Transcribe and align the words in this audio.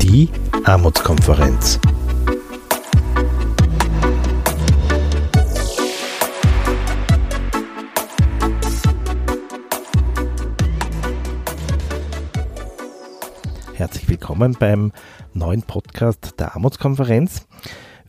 Die 0.00 0.28
Armutskonferenz. 0.64 1.80
Herzlich 13.74 14.08
willkommen 14.08 14.56
beim 14.58 14.92
neuen 15.32 15.62
Podcast 15.62 16.38
der 16.38 16.54
Armutskonferenz. 16.54 17.46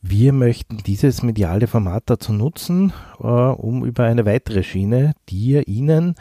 Wir 0.05 0.33
möchten 0.33 0.79
dieses 0.79 1.23
mediale 1.23 1.65
Format 1.65 2.03
dazu 2.07 2.33
nutzen, 2.33 2.91
äh, 3.21 3.25
um 3.25 3.85
über 3.85 4.03
eine 4.03 4.25
weitere 4.25 4.61
Schiene, 4.61 5.13
die 5.29 5.63
Ihnen 5.63 6.15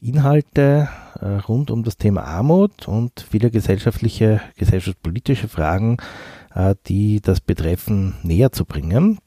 Inhalte 0.00 0.88
äh, 1.20 1.26
rund 1.46 1.70
um 1.70 1.82
das 1.82 1.98
Thema 1.98 2.24
Armut 2.24 2.88
und 2.88 3.26
viele 3.28 3.50
gesellschaftliche, 3.50 4.40
gesellschaftspolitische 4.56 5.48
Fragen, 5.48 5.98
äh, 6.54 6.76
die 6.86 7.20
das 7.20 7.42
betreffen, 7.42 8.14
näher 8.22 8.52
zu 8.52 8.64
bringen. 8.64 9.18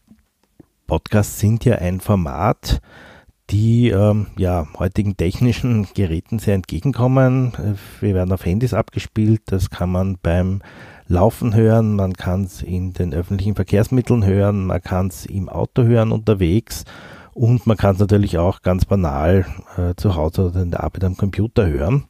Podcasts 0.88 1.40
sind 1.40 1.64
ja 1.64 1.76
ein 1.76 2.00
Format, 2.00 2.82
die 3.52 3.90
ähm, 3.90 4.26
ja, 4.38 4.68
heutigen 4.80 5.18
technischen 5.18 5.88
Geräten 5.94 6.40
sehr 6.40 6.56
entgegenkommen. 6.56 7.78
Wir 8.00 8.16
werden 8.16 8.32
auf 8.32 8.44
Handys 8.44 8.74
abgespielt, 8.74 9.42
das 9.46 9.70
kann 9.70 9.92
man 9.92 10.18
beim 10.20 10.62
Laufen 11.12 11.56
hören, 11.56 11.96
man 11.96 12.14
kann 12.14 12.44
es 12.44 12.62
in 12.62 12.94
den 12.94 13.16
öffentlichen 13.16 13.56
Verkehrsmitteln 13.56 14.24
hören, 14.24 14.68
man 14.68 14.80
kann 14.80 15.08
es 15.08 15.26
im 15.26 15.50
Auto 15.50 15.82
hören 15.82 16.12
unterwegs 16.12 16.86
und 17.34 17.66
man 17.66 17.78
kann 17.78 17.96
es 17.96 18.00
natürlich 18.00 18.38
auch 18.38 18.62
ganz 18.62 18.86
banal 18.86 19.48
äh, 19.76 19.96
zu 19.98 20.16
Hause 20.16 20.46
oder 20.46 20.62
in 20.62 20.70
der 20.70 20.84
Arbeit 20.84 21.04
am 21.04 21.18
Computer 21.18 21.66
hören. 21.66 22.06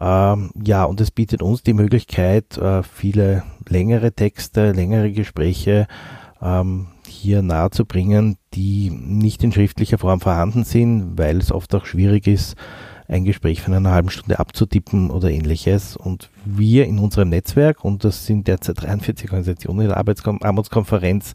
Ähm, 0.00 0.50
ja, 0.60 0.82
und 0.82 1.00
es 1.00 1.12
bietet 1.12 1.40
uns 1.40 1.62
die 1.62 1.72
Möglichkeit, 1.72 2.58
äh, 2.58 2.82
viele 2.82 3.44
längere 3.68 4.10
Texte, 4.10 4.72
längere 4.72 5.12
Gespräche 5.12 5.86
ähm, 6.42 6.88
hier 7.06 7.42
nahe 7.42 7.70
zu 7.70 7.84
bringen, 7.84 8.38
die 8.54 8.90
nicht 8.90 9.44
in 9.44 9.52
schriftlicher 9.52 9.98
Form 9.98 10.20
vorhanden 10.20 10.64
sind, 10.64 11.16
weil 11.16 11.38
es 11.38 11.52
oft 11.52 11.72
auch 11.76 11.86
schwierig 11.86 12.26
ist, 12.26 12.56
ein 13.08 13.24
Gespräch 13.24 13.62
von 13.62 13.74
einer 13.74 13.92
halben 13.92 14.10
Stunde 14.10 14.38
abzutippen 14.38 15.10
oder 15.10 15.30
ähnliches. 15.30 15.96
Und 15.96 16.30
wir 16.44 16.86
in 16.86 16.98
unserem 16.98 17.28
Netzwerk, 17.28 17.84
und 17.84 18.04
das 18.04 18.26
sind 18.26 18.48
derzeit 18.48 18.82
43 18.82 19.30
Organisationen 19.30 19.82
in 19.82 19.88
der 19.88 19.96
Arbeitsarmutskonferenz, 19.96 21.34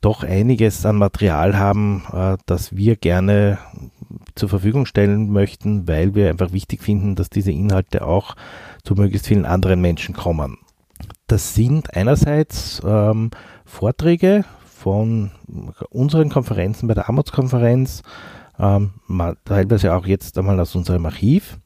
doch 0.00 0.22
einiges 0.22 0.84
an 0.84 0.96
Material 0.96 1.58
haben, 1.58 2.04
äh, 2.12 2.36
das 2.46 2.76
wir 2.76 2.96
gerne 2.96 3.58
zur 4.34 4.48
Verfügung 4.48 4.86
stellen 4.86 5.30
möchten, 5.30 5.88
weil 5.88 6.14
wir 6.14 6.28
einfach 6.28 6.52
wichtig 6.52 6.82
finden, 6.82 7.14
dass 7.14 7.30
diese 7.30 7.50
Inhalte 7.50 8.06
auch 8.06 8.36
zu 8.84 8.94
möglichst 8.94 9.26
vielen 9.26 9.46
anderen 9.46 9.80
Menschen 9.80 10.14
kommen. 10.14 10.58
Das 11.26 11.54
sind 11.54 11.96
einerseits 11.96 12.80
ähm, 12.86 13.30
Vorträge 13.64 14.44
von 14.64 15.32
unseren 15.90 16.28
Konferenzen 16.28 16.86
bei 16.86 16.94
der 16.94 17.08
Armutskonferenz, 17.08 18.02
ähm, 18.58 18.92
teilweise 19.44 19.94
auch 19.94 20.06
jetzt 20.06 20.38
einmal 20.38 20.58
aus 20.60 20.74
unserem 20.74 21.06
Archiv. 21.06 21.58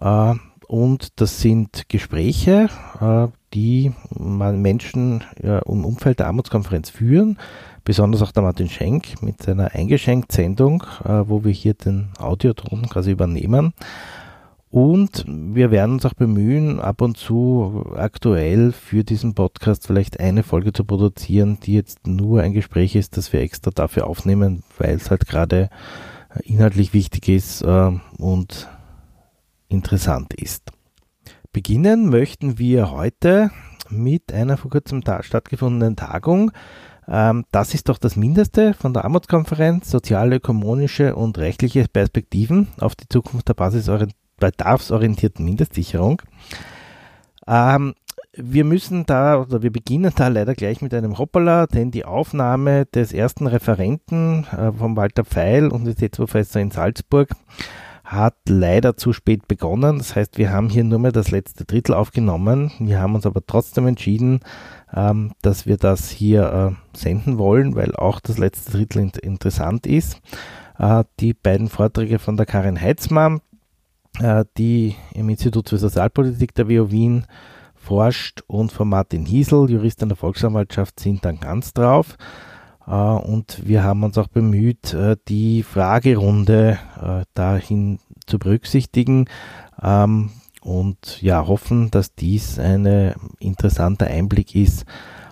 Äh, 0.00 0.34
und 0.66 1.20
das 1.20 1.40
sind 1.40 1.88
Gespräche, 1.88 2.68
äh, 3.00 3.26
die 3.54 3.92
Menschen 4.16 5.24
äh, 5.42 5.60
im 5.66 5.84
Umfeld 5.84 6.20
der 6.20 6.28
Armutskonferenz 6.28 6.90
führen, 6.90 7.38
besonders 7.82 8.22
auch 8.22 8.30
der 8.30 8.44
Martin 8.44 8.68
Schenk 8.68 9.20
mit 9.22 9.42
seiner 9.42 9.74
Eingeschenkt-Sendung, 9.74 10.84
äh, 11.04 11.24
wo 11.26 11.42
wir 11.42 11.50
hier 11.50 11.74
den 11.74 12.10
Audioton 12.18 12.88
quasi 12.88 13.10
übernehmen. 13.10 13.74
Und 14.70 15.24
wir 15.26 15.72
werden 15.72 15.94
uns 15.94 16.06
auch 16.06 16.14
bemühen, 16.14 16.78
ab 16.78 17.02
und 17.02 17.16
zu 17.16 17.84
aktuell 17.96 18.70
für 18.70 19.02
diesen 19.02 19.34
Podcast 19.34 19.88
vielleicht 19.88 20.20
eine 20.20 20.44
Folge 20.44 20.72
zu 20.72 20.84
produzieren, 20.84 21.58
die 21.60 21.74
jetzt 21.74 22.06
nur 22.06 22.42
ein 22.42 22.52
Gespräch 22.52 22.94
ist, 22.94 23.16
das 23.16 23.32
wir 23.32 23.40
extra 23.40 23.72
dafür 23.72 24.06
aufnehmen, 24.06 24.62
weil 24.78 24.94
es 24.94 25.10
halt 25.10 25.26
gerade 25.26 25.70
inhaltlich 26.44 26.92
wichtig 26.92 27.28
ist 27.28 27.62
äh, 27.62 27.92
und 28.18 28.68
interessant 29.68 30.34
ist. 30.34 30.70
Beginnen 31.52 32.08
möchten 32.08 32.58
wir 32.58 32.90
heute 32.90 33.50
mit 33.88 34.32
einer 34.32 34.56
vor 34.56 34.70
kurzem 34.70 35.02
stattgefundenen 35.20 35.96
Tagung. 35.96 36.52
Ähm, 37.08 37.44
das 37.50 37.74
ist 37.74 37.88
doch 37.88 37.98
das 37.98 38.16
Mindeste 38.16 38.74
von 38.74 38.94
der 38.94 39.04
Armutskonferenz, 39.04 39.90
soziale, 39.90 40.36
ökonomische 40.36 41.16
und 41.16 41.38
rechtliche 41.38 41.86
Perspektiven 41.88 42.68
auf 42.78 42.94
die 42.94 43.08
Zukunft 43.08 43.48
der 43.48 44.06
bedarfsorientierten 44.38 45.44
Mindestsicherung. 45.44 46.22
Ähm, 47.46 47.94
wir 48.36 48.64
müssen 48.64 49.06
da 49.06 49.40
oder 49.40 49.62
wir 49.62 49.72
beginnen 49.72 50.12
da 50.14 50.28
leider 50.28 50.54
gleich 50.54 50.82
mit 50.82 50.94
einem 50.94 51.18
Hoppala, 51.18 51.66
denn 51.66 51.90
die 51.90 52.04
Aufnahme 52.04 52.86
des 52.86 53.12
ersten 53.12 53.46
Referenten 53.46 54.46
äh, 54.52 54.72
von 54.72 54.96
Walter 54.96 55.24
Pfeil, 55.24 55.68
Universitätsprofessor 55.68 56.62
in 56.62 56.70
Salzburg, 56.70 57.30
hat 58.04 58.34
leider 58.48 58.96
zu 58.96 59.12
spät 59.12 59.46
begonnen. 59.46 59.98
Das 59.98 60.16
heißt, 60.16 60.38
wir 60.38 60.50
haben 60.50 60.68
hier 60.68 60.84
nur 60.84 60.98
mehr 60.98 61.12
das 61.12 61.30
letzte 61.30 61.64
Drittel 61.64 61.94
aufgenommen. 61.94 62.72
Wir 62.80 63.00
haben 63.00 63.14
uns 63.14 63.26
aber 63.26 63.44
trotzdem 63.46 63.86
entschieden, 63.86 64.40
ähm, 64.92 65.32
dass 65.42 65.66
wir 65.66 65.76
das 65.76 66.10
hier 66.10 66.76
äh, 66.76 66.96
senden 66.96 67.38
wollen, 67.38 67.76
weil 67.76 67.94
auch 67.94 68.20
das 68.20 68.38
letzte 68.38 68.72
Drittel 68.72 69.02
in 69.02 69.10
interessant 69.22 69.86
ist. 69.86 70.20
Äh, 70.78 71.04
die 71.20 71.34
beiden 71.34 71.68
Vorträge 71.68 72.18
von 72.18 72.36
der 72.36 72.46
Karin 72.46 72.80
Heitzmann, 72.80 73.40
äh, 74.20 74.44
die 74.56 74.96
im 75.14 75.28
Institut 75.28 75.68
für 75.68 75.78
Sozialpolitik 75.78 76.54
der 76.54 76.68
WU 76.68 76.90
Wien 76.90 77.26
forscht 77.90 78.44
und 78.46 78.70
von 78.70 78.88
Martin 78.88 79.26
Hiesel, 79.26 79.68
Jurist 79.68 80.00
an 80.00 80.10
der 80.10 80.16
Volksanwaltschaft, 80.16 81.00
sind 81.00 81.24
dann 81.24 81.40
ganz 81.40 81.72
drauf. 81.72 82.16
Äh, 82.86 82.92
und 82.92 83.66
wir 83.66 83.82
haben 83.82 84.04
uns 84.04 84.16
auch 84.16 84.28
bemüht, 84.28 84.94
äh, 84.94 85.16
die 85.26 85.64
Fragerunde 85.64 86.78
äh, 87.02 87.24
dahin 87.34 87.98
zu 88.26 88.38
berücksichtigen 88.38 89.24
ähm, 89.82 90.30
und 90.62 91.20
ja, 91.20 91.48
hoffen, 91.48 91.90
dass 91.90 92.14
dies 92.14 92.60
ein 92.60 93.12
interessanter 93.40 94.06
Einblick 94.06 94.54
ist 94.54 94.84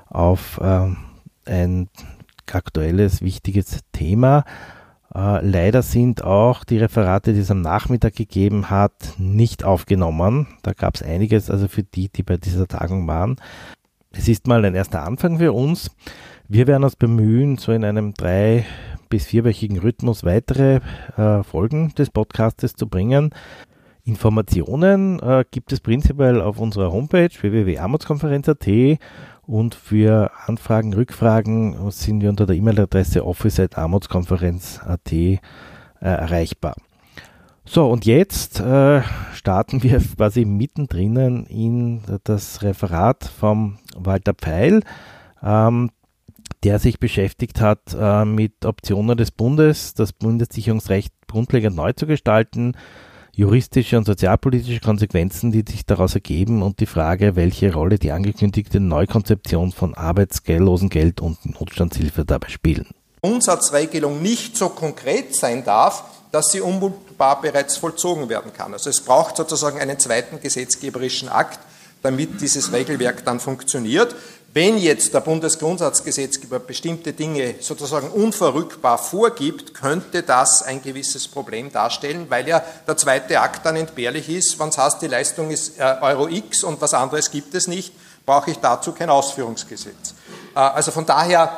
auf 0.09 0.59
ein 0.61 1.89
aktuelles, 2.51 3.21
wichtiges 3.21 3.81
Thema. 3.93 4.45
Leider 5.13 5.83
sind 5.83 6.23
auch 6.23 6.65
die 6.65 6.79
Referate, 6.79 7.33
die 7.33 7.41
es 7.41 7.51
am 7.51 7.63
Nachmittag 7.63 8.15
gegeben 8.15 8.71
hat, 8.71 9.15
nicht 9.19 9.65
aufgenommen. 9.65 10.47
Da 10.63 10.73
gab 10.73 10.95
es 10.97 11.03
einiges, 11.03 11.51
also 11.51 11.69
für 11.69 11.83
die, 11.83 12.09
die 12.09 12.23
bei 12.23 12.37
dieser 12.37 12.69
Tagung 12.69 13.07
waren. 13.07 13.37
Es 14.13 14.29
ist 14.29 14.47
mal 14.47 14.65
ein 14.65 14.75
erster 14.75 15.05
Anfang 15.05 15.39
für 15.39 15.53
uns. 15.53 15.91
Wir 16.49 16.67
werden 16.67 16.85
uns 16.85 16.97
bemühen, 16.97 17.57
so 17.59 17.73
in 17.73 17.85
einem 17.85 18.15
drei- 18.15 18.65
bis 19.09 19.27
vierwöchigen 19.27 19.79
Rhythmus 19.79 20.25
weitere 20.25 20.81
äh, 21.17 21.43
Folgen 21.43 21.95
des 21.95 22.11
Podcastes 22.11 22.75
zu 22.75 22.89
bringen. 22.89 23.31
Informationen 24.05 25.21
äh, 25.21 25.45
gibt 25.51 25.73
es 25.73 25.81
prinzipiell 25.81 26.41
auf 26.41 26.59
unserer 26.59 26.93
Homepage 26.93 27.31
www.armutskonferenz.at 27.31 28.99
und 29.49 29.75
für 29.75 30.31
Anfragen, 30.47 30.93
Rückfragen 30.93 31.91
sind 31.91 32.21
wir 32.21 32.29
unter 32.29 32.45
der 32.45 32.55
E-Mail-Adresse 32.57 33.25
office.armutskonferenz.at 33.25 35.13
äh, 35.13 35.31
erreichbar. 36.01 36.77
So, 37.65 37.89
und 37.91 38.05
jetzt 38.05 38.61
äh, 38.61 39.03
starten 39.33 39.83
wir 39.83 40.01
quasi 40.17 40.45
mittendrin 40.45 41.47
in 41.47 42.03
das 42.25 42.63
Referat 42.63 43.25
vom 43.25 43.79
Walter 43.97 44.35
Pfeil. 44.35 44.83
Ähm, 45.43 45.91
der 46.65 46.79
sich 46.79 46.99
beschäftigt 46.99 47.61
hat 47.61 47.97
äh, 47.99 48.25
mit 48.25 48.65
Optionen 48.65 49.17
des 49.17 49.31
Bundes, 49.31 49.95
das 49.95 50.13
Bundessicherungsrecht 50.13 51.15
grundlegend 51.29 51.77
neu 51.77 51.93
zu 51.93 52.07
gestalten, 52.07 52.73
juristische 53.39 53.97
und 53.97 54.05
sozialpolitische 54.05 54.81
Konsequenzen, 54.81 55.53
die 55.53 55.63
sich 55.65 55.87
daraus 55.87 56.15
ergeben 56.15 56.61
und 56.61 56.81
die 56.81 56.87
Frage, 56.87 57.37
welche 57.37 57.73
Rolle 57.73 57.97
die 57.97 58.11
angekündigte 58.11 58.81
Neukonzeption 58.81 59.71
von 59.71 59.95
Arbeitsgeldlosengeld 59.95 61.21
und 61.21 61.39
Notstandshilfe 61.47 62.25
dabei 62.25 62.49
spielen. 62.49 62.89
Umsatzregelung 63.21 64.21
nicht 64.23 64.57
so 64.57 64.69
konkret 64.71 65.37
sein 65.37 65.65
darf, 65.65 66.03
dass 66.33 66.51
sie 66.51 66.61
unmittelbar 66.61 67.41
bereits 67.41 67.77
vollzogen 67.77 68.29
werden 68.29 68.53
kann. 68.53 68.73
Also 68.73 68.91
es 68.91 69.01
braucht 69.01 69.37
sozusagen 69.37 69.79
einen 69.79 70.01
zweiten 70.01 70.41
gesetzgeberischen 70.41 71.29
Akt, 71.29 71.61
damit 72.03 72.41
dieses 72.41 72.73
Regelwerk 72.73 73.25
dann 73.25 73.39
funktioniert. 73.39 74.17
Wenn 74.55 74.79
jetzt 74.79 75.13
der 75.13 75.21
Bundesgrundsatzgesetzgeber 75.21 76.59
bestimmte 76.59 77.13
Dinge 77.13 77.57
sozusagen 77.61 78.09
unverrückbar 78.09 78.97
vorgibt, 78.97 79.75
könnte 79.75 80.23
das 80.23 80.63
ein 80.63 80.83
gewisses 80.83 81.29
Problem 81.29 81.71
darstellen, 81.71 82.27
weil 82.31 82.49
ja 82.49 82.63
der 82.87 82.97
zweite 82.97 83.41
Akt 83.41 83.67
dann 83.67 83.77
entbehrlich 83.77 84.31
ist. 84.31 84.59
Wenn 84.59 84.71
es 84.71 84.79
heißt, 84.79 85.03
die 85.03 85.07
Leistung 85.07 85.51
ist 85.51 85.79
äh, 85.79 85.97
Euro 86.01 86.29
X 86.29 86.65
und 86.65 86.81
was 86.81 86.95
anderes 86.95 87.31
gibt 87.31 87.55
es 87.55 87.67
nicht, 87.67 87.93
brauche 88.25 88.51
ich 88.51 88.59
dazu 88.59 88.93
kein 88.93 89.11
Ausführungsgesetz. 89.11 90.15
Äh, 90.55 90.61
also 90.61 90.93
von 90.93 91.05
daher 91.05 91.55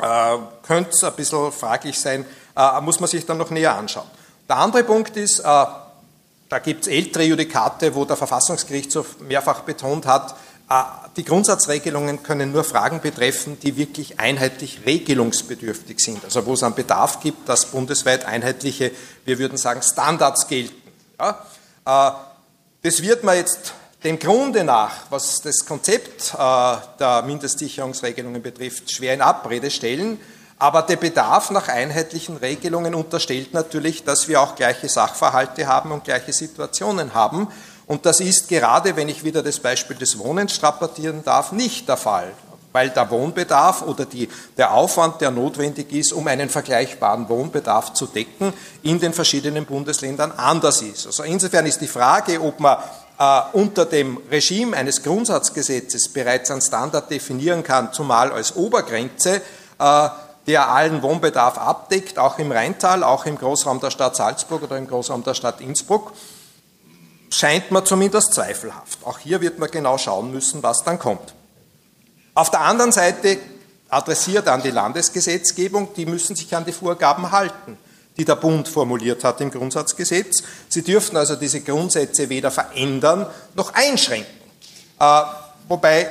äh, 0.00 0.38
könnte 0.66 0.90
es 0.92 1.04
ein 1.04 1.12
bisschen 1.12 1.52
fraglich 1.52 2.00
sein, 2.00 2.24
muss 2.80 3.00
man 3.00 3.10
sich 3.10 3.26
dann 3.26 3.36
noch 3.36 3.50
näher 3.50 3.76
anschauen. 3.76 4.06
Der 4.48 4.56
andere 4.56 4.82
Punkt 4.82 5.14
ist, 5.18 5.40
da 6.48 6.58
gibt 6.62 6.86
es 6.86 6.88
ältere 6.88 7.24
Judikate, 7.24 7.94
wo 7.94 8.06
der 8.06 8.16
Verfassungsgerichtshof 8.16 9.20
mehrfach 9.20 9.60
betont 9.60 10.06
hat, 10.06 10.34
die 11.16 11.24
Grundsatzregelungen 11.24 12.24
können 12.24 12.50
nur 12.50 12.64
Fragen 12.64 13.00
betreffen, 13.00 13.58
die 13.60 13.76
wirklich 13.76 14.18
einheitlich 14.18 14.80
regelungsbedürftig 14.84 16.00
sind. 16.00 16.24
Also 16.24 16.44
wo 16.44 16.54
es 16.54 16.62
einen 16.64 16.74
Bedarf 16.74 17.20
gibt, 17.20 17.48
dass 17.48 17.66
bundesweit 17.66 18.24
einheitliche, 18.24 18.90
wir 19.24 19.38
würden 19.38 19.58
sagen, 19.58 19.80
Standards 19.82 20.48
gelten. 20.48 20.92
Ja? 21.20 21.46
Äh, 21.86 22.12
das 22.82 23.00
wird 23.00 23.22
man 23.22 23.36
jetzt 23.36 23.74
dem 24.02 24.18
Grunde 24.18 24.64
nach, 24.64 24.92
was 25.10 25.40
das 25.40 25.64
Konzept 25.64 26.34
äh, 26.34 26.76
der 26.98 27.22
Mindestsicherungsregelungen 27.22 28.42
betrifft, 28.42 28.90
schwer 28.90 29.14
in 29.14 29.20
Abrede 29.20 29.70
stellen. 29.70 30.20
Aber 30.58 30.82
der 30.82 30.96
Bedarf 30.96 31.50
nach 31.50 31.68
einheitlichen 31.68 32.38
Regelungen 32.38 32.94
unterstellt 32.94 33.54
natürlich, 33.54 34.04
dass 34.04 34.26
wir 34.26 34.40
auch 34.40 34.56
gleiche 34.56 34.88
Sachverhalte 34.88 35.66
haben 35.66 35.92
und 35.92 36.04
gleiche 36.04 36.32
Situationen 36.32 37.14
haben. 37.14 37.48
Und 37.86 38.04
das 38.04 38.20
ist 38.20 38.48
gerade, 38.48 38.96
wenn 38.96 39.08
ich 39.08 39.22
wieder 39.22 39.42
das 39.42 39.60
Beispiel 39.60 39.96
des 39.96 40.18
Wohnens 40.18 40.54
strapazieren 40.54 41.22
darf, 41.24 41.52
nicht 41.52 41.88
der 41.88 41.96
Fall, 41.96 42.32
weil 42.72 42.90
der 42.90 43.08
Wohnbedarf 43.10 43.82
oder 43.82 44.04
die, 44.04 44.28
der 44.56 44.74
Aufwand, 44.74 45.20
der 45.20 45.30
notwendig 45.30 45.92
ist, 45.92 46.12
um 46.12 46.26
einen 46.26 46.48
vergleichbaren 46.48 47.28
Wohnbedarf 47.28 47.94
zu 47.94 48.06
decken, 48.06 48.52
in 48.82 48.98
den 48.98 49.12
verschiedenen 49.12 49.64
Bundesländern 49.66 50.32
anders 50.32 50.82
ist. 50.82 51.06
Also 51.06 51.22
insofern 51.22 51.64
ist 51.66 51.80
die 51.80 51.86
Frage, 51.86 52.40
ob 52.42 52.58
man 52.58 52.78
äh, 53.18 53.40
unter 53.52 53.86
dem 53.86 54.18
Regime 54.30 54.76
eines 54.76 55.02
Grundsatzgesetzes 55.02 56.08
bereits 56.12 56.50
einen 56.50 56.60
Standard 56.60 57.08
definieren 57.08 57.62
kann, 57.62 57.92
zumal 57.92 58.32
als 58.32 58.56
Obergrenze, 58.56 59.40
äh, 59.78 60.08
der 60.48 60.70
allen 60.70 61.02
Wohnbedarf 61.02 61.56
abdeckt, 61.56 62.18
auch 62.18 62.38
im 62.38 62.50
Rheintal, 62.52 63.04
auch 63.04 63.26
im 63.26 63.38
Großraum 63.38 63.80
der 63.80 63.90
Stadt 63.90 64.16
Salzburg 64.16 64.64
oder 64.64 64.76
im 64.76 64.86
Großraum 64.88 65.22
der 65.24 65.34
Stadt 65.34 65.60
Innsbruck 65.60 66.12
scheint 67.30 67.70
mir 67.70 67.84
zumindest 67.84 68.34
zweifelhaft. 68.34 68.98
Auch 69.04 69.18
hier 69.18 69.40
wird 69.40 69.58
man 69.58 69.70
genau 69.70 69.98
schauen 69.98 70.30
müssen, 70.30 70.62
was 70.62 70.82
dann 70.84 70.98
kommt. 70.98 71.34
Auf 72.34 72.50
der 72.50 72.60
anderen 72.60 72.92
Seite 72.92 73.38
adressiert 73.88 74.48
an 74.48 74.62
die 74.62 74.70
Landesgesetzgebung, 74.70 75.94
die 75.94 76.06
müssen 76.06 76.36
sich 76.36 76.54
an 76.54 76.64
die 76.64 76.72
Vorgaben 76.72 77.30
halten, 77.30 77.78
die 78.16 78.24
der 78.24 78.36
Bund 78.36 78.68
formuliert 78.68 79.24
hat 79.24 79.40
im 79.40 79.50
Grundsatzgesetz. 79.50 80.42
Sie 80.68 80.82
dürften 80.82 81.16
also 81.16 81.36
diese 81.36 81.60
Grundsätze 81.60 82.28
weder 82.28 82.50
verändern 82.50 83.26
noch 83.54 83.74
einschränken. 83.74 84.34
Äh, 84.98 85.22
wobei, 85.68 86.08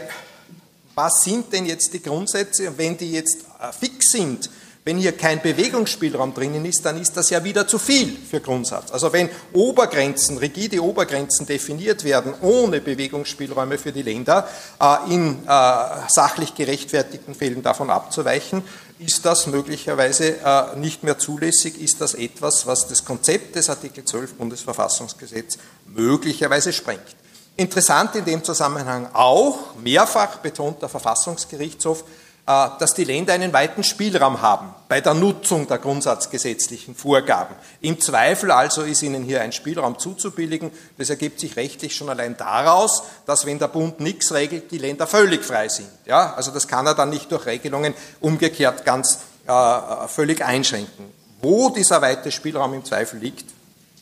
was 0.94 1.24
sind 1.24 1.52
denn 1.52 1.66
jetzt 1.66 1.94
die 1.94 2.02
Grundsätze, 2.02 2.78
wenn 2.78 2.98
die 2.98 3.12
jetzt 3.12 3.38
äh, 3.60 3.72
fix 3.72 4.12
sind? 4.12 4.50
Wenn 4.88 4.98
hier 4.98 5.18
kein 5.18 5.42
Bewegungsspielraum 5.42 6.36
drinnen 6.36 6.64
ist, 6.64 6.86
dann 6.86 7.02
ist 7.02 7.18
das 7.18 7.32
ja 7.32 7.44
wieder 7.44 7.68
zu 7.68 7.80
viel 7.80 8.16
für 8.16 8.40
Grundsatz. 8.40 8.92
Also 8.92 9.12
wenn 9.12 9.32
Obergrenzen, 9.52 10.38
rigide 10.38 10.80
Obergrenzen 10.84 11.48
definiert 11.48 12.04
werden, 12.04 12.36
ohne 12.42 12.82
Bewegungsspielräume 12.82 13.80
für 13.80 13.92
die 13.92 14.04
Länder, 14.04 14.48
äh, 14.80 15.12
in 15.12 15.40
äh, 15.44 15.80
sachlich 16.08 16.54
gerechtfertigten 16.54 17.34
Fällen 17.34 17.64
davon 17.64 17.90
abzuweichen, 17.90 18.62
ist 19.00 19.26
das 19.26 19.48
möglicherweise 19.48 20.36
äh, 20.38 20.76
nicht 20.76 21.04
mehr 21.04 21.18
zulässig, 21.18 21.82
ist 21.82 22.00
das 22.00 22.14
etwas, 22.14 22.68
was 22.68 22.88
das 22.88 23.04
Konzept 23.04 23.56
des 23.56 23.72
Artikel 23.72 24.06
12 24.06 24.36
Bundesverfassungsgesetz 24.36 25.58
möglicherweise 25.88 26.72
sprengt. 26.72 27.16
Interessant 27.58 28.14
in 28.18 28.26
dem 28.26 28.44
Zusammenhang 28.44 29.10
auch, 29.14 29.76
mehrfach 29.82 30.38
betont 30.38 30.84
der 30.84 30.90
Verfassungsgerichtshof, 30.90 32.04
dass 32.46 32.94
die 32.94 33.06
Länder 33.06 33.34
einen 33.34 33.54
weiten 33.54 33.84
Spielraum 33.84 34.42
haben 34.42 34.74
bei 34.88 35.02
der 35.02 35.16
Nutzung 35.16 35.68
der 35.68 35.80
grundsatzgesetzlichen 35.80 36.94
Vorgaben. 36.94 37.56
Im 37.82 38.00
Zweifel 38.00 38.52
also 38.52 38.84
ist 38.84 39.02
ihnen 39.02 39.24
hier 39.24 39.42
ein 39.42 39.52
Spielraum 39.52 39.98
zuzubilligen. 39.98 40.70
Das 41.00 41.10
ergibt 41.10 41.40
sich 41.40 41.56
rechtlich 41.56 41.96
schon 41.96 42.08
allein 42.08 42.38
daraus, 42.38 43.02
dass 43.26 43.48
wenn 43.48 43.58
der 43.58 43.70
Bund 43.70 44.00
nichts 44.00 44.32
regelt, 44.32 44.70
die 44.70 44.78
Länder 44.78 45.08
völlig 45.08 45.44
frei 45.44 45.70
sind. 45.70 45.90
Ja, 46.06 46.36
also 46.36 46.52
das 46.52 46.68
kann 46.68 46.86
er 46.86 46.94
dann 46.94 47.10
nicht 47.10 47.32
durch 47.32 47.48
Regelungen 47.48 47.96
umgekehrt 48.20 48.86
ganz 48.86 49.20
äh, 49.48 50.08
völlig 50.08 50.46
einschränken. 50.46 51.12
Wo 51.42 51.70
dieser 51.70 52.02
weite 52.04 52.32
Spielraum 52.32 52.76
im 52.76 52.86
Zweifel 52.86 53.20
liegt, 53.20 53.46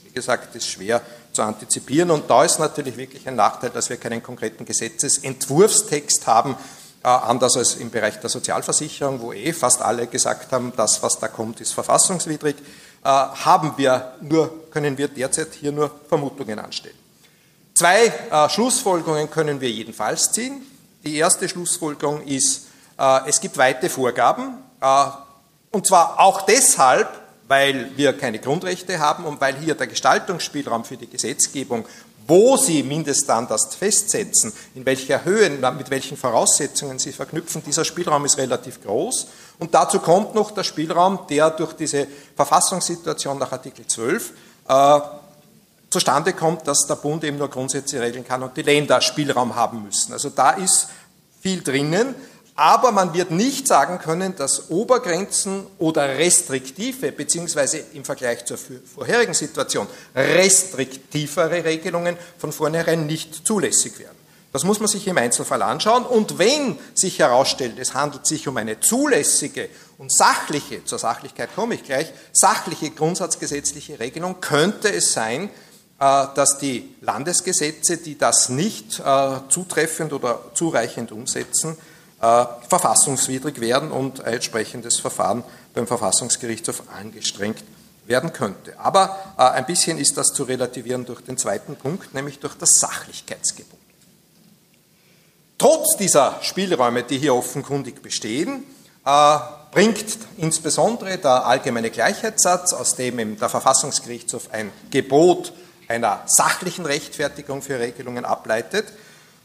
wie 0.03 0.11
gesagt, 0.11 0.53
ist 0.53 0.67
schwer 0.67 1.01
zu 1.31 1.43
antizipieren. 1.43 2.11
Und 2.11 2.29
da 2.29 2.43
ist 2.43 2.59
natürlich 2.59 2.97
wirklich 2.97 3.25
ein 3.25 3.35
Nachteil, 3.35 3.69
dass 3.69 3.89
wir 3.89 3.95
keinen 3.95 4.21
konkreten 4.21 4.65
Gesetzesentwurfstext 4.65 6.27
haben, 6.27 6.51
äh, 6.51 6.82
anders 7.09 7.57
als 7.57 7.75
im 7.75 7.89
Bereich 7.89 8.19
der 8.19 8.29
Sozialversicherung, 8.29 9.21
wo 9.21 9.33
eh 9.33 9.53
fast 9.53 9.81
alle 9.81 10.07
gesagt 10.07 10.51
haben, 10.51 10.71
das, 10.75 11.03
was 11.03 11.19
da 11.19 11.27
kommt, 11.27 11.59
ist 11.61 11.73
verfassungswidrig, 11.73 12.55
äh, 13.03 13.07
haben 13.07 13.73
wir 13.77 14.13
nur, 14.21 14.69
können 14.71 14.97
wir 14.97 15.07
derzeit 15.09 15.53
hier 15.53 15.71
nur 15.71 15.91
Vermutungen 16.07 16.59
anstellen. 16.59 16.95
Zwei 17.73 18.05
äh, 18.05 18.49
Schlussfolgerungen 18.49 19.29
können 19.29 19.59
wir 19.59 19.69
jedenfalls 19.69 20.31
ziehen. 20.31 20.61
Die 21.03 21.17
erste 21.17 21.49
Schlussfolgerung 21.49 22.21
ist, 22.25 22.67
es 23.25 23.41
gibt 23.41 23.57
weite 23.57 23.89
Vorgaben, 23.89 24.59
und 25.71 25.87
zwar 25.87 26.19
auch 26.19 26.43
deshalb, 26.43 27.09
weil 27.47 27.91
wir 27.97 28.17
keine 28.17 28.39
Grundrechte 28.39 28.99
haben 28.99 29.25
und 29.25 29.41
weil 29.41 29.55
hier 29.57 29.75
der 29.75 29.87
Gestaltungsspielraum 29.87 30.85
für 30.85 30.97
die 30.97 31.09
Gesetzgebung 31.09 31.85
wo 32.27 32.57
Sie 32.57 32.83
Mindeststandards 32.83 33.75
festsetzen, 33.75 34.53
in 34.75 34.85
welcher 34.85 35.23
Höhe, 35.25 35.49
mit 35.49 35.89
welchen 35.89 36.17
Voraussetzungen 36.17 36.99
Sie 36.99 37.11
verknüpfen, 37.11 37.63
dieser 37.65 37.85
Spielraum 37.85 38.25
ist 38.25 38.37
relativ 38.37 38.81
groß. 38.83 39.27
Und 39.59 39.73
dazu 39.73 39.99
kommt 39.99 40.35
noch 40.35 40.51
der 40.51 40.63
Spielraum, 40.63 41.19
der 41.29 41.49
durch 41.51 41.73
diese 41.73 42.07
Verfassungssituation 42.35 43.37
nach 43.37 43.51
Artikel 43.51 43.85
12 43.85 44.31
äh, 44.67 44.99
zustande 45.89 46.33
kommt, 46.33 46.67
dass 46.67 46.87
der 46.87 46.95
Bund 46.95 47.23
eben 47.23 47.37
nur 47.37 47.49
Grundsätze 47.49 48.01
regeln 48.01 48.25
kann 48.25 48.43
und 48.43 48.57
die 48.57 48.63
Länder 48.63 48.99
Spielraum 48.99 49.55
haben 49.55 49.83
müssen. 49.83 50.13
Also 50.13 50.29
da 50.29 50.51
ist 50.51 50.87
viel 51.41 51.61
drinnen. 51.61 52.15
Aber 52.55 52.91
man 52.91 53.13
wird 53.15 53.31
nicht 53.31 53.67
sagen 53.67 53.97
können, 53.97 54.35
dass 54.35 54.69
Obergrenzen 54.69 55.65
oder 55.79 56.19
restriktive, 56.19 57.11
beziehungsweise 57.11 57.83
im 57.93 58.05
Vergleich 58.05 58.45
zur 58.45 58.57
vorherigen 58.57 59.33
Situation 59.33 59.87
restriktivere 60.15 61.63
Regelungen 61.63 62.15
von 62.37 62.51
vornherein 62.51 63.07
nicht 63.07 63.47
zulässig 63.47 63.97
werden. 63.97 64.23
Das 64.51 64.63
muss 64.63 64.79
man 64.79 64.87
sich 64.87 65.07
im 65.07 65.17
Einzelfall 65.17 65.63
anschauen. 65.63 66.05
Und 66.05 66.37
wenn 66.37 66.77
sich 66.93 67.17
herausstellt, 67.17 67.79
es 67.79 67.95
handelt 67.95 68.27
sich 68.27 68.47
um 68.47 68.55
eine 68.57 68.79
zulässige 68.79 69.67
und 69.97 70.13
sachliche, 70.15 70.85
zur 70.85 70.99
Sachlichkeit 70.99 71.49
komme 71.55 71.73
ich 71.73 71.83
gleich, 71.83 72.13
sachliche 72.31 72.91
grundsatzgesetzliche 72.91 73.99
Regelung, 73.99 74.41
könnte 74.41 74.93
es 74.93 75.11
sein, 75.11 75.49
äh, 75.99 76.27
dass 76.35 76.59
die 76.59 76.93
Landesgesetze, 77.01 77.97
die 77.97 78.15
das 78.15 78.49
nicht 78.49 78.99
äh, 78.99 79.37
zutreffend 79.49 80.13
oder 80.13 80.51
zureichend 80.53 81.11
umsetzen, 81.11 81.75
äh, 82.23 82.45
verfassungswidrig 82.69 83.59
werden 83.59 83.91
und 83.91 84.23
ein 84.23 84.35
entsprechendes 84.35 84.97
Verfahren 84.97 85.43
beim 85.73 85.87
Verfassungsgerichtshof 85.87 86.83
angestrengt 86.97 87.61
werden 88.05 88.31
könnte. 88.31 88.79
Aber 88.79 89.19
äh, 89.37 89.41
ein 89.41 89.65
bisschen 89.65 89.97
ist 89.97 90.15
das 90.15 90.27
zu 90.27 90.43
relativieren 90.43 91.05
durch 91.05 91.19
den 91.21 91.37
zweiten 91.37 91.75
Punkt, 91.75 92.13
nämlich 92.13 92.39
durch 92.39 92.55
das 92.55 92.79
Sachlichkeitsgebot. 92.79 93.77
Trotz 95.57 95.97
dieser 95.97 96.39
Spielräume, 96.41 97.03
die 97.03 97.17
hier 97.17 97.35
offenkundig 97.35 98.01
bestehen, 98.01 98.63
äh, 99.05 99.37
bringt 99.71 100.17
insbesondere 100.37 101.17
der 101.17 101.45
allgemeine 101.45 101.89
Gleichheitssatz, 101.89 102.71
aus 102.71 102.95
dem 102.95 103.37
der 103.37 103.49
Verfassungsgerichtshof 103.49 104.49
ein 104.53 104.71
Gebot 104.91 105.51
einer 105.89 106.23
sachlichen 106.27 106.85
Rechtfertigung 106.85 107.61
für 107.61 107.79
Regelungen 107.79 108.23
ableitet, 108.23 108.85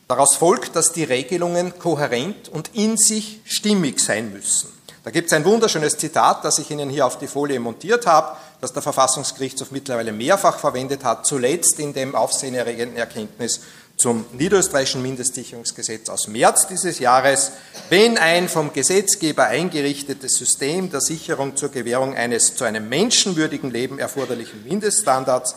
Daraus 0.09 0.37
folgt, 0.37 0.75
dass 0.75 0.93
die 0.93 1.05
Regelungen 1.05 1.79
kohärent 1.79 2.49
und 2.49 2.75
in 2.75 2.97
sich 2.97 3.41
stimmig 3.45 4.01
sein 4.01 4.33
müssen. 4.33 4.71
Da 5.05 5.11
gibt 5.11 5.27
es 5.27 5.35
ein 5.35 5.45
wunderschönes 5.45 5.99
Zitat, 5.99 6.45
das 6.45 6.59
ich 6.59 6.71
Ihnen 6.71 6.89
hier 6.89 7.07
auf 7.07 7.19
die 7.19 7.27
Folie 7.27 7.61
montiert 7.61 8.07
habe, 8.07 8.37
das 8.63 8.73
der 8.73 8.83
Verfassungsgerichtshof 8.83 9.71
mittlerweile 9.71 10.13
mehrfach 10.13 10.59
verwendet 10.59 11.05
hat, 11.05 11.27
zuletzt 11.27 11.79
in 11.79 11.93
dem 11.93 12.15
aufsehenerregenden 12.15 12.97
Erkenntnis 12.97 13.61
zum 13.99 14.25
niederösterreichischen 14.33 15.03
Mindestsicherungsgesetz 15.03 16.09
aus 16.09 16.29
März 16.29 16.69
dieses 16.69 17.01
Jahres, 17.01 17.53
wenn 17.91 18.17
ein 18.17 18.49
vom 18.49 18.73
Gesetzgeber 18.73 19.47
eingerichtetes 19.47 20.35
System 20.35 20.91
der 20.91 21.01
Sicherung 21.01 21.57
zur 21.57 21.71
Gewährung 21.71 22.15
eines 22.15 22.55
zu 22.55 22.65
einem 22.65 22.89
menschenwürdigen 22.89 23.71
Leben 23.71 23.99
erforderlichen 23.99 24.65
Mindeststandards 24.65 25.57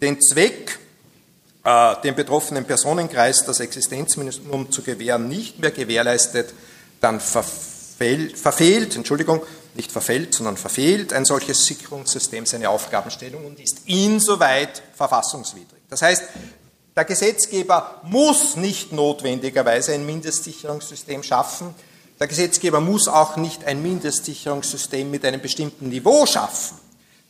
den 0.00 0.20
Zweck 0.20 0.78
äh, 1.68 2.00
dem 2.02 2.14
betroffenen 2.14 2.64
Personenkreis 2.64 3.44
das 3.44 3.60
Existenzminimum 3.60 4.72
zu 4.72 4.80
gewähren 4.80 5.28
nicht 5.28 5.58
mehr 5.58 5.70
gewährleistet, 5.70 6.54
dann 7.02 7.20
verfehlt, 7.20 8.38
verfehlt, 8.38 8.96
Entschuldigung, 8.96 9.42
nicht 9.74 9.92
verfehlt, 9.92 10.32
sondern 10.32 10.56
verfehlt 10.56 11.12
ein 11.12 11.26
solches 11.26 11.66
Sicherungssystem 11.66 12.46
seine 12.46 12.70
Aufgabenstellung 12.70 13.44
und 13.44 13.60
ist 13.60 13.82
insoweit 13.84 14.82
verfassungswidrig. 14.94 15.82
Das 15.90 16.00
heißt, 16.00 16.22
der 16.96 17.04
Gesetzgeber 17.04 18.00
muss 18.04 18.56
nicht 18.56 18.92
notwendigerweise 18.92 19.92
ein 19.92 20.06
Mindestsicherungssystem 20.06 21.22
schaffen. 21.22 21.74
Der 22.18 22.28
Gesetzgeber 22.28 22.80
muss 22.80 23.08
auch 23.08 23.36
nicht 23.36 23.66
ein 23.66 23.82
Mindestsicherungssystem 23.82 25.10
mit 25.10 25.22
einem 25.22 25.42
bestimmten 25.42 25.90
Niveau 25.90 26.24
schaffen. 26.24 26.78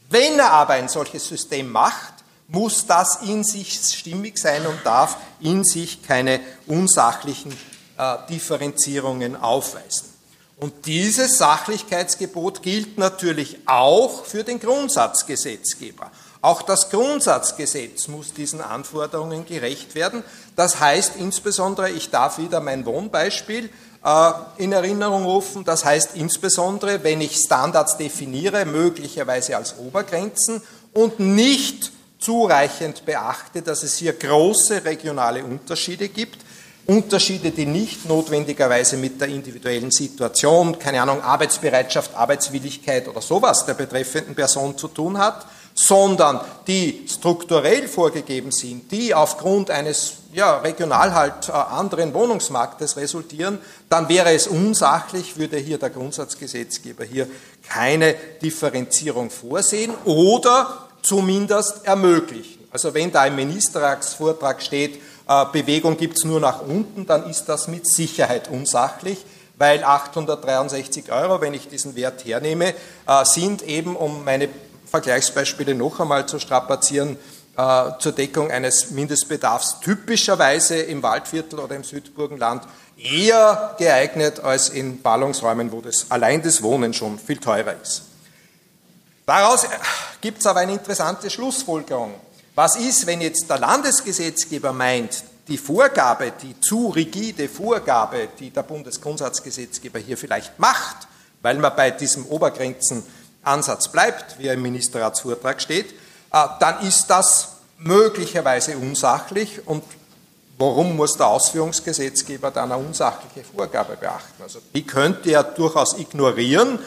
Wenn 0.09 0.39
er 0.39 0.53
aber 0.53 0.75
ein 0.75 0.89
solches 0.89 1.27
System 1.27 1.73
macht, 1.73 2.18
muss 2.49 2.87
das 2.87 3.23
in 3.23 3.45
sich 3.45 3.75
stimmig 3.75 4.39
sein 4.39 4.67
und 4.67 4.79
darf 4.85 5.19
in 5.41 5.65
sich 5.65 6.03
keine 6.03 6.41
unsachlichen 6.67 7.53
äh, 7.99 8.17
Differenzierungen 8.29 9.37
aufweisen. 9.37 10.09
Und 10.57 10.87
dieses 10.87 11.39
Sachlichkeitsgebot 11.39 12.63
gilt 12.63 12.99
natürlich 12.99 13.59
auch 13.67 14.25
für 14.25 14.43
den 14.43 14.59
Grundsatzgesetzgeber. 14.59 16.11
Auch 16.41 16.63
das 16.63 16.91
Grundsatzgesetz 16.91 18.09
muss 18.09 18.33
diesen 18.33 18.61
Anforderungen 18.61 19.45
gerecht 19.45 19.95
werden. 19.95 20.25
Das 20.57 20.81
heißt 20.81 21.13
insbesondere, 21.17 21.91
ich 21.91 22.11
darf 22.11 22.39
wieder 22.39 22.61
mein 22.61 22.87
Wohnbeispiel 22.87 23.71
äh, 24.05 24.31
in 24.57 24.73
Erinnerung 24.73 25.25
rufen. 25.25 25.65
Das 25.65 25.85
heißt 25.85 26.15
insbesondere, 26.15 27.05
wenn 27.05 27.21
ich 27.21 27.37
Standards 27.37 27.97
definiere, 27.97 28.65
möglicherweise 28.65 29.57
als 29.57 29.79
Obergrenzen 29.79 30.63
und 30.93 31.21
nicht 31.21 31.93
zureichend 32.19 33.05
beachte, 33.05 33.63
dass 33.63 33.83
es 33.83 33.97
hier 33.97 34.13
große 34.13 34.85
regionale 34.85 35.45
Unterschiede 35.45 36.09
gibt, 36.09 36.39
Unterschiede, 36.89 37.51
die 37.51 37.67
nicht 37.67 38.09
notwendigerweise 38.09 38.97
mit 38.97 39.21
der 39.21 39.29
individuellen 39.29 39.91
Situation, 39.91 40.79
keine 40.79 41.03
Ahnung, 41.03 41.21
Arbeitsbereitschaft, 41.21 42.15
Arbeitswilligkeit 42.15 43.07
oder 43.09 43.21
sowas 43.21 43.67
der 43.67 43.75
betreffenden 43.75 44.35
Person 44.35 44.79
zu 44.79 44.89
tun 44.89 45.19
hat, 45.19 45.47
sondern 45.75 46.41
die 46.67 47.07
strukturell 47.07 47.87
vorgegeben 47.87 48.51
sind, 48.51 48.91
die 48.91 49.15
aufgrund 49.15 49.71
eines 49.71 50.15
ja, 50.33 50.57
regional 50.59 51.15
halt 51.15 51.49
äh, 51.49 51.53
anderen 51.53 52.15
Wohnungsmarktes 52.15 52.97
resultieren, 52.97 53.59
dann 53.91 54.09
wäre 54.09 54.33
es 54.33 54.47
unsachlich, 54.47 55.37
würde 55.37 55.59
hier 55.59 55.77
der 55.77 55.91
Grundsatzgesetzgeber 55.91 57.05
hier 57.05 57.29
keine 57.69 58.15
Differenzierung 58.43 59.29
vorsehen 59.31 59.93
oder 60.07 60.88
zumindest 61.03 61.85
ermöglichen. 61.85 62.59
Also 62.71 62.95
wenn 62.95 63.11
da 63.11 63.27
im 63.27 63.37
Ministerratsvortrag 63.37 64.63
steht, 64.63 65.01
äh, 65.29 65.45
Bewegung 65.53 65.97
gibt 65.97 66.19
es 66.19 66.25
nur 66.25 66.41
nach 66.41 66.63
unten, 66.63 67.07
dann 67.07 67.29
ist 67.29 67.47
das 67.49 67.69
mit 67.69 67.87
Sicherheit 67.87 68.49
unsachlich, 68.49 69.25
weil 69.57 69.83
863 69.83 71.11
Euro, 71.11 71.41
wenn 71.41 71.55
ich 71.55 71.69
diesen 71.69 71.97
Wert 71.97 72.25
hernehme, 72.25 72.75
äh, 73.07 73.25
sind 73.25 73.63
eben, 73.63 73.97
um 73.97 74.25
meine 74.25 74.49
Vergleichsbeispiele 74.87 75.75
noch 75.75 76.01
einmal 76.01 76.27
zu 76.27 76.39
strapazieren, 76.39 77.17
äh, 77.57 77.91
zur 77.99 78.13
Deckung 78.13 78.51
eines 78.51 78.91
Mindestbedarfs 78.91 79.81
typischerweise 79.81 80.77
im 80.77 81.03
Waldviertel 81.03 81.59
oder 81.59 81.75
im 81.75 81.85
Südburgenland 81.85 82.63
eher 82.97 83.75
geeignet 83.79 84.41
als 84.41 84.69
in 84.69 85.03
Ballungsräumen, 85.03 85.73
wo 85.73 85.81
das 85.81 86.11
allein 86.11 86.43
das 86.43 86.63
Wohnen 86.63 86.95
schon 86.95 87.19
viel 87.19 87.39
teurer 87.39 87.75
ist. 87.83 88.03
Daraus 89.29 89.67
gibt 90.23 90.39
es 90.39 90.47
aber 90.47 90.61
eine 90.61 90.73
interessante 90.73 91.29
Schlussfolgerung. 91.29 92.15
Was 92.55 92.77
ist, 92.77 93.07
wenn 93.07 93.21
jetzt 93.21 93.45
der 93.51 93.59
Landesgesetzgeber 93.59 94.73
meint, 94.73 95.23
die 95.47 95.59
Vorgabe, 95.59 96.33
die 96.43 96.59
zu 96.59 96.89
rigide 96.89 97.47
Vorgabe, 97.47 98.29
die 98.39 98.49
der 98.49 98.63
Bundesgrundsatzgesetzgeber 98.63 99.99
hier 99.99 100.17
vielleicht 100.17 100.59
macht, 100.59 101.07
weil 101.43 101.59
man 101.59 101.77
bei 101.77 101.91
diesem 101.91 102.25
Obergrenzenansatz 102.25 103.89
bleibt, 103.89 104.39
wie 104.39 104.47
er 104.47 104.55
im 104.55 104.63
Ministerratsvortrag 104.63 105.61
steht, 105.61 105.91
äh, 106.33 106.47
dann 106.59 106.81
ist 106.87 107.09
das 107.09 107.49
möglicherweise 107.77 108.79
unsachlich 108.79 109.61
und 109.67 109.85
warum 110.57 110.97
muss 110.97 111.19
der 111.19 111.27
Ausführungsgesetzgeber 111.27 112.51
dann 112.51 112.73
eine 112.73 112.83
unsachliche 112.83 113.45
Vorgabe 113.45 113.95
beachten? 113.95 114.43
Also 114.43 114.61
die 114.75 114.87
könnte 114.87 115.33
er 115.33 115.43
durchaus 115.43 115.99
ignorieren. 115.99 116.79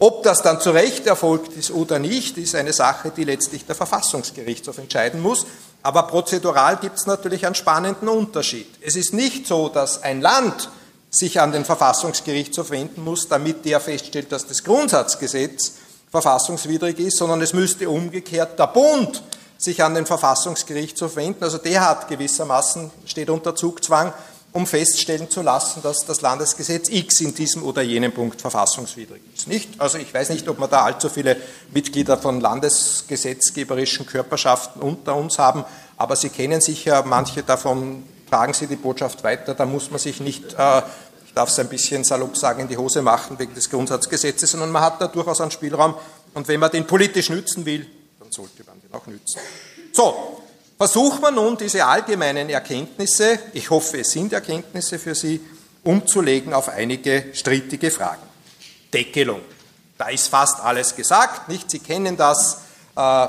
Ob 0.00 0.22
das 0.22 0.42
dann 0.42 0.60
zu 0.60 0.70
Recht 0.70 1.06
erfolgt 1.06 1.56
ist 1.56 1.72
oder 1.72 1.98
nicht, 1.98 2.38
ist 2.38 2.54
eine 2.54 2.72
Sache, 2.72 3.10
die 3.16 3.24
letztlich 3.24 3.66
der 3.66 3.74
Verfassungsgerichtshof 3.74 4.78
entscheiden 4.78 5.20
muss. 5.20 5.44
Aber 5.82 6.04
prozedural 6.04 6.76
gibt 6.76 6.98
es 6.98 7.06
natürlich 7.06 7.44
einen 7.46 7.56
spannenden 7.56 8.08
Unterschied. 8.08 8.68
Es 8.80 8.94
ist 8.94 9.12
nicht 9.12 9.46
so, 9.46 9.68
dass 9.68 10.02
ein 10.02 10.20
Land 10.20 10.70
sich 11.10 11.40
an 11.40 11.50
den 11.50 11.64
Verfassungsgerichtshof 11.64 12.70
wenden 12.70 13.02
muss, 13.02 13.28
damit 13.28 13.64
der 13.64 13.80
feststellt, 13.80 14.30
dass 14.30 14.46
das 14.46 14.62
Grundsatzgesetz 14.62 15.74
verfassungswidrig 16.10 16.98
ist, 17.00 17.18
sondern 17.18 17.40
es 17.42 17.52
müsste 17.52 17.88
umgekehrt 17.90 18.58
der 18.58 18.68
Bund 18.68 19.22
sich 19.56 19.82
an 19.82 19.94
den 19.94 20.06
Verfassungsgerichtshof 20.06 21.16
wenden. 21.16 21.42
Also 21.42 21.58
der 21.58 21.86
hat 21.88 22.08
gewissermaßen, 22.08 22.90
steht 23.04 23.30
unter 23.30 23.56
Zugzwang, 23.56 24.12
um 24.52 24.66
feststellen 24.66 25.30
zu 25.30 25.42
lassen, 25.42 25.82
dass 25.82 26.06
das 26.06 26.20
Landesgesetz 26.20 26.88
X 26.88 27.20
in 27.20 27.34
diesem 27.34 27.62
oder 27.62 27.82
jenem 27.82 28.12
Punkt 28.12 28.40
verfassungswidrig 28.40 29.20
ist. 29.34 29.46
Nicht? 29.46 29.80
Also 29.80 29.98
ich 29.98 30.12
weiß 30.12 30.30
nicht, 30.30 30.48
ob 30.48 30.58
wir 30.58 30.68
da 30.68 30.84
allzu 30.84 31.08
viele 31.08 31.36
Mitglieder 31.72 32.16
von 32.16 32.40
landesgesetzgeberischen 32.40 34.06
Körperschaften 34.06 34.80
unter 34.80 35.16
uns 35.16 35.38
haben, 35.38 35.64
aber 35.96 36.16
Sie 36.16 36.30
kennen 36.30 36.60
sicher, 36.60 37.02
manche 37.04 37.42
davon 37.42 38.04
tragen 38.30 38.54
Sie 38.54 38.66
die 38.66 38.76
Botschaft 38.76 39.22
weiter, 39.24 39.54
da 39.54 39.66
muss 39.66 39.90
man 39.90 39.98
sich 39.98 40.20
nicht 40.20 40.54
äh, 40.58 40.82
ich 41.28 41.34
darf 41.34 41.50
es 41.50 41.58
ein 41.58 41.68
bisschen 41.68 42.04
salopp 42.04 42.38
sagen, 42.38 42.60
in 42.62 42.68
die 42.68 42.78
Hose 42.78 43.02
machen 43.02 43.38
wegen 43.38 43.54
des 43.54 43.68
Grundsatzgesetzes, 43.68 44.50
sondern 44.50 44.70
man 44.70 44.82
hat 44.82 44.98
da 44.98 45.08
durchaus 45.08 45.42
einen 45.42 45.50
Spielraum. 45.50 45.94
Und 46.32 46.48
wenn 46.48 46.58
man 46.58 46.70
den 46.70 46.86
politisch 46.86 47.28
nützen 47.28 47.66
will, 47.66 47.86
dann 48.18 48.32
sollte 48.32 48.64
man 48.64 48.80
den 48.80 48.92
auch 48.94 49.06
nützen. 49.06 49.38
So, 49.92 50.40
versucht 50.78 51.20
man 51.20 51.34
nun 51.34 51.56
diese 51.56 51.84
allgemeinen 51.84 52.48
Erkenntnisse, 52.48 53.38
ich 53.52 53.68
hoffe, 53.68 53.98
es 54.00 54.12
sind 54.12 54.32
Erkenntnisse 54.32 54.98
für 54.98 55.14
Sie, 55.14 55.40
umzulegen 55.84 56.54
auf 56.54 56.68
einige 56.68 57.26
strittige 57.34 57.90
Fragen. 57.90 58.22
Deckelung. 58.94 59.40
Da 59.98 60.08
ist 60.08 60.28
fast 60.28 60.60
alles 60.60 60.94
gesagt, 60.94 61.48
nicht? 61.48 61.70
Sie 61.70 61.80
kennen 61.80 62.16
das, 62.16 62.60
äh, 62.96 63.24
äh, 63.24 63.28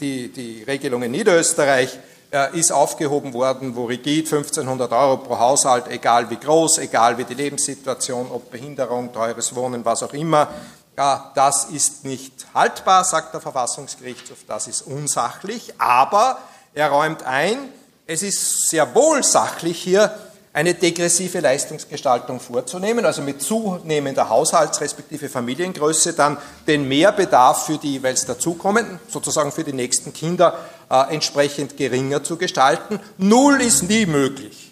die, 0.00 0.32
die 0.32 0.62
Regelung 0.62 1.02
in 1.02 1.10
Niederösterreich 1.10 1.98
äh, 2.30 2.58
ist 2.58 2.72
aufgehoben 2.72 3.32
worden, 3.32 3.74
wo 3.74 3.86
rigid 3.86 4.26
1500 4.26 4.92
Euro 4.92 5.16
pro 5.18 5.38
Haushalt, 5.38 5.88
egal 5.88 6.30
wie 6.30 6.36
groß, 6.36 6.78
egal 6.78 7.18
wie 7.18 7.24
die 7.24 7.34
Lebenssituation, 7.34 8.30
ob 8.30 8.50
Behinderung, 8.50 9.12
teures 9.12 9.54
Wohnen, 9.54 9.84
was 9.84 10.02
auch 10.02 10.12
immer, 10.12 10.48
ja, 10.96 11.32
das 11.34 11.64
ist 11.64 12.04
nicht 12.04 12.46
haltbar, 12.54 13.04
sagt 13.04 13.34
der 13.34 13.40
Verfassungsgerichtshof, 13.40 14.38
das 14.46 14.68
ist 14.68 14.82
unsachlich, 14.82 15.74
aber 15.78 16.38
er 16.72 16.90
räumt 16.90 17.24
ein, 17.24 17.58
es 18.06 18.22
ist 18.22 18.68
sehr 18.68 18.94
wohl 18.94 19.22
sachlich 19.22 19.80
hier 19.82 20.14
eine 20.52 20.72
degressive 20.72 21.40
Leistungsgestaltung 21.40 22.38
vorzunehmen, 22.38 23.04
also 23.04 23.22
mit 23.22 23.42
zunehmender 23.42 24.28
Haushalts- 24.28 24.80
respektive 24.80 25.28
Familiengröße 25.28 26.12
dann 26.12 26.38
den 26.68 26.86
Mehrbedarf 26.86 27.66
für 27.66 27.76
die 27.76 27.94
jeweils 27.94 28.24
dazukommenden, 28.24 29.00
sozusagen 29.08 29.50
für 29.50 29.64
die 29.64 29.72
nächsten 29.72 30.12
Kinder, 30.12 30.56
äh, 30.88 31.12
entsprechend 31.12 31.76
geringer 31.76 32.22
zu 32.22 32.36
gestalten. 32.36 33.00
Null 33.18 33.60
ist 33.62 33.82
nie 33.82 34.06
möglich. 34.06 34.70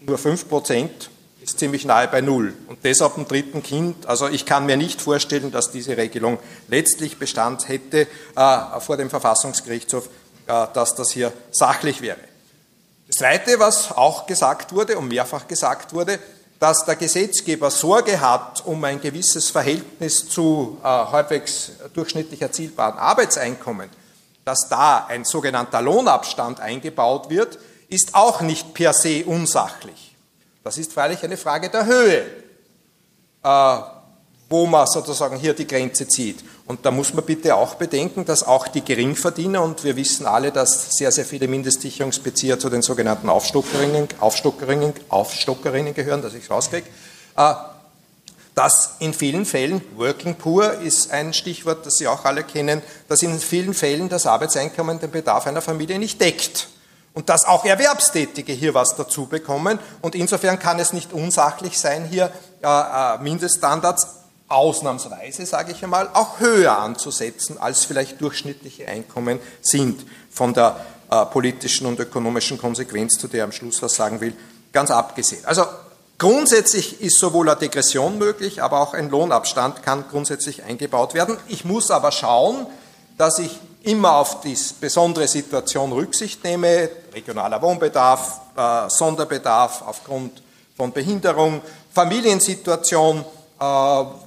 Nur 0.00 0.16
fünf 0.16 0.48
Prozent 0.48 1.10
ist 1.42 1.58
ziemlich 1.58 1.84
nahe 1.84 2.08
bei 2.08 2.20
Null. 2.20 2.54
Und 2.68 2.78
deshalb 2.84 3.16
im 3.16 3.26
dritten 3.26 3.62
Kind, 3.62 4.06
also 4.06 4.28
ich 4.28 4.46
kann 4.46 4.66
mir 4.66 4.76
nicht 4.76 5.00
vorstellen, 5.00 5.50
dass 5.50 5.70
diese 5.70 5.96
Regelung 5.96 6.38
letztlich 6.68 7.18
Bestand 7.18 7.68
hätte 7.68 8.06
äh, 8.36 8.80
vor 8.80 8.96
dem 8.96 9.10
Verfassungsgerichtshof, 9.10 10.08
äh, 10.46 10.66
dass 10.74 10.94
das 10.94 11.10
hier 11.10 11.32
sachlich 11.50 12.02
wäre. 12.02 12.18
Das 13.06 13.16
Zweite, 13.16 13.58
was 13.58 13.90
auch 13.92 14.26
gesagt 14.26 14.74
wurde 14.74 14.98
und 14.98 15.08
mehrfach 15.08 15.48
gesagt 15.48 15.92
wurde, 15.94 16.18
dass 16.60 16.84
der 16.84 16.96
Gesetzgeber 16.96 17.70
Sorge 17.70 18.20
hat 18.20 18.64
um 18.66 18.84
ein 18.84 19.00
gewisses 19.00 19.48
Verhältnis 19.50 20.28
zu 20.28 20.78
äh, 20.82 20.86
halbwegs 20.86 21.72
durchschnittlich 21.94 22.42
erzielbaren 22.42 22.98
Arbeitseinkommen, 22.98 23.88
dass 24.44 24.68
da 24.68 25.06
ein 25.06 25.24
sogenannter 25.24 25.80
Lohnabstand 25.80 26.60
eingebaut 26.60 27.30
wird, 27.30 27.58
ist 27.88 28.14
auch 28.14 28.42
nicht 28.42 28.74
per 28.74 28.92
se 28.92 29.24
unsachlich. 29.24 30.09
Das 30.62 30.76
ist 30.76 30.92
freilich 30.92 31.22
eine 31.24 31.36
Frage 31.36 31.70
der 31.70 31.86
Höhe, 31.86 32.26
äh, 33.42 33.78
wo 34.48 34.66
man 34.66 34.86
sozusagen 34.86 35.38
hier 35.38 35.54
die 35.54 35.66
Grenze 35.66 36.06
zieht. 36.06 36.44
Und 36.66 36.84
da 36.84 36.90
muss 36.90 37.14
man 37.14 37.24
bitte 37.24 37.54
auch 37.54 37.76
bedenken, 37.76 38.24
dass 38.24 38.42
auch 38.42 38.68
die 38.68 38.82
Geringverdiener, 38.82 39.62
und 39.62 39.84
wir 39.84 39.96
wissen 39.96 40.26
alle, 40.26 40.52
dass 40.52 40.96
sehr, 40.96 41.12
sehr 41.12 41.24
viele 41.24 41.48
Mindestsicherungsbezieher 41.48 42.58
zu 42.58 42.68
den 42.68 42.82
sogenannten 42.82 43.28
Aufstockerinnen, 43.28 44.08
Aufstockerinnen, 44.20 44.92
Aufstockerinnen 45.08 45.94
gehören, 45.94 46.20
dass 46.20 46.34
ich 46.34 46.44
es 46.44 46.50
rauskriege, 46.50 46.86
äh, 47.36 47.54
dass 48.54 48.96
in 48.98 49.14
vielen 49.14 49.46
Fällen, 49.46 49.80
Working 49.96 50.34
Poor 50.34 50.74
ist 50.74 51.10
ein 51.10 51.32
Stichwort, 51.32 51.86
das 51.86 51.94
Sie 51.94 52.06
auch 52.06 52.24
alle 52.24 52.44
kennen, 52.44 52.82
dass 53.08 53.22
in 53.22 53.38
vielen 53.38 53.72
Fällen 53.72 54.10
das 54.10 54.26
Arbeitseinkommen 54.26 54.98
den 54.98 55.10
Bedarf 55.10 55.46
einer 55.46 55.62
Familie 55.62 55.98
nicht 55.98 56.20
deckt 56.20 56.68
und 57.20 57.28
dass 57.28 57.44
auch 57.44 57.66
Erwerbstätige 57.66 58.54
hier 58.54 58.72
was 58.72 58.96
dazu 58.96 59.26
bekommen. 59.26 59.78
Und 60.00 60.14
insofern 60.14 60.58
kann 60.58 60.78
es 60.78 60.94
nicht 60.94 61.12
unsachlich 61.12 61.78
sein, 61.78 62.06
hier 62.06 62.32
äh, 62.62 62.66
äh, 62.66 63.18
Mindeststandards 63.18 64.06
ausnahmsweise, 64.48 65.44
sage 65.44 65.72
ich 65.72 65.84
einmal, 65.84 66.08
auch 66.14 66.40
höher 66.40 66.78
anzusetzen, 66.78 67.58
als 67.58 67.84
vielleicht 67.84 68.22
durchschnittliche 68.22 68.88
Einkommen 68.88 69.38
sind, 69.60 70.06
von 70.30 70.54
der 70.54 70.80
äh, 71.10 71.26
politischen 71.26 71.86
und 71.86 72.00
ökonomischen 72.00 72.56
Konsequenz, 72.56 73.18
zu 73.18 73.28
der 73.28 73.44
am 73.44 73.52
Schluss 73.52 73.82
was 73.82 73.96
sagen 73.96 74.22
will, 74.22 74.32
ganz 74.72 74.90
abgesehen. 74.90 75.44
Also 75.44 75.64
Grundsätzlich 76.16 77.00
ist 77.00 77.18
sowohl 77.18 77.48
eine 77.48 77.58
Degression 77.58 78.18
möglich, 78.18 78.62
aber 78.62 78.80
auch 78.80 78.92
ein 78.92 79.08
Lohnabstand 79.08 79.82
kann 79.82 80.04
grundsätzlich 80.10 80.64
eingebaut 80.64 81.14
werden. 81.14 81.38
Ich 81.48 81.64
muss 81.64 81.90
aber 81.90 82.12
schauen, 82.12 82.66
dass 83.16 83.38
ich 83.38 83.58
immer 83.82 84.16
auf 84.16 84.40
die 84.40 84.56
besondere 84.80 85.28
Situation 85.28 85.92
Rücksicht 85.92 86.44
nehme, 86.44 86.88
regionaler 87.12 87.60
Wohnbedarf, 87.62 88.40
äh, 88.56 88.88
Sonderbedarf 88.88 89.82
aufgrund 89.86 90.42
von 90.76 90.92
Behinderung, 90.92 91.60
Familiensituation, 91.92 93.24
äh, 93.60 93.64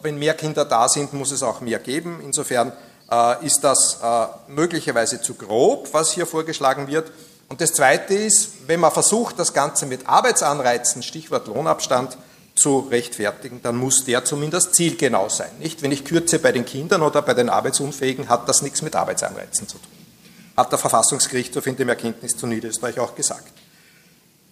wenn 0.02 0.18
mehr 0.18 0.36
Kinder 0.36 0.66
da 0.66 0.88
sind, 0.88 1.14
muss 1.14 1.32
es 1.32 1.44
auch 1.44 1.62
mehr 1.62 1.80
geben. 1.80 2.20
Insofern 2.24 2.72
äh, 3.12 3.46
ist 3.46 3.64
das 3.64 4.00
äh, 4.04 4.26
möglicherweise 4.48 5.22
zu 5.22 5.34
grob, 5.36 5.90
was 5.94 6.12
hier 6.12 6.26
vorgeschlagen 6.26 6.88
wird. 6.88 7.12
Und 7.50 7.62
das 7.62 7.74
Zweite 7.74 8.14
ist, 8.14 8.68
wenn 8.68 8.80
man 8.80 8.92
versucht, 8.92 9.38
das 9.38 9.54
Ganze 9.54 9.86
mit 9.86 10.08
Arbeitsanreizen, 10.08 11.04
Stichwort 11.04 11.48
Lohnabstand, 11.48 12.18
zu 12.56 12.80
rechtfertigen, 12.80 13.62
dann 13.64 13.78
muss 13.78 14.06
der 14.06 14.26
zumindest 14.26 14.76
zielgenau 14.76 15.30
sein. 15.30 15.50
Nicht, 15.60 15.82
wenn 15.82 15.92
ich 15.92 16.06
kürze 16.06 16.40
bei 16.40 16.52
den 16.52 16.66
Kindern 16.66 17.02
oder 17.02 17.22
bei 17.22 17.34
den 17.34 17.50
Arbeitsunfähigen, 17.50 18.30
hat 18.30 18.48
das 18.48 18.62
nichts 18.62 18.82
mit 18.82 18.96
Arbeitsanreizen 18.96 19.68
zu 19.68 19.78
tun. 19.78 19.93
Hat 20.56 20.72
der 20.72 20.80
Verfassungsgerichtshof 20.80 21.66
in 21.68 21.76
dem 21.76 21.90
Erkenntnis 21.90 22.38
zu 22.38 22.48
Niederösterreich 22.48 23.00
auch 23.00 23.16
gesagt. 23.16 23.52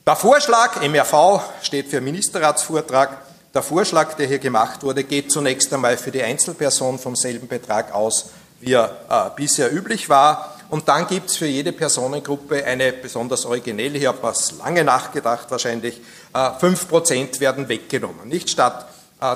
Der 0.06 0.16
Vorschlag, 0.16 0.82
MRV 0.82 1.42
steht 1.62 1.88
für 1.88 2.02
Ministerratsvortrag, 2.02 3.20
der 3.54 3.62
Vorschlag, 3.62 4.14
der 4.14 4.28
hier 4.28 4.40
gemacht 4.40 4.82
wurde, 4.82 5.04
geht 5.04 5.32
zunächst 5.32 5.74
einmal 5.74 5.98
für 5.98 6.10
die 6.12 6.24
Einzelperson 6.24 6.98
vom 6.98 7.16
selben 7.16 7.48
Betrag 7.48 7.94
aus, 7.94 8.32
wie 8.62 8.74
er 8.74 8.98
äh, 9.10 9.30
bisher 9.36 9.72
üblich 9.72 10.08
war. 10.08 10.56
Und 10.70 10.88
dann 10.88 11.06
gibt 11.06 11.30
es 11.30 11.36
für 11.36 11.48
jede 11.48 11.74
Personengruppe 11.74 12.64
eine 12.64 12.94
besonders 12.94 13.46
originelle, 13.46 13.98
ich 13.98 14.06
habe 14.06 14.20
was 14.22 14.54
lange 14.54 14.86
nachgedacht 14.86 15.52
wahrscheinlich, 15.52 16.00
äh, 16.34 16.38
5% 16.38 17.42
werden 17.42 17.68
weggenommen. 17.68 18.30
Nicht 18.30 18.50
statt 18.50 18.88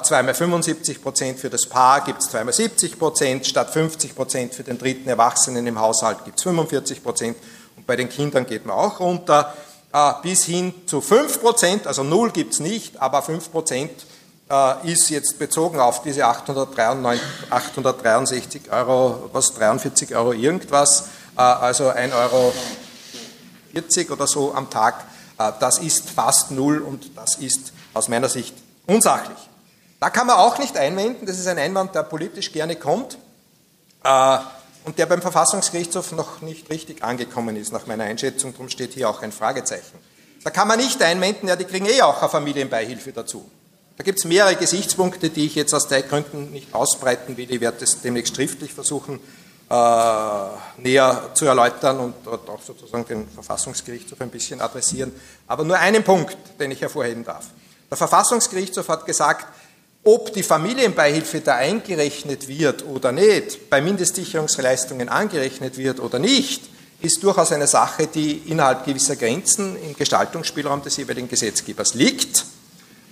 zweimal 0.04 0.34
75% 0.34 1.36
für 1.36 1.50
das 1.50 1.68
Paar 1.68 2.04
gibt 2.04 2.24
es 2.24 2.30
zweimal 2.30 2.54
70% 2.54 3.44
statt 3.44 3.72
50% 3.72 4.54
für 4.54 4.64
den 4.64 4.80
dritten 4.80 5.08
Erwachsenen 5.08 5.68
im 5.68 5.80
Haushalt 5.80 6.26
gibt 6.26 6.40
es 6.40 6.46
45% 6.46 7.36
und 7.76 7.86
bei 7.86 7.96
den 7.96 8.10
Kindern 8.10 8.48
geht 8.48 8.66
man 8.66 8.76
auch 8.76 9.00
runter 9.00 9.54
äh, 9.96 10.14
bis 10.22 10.44
hin 10.44 10.74
zu 10.88 11.00
5 11.00 11.40
also 11.86 12.04
null 12.04 12.32
gibt 12.32 12.52
es 12.54 12.60
nicht, 12.60 13.02
aber 13.02 13.24
5% 13.24 13.90
äh, 14.50 14.92
ist 14.92 15.10
jetzt 15.10 15.40
bezogen 15.40 15.80
auf 15.80 16.02
diese 16.02 16.26
863 16.26 18.70
Euro, 18.72 19.30
was 19.32 19.54
43 19.54 20.14
Euro 20.14 20.34
irgendwas, 20.34 21.08
äh, 21.38 21.42
also 21.42 21.90
1,40 21.90 22.14
Euro 22.14 22.54
oder 24.14 24.28
so 24.28 24.54
am 24.54 24.70
Tag, 24.70 25.06
äh, 25.40 25.54
das 25.62 25.78
ist 25.78 26.10
fast 26.10 26.52
null 26.52 26.80
und 26.80 27.16
das 27.16 27.36
ist 27.36 27.72
aus 27.94 28.10
meiner 28.10 28.28
Sicht 28.28 28.54
unsachlich. 28.88 29.38
Da 30.06 30.12
kann 30.12 30.28
man 30.28 30.36
auch 30.36 30.60
nicht 30.60 30.78
einwenden, 30.78 31.26
das 31.26 31.40
ist 31.40 31.48
ein 31.48 31.58
Einwand, 31.58 31.96
der 31.96 32.04
politisch 32.04 32.52
gerne 32.52 32.76
kommt 32.76 33.18
und 34.04 35.00
der 35.00 35.08
beim 35.08 35.20
Verfassungsgerichtshof 35.20 36.12
noch 36.12 36.42
nicht 36.42 36.70
richtig 36.70 37.04
angekommen 37.04 37.56
ist, 37.56 37.74
nach 37.74 37.88
meiner 37.88 38.04
Einschätzung, 38.04 38.52
darum 38.52 38.70
steht 38.70 38.94
hier 38.94 39.10
auch 39.10 39.24
ein 39.24 39.32
Fragezeichen. 39.32 39.98
Da 40.44 40.52
kann 40.52 40.68
man 40.68 40.78
nicht 40.78 41.02
einwenden, 41.02 41.48
ja, 41.48 41.56
die 41.56 41.66
kriegen 41.66 41.88
eh 41.88 42.04
auch 42.04 42.22
eine 42.22 42.30
Familienbeihilfe 42.30 43.14
dazu. 43.14 43.50
Da 43.98 44.04
gibt 44.04 44.20
es 44.20 44.26
mehrere 44.26 44.56
Gesichtspunkte, 44.56 45.32
die 45.32 45.48
ich 45.48 45.56
jetzt 45.56 45.74
aus 45.74 45.90
Zeitgründen 45.90 46.52
nicht 46.52 46.76
ausbreiten 46.76 47.36
will. 47.36 47.52
Ich 47.52 47.60
werde 47.60 47.78
das 47.80 48.02
demnächst 48.02 48.36
schriftlich 48.36 48.76
versuchen 48.76 49.20
äh, 49.72 49.74
näher 50.78 51.32
zu 51.34 51.48
erläutern 51.48 52.00
und 52.00 52.28
auch 52.28 52.62
sozusagen 52.62 53.08
den 53.08 53.28
Verfassungsgerichtshof 53.28 54.22
ein 54.22 54.30
bisschen 54.30 54.62
adressieren. 54.62 55.12
Aber 55.48 55.64
nur 55.64 55.80
einen 55.80 56.04
Punkt, 56.04 56.38
den 56.60 56.70
ich 56.70 56.82
hervorheben 56.82 57.26
darf. 57.26 57.46
Der 57.90 57.98
Verfassungsgerichtshof 57.98 58.88
hat 58.88 59.08
gesagt, 59.08 59.48
ob 60.06 60.32
die 60.34 60.44
Familienbeihilfe 60.44 61.42
da 61.42 61.56
eingerechnet 61.56 62.48
wird 62.48 62.86
oder 62.86 63.12
nicht, 63.12 63.70
bei 63.72 63.82
Mindestsicherungsleistungen 63.82 65.10
angerechnet 65.10 65.78
wird 65.78 66.00
oder 66.00 66.20
nicht, 66.20 66.62
ist 67.02 67.24
durchaus 67.24 67.52
eine 67.52 67.68
Sache, 67.68 68.08
die 68.08 68.38
innerhalb 68.46 68.86
gewisser 68.86 69.16
Grenzen 69.16 69.76
im 69.82 69.96
Gestaltungsspielraum 69.96 70.84
des 70.84 70.98
jeweiligen 70.98 71.28
Gesetzgebers 71.28 71.96
liegt. 71.96 72.46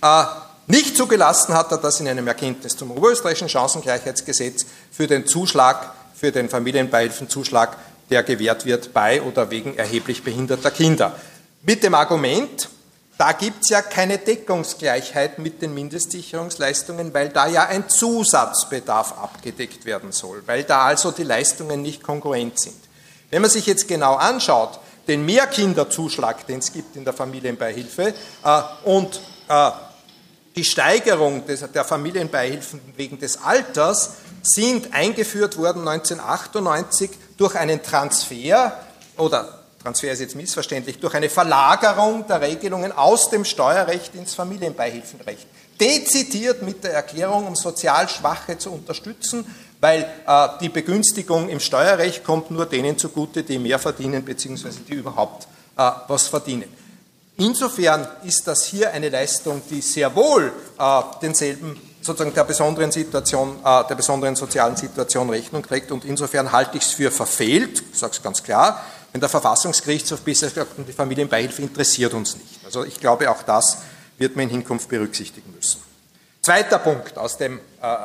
Äh, 0.02 0.24
nicht 0.68 0.96
zugelassen 0.96 1.54
hat 1.54 1.72
er 1.72 1.78
das 1.78 1.98
in 1.98 2.08
einem 2.08 2.26
Erkenntnis 2.28 2.76
zum 2.76 2.92
oberösterreichischen 2.92 3.48
Chancengleichheitsgesetz 3.48 4.64
für 4.90 5.08
den 5.08 5.26
Zuschlag, 5.26 5.92
für 6.14 6.30
den 6.30 6.48
Familienbeihilfenzuschlag, 6.48 7.76
der 8.08 8.22
gewährt 8.22 8.64
wird 8.64 8.94
bei 8.94 9.20
oder 9.20 9.50
wegen 9.50 9.76
erheblich 9.76 10.22
behinderter 10.22 10.70
Kinder. 10.70 11.16
Mit 11.62 11.82
dem 11.82 11.94
Argument, 11.94 12.68
da 13.16 13.32
gibt 13.32 13.62
es 13.62 13.70
ja 13.70 13.80
keine 13.80 14.18
Deckungsgleichheit 14.18 15.38
mit 15.38 15.62
den 15.62 15.72
Mindestsicherungsleistungen, 15.72 17.14
weil 17.14 17.28
da 17.28 17.46
ja 17.46 17.66
ein 17.66 17.88
Zusatzbedarf 17.88 19.12
abgedeckt 19.12 19.84
werden 19.84 20.10
soll, 20.10 20.42
weil 20.46 20.64
da 20.64 20.82
also 20.82 21.12
die 21.12 21.22
Leistungen 21.22 21.82
nicht 21.82 22.02
konkurrent 22.02 22.58
sind. 22.58 22.76
Wenn 23.30 23.42
man 23.42 23.50
sich 23.50 23.66
jetzt 23.66 23.86
genau 23.86 24.14
anschaut, 24.14 24.80
den 25.06 25.24
Mehrkinderzuschlag, 25.24 26.46
den 26.46 26.58
es 26.58 26.72
gibt 26.72 26.96
in 26.96 27.04
der 27.04 27.12
Familienbeihilfe, 27.12 28.14
äh, 28.44 28.62
und 28.84 29.20
äh, 29.48 29.70
die 30.56 30.64
Steigerung 30.64 31.46
des, 31.46 31.64
der 31.72 31.84
Familienbeihilfen 31.84 32.80
wegen 32.96 33.18
des 33.18 33.42
Alters 33.42 34.14
sind 34.42 34.92
eingeführt 34.94 35.56
worden 35.56 35.86
1998 35.86 37.10
durch 37.36 37.56
einen 37.56 37.82
Transfer 37.82 38.80
oder 39.16 39.63
Transfer 39.84 40.12
ist 40.12 40.20
jetzt 40.20 40.34
missverständlich, 40.34 40.98
durch 40.98 41.14
eine 41.14 41.28
Verlagerung 41.28 42.26
der 42.26 42.40
Regelungen 42.40 42.90
aus 42.90 43.28
dem 43.28 43.44
Steuerrecht 43.44 44.14
ins 44.14 44.32
Familienbeihilfenrecht. 44.32 45.46
Dezidiert 45.78 46.62
mit 46.62 46.82
der 46.84 46.94
Erklärung, 46.94 47.46
um 47.46 47.54
sozial 47.54 48.08
Schwache 48.08 48.56
zu 48.56 48.72
unterstützen, 48.72 49.44
weil 49.80 50.06
äh, 50.26 50.48
die 50.62 50.70
Begünstigung 50.70 51.50
im 51.50 51.60
Steuerrecht 51.60 52.24
kommt 52.24 52.50
nur 52.50 52.64
denen 52.64 52.96
zugute, 52.96 53.42
die 53.42 53.58
mehr 53.58 53.78
verdienen 53.78 54.24
bzw. 54.24 54.70
die 54.88 54.94
überhaupt 54.94 55.46
äh, 55.76 55.90
was 56.08 56.28
verdienen. 56.28 56.72
Insofern 57.36 58.08
ist 58.24 58.46
das 58.46 58.64
hier 58.64 58.90
eine 58.90 59.10
Leistung, 59.10 59.60
die 59.68 59.82
sehr 59.82 60.16
wohl 60.16 60.50
äh, 60.78 61.00
denselben 61.20 61.78
sozusagen 62.00 62.32
der 62.34 62.44
besonderen 62.44 62.90
Situation, 62.90 63.58
äh, 63.62 63.84
der 63.86 63.94
besonderen 63.96 64.34
sozialen 64.34 64.76
Situation 64.76 65.28
Rechnung 65.28 65.62
trägt 65.62 65.92
und 65.92 66.06
insofern 66.06 66.52
halte 66.52 66.78
ich 66.78 66.84
es 66.84 66.92
für 66.92 67.10
verfehlt, 67.10 67.82
ich 67.92 67.98
sage 67.98 68.12
es 68.14 68.22
ganz 68.22 68.42
klar, 68.42 68.82
wenn 69.14 69.20
der 69.20 69.30
Verfassungsgerichtshof 69.30 70.20
bisher 70.22 70.48
gesagt 70.48 70.72
die 70.76 70.92
Familienbeihilfe 70.92 71.62
interessiert 71.62 72.12
uns 72.14 72.34
nicht. 72.34 72.58
Also 72.64 72.84
ich 72.84 72.98
glaube, 72.98 73.30
auch 73.30 73.44
das 73.44 73.78
wird 74.18 74.34
man 74.34 74.46
in 74.46 74.50
Hinkunft 74.50 74.88
berücksichtigen 74.88 75.54
müssen. 75.54 75.80
Zweiter 76.42 76.80
Punkt 76.80 77.16
aus 77.16 77.38
dem 77.38 77.60
äh, 77.80 77.86
äh, 77.86 77.98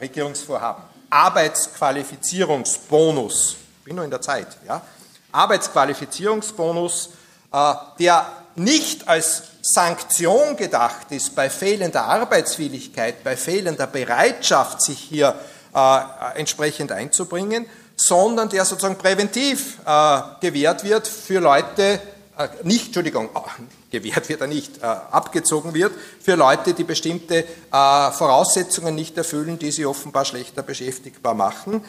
Regierungsvorhaben. 0.00 0.82
Arbeitsqualifizierungsbonus. 1.10 3.54
Ich 3.78 3.84
bin 3.84 3.94
nur 3.94 4.04
in 4.04 4.10
der 4.10 4.20
Zeit, 4.20 4.48
ja. 4.66 4.82
Arbeitsqualifizierungsbonus, 5.30 7.10
äh, 7.52 7.74
der 8.00 8.26
nicht 8.56 9.06
als 9.06 9.44
Sanktion 9.62 10.56
gedacht 10.56 11.06
ist 11.10 11.36
bei 11.36 11.50
fehlender 11.50 12.06
Arbeitswilligkeit, 12.06 13.22
bei 13.22 13.36
fehlender 13.36 13.86
Bereitschaft, 13.86 14.82
sich 14.82 14.98
hier 14.98 15.36
äh, 15.72 16.00
entsprechend 16.34 16.90
einzubringen, 16.90 17.66
sondern 17.98 18.48
der 18.48 18.64
sozusagen 18.64 18.96
präventiv 18.96 19.78
äh, 19.84 20.20
gewährt 20.40 20.84
wird 20.84 21.08
für 21.08 21.40
Leute, 21.40 22.00
äh, 22.38 22.48
nicht, 22.62 22.86
Entschuldigung, 22.86 23.28
äh, 23.34 23.38
gewährt 23.90 24.28
wird 24.28 24.40
er 24.40 24.46
nicht, 24.46 24.78
äh, 24.78 24.86
abgezogen 24.86 25.74
wird, 25.74 25.92
für 26.22 26.36
Leute, 26.36 26.74
die 26.74 26.84
bestimmte 26.84 27.38
äh, 27.38 27.44
Voraussetzungen 28.12 28.94
nicht 28.94 29.16
erfüllen, 29.18 29.58
die 29.58 29.72
sie 29.72 29.84
offenbar 29.84 30.24
schlechter 30.24 30.62
beschäftigbar 30.62 31.34
machen. 31.34 31.82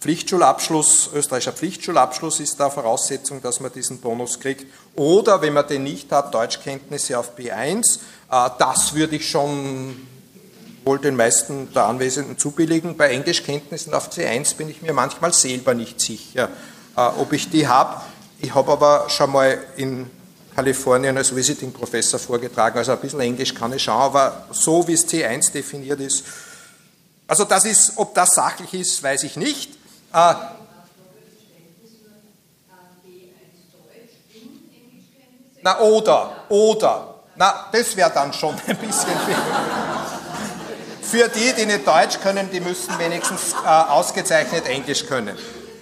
Pflichtschulabschluss, 0.00 1.10
österreichischer 1.14 1.52
Pflichtschulabschluss 1.52 2.40
ist 2.40 2.58
da 2.58 2.70
Voraussetzung, 2.70 3.40
dass 3.40 3.60
man 3.60 3.72
diesen 3.72 4.00
Bonus 4.00 4.40
kriegt. 4.40 4.66
Oder 4.96 5.40
wenn 5.42 5.52
man 5.52 5.68
den 5.68 5.84
nicht 5.84 6.10
hat, 6.10 6.34
Deutschkenntnisse 6.34 7.16
auf 7.16 7.38
B1. 7.38 8.00
Äh, 8.30 8.50
das 8.58 8.94
würde 8.94 9.14
ich 9.14 9.30
schon 9.30 10.08
wohl 10.84 10.98
den 10.98 11.16
meisten 11.16 11.72
der 11.72 11.84
Anwesenden 11.84 12.38
zubilligen. 12.38 12.96
Bei 12.96 13.10
Englischkenntnissen 13.10 13.94
auf 13.94 14.10
C1 14.10 14.56
bin 14.56 14.68
ich 14.68 14.82
mir 14.82 14.92
manchmal 14.92 15.32
selber 15.32 15.74
nicht 15.74 16.00
sicher, 16.00 16.48
äh, 16.96 17.00
ob 17.00 17.32
ich 17.32 17.50
die 17.50 17.68
habe. 17.68 18.00
Ich 18.40 18.54
habe 18.54 18.72
aber 18.72 19.08
schon 19.08 19.30
mal 19.30 19.58
in 19.76 20.10
Kalifornien 20.54 21.16
als 21.16 21.34
Visiting 21.34 21.72
Professor 21.72 22.18
vorgetragen, 22.18 22.76
also 22.76 22.92
ein 22.92 23.00
bisschen 23.00 23.20
Englisch 23.20 23.54
kann 23.54 23.72
ich 23.72 23.82
schauen, 23.82 24.02
aber 24.02 24.46
so 24.50 24.86
wie 24.86 24.92
es 24.92 25.08
C1 25.08 25.52
definiert 25.52 26.00
ist, 26.00 26.24
also 27.26 27.44
das 27.44 27.64
ist, 27.64 27.92
ob 27.96 28.14
das 28.14 28.34
sachlich 28.34 28.74
ist, 28.74 29.02
weiß 29.02 29.22
ich 29.22 29.36
nicht. 29.36 29.70
Äh, 30.12 30.34
na 35.62 35.80
oder, 35.80 36.44
oder. 36.50 37.14
Na, 37.36 37.68
das 37.72 37.96
wäre 37.96 38.10
dann 38.10 38.32
schon 38.34 38.54
ein 38.66 38.76
bisschen 38.76 39.18
viel. 39.24 39.91
Für 41.02 41.28
die, 41.28 41.52
die 41.52 41.66
nicht 41.66 41.86
Deutsch 41.86 42.18
können, 42.22 42.48
die 42.50 42.60
müssen 42.60 42.98
wenigstens 42.98 43.52
äh, 43.64 43.66
ausgezeichnet 43.66 44.66
Englisch 44.66 45.06
können. 45.06 45.36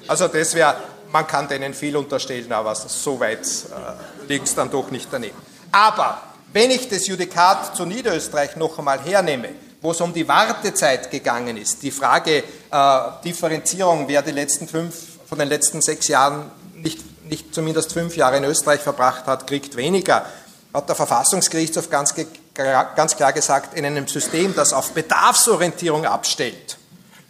Also 0.08 0.26
das 0.28 0.54
wäre, 0.54 0.76
man 1.12 1.26
kann 1.26 1.46
denen 1.46 1.74
viel 1.74 1.96
unterstellen, 1.96 2.50
aber 2.52 2.74
so 2.74 3.20
weit 3.20 3.46
äh, 3.46 4.28
liegt 4.28 4.48
es 4.48 4.54
dann 4.54 4.70
doch 4.70 4.90
nicht 4.90 5.08
daneben. 5.10 5.36
Aber 5.70 6.20
Wenn 6.52 6.72
ich 6.72 6.88
das 6.88 7.06
Judikat 7.06 7.76
zu 7.76 7.84
Niederösterreich 7.84 8.56
noch 8.56 8.76
einmal 8.76 9.00
hernehme, 9.00 9.50
wo 9.80 9.92
es 9.92 10.00
um 10.00 10.12
die 10.12 10.26
Wartezeit 10.26 11.08
gegangen 11.08 11.56
ist, 11.56 11.80
die 11.82 11.92
Frage 11.92 12.42
äh, 12.70 13.00
Differenzierung, 13.24 14.08
wer 14.08 14.20
die 14.22 14.32
letzten 14.32 14.66
fünf, 14.66 14.94
von 15.28 15.38
den 15.38 15.48
letzten 15.48 15.80
sechs 15.80 16.08
Jahren 16.08 16.50
nicht, 16.74 16.98
nicht 17.30 17.54
zumindest 17.54 17.92
fünf 17.92 18.16
Jahre 18.16 18.38
in 18.38 18.44
Österreich 18.44 18.80
verbracht 18.80 19.26
hat, 19.26 19.46
kriegt 19.46 19.76
weniger, 19.76 20.26
hat 20.74 20.88
der 20.88 20.96
Verfassungsgerichtshof 20.96 21.88
ganz, 21.88 22.14
ganz 22.96 23.16
klar 23.16 23.32
gesagt, 23.32 23.74
in 23.74 23.84
einem 23.84 24.06
System, 24.06 24.54
das 24.54 24.72
auf 24.72 24.92
Bedarfsorientierung 24.92 26.06
abstellt, 26.06 26.78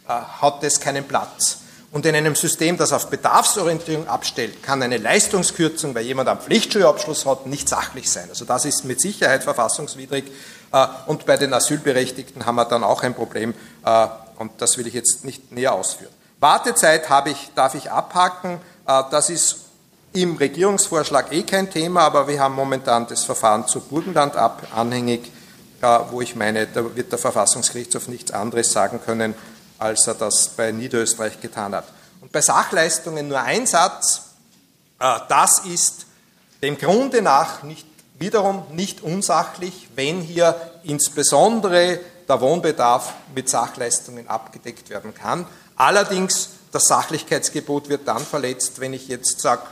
äh, 0.07 0.11
hat 0.11 0.63
es 0.63 0.79
keinen 0.79 1.07
Platz. 1.07 1.57
Und 1.91 2.05
in 2.05 2.15
einem 2.15 2.35
System, 2.35 2.77
das 2.77 2.93
auf 2.93 3.07
Bedarfsorientierung 3.09 4.07
abstellt, 4.07 4.63
kann 4.63 4.81
eine 4.81 4.97
Leistungskürzung, 4.97 5.93
weil 5.93 6.05
jemand 6.05 6.29
einen 6.29 6.39
Pflichtschulabschluss 6.39 7.25
hat, 7.25 7.47
nicht 7.47 7.67
sachlich 7.67 8.09
sein. 8.09 8.29
Also 8.29 8.45
das 8.45 8.63
ist 8.63 8.85
mit 8.85 9.01
Sicherheit 9.01 9.43
verfassungswidrig. 9.43 10.25
Äh, 10.71 10.87
und 11.07 11.25
bei 11.25 11.37
den 11.37 11.53
Asylberechtigten 11.53 12.45
haben 12.45 12.55
wir 12.55 12.65
dann 12.65 12.83
auch 12.83 13.03
ein 13.03 13.13
Problem. 13.13 13.53
Äh, 13.85 14.07
und 14.37 14.51
das 14.59 14.77
will 14.77 14.87
ich 14.87 14.93
jetzt 14.93 15.25
nicht 15.25 15.51
näher 15.51 15.73
ausführen. 15.73 16.13
Wartezeit 16.39 17.03
ich, 17.27 17.51
darf 17.53 17.75
ich 17.75 17.91
abhaken. 17.91 18.59
Das 18.87 19.29
ist 19.29 19.57
im 20.13 20.35
Regierungsvorschlag 20.35 21.31
eh 21.31 21.43
kein 21.43 21.69
Thema, 21.69 22.01
aber 22.01 22.27
wir 22.27 22.39
haben 22.39 22.55
momentan 22.55 23.07
das 23.07 23.23
Verfahren 23.23 23.67
zu 23.67 23.81
Burgenland 23.81 24.35
ab, 24.35 24.67
anhängig, 24.75 25.31
wo 26.09 26.21
ich 26.21 26.35
meine, 26.35 26.67
da 26.67 26.95
wird 26.95 27.11
der 27.11 27.19
Verfassungsgerichtshof 27.19 28.07
nichts 28.07 28.31
anderes 28.31 28.71
sagen 28.71 28.99
können, 29.03 29.33
als 29.79 30.05
er 30.07 30.15
das 30.15 30.49
bei 30.49 30.71
Niederösterreich 30.71 31.39
getan 31.41 31.73
hat. 31.73 31.85
Und 32.21 32.31
bei 32.31 32.41
Sachleistungen 32.41 33.27
nur 33.27 33.41
ein 33.41 33.65
Satz, 33.65 34.23
das 34.99 35.59
ist 35.59 36.05
dem 36.61 36.77
Grunde 36.77 37.21
nach 37.21 37.63
nicht 37.63 37.87
Wiederum 38.19 38.65
nicht 38.73 39.01
unsachlich, 39.01 39.89
wenn 39.95 40.21
hier 40.21 40.55
insbesondere 40.83 41.99
der 42.29 42.39
Wohnbedarf 42.39 43.13
mit 43.33 43.49
Sachleistungen 43.49 44.27
abgedeckt 44.27 44.91
werden 44.91 45.15
kann. 45.15 45.47
Allerdings, 45.75 46.49
das 46.71 46.83
Sachlichkeitsgebot 46.83 47.89
wird 47.89 48.07
dann 48.07 48.23
verletzt, 48.23 48.79
wenn 48.79 48.93
ich 48.93 49.07
jetzt 49.07 49.41
sage, 49.41 49.63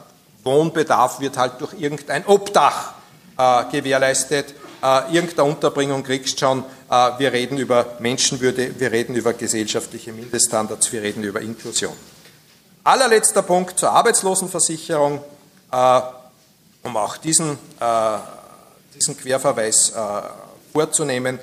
Wohnbedarf 0.43 1.19
wird 1.19 1.37
halt 1.37 1.59
durch 1.59 1.73
irgendein 1.73 2.25
Obdach 2.25 2.93
äh, 3.37 3.63
gewährleistet. 3.71 4.53
Äh, 4.81 5.13
irgendeine 5.13 5.49
Unterbringung 5.49 6.03
kriegst 6.03 6.39
schon. 6.39 6.63
Äh, 6.89 7.11
wir 7.17 7.33
reden 7.33 7.57
über 7.57 7.97
Menschenwürde, 7.99 8.79
wir 8.79 8.91
reden 8.91 9.15
über 9.15 9.33
gesellschaftliche 9.33 10.13
Mindeststandards, 10.13 10.91
wir 10.91 11.01
reden 11.01 11.23
über 11.23 11.41
Inklusion. 11.41 11.93
Allerletzter 12.83 13.41
Punkt 13.41 13.77
zur 13.77 13.91
Arbeitslosenversicherung, 13.91 15.21
äh, 15.71 16.01
um 16.83 16.95
auch 16.95 17.17
diesen 17.17 17.57
äh, 17.79 18.17
diesen 18.99 19.17
Querverweis 19.17 19.91
äh, 19.91 20.21
vorzunehmen. 20.73 21.39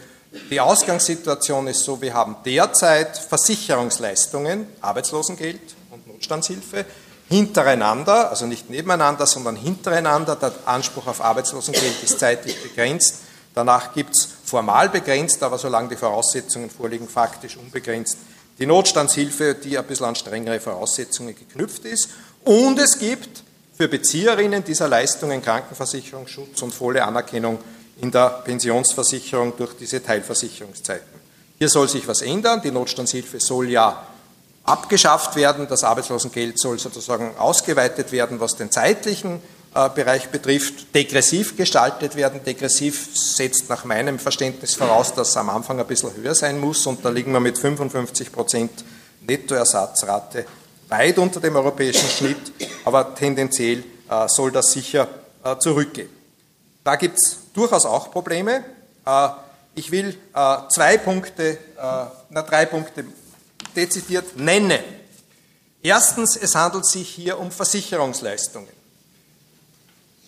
Die 0.51 0.61
Ausgangssituation 0.61 1.67
ist 1.67 1.85
so, 1.85 2.01
wir 2.01 2.13
haben 2.13 2.37
derzeit 2.45 3.17
Versicherungsleistungen, 3.17 4.67
Arbeitslosengeld 4.81 5.61
und 5.91 6.07
Notstandshilfe 6.07 6.85
hintereinander, 7.29 8.31
also 8.31 8.47
nicht 8.47 8.71
nebeneinander, 8.71 9.27
sondern 9.27 9.57
hintereinander. 9.57 10.37
Der 10.37 10.53
Anspruch 10.65 11.07
auf 11.07 11.21
Arbeitslosengeld 11.21 12.03
ist 12.03 12.19
zeitlich 12.19 12.63
begrenzt. 12.63 13.23
Danach 13.55 13.95
gibt 13.95 14.11
es 14.17 14.29
formal 14.45 14.89
begrenzt, 14.89 15.43
aber 15.43 15.59
solange 15.59 15.89
die 15.89 15.97
Voraussetzungen 15.97 16.71
vorliegen, 16.71 17.09
faktisch 17.09 17.57
unbegrenzt 17.57 18.19
die 18.59 18.67
Notstandshilfe, 18.67 19.55
die 19.55 19.77
ein 19.77 19.85
bisschen 19.85 20.07
an 20.07 20.15
strengere 20.15 20.61
Voraussetzungen 20.61 21.35
geknüpft 21.35 21.85
ist. 21.85 22.09
Und 22.45 22.79
es 22.79 22.99
gibt 22.99 23.43
für 23.77 23.89
Bezieherinnen 23.89 24.65
dieser 24.65 24.89
Leistungen 24.89 25.43
Krankenversicherung, 25.43 26.27
Schutz 26.27 26.63
und 26.63 26.75
volle 26.75 27.05
Anerkennung 27.05 27.59
in 28.01 28.11
der 28.11 28.43
Pensionsversicherung 28.45 29.57
durch 29.57 29.75
diese 29.75 30.03
Teilversicherungszeiten. 30.03 31.21
Hier 31.59 31.69
soll 31.69 31.89
sich 31.89 32.07
was 32.09 32.23
ändern. 32.23 32.61
Die 32.63 32.71
Notstandshilfe 32.71 33.41
soll 33.41 33.71
ja 33.71 34.07
abgeschafft 34.67 35.37
werden. 35.37 35.67
Das 35.69 35.85
Arbeitslosengeld 35.85 36.59
soll 36.59 36.79
sozusagen 36.79 37.37
ausgeweitet 37.39 38.13
werden, 38.13 38.41
was 38.41 38.57
den 38.57 38.71
zeitlichen 38.71 39.41
äh, 39.75 39.89
Bereich 39.91 40.29
betrifft, 40.29 40.95
degressiv 40.95 41.57
gestaltet 41.57 42.17
werden. 42.17 42.43
Degressiv 42.45 43.09
setzt 43.15 43.69
nach 43.69 43.85
meinem 43.85 44.19
Verständnis 44.19 44.75
voraus, 44.75 45.15
dass 45.15 45.31
es 45.31 45.37
am 45.37 45.51
Anfang 45.51 45.79
ein 45.79 45.87
bisschen 45.87 46.15
höher 46.17 46.35
sein 46.35 46.59
muss 46.59 46.87
und 46.87 47.05
da 47.05 47.11
liegen 47.11 47.33
wir 47.33 47.41
mit 47.41 47.59
55 47.59 48.33
Prozent 48.33 48.85
Nettoersatzrate 49.21 50.47
weit 50.89 51.19
unter 51.19 51.41
dem 51.41 51.57
europäischen 51.57 52.09
Schnitt, 52.09 52.53
aber 52.85 53.15
tendenziell 53.15 53.85
äh, 54.09 54.29
soll 54.29 54.51
das 54.51 54.67
sicher 54.73 55.09
äh, 55.45 55.57
zurückgehen. 55.59 56.11
Da 56.85 56.97
gibt 56.97 57.19
es 57.19 57.39
durchaus 57.53 57.85
auch 57.85 58.13
Probleme. 58.13 58.65
Ich 59.75 59.91
will 59.91 60.17
zwei 60.69 60.99
Punkte, 60.99 61.59
na 61.77 62.43
drei 62.43 62.65
Punkte 62.67 63.05
dezidiert 63.77 64.37
nennen. 64.37 64.83
Erstens, 65.83 66.37
es 66.37 66.55
handelt 66.55 66.87
sich 66.87 67.09
hier 67.09 67.39
um 67.39 67.51
Versicherungsleistungen. 67.51 68.77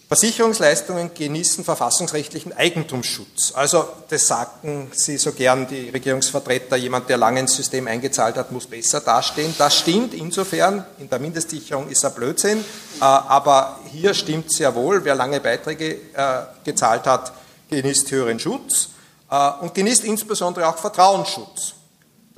Versicherungsleistungen 0.08 1.12
genießen 1.12 1.64
verfassungsrechtlichen 1.64 2.56
Eigentumsschutz. 2.56 3.52
Also 3.54 3.86
das 4.08 4.26
sagten 4.26 4.90
Sie 4.94 5.18
so 5.18 5.32
gern, 5.32 5.68
die 5.68 5.90
Regierungsvertreter, 5.90 6.76
jemand, 6.76 7.10
der 7.10 7.18
lange 7.18 7.40
ins 7.40 7.54
System 7.54 7.86
eingezahlt 7.86 8.36
hat, 8.36 8.50
muss 8.50 8.66
besser 8.66 9.00
dastehen. 9.00 9.54
Das 9.58 9.76
stimmt 9.76 10.14
insofern, 10.14 10.86
in 10.98 11.10
der 11.10 11.18
Mindestsicherung 11.18 11.90
ist 11.90 12.04
er 12.04 12.10
Blödsinn, 12.10 12.60
äh, 12.60 13.04
aber 13.04 13.80
hier 13.92 14.14
stimmt 14.14 14.50
sehr 14.50 14.74
wohl, 14.74 15.04
wer 15.04 15.14
lange 15.14 15.40
Beiträge 15.40 15.98
äh, 16.14 16.42
gezahlt 16.64 17.06
hat, 17.06 17.32
genießt 17.68 18.10
höheren 18.10 18.40
Schutz 18.40 18.88
äh, 19.30 19.50
und 19.60 19.74
genießt 19.74 20.04
insbesondere 20.04 20.68
auch 20.68 20.78
Vertrauensschutz. 20.78 21.74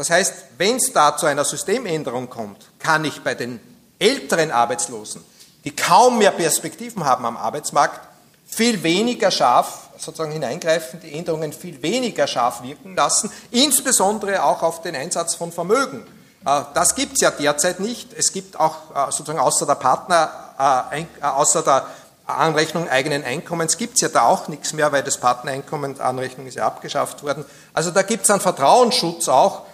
Das 0.00 0.08
heißt, 0.08 0.34
wenn 0.56 0.76
es 0.76 0.94
da 0.94 1.14
zu 1.14 1.26
einer 1.26 1.44
Systemänderung 1.44 2.30
kommt, 2.30 2.70
kann 2.78 3.04
ich 3.04 3.22
bei 3.22 3.34
den 3.34 3.60
älteren 3.98 4.50
Arbeitslosen 4.50 5.22
die 5.64 5.76
kaum 5.76 6.16
mehr 6.16 6.30
Perspektiven 6.30 7.04
haben 7.04 7.26
am 7.26 7.36
Arbeitsmarkt, 7.36 8.00
viel 8.46 8.82
weniger 8.82 9.30
scharf 9.30 9.90
sozusagen 9.98 10.32
hineingreifen, 10.32 11.00
die 11.00 11.12
Änderungen 11.12 11.52
viel 11.52 11.82
weniger 11.82 12.26
scharf 12.26 12.62
wirken 12.62 12.96
lassen, 12.96 13.30
insbesondere 13.50 14.42
auch 14.42 14.62
auf 14.62 14.80
den 14.80 14.96
Einsatz 14.96 15.34
von 15.34 15.52
Vermögen. 15.52 16.06
Äh, 16.46 16.62
das 16.72 16.94
gibt 16.94 17.16
es 17.16 17.20
ja 17.20 17.30
derzeit 17.30 17.80
nicht. 17.80 18.14
Es 18.14 18.32
gibt 18.32 18.58
auch 18.58 18.76
äh, 18.94 19.12
sozusagen 19.12 19.38
außer 19.38 19.66
der 19.66 19.74
Partner, 19.74 20.80
äh, 20.90 21.04
außer 21.22 21.62
der 21.62 21.86
Anrechnung 22.26 22.88
eigenen 22.88 23.22
Einkommens 23.22 23.76
gibt 23.76 23.96
es 23.96 24.00
ja 24.00 24.08
da 24.08 24.22
auch 24.22 24.48
nichts 24.48 24.72
mehr, 24.72 24.90
weil 24.92 25.02
das 25.02 25.18
Partnereinkommen, 25.18 26.00
Anrechnung 26.00 26.46
ist 26.46 26.54
ja 26.54 26.66
abgeschafft 26.66 27.22
worden. 27.22 27.44
Also 27.74 27.90
da 27.90 28.00
gibt 28.00 28.24
es 28.24 28.30
einen 28.30 28.40
Vertrauensschutz 28.40 29.28
auch 29.28 29.66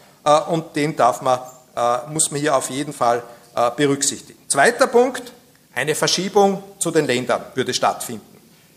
und 0.49 0.75
den 0.75 0.97
darf 0.97 1.23
man, 1.23 1.39
muss 2.11 2.31
man 2.31 2.41
hier 2.41 2.57
auf 2.57 2.69
jeden 2.71 2.93
Fall 2.93 3.23
berücksichtigen. 3.77 4.39
Zweiter 4.49 4.87
Punkt, 4.87 5.33
eine 5.75 5.95
Verschiebung 5.95 6.63
zu 6.79 6.91
den 6.91 7.07
Ländern 7.07 7.45
würde 7.55 7.75
stattfinden. 7.75 8.37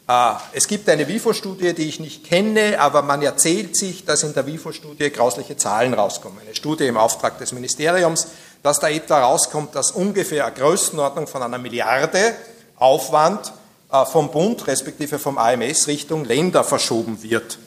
Äh, 0.10 0.34
es 0.54 0.68
gibt 0.68 0.90
eine 0.90 1.08
WIFO-Studie, 1.08 1.74
die 1.74 1.88
ich 1.88 2.00
nicht 2.00 2.26
kenne, 2.26 2.80
aber 2.80 3.04
man 3.04 3.22
erzählt 3.22 3.78
sich, 3.78 4.06
dass 4.06 4.24
in 4.24 4.34
der 4.34 4.46
WIFO-Studie 4.48 5.12
grausliche 5.12 5.56
Zahlen 5.56 5.94
rauskommen. 5.94 6.40
Eine 6.44 6.56
Studie 6.56 6.88
im 6.88 6.98
Auftrag 6.98 7.38
des 7.38 7.52
Ministeriums, 7.52 8.28
dass 8.64 8.80
da 8.80 8.90
etwa 8.90 9.20
rauskommt, 9.20 9.76
dass 9.76 9.92
ungefähr 9.92 10.46
eine 10.46 10.56
Größenordnung 10.56 11.28
von 11.28 11.44
einer 11.44 11.60
Milliarde 11.60 12.34
Aufwand 12.78 13.54
äh, 13.92 14.04
vom 14.06 14.32
Bund 14.32 14.66
respektive 14.66 15.20
vom 15.20 15.38
AMS 15.38 15.86
Richtung 15.88 16.26
Länder 16.26 16.64
verschoben 16.64 17.22
wird. 17.22 17.60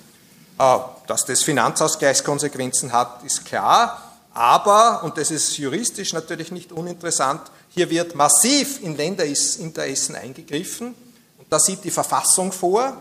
Dass 1.06 1.24
das 1.24 1.42
Finanzausgleichskonsequenzen 1.42 2.92
hat, 2.92 3.22
ist 3.24 3.44
klar. 3.44 4.02
Aber, 4.34 5.02
und 5.04 5.18
das 5.18 5.30
ist 5.30 5.58
juristisch 5.58 6.12
natürlich 6.12 6.52
nicht 6.52 6.72
uninteressant, 6.72 7.42
hier 7.68 7.90
wird 7.90 8.14
massiv 8.14 8.82
in 8.82 8.96
Länderinteressen 8.96 10.14
eingegriffen. 10.14 10.94
Und 11.38 11.46
da 11.50 11.58
sieht 11.58 11.84
die 11.84 11.90
Verfassung 11.90 12.52
vor, 12.52 12.96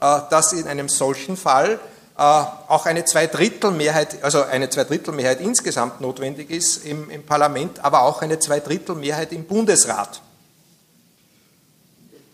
äh, 0.00 0.20
dass 0.30 0.52
in 0.52 0.66
einem 0.66 0.88
solchen 0.88 1.36
Fall 1.36 1.78
äh, 2.18 2.20
auch 2.20 2.86
eine 2.86 3.04
Zweidrittelmehrheit, 3.04 4.22
also 4.24 4.42
eine 4.42 4.68
Zweidrittelmehrheit 4.68 5.40
insgesamt 5.40 6.00
notwendig 6.00 6.50
ist 6.50 6.84
im, 6.84 7.10
im 7.10 7.24
Parlament, 7.24 7.84
aber 7.84 8.02
auch 8.02 8.22
eine 8.22 8.38
Zweidrittelmehrheit 8.38 9.32
im 9.32 9.44
Bundesrat. 9.44 10.20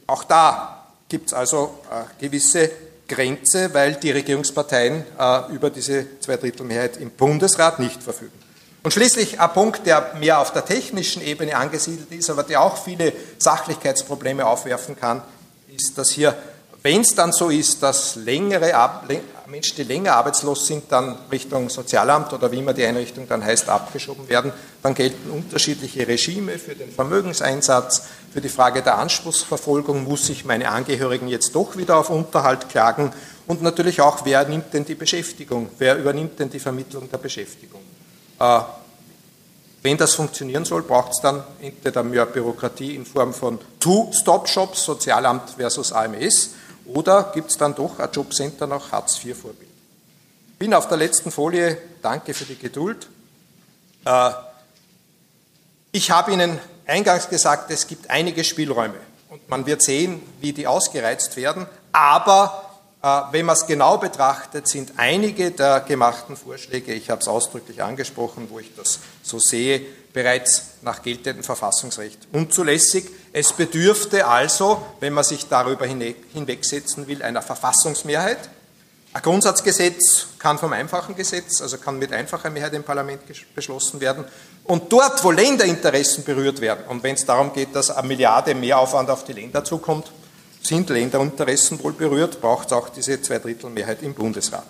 Auch 0.07 0.25
da 0.25 0.87
gibt 1.09 1.29
es 1.29 1.35
also 1.35 1.79
äh, 1.91 2.21
gewisse 2.21 2.71
Grenze, 3.09 3.73
weil 3.75 3.95
die 3.95 4.11
Regierungsparteien 4.11 5.05
über 5.51 5.71
diese 5.71 6.07
Zweidrittelmehrheit 6.21 6.97
im 6.97 7.11
Bundesrat 7.11 7.79
nicht 7.79 8.03
verfügen. 8.03 8.33
Und 8.83 8.93
schließlich 8.93 9.41
ein 9.41 9.53
Punkt, 9.53 9.87
der 9.87 10.15
mehr 10.19 10.39
auf 10.39 10.53
der 10.53 10.65
technischen 10.65 11.23
Ebene 11.23 11.57
angesiedelt 11.57 12.11
ist, 12.13 12.31
aber 12.31 12.43
der 12.43 12.61
auch 12.61 12.83
viele 12.83 13.13
Sachlichkeitsprobleme 13.39 14.47
aufwerfen 14.47 14.99
kann, 14.99 15.23
ist, 15.69 15.97
dass 15.97 16.11
hier 16.11 16.35
wenn 16.85 17.01
es 17.01 17.15
dann 17.15 17.33
so 17.33 17.49
ist, 17.49 17.83
dass 17.83 18.15
längere 18.15 18.75
Menschen, 19.47 19.77
die 19.77 19.83
länger 19.83 20.15
arbeitslos 20.15 20.67
sind, 20.67 20.85
dann 20.91 21.17
Richtung 21.31 21.69
Sozialamt 21.69 22.33
oder 22.33 22.51
wie 22.51 22.59
immer 22.59 22.73
die 22.73 22.85
Einrichtung 22.85 23.29
dann 23.29 23.45
heißt, 23.45 23.69
abgeschoben 23.69 24.29
werden, 24.29 24.53
dann 24.83 24.95
gelten 24.95 25.31
unterschiedliche 25.31 26.09
Regime 26.09 26.59
für 26.59 26.75
den 26.75 26.91
Vermögenseinsatz, 26.91 28.05
für 28.33 28.41
die 28.41 28.49
Frage 28.49 28.81
der 28.81 28.99
Anspruchsverfolgung, 28.99 30.05
muss 30.05 30.31
ich 30.31 30.47
meine 30.47 30.71
Angehörigen 30.71 31.29
jetzt 31.29 31.55
doch 31.55 31.77
wieder 31.77 31.99
auf 31.99 32.09
Unterhalt 32.09 32.71
klagen. 32.71 33.13
Und 33.47 33.61
natürlich 33.61 34.01
auch, 34.01 34.25
wer 34.25 34.49
nimmt 34.49 34.73
denn 34.73 34.87
die 34.87 34.95
Beschäftigung, 34.95 35.69
wer 35.79 35.99
übernimmt 35.99 36.39
denn 36.39 36.49
die 36.49 36.59
Vermittlung 36.61 37.11
der 37.11 37.19
Beschäftigung. 37.19 37.83
Äh, 38.41 38.61
wenn 39.83 39.99
das 39.99 40.15
funktionieren 40.15 40.65
soll, 40.65 40.83
braucht 40.83 41.13
es 41.13 41.21
dann 41.21 41.45
entweder 41.61 42.03
mehr 42.03 42.25
Bürokratie 42.25 42.95
in 42.95 43.05
Form 43.05 43.35
von 43.35 43.59
Two-Stop-Shops, 43.81 44.85
Sozialamt 44.85 45.51
versus 45.59 45.93
AMS, 45.93 46.55
oder 46.87 47.31
gibt 47.35 47.51
es 47.51 47.57
dann 47.57 47.75
doch 47.75 47.99
ein 47.99 48.09
Jobcenter 48.13 48.67
nach 48.67 48.93
Hartz-IV-Vorbild. 48.93 49.71
Ich 50.53 50.59
bin 50.59 50.75
auf 50.75 50.89
der 50.89 50.97
letzten 50.97 51.31
Folie, 51.31 51.79
danke 52.03 52.35
für 52.35 52.45
die 52.45 52.59
Geduld. 52.59 53.09
Äh, 54.05 54.31
ich 55.93 56.11
habe 56.11 56.33
Ihnen 56.33 56.59
eingangs 56.87 57.29
gesagt, 57.29 57.71
es 57.71 57.87
gibt 57.87 58.11
einige 58.11 58.45
Spielräume 58.45 58.99
und 59.29 59.49
man 59.49 59.67
wird 59.67 59.83
sehen, 59.83 60.23
wie 60.41 60.53
die 60.53 60.67
ausgereizt 60.67 61.37
werden, 61.37 61.67
aber 61.93 62.65
äh, 63.03 63.21
wenn 63.33 63.45
man 63.45 63.55
es 63.55 63.67
genau 63.67 63.99
betrachtet, 63.99 64.67
sind 64.67 64.95
einige 64.97 65.51
der 65.51 65.81
gemachten 65.81 66.37
Vorschläge, 66.37 66.95
ich 66.95 67.11
habe 67.11 67.21
es 67.21 67.29
ausdrücklich 67.29 67.83
angesprochen, 67.83 68.49
wo 68.51 68.59
ich 68.59 68.75
das 68.75 68.99
so 69.23 69.39
sehe, 69.39 69.83
bereits 70.15 70.69
nach 70.81 71.03
geltendem 71.03 71.45
Verfassungsrecht 71.45 72.29
unzulässig. 72.33 73.05
Es 73.37 73.53
bedürfte 73.53 74.29
also, 74.29 74.81
wenn 75.01 75.13
man 75.13 75.25
sich 75.25 75.49
darüber 75.49 75.87
hinwegsetzen 75.87 77.09
will, 77.09 77.21
einer 77.21 77.43
Verfassungsmehrheit. 77.43 78.39
Ein 79.13 79.23
Grundsatzgesetz 79.23 80.29
kann 80.39 80.57
vom 80.57 80.73
einfachen 80.73 81.17
Gesetz, 81.17 81.61
also 81.61 81.79
kann 81.79 81.99
mit 81.99 82.13
einfacher 82.13 82.49
Mehrheit 82.49 82.75
im 82.75 82.85
Parlament 82.85 83.23
beschlossen 83.57 84.01
werden. 84.01 84.25
Und 84.63 84.93
dort, 84.93 85.25
wo 85.25 85.33
Länderinteressen 85.33 86.23
berührt 86.23 86.61
werden, 86.61 86.85
und 86.89 87.03
wenn 87.03 87.17
es 87.17 87.27
darum 87.27 87.53
geht, 87.53 87.75
dass 87.75 87.91
eine 87.91 88.07
Milliarde 88.07 88.55
Mehraufwand 88.55 89.11
auf 89.11 89.25
die 89.25 89.33
Länder 89.33 89.65
zukommt, 89.65 90.13
sind 90.63 90.89
Länderinteressen 90.91 91.83
wohl 91.83 91.93
berührt, 91.93 92.41
braucht 92.41 92.69
es 92.69 92.73
auch 92.73 92.89
diese 92.89 93.21
Zweidrittelmehrheit 93.21 94.05
im 94.05 94.15
Bundesrat. 94.15 94.67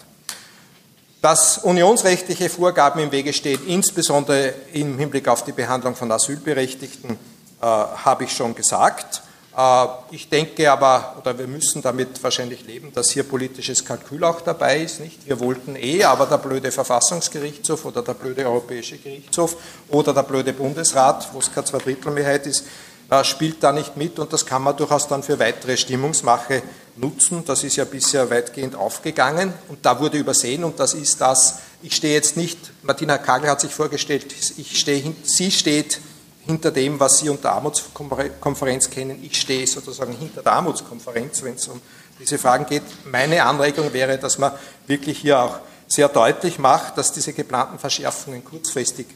Dass 1.20 1.59
unionsrechtliche 1.59 2.48
Vorgaben 2.48 3.00
im 3.00 3.12
Wege 3.12 3.35
stehen, 3.35 3.61
insbesondere 3.66 4.55
im 4.72 4.98
Hinblick 4.98 5.29
auf 5.29 5.44
die 5.44 5.53
Behandlung 5.53 5.94
von 5.94 6.11
Asylberechtigten, 6.11 7.18
habe 7.61 8.25
ich 8.25 8.33
schon 8.33 8.55
gesagt. 8.55 9.23
Äh, 9.57 9.87
ich 10.11 10.29
denke 10.29 10.71
aber, 10.71 11.17
oder 11.19 11.38
wir 11.38 11.47
müssen 11.47 11.83
damit 11.83 12.23
wahrscheinlich 12.23 12.67
leben, 12.67 12.93
dass 12.93 13.11
hier 13.11 13.23
politisches 13.23 13.85
Kalkül 13.85 14.25
auch 14.25 14.40
dabei 14.40 14.81
ist. 14.81 15.01
Nicht? 15.01 15.27
Wir 15.27 15.38
wollten 15.40 15.77
eh, 15.77 16.05
aber 16.05 16.27
der 16.27 16.38
blöde 16.38 16.73
Verfassungsgerichtshof 16.73 17.85
oder 17.85 18.03
der 18.03 18.14
blöde 18.14 18.45
Europäische 18.45 18.99
Gerichtshof 18.99 19.57
oder 19.88 20.12
der 20.12 20.23
blöde 20.23 20.53
Bundesrat, 20.53 21.29
wo 21.33 21.38
es 21.38 21.53
keine 21.53 21.67
Zweidrittelmehrheit 21.67 22.47
ist, 22.47 22.64
äh, 23.11 23.23
spielt 23.23 23.62
da 23.62 23.71
nicht 23.73 23.97
mit 23.97 24.19
und 24.19 24.33
das 24.33 24.45
kann 24.45 24.62
man 24.62 24.77
durchaus 24.77 25.07
dann 25.07 25.23
für 25.23 25.38
weitere 25.38 25.77
Stimmungsmache 25.77 26.62
nutzen. 26.97 27.45
Das 27.45 27.62
ist 27.62 27.77
ja 27.77 27.85
bisher 27.85 28.31
weitgehend 28.31 28.75
aufgegangen 28.75 29.53
und 29.69 29.85
da 29.87 30.01
wurde 30.01 30.19
übersehen 30.19 30.64
und 30.64 30.81
das 30.81 30.95
ist 30.95 31.21
das, 31.21 31.59
ich 31.83 31.95
stehe 31.95 32.14
jetzt 32.14 32.37
nicht, 32.37 32.59
Martina 32.83 33.19
Kagel 33.19 33.51
hat 33.51 33.61
sich 33.61 33.75
vorgestellt, 33.75 34.35
ich 34.57 34.79
stehe, 34.79 35.14
sie 35.25 35.51
steht 35.51 36.01
hinter 36.46 36.70
dem, 36.70 37.00
was 37.00 37.18
Sie 37.18 37.28
unter 37.28 37.52
Armutskonferenz 37.52 38.90
kennen. 38.90 39.22
Ich 39.22 39.40
stehe 39.40 39.66
sozusagen 39.66 40.12
hinter 40.12 40.42
der 40.42 40.52
Armutskonferenz, 40.52 41.42
wenn 41.42 41.54
es 41.54 41.68
um 41.68 41.80
diese 42.20 42.38
Fragen 42.38 42.66
geht. 42.66 42.83
Meine 43.11 43.44
Anregung 43.44 43.92
wäre, 43.92 44.18
dass 44.18 44.38
man 44.38 44.52
wirklich 44.87 45.18
hier 45.18 45.40
auch 45.40 45.59
sehr 45.87 46.09
deutlich 46.09 46.59
macht, 46.59 46.98
dass 46.98 47.12
diese 47.12 47.33
geplanten 47.33 47.78
Verschärfungen 47.78 48.44
kurzfristig 48.44 49.07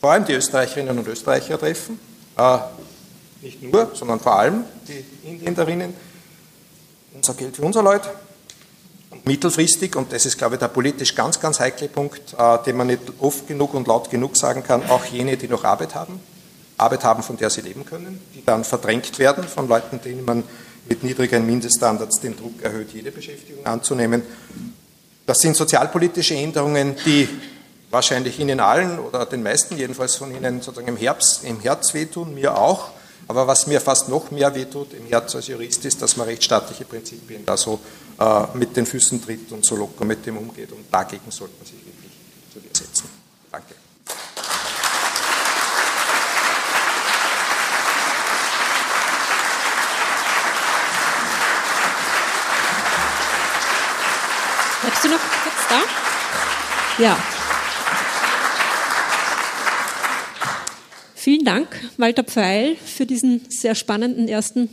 vor 0.00 0.12
allem 0.12 0.26
die 0.26 0.34
Österreicherinnen 0.34 0.98
und 0.98 1.08
Österreicher 1.08 1.58
treffen. 1.58 1.98
Äh, 2.36 2.58
nicht 3.40 3.62
nur, 3.62 3.90
sondern 3.94 4.20
vor 4.20 4.38
allem 4.38 4.64
die 4.86 5.02
Inländerinnen, 5.26 5.94
unser 7.14 7.32
Geld 7.32 7.56
für 7.56 7.62
unser 7.62 7.82
Leute. 7.82 8.10
Und 9.08 9.24
mittelfristig, 9.24 9.96
und 9.96 10.12
das 10.12 10.26
ist, 10.26 10.36
glaube 10.36 10.56
ich, 10.56 10.58
der 10.58 10.68
politisch 10.68 11.14
ganz, 11.14 11.40
ganz 11.40 11.58
heikle 11.58 11.88
Punkt, 11.88 12.34
äh, 12.38 12.58
den 12.64 12.76
man 12.76 12.88
nicht 12.88 13.00
oft 13.18 13.46
genug 13.46 13.72
und 13.72 13.86
laut 13.86 14.10
genug 14.10 14.36
sagen 14.36 14.62
kann, 14.62 14.82
auch 14.90 15.06
jene, 15.06 15.38
die 15.38 15.48
noch 15.48 15.64
Arbeit 15.64 15.94
haben, 15.94 16.20
Arbeit 16.76 17.04
haben, 17.04 17.22
von 17.22 17.36
der 17.36 17.50
sie 17.50 17.60
leben 17.60 17.84
können, 17.84 18.20
die 18.34 18.44
dann 18.44 18.64
verdrängt 18.64 19.18
werden 19.18 19.44
von 19.44 19.68
Leuten, 19.68 20.00
denen 20.00 20.24
man 20.24 20.42
mit 20.88 21.02
niedrigen 21.02 21.46
Mindeststandards 21.46 22.20
den 22.20 22.36
Druck 22.36 22.62
erhöht, 22.62 22.90
jede 22.92 23.10
Beschäftigung 23.10 23.64
anzunehmen. 23.64 24.22
Das 25.26 25.38
sind 25.38 25.56
sozialpolitische 25.56 26.34
Änderungen, 26.34 26.96
die 27.06 27.28
wahrscheinlich 27.90 28.38
Ihnen 28.38 28.60
allen 28.60 28.98
oder 28.98 29.24
den 29.24 29.42
meisten 29.42 29.78
jedenfalls 29.78 30.16
von 30.16 30.34
Ihnen 30.34 30.60
sozusagen 30.60 30.88
im, 30.88 30.96
Herbst, 30.96 31.44
im 31.44 31.60
Herz 31.60 31.94
wehtun, 31.94 32.34
mir 32.34 32.56
auch. 32.56 32.90
Aber 33.26 33.46
was 33.46 33.66
mir 33.66 33.80
fast 33.80 34.10
noch 34.10 34.30
mehr 34.30 34.54
wehtut 34.54 34.92
im 34.92 35.06
Herz 35.06 35.34
als 35.34 35.46
Jurist 35.46 35.82
ist, 35.86 36.02
dass 36.02 36.18
man 36.18 36.26
rechtsstaatliche 36.26 36.84
Prinzipien 36.84 37.46
da 37.46 37.56
so 37.56 37.80
äh, 38.20 38.42
mit 38.54 38.76
den 38.76 38.84
Füßen 38.84 39.24
tritt 39.24 39.50
und 39.50 39.64
so 39.64 39.76
locker 39.76 40.04
mit 40.04 40.26
dem 40.26 40.36
umgeht. 40.36 40.72
Und 40.72 40.84
dagegen 40.90 41.30
sollte 41.30 41.54
man 41.56 41.64
sich 41.64 41.78
wirklich 41.86 42.12
zu 42.52 42.84
setzen. 42.84 43.08
Danke. 43.50 43.74
Du 55.04 55.10
noch 55.10 55.18
kurz 55.18 55.68
da? 55.68 57.02
Ja. 57.02 57.18
Vielen 61.14 61.44
Dank, 61.44 61.68
Walter 61.98 62.24
Pfeil, 62.24 62.76
für 62.76 63.04
diesen 63.04 63.42
sehr 63.50 63.74
spannenden 63.74 64.28
ersten 64.28 64.70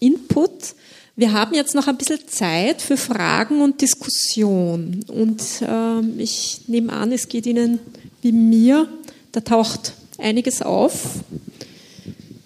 Input. 0.00 0.74
Wir 1.14 1.32
haben 1.32 1.54
jetzt 1.54 1.76
noch 1.76 1.86
ein 1.86 1.96
bisschen 1.96 2.26
Zeit 2.26 2.82
für 2.82 2.96
Fragen 2.96 3.60
und 3.60 3.80
Diskussion. 3.80 5.04
Und 5.06 5.40
äh, 5.62 6.00
ich 6.20 6.62
nehme 6.66 6.92
an, 6.92 7.12
es 7.12 7.28
geht 7.28 7.46
Ihnen 7.46 7.78
wie 8.22 8.32
mir. 8.32 8.88
Da 9.30 9.40
taucht 9.40 9.92
einiges 10.18 10.62
auf. 10.62 11.20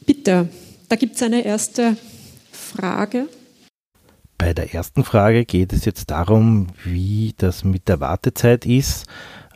Bitte, 0.04 0.50
da 0.90 0.96
gibt 0.96 1.16
es 1.16 1.22
eine 1.22 1.42
erste 1.42 1.96
Frage. 2.52 3.30
Bei 4.38 4.54
der 4.54 4.72
ersten 4.72 5.04
Frage 5.04 5.44
geht 5.44 5.72
es 5.72 5.84
jetzt 5.84 6.10
darum, 6.10 6.68
wie 6.84 7.34
das 7.36 7.64
mit 7.64 7.88
der 7.88 7.98
Wartezeit 7.98 8.64
ist 8.64 9.06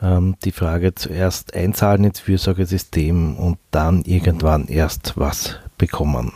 ähm, 0.03 0.37
die 0.45 0.53
Frage 0.53 0.95
zuerst 0.95 1.55
einzahlen 1.55 2.05
ins 2.05 2.21
Fürsorgesystem 2.21 3.37
und 3.39 3.59
dann 3.71 4.03
irgendwann 4.03 4.67
erst 4.67 5.13
was 5.17 5.57
bekommen. 5.79 6.33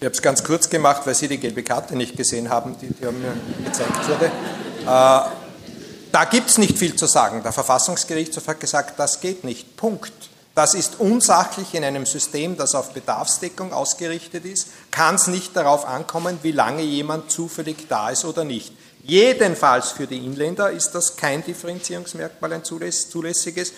Ich 0.00 0.06
habe 0.06 0.14
es 0.14 0.22
ganz 0.22 0.42
kurz 0.42 0.68
gemacht, 0.68 1.02
weil 1.04 1.14
Sie 1.14 1.28
die 1.28 1.38
gelbe 1.38 1.62
Karte 1.62 1.96
nicht 1.96 2.16
gesehen 2.16 2.48
haben, 2.48 2.76
die, 2.80 2.88
die 2.88 3.04
mir 3.04 3.34
gezeigt 3.64 4.08
wurde. 4.08 4.26
Äh, 4.26 5.30
da 6.12 6.24
gibt 6.30 6.48
es 6.48 6.58
nicht 6.58 6.78
viel 6.78 6.94
zu 6.94 7.06
sagen. 7.06 7.42
Der 7.42 7.52
Verfassungsgerichtshof 7.52 8.48
hat 8.48 8.60
gesagt, 8.60 8.98
das 8.98 9.20
geht 9.20 9.44
nicht. 9.44 9.76
Punkt. 9.76 10.12
Das 10.54 10.74
ist 10.74 11.00
unsachlich 11.00 11.74
in 11.74 11.82
einem 11.82 12.06
System, 12.06 12.56
das 12.56 12.76
auf 12.76 12.92
Bedarfsdeckung 12.92 13.72
ausgerichtet 13.72 14.44
ist. 14.44 14.68
Kann 14.92 15.16
es 15.16 15.26
nicht 15.26 15.56
darauf 15.56 15.84
ankommen, 15.84 16.38
wie 16.42 16.52
lange 16.52 16.82
jemand 16.82 17.30
zufällig 17.30 17.88
da 17.88 18.10
ist 18.10 18.24
oder 18.24 18.44
nicht. 18.44 18.72
Jedenfalls 19.02 19.90
für 19.90 20.06
die 20.06 20.24
Inländer 20.24 20.70
ist 20.70 20.92
das 20.92 21.16
kein 21.16 21.44
Differenzierungsmerkmal, 21.44 22.52
ein 22.52 22.62
zulässiges. 22.64 23.72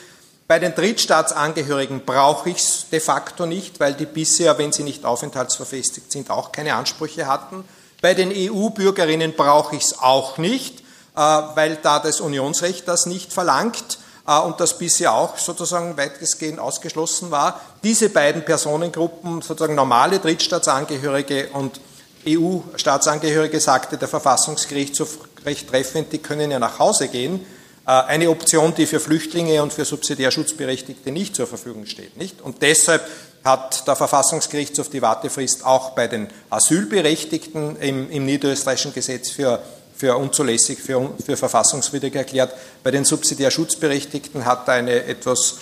Bei 0.47 0.59
den 0.59 0.75
Drittstaatsangehörigen 0.75 2.05
brauche 2.05 2.51
ich 2.51 2.59
es 2.59 2.87
de 2.91 3.01
facto 3.01 3.47
nicht, 3.47 3.81
weil 3.81 3.95
die 3.95 4.07
bisher, 4.07 4.59
wenn 4.59 4.71
sie 4.71 4.85
nicht 4.85 5.05
aufenthaltsverfestigt 5.05 6.13
sind, 6.13 6.31
auch 6.31 6.53
keine 6.53 6.75
Ansprüche 6.75 7.27
hatten. 7.27 7.65
Bei 8.03 8.13
den 8.13 8.31
EU-Bürgerinnen 8.31 9.33
brauche 9.35 9.77
ich 9.77 9.83
es 9.83 9.99
auch 9.99 10.37
nicht, 10.37 10.81
äh, 10.81 11.21
weil 11.21 11.77
da 11.83 11.99
das 11.99 12.21
Unionsrecht 12.21 12.87
das 12.87 13.07
nicht 13.07 13.33
verlangt 13.33 13.99
und 14.27 14.61
das 14.61 14.77
bisher 14.77 15.13
auch 15.15 15.39
sozusagen 15.39 15.97
weitgehend 15.97 16.59
ausgeschlossen 16.59 17.31
war. 17.31 17.61
Diese 17.83 18.09
beiden 18.09 18.45
Personengruppen, 18.45 19.41
sozusagen 19.41 19.75
normale 19.75 20.19
Drittstaatsangehörige 20.19 21.51
und 21.53 21.81
EU-Staatsangehörige 22.27 23.61
sagte 23.61 23.97
der 23.97 24.09
Verfassungsgerichtshof 24.09 25.19
recht 25.45 25.69
treffend, 25.69 26.13
die 26.13 26.19
können 26.19 26.51
ja 26.51 26.59
nach 26.59 26.79
Hause 26.81 27.09
gehen. 27.09 27.47
Äh, 27.87 27.91
eine 27.91 28.31
Option, 28.31 28.75
die 28.75 28.87
für 28.87 28.99
Flüchtlinge 28.99 29.63
und 29.63 29.73
für 29.73 29.85
Subsidiärschutzberechtigte 29.85 31.13
nicht 31.13 31.37
zur 31.37 31.47
Verfügung 31.47 31.87
steht. 31.87 32.17
Nicht? 32.17 32.43
Und 32.43 32.63
deshalb 32.63 33.07
hat 33.45 33.87
der 33.87 33.95
Verfassungsgerichtshof 33.95 34.91
die 34.91 35.03
Wartefrist 35.03 35.65
auch 35.65 35.91
bei 35.91 36.09
den 36.09 36.27
Asylberechtigten 36.51 37.77
im, 37.77 38.11
im 38.11 38.27
niederösterreichischen 38.27 38.93
Gesetz 38.93 39.31
für, 39.31 39.63
für 39.97 40.17
unzulässig, 40.17 40.79
für, 40.79 41.11
für 41.25 41.37
verfassungswidrig 41.37 42.15
erklärt. 42.15 42.53
Bei 42.85 42.91
den 42.91 43.05
Subsidiärschutzberechtigten 43.05 44.45
hat 44.45 44.69
er 44.69 44.75
eine 44.75 45.05
etwas 45.05 45.57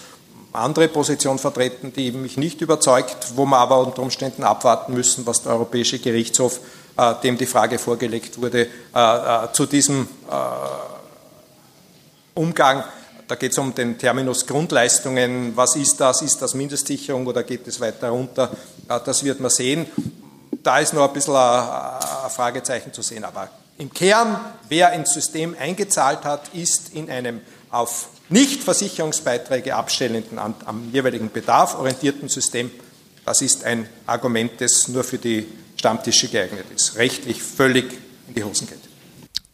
andere 0.52 0.88
Position 0.88 1.38
vertreten, 1.38 1.92
die 1.92 2.12
mich 2.12 2.36
nicht 2.36 2.60
überzeugt, 2.60 3.16
wo 3.36 3.44
wir 3.44 3.58
aber 3.58 3.78
unter 3.78 4.02
Umständen 4.02 4.44
abwarten 4.44 4.94
müssen, 4.94 5.26
was 5.26 5.42
der 5.42 5.52
Europäische 5.52 5.98
Gerichtshof 5.98 6.60
äh, 6.96 7.14
dem 7.22 7.36
die 7.36 7.46
Frage 7.46 7.78
vorgelegt 7.78 8.40
wurde, 8.40 8.68
äh, 8.94 9.48
zu 9.52 9.66
diesem 9.66 10.08
Umgang. 12.34 12.84
Da 13.26 13.36
geht 13.36 13.52
es 13.52 13.58
um 13.58 13.74
den 13.74 13.96
Terminus 13.98 14.46
Grundleistungen. 14.46 15.56
Was 15.56 15.76
ist 15.76 15.98
das? 15.98 16.22
Ist 16.22 16.42
das 16.42 16.54
Mindestsicherung 16.54 17.26
oder 17.26 17.42
geht 17.42 17.66
es 17.66 17.80
weiter 17.80 18.10
runter? 18.10 18.50
Das 18.86 19.24
wird 19.24 19.40
man 19.40 19.50
sehen. 19.50 19.86
Da 20.62 20.78
ist 20.78 20.92
noch 20.92 21.08
ein 21.08 21.12
bisschen 21.12 21.36
ein 21.36 22.30
Fragezeichen 22.30 22.92
zu 22.92 23.02
sehen. 23.02 23.24
Aber 23.24 23.48
im 23.78 23.92
Kern, 23.92 24.38
wer 24.68 24.92
ins 24.92 25.12
System 25.12 25.56
eingezahlt 25.58 26.24
hat, 26.24 26.54
ist 26.54 26.94
in 26.94 27.10
einem 27.10 27.40
auf 27.70 28.08
Nicht-Versicherungsbeiträge 28.28 29.74
abstellenden, 29.74 30.38
am 30.38 30.90
jeweiligen 30.92 31.30
Bedarf 31.30 31.78
orientierten 31.78 32.28
System. 32.28 32.70
Das 33.24 33.42
ist 33.42 33.64
ein 33.64 33.88
Argument, 34.06 34.52
das 34.58 34.88
nur 34.88 35.04
für 35.04 35.18
die 35.18 35.46
Stammtische 35.76 36.28
geeignet 36.28 36.66
ist. 36.74 36.96
Rechtlich 36.96 37.42
völlig 37.42 37.92
in 38.28 38.34
die 38.34 38.44
Hosen 38.44 38.68
geht. 38.68 38.78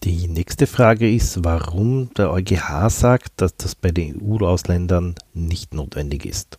Die 0.05 0.29
nächste 0.29 0.67
Frage 0.67 1.13
ist, 1.13 1.45
warum 1.45 2.13
der 2.15 2.31
EuGH 2.31 2.89
sagt, 2.89 3.33
dass 3.37 3.55
das 3.57 3.75
bei 3.75 3.91
den 3.91 4.21
EU-Ausländern 4.23 5.15
nicht 5.35 5.75
notwendig 5.75 6.25
ist. 6.25 6.59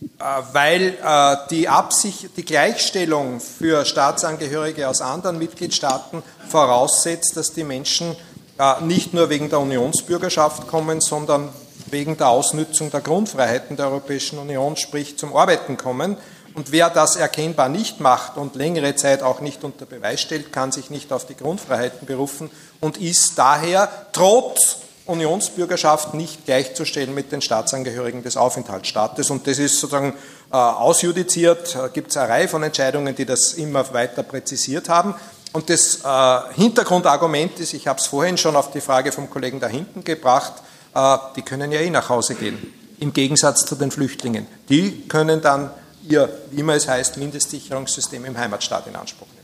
Äh, 0.00 0.24
weil 0.52 0.96
äh, 1.02 1.36
die, 1.50 1.68
Absicht, 1.68 2.30
die 2.36 2.44
Gleichstellung 2.44 3.40
für 3.40 3.84
Staatsangehörige 3.84 4.88
aus 4.88 5.00
anderen 5.00 5.38
Mitgliedstaaten 5.38 6.22
voraussetzt, 6.48 7.36
dass 7.36 7.52
die 7.52 7.64
Menschen 7.64 8.14
äh, 8.58 8.80
nicht 8.82 9.12
nur 9.12 9.28
wegen 9.28 9.50
der 9.50 9.60
Unionsbürgerschaft 9.60 10.68
kommen, 10.68 11.00
sondern 11.00 11.48
wegen 11.90 12.16
der 12.16 12.28
Ausnützung 12.28 12.90
der 12.90 13.00
Grundfreiheiten 13.00 13.76
der 13.76 13.86
Europäischen 13.86 14.38
Union, 14.38 14.76
sprich 14.76 15.18
zum 15.18 15.34
Arbeiten 15.34 15.76
kommen. 15.76 16.16
Und 16.54 16.72
wer 16.72 16.90
das 16.90 17.16
erkennbar 17.16 17.68
nicht 17.68 18.00
macht 18.00 18.36
und 18.36 18.56
längere 18.56 18.94
Zeit 18.96 19.22
auch 19.22 19.40
nicht 19.40 19.64
unter 19.64 19.86
Beweis 19.86 20.20
stellt, 20.20 20.52
kann 20.52 20.72
sich 20.72 20.90
nicht 20.90 21.12
auf 21.12 21.26
die 21.26 21.36
Grundfreiheiten 21.36 22.06
berufen 22.06 22.50
und 22.80 22.98
ist 22.98 23.38
daher 23.38 23.88
trotz 24.12 24.78
Unionsbürgerschaft 25.08 26.14
nicht 26.14 26.44
gleichzustellen 26.44 27.14
mit 27.14 27.32
den 27.32 27.40
Staatsangehörigen 27.40 28.22
des 28.22 28.36
Aufenthaltsstaates. 28.36 29.30
Und 29.30 29.46
das 29.46 29.58
ist 29.58 29.80
sozusagen 29.80 30.14
äh, 30.52 30.56
ausjudiziert. 30.56 31.74
Da 31.74 31.88
gibt 31.88 32.10
es 32.10 32.16
eine 32.16 32.28
Reihe 32.28 32.48
von 32.48 32.62
Entscheidungen, 32.62 33.14
die 33.14 33.24
das 33.24 33.54
immer 33.54 33.92
weiter 33.92 34.22
präzisiert 34.22 34.88
haben. 34.88 35.14
Und 35.52 35.70
das 35.70 36.00
äh, 36.04 36.54
Hintergrundargument 36.54 37.58
ist, 37.58 37.72
ich 37.72 37.88
habe 37.88 37.98
es 37.98 38.06
vorhin 38.06 38.36
schon 38.36 38.54
auf 38.54 38.70
die 38.70 38.80
Frage 38.80 39.12
vom 39.12 39.30
Kollegen 39.30 39.60
da 39.60 39.66
hinten 39.66 40.04
gebracht, 40.04 40.52
äh, 40.94 41.16
die 41.36 41.42
können 41.42 41.72
ja 41.72 41.80
eh 41.80 41.90
nach 41.90 42.10
Hause 42.10 42.34
gehen, 42.34 42.58
im 43.00 43.12
Gegensatz 43.12 43.64
zu 43.64 43.74
den 43.74 43.90
Flüchtlingen. 43.90 44.46
Die 44.68 45.08
können 45.08 45.40
dann 45.40 45.70
ihr, 46.06 46.28
wie 46.50 46.60
immer 46.60 46.74
es 46.74 46.86
heißt, 46.86 47.16
Mindestsicherungssystem 47.16 48.24
im 48.24 48.36
Heimatstaat 48.36 48.86
in 48.86 48.96
Anspruch 48.96 49.26
nehmen. 49.28 49.38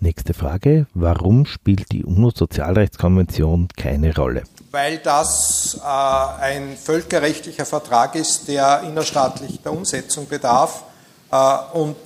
Nächste 0.00 0.34
Frage. 0.34 0.86
Warum 0.92 1.46
spielt 1.46 1.90
die 1.92 2.04
UNO-Sozialrechtskonvention 2.04 3.68
keine 3.76 4.14
Rolle? 4.14 4.42
Weil 4.70 4.98
das 4.98 5.78
äh, 5.82 5.86
ein 5.86 6.76
völkerrechtlicher 6.76 7.64
Vertrag 7.64 8.14
ist, 8.14 8.48
der 8.48 8.82
innerstaatlich 8.82 9.60
der 9.62 9.72
Umsetzung 9.72 10.28
bedarf 10.28 10.84
äh, 11.30 11.56
und 11.72 11.96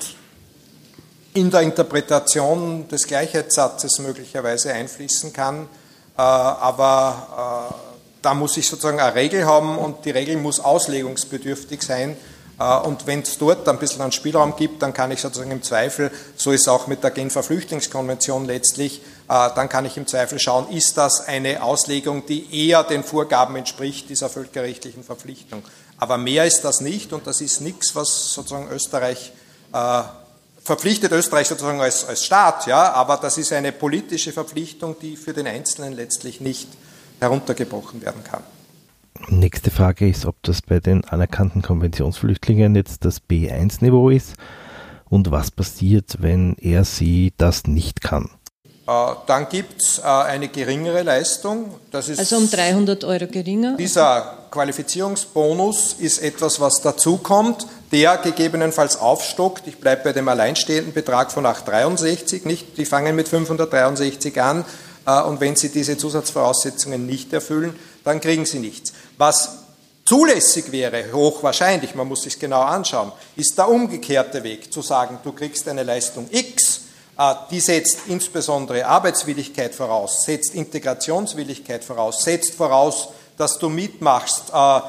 in 1.32 1.50
der 1.50 1.60
Interpretation 1.60 2.88
des 2.88 3.06
Gleichheitssatzes 3.06 3.98
möglicherweise 4.00 4.72
einfließen 4.72 5.32
kann. 5.32 5.62
Äh, 6.16 6.22
aber 6.22 7.70
äh, 7.70 7.74
da 8.22 8.34
muss 8.34 8.56
ich 8.56 8.68
sozusagen 8.68 9.00
eine 9.00 9.14
Regel 9.14 9.46
haben 9.46 9.78
und 9.78 10.04
die 10.04 10.10
Regel 10.10 10.36
muss 10.36 10.60
auslegungsbedürftig 10.60 11.82
sein 11.82 12.16
äh, 12.60 12.76
und 12.78 13.06
wenn 13.06 13.22
es 13.22 13.38
dort 13.38 13.68
ein 13.68 13.78
bisschen 13.78 14.02
einen 14.02 14.12
Spielraum 14.12 14.54
gibt, 14.54 14.82
dann 14.82 14.92
kann 14.92 15.10
ich 15.10 15.20
sozusagen 15.20 15.50
im 15.50 15.62
Zweifel, 15.62 16.12
so 16.36 16.52
ist 16.52 16.62
es 16.62 16.68
auch 16.68 16.86
mit 16.86 17.02
der 17.02 17.10
Genfer 17.10 17.42
Flüchtlingskonvention 17.42 18.44
letztlich, 18.44 19.00
dann 19.30 19.68
kann 19.68 19.84
ich 19.84 19.96
im 19.96 20.08
Zweifel 20.08 20.40
schauen, 20.40 20.68
ist 20.70 20.96
das 20.96 21.20
eine 21.20 21.62
Auslegung, 21.62 22.26
die 22.26 22.68
eher 22.68 22.82
den 22.82 23.04
Vorgaben 23.04 23.54
entspricht 23.54 24.08
dieser 24.08 24.28
völkerrechtlichen 24.28 25.04
Verpflichtung. 25.04 25.62
Aber 25.98 26.18
mehr 26.18 26.46
ist 26.46 26.62
das 26.62 26.80
nicht 26.80 27.12
und 27.12 27.28
das 27.28 27.40
ist 27.40 27.60
nichts, 27.60 27.94
was 27.94 28.32
sozusagen 28.32 28.68
Österreich 28.70 29.32
äh, 29.72 30.02
verpflichtet 30.62 31.12
Österreich 31.12 31.46
sozusagen 31.46 31.80
als, 31.80 32.04
als 32.04 32.24
Staat, 32.24 32.66
ja, 32.66 32.92
aber 32.92 33.18
das 33.18 33.38
ist 33.38 33.52
eine 33.52 33.70
politische 33.70 34.32
Verpflichtung, 34.32 34.96
die 35.00 35.16
für 35.16 35.32
den 35.32 35.46
Einzelnen 35.46 35.92
letztlich 35.92 36.40
nicht 36.40 36.68
heruntergebrochen 37.20 38.02
werden 38.02 38.24
kann. 38.24 38.42
Nächste 39.28 39.70
Frage 39.70 40.08
ist, 40.08 40.26
ob 40.26 40.42
das 40.42 40.60
bei 40.60 40.80
den 40.80 41.04
anerkannten 41.04 41.62
Konventionsflüchtlingen 41.62 42.74
jetzt 42.74 43.04
das 43.04 43.22
B1-Niveau 43.22 44.10
ist 44.10 44.34
und 45.08 45.30
was 45.30 45.52
passiert, 45.52 46.16
wenn 46.20 46.56
er 46.56 46.84
sie 46.84 47.32
das 47.36 47.68
nicht 47.68 48.00
kann. 48.00 48.30
Äh, 48.90 49.14
dann 49.26 49.48
gibt 49.48 49.83
es 49.83 49.98
äh, 49.98 50.03
eine 50.03 50.48
geringere 50.48 51.03
Leistung. 51.03 51.76
also 51.92 52.37
um 52.37 52.50
300 52.50 53.05
Euro 53.05 53.26
geringer? 53.29 53.76
Dieser 53.76 54.38
Qualifizierungsbonus 54.50 55.94
ist 56.00 56.18
etwas, 56.18 56.59
was 56.59 56.81
dazukommt, 56.83 57.66
der 57.92 58.16
gegebenenfalls 58.16 58.98
aufstockt. 58.98 59.68
Ich 59.68 59.79
bleibe 59.79 60.05
bei 60.05 60.12
dem 60.12 60.26
alleinstehenden 60.26 60.92
Betrag 60.92 61.31
von 61.31 61.46
863, 61.46 62.44
nicht? 62.46 62.79
Die 62.79 62.85
fangen 62.85 63.14
mit 63.14 63.29
563 63.29 64.40
an 64.42 64.64
äh, 65.07 65.22
und 65.22 65.40
wenn 65.40 65.55
sie 65.55 65.68
diese 65.68 65.96
Zusatzvoraussetzungen 65.96 67.07
nicht 67.07 67.33
erfüllen, 67.33 67.79
dann 68.03 68.20
kriegen 68.20 68.44
sie 68.44 68.59
nichts. 68.59 68.92
Was 69.18 69.50
zulässig 70.05 70.72
wäre, 70.72 71.12
hochwahrscheinlich, 71.12 71.94
man 71.94 72.09
muss 72.09 72.22
sich 72.22 72.40
genau 72.40 72.62
anschauen, 72.62 73.12
ist 73.37 73.57
der 73.57 73.68
umgekehrte 73.68 74.42
Weg, 74.42 74.72
zu 74.72 74.83
sagen, 74.83 75.18
du 75.22 75.31
kriegst 75.31 75.68
eine 75.68 75.85
Leistung 75.85 76.26
X, 76.33 76.69
die 77.50 77.61
setzt 77.61 77.98
insbesondere 78.09 78.87
Arbeitswilligkeit 78.87 79.74
voraus, 79.74 80.22
setzt 80.24 80.54
Integrationswilligkeit 80.54 81.85
voraus, 81.85 82.24
setzt 82.24 82.54
voraus, 82.54 83.09
dass 83.37 83.59
du 83.59 83.68
mitmachst, 83.68 84.44
äh, 84.54 84.80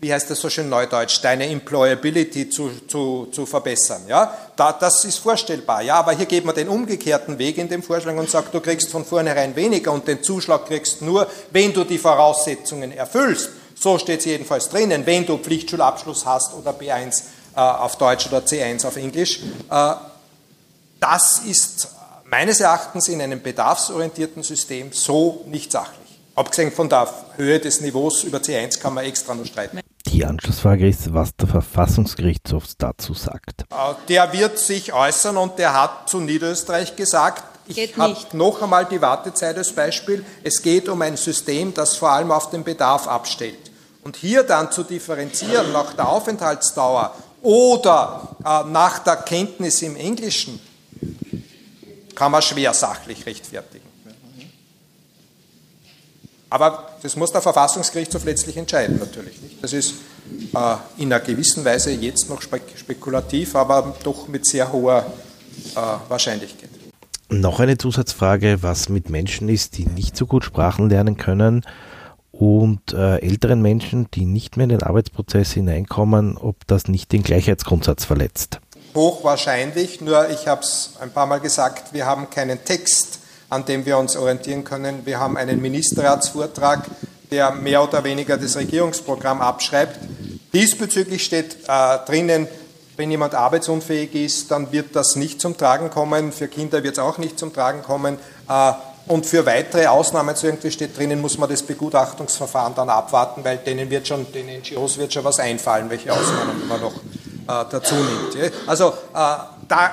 wie 0.00 0.12
heißt 0.12 0.30
das 0.30 0.40
so 0.40 0.48
schön 0.48 0.68
neudeutsch, 0.68 1.20
deine 1.22 1.48
Employability 1.48 2.50
zu, 2.50 2.70
zu, 2.86 3.28
zu 3.32 3.46
verbessern. 3.46 4.02
Ja? 4.08 4.32
Da, 4.54 4.72
das 4.72 5.04
ist 5.04 5.18
vorstellbar. 5.18 5.82
Ja, 5.82 5.96
aber 5.96 6.12
hier 6.12 6.26
geht 6.26 6.44
man 6.44 6.54
den 6.54 6.68
umgekehrten 6.68 7.38
Weg 7.38 7.58
in 7.58 7.68
dem 7.68 7.82
Vorschlag 7.82 8.14
und 8.14 8.30
sagt, 8.30 8.54
du 8.54 8.60
kriegst 8.60 8.88
von 8.88 9.04
vornherein 9.04 9.54
weniger 9.56 9.92
und 9.92 10.06
den 10.06 10.22
Zuschlag 10.22 10.66
kriegst 10.66 11.02
nur, 11.02 11.28
wenn 11.50 11.72
du 11.72 11.84
die 11.84 11.98
Voraussetzungen 11.98 12.92
erfüllst. 12.92 13.50
So 13.74 13.98
steht 13.98 14.20
es 14.20 14.26
jedenfalls 14.26 14.68
drinnen, 14.68 15.06
wenn 15.06 15.26
du 15.26 15.38
Pflichtschulabschluss 15.38 16.26
hast 16.26 16.54
oder 16.54 16.72
B1 16.72 17.22
äh, 17.56 17.60
auf 17.60 17.96
Deutsch 17.96 18.26
oder 18.28 18.38
C1 18.38 18.86
auf 18.86 18.96
Englisch. 18.96 19.40
Äh, 19.70 19.94
das 21.02 21.40
ist 21.40 21.88
meines 22.24 22.60
Erachtens 22.60 23.08
in 23.08 23.20
einem 23.20 23.42
bedarfsorientierten 23.42 24.42
System 24.42 24.92
so 24.92 25.44
nicht 25.48 25.72
sachlich. 25.72 25.98
Abgesehen 26.34 26.72
von 26.72 26.88
der 26.88 27.08
Höhe 27.36 27.58
des 27.58 27.80
Niveaus 27.80 28.24
über 28.24 28.38
C1 28.38 28.80
kann 28.80 28.94
man 28.94 29.04
extra 29.04 29.34
noch 29.34 29.44
streiten. 29.44 29.80
Die 30.06 30.24
Anschlussfrage 30.24 30.88
ist, 30.88 31.12
was 31.12 31.36
der 31.36 31.48
Verfassungsgerichtshof 31.48 32.64
dazu 32.78 33.14
sagt. 33.14 33.62
Äh, 33.62 33.94
der 34.08 34.32
wird 34.32 34.58
sich 34.58 34.92
äußern 34.92 35.36
und 35.36 35.58
der 35.58 35.74
hat 35.74 36.08
zu 36.08 36.20
Niederösterreich 36.20 36.96
gesagt, 36.96 37.44
ich 37.66 37.96
habe 37.96 38.16
noch 38.32 38.62
einmal 38.62 38.86
die 38.86 39.00
Wartezeit 39.00 39.56
als 39.56 39.72
Beispiel. 39.72 40.24
Es 40.42 40.62
geht 40.62 40.88
um 40.88 41.00
ein 41.02 41.16
System, 41.16 41.72
das 41.74 41.96
vor 41.96 42.10
allem 42.10 42.30
auf 42.30 42.50
den 42.50 42.64
Bedarf 42.64 43.06
abstellt. 43.06 43.70
Und 44.04 44.16
hier 44.16 44.42
dann 44.42 44.72
zu 44.72 44.82
differenzieren 44.82 45.72
nach 45.72 45.94
der 45.94 46.08
Aufenthaltsdauer 46.08 47.14
oder 47.40 48.36
äh, 48.44 48.64
nach 48.70 49.00
der 49.00 49.16
Kenntnis 49.16 49.82
im 49.82 49.96
Englischen, 49.96 50.60
kann 52.14 52.32
man 52.32 52.42
schwer 52.42 52.72
sachlich 52.74 53.26
rechtfertigen. 53.26 53.92
Aber 56.50 56.90
das 57.02 57.16
muss 57.16 57.32
der 57.32 57.40
Verfassungsgerichtshof 57.40 58.24
letztlich 58.26 58.58
entscheiden, 58.58 58.98
natürlich. 58.98 59.36
Das 59.62 59.72
ist 59.72 59.94
äh, 60.54 60.74
in 60.98 61.10
einer 61.10 61.24
gewissen 61.24 61.64
Weise 61.64 61.92
jetzt 61.92 62.28
noch 62.28 62.42
spekulativ, 62.42 63.56
aber 63.56 63.96
doch 64.02 64.28
mit 64.28 64.44
sehr 64.44 64.70
hoher 64.70 65.06
äh, 65.74 66.10
Wahrscheinlichkeit. 66.10 66.68
Noch 67.30 67.58
eine 67.60 67.78
Zusatzfrage, 67.78 68.62
was 68.62 68.90
mit 68.90 69.08
Menschen 69.08 69.48
ist, 69.48 69.78
die 69.78 69.86
nicht 69.86 70.14
so 70.14 70.26
gut 70.26 70.44
Sprachen 70.44 70.90
lernen 70.90 71.16
können 71.16 71.64
und 72.32 72.92
äh, 72.92 73.16
älteren 73.22 73.62
Menschen, 73.62 74.08
die 74.12 74.26
nicht 74.26 74.58
mehr 74.58 74.64
in 74.64 74.70
den 74.70 74.82
Arbeitsprozess 74.82 75.52
hineinkommen, 75.52 76.36
ob 76.36 76.66
das 76.66 76.86
nicht 76.86 77.12
den 77.12 77.22
Gleichheitsgrundsatz 77.22 78.04
verletzt. 78.04 78.60
Hochwahrscheinlich, 78.94 80.00
nur 80.00 80.28
ich 80.30 80.46
habe 80.46 80.62
es 80.62 80.90
ein 81.00 81.10
paar 81.10 81.26
Mal 81.26 81.40
gesagt, 81.40 81.92
wir 81.92 82.06
haben 82.06 82.28
keinen 82.30 82.64
Text 82.64 83.20
an 83.52 83.66
dem 83.66 83.84
wir 83.84 83.98
uns 83.98 84.16
orientieren 84.16 84.64
können. 84.64 85.04
Wir 85.04 85.20
haben 85.20 85.36
einen 85.36 85.60
Ministerratsvortrag, 85.60 86.86
der 87.30 87.50
mehr 87.50 87.82
oder 87.82 88.02
weniger 88.02 88.38
das 88.38 88.56
Regierungsprogramm 88.56 89.42
abschreibt. 89.42 89.98
Diesbezüglich 90.54 91.22
steht 91.22 91.56
äh, 91.68 91.98
drinnen, 92.06 92.48
wenn 92.96 93.10
jemand 93.10 93.34
arbeitsunfähig 93.34 94.14
ist, 94.14 94.50
dann 94.50 94.72
wird 94.72 94.96
das 94.96 95.16
nicht 95.16 95.38
zum 95.42 95.58
Tragen 95.58 95.90
kommen. 95.90 96.32
Für 96.32 96.48
Kinder 96.48 96.82
wird 96.82 96.94
es 96.94 96.98
auch 96.98 97.18
nicht 97.18 97.38
zum 97.38 97.52
Tragen 97.52 97.82
kommen. 97.82 98.16
Äh, 98.48 98.72
und 99.06 99.26
für 99.26 99.44
weitere 99.44 99.86
Ausnahmen, 99.86 100.34
so 100.34 100.46
irgendwie 100.46 100.70
steht 100.70 100.96
drinnen, 100.96 101.20
muss 101.20 101.36
man 101.36 101.50
das 101.50 101.62
Begutachtungsverfahren 101.62 102.74
dann 102.74 102.88
abwarten, 102.88 103.44
weil 103.44 103.58
denen 103.58 103.90
wird 103.90 104.08
schon, 104.08 104.32
den 104.32 104.46
NGOs 104.46 104.96
wird 104.96 105.12
schon 105.12 105.24
was 105.24 105.38
einfallen, 105.38 105.90
welche 105.90 106.10
Ausnahmen 106.10 106.66
man 106.68 106.80
noch 106.80 106.94
dazu 107.46 107.94
nimmt. 107.94 108.52
Also 108.66 108.88
äh, 108.88 109.36
da 109.68 109.90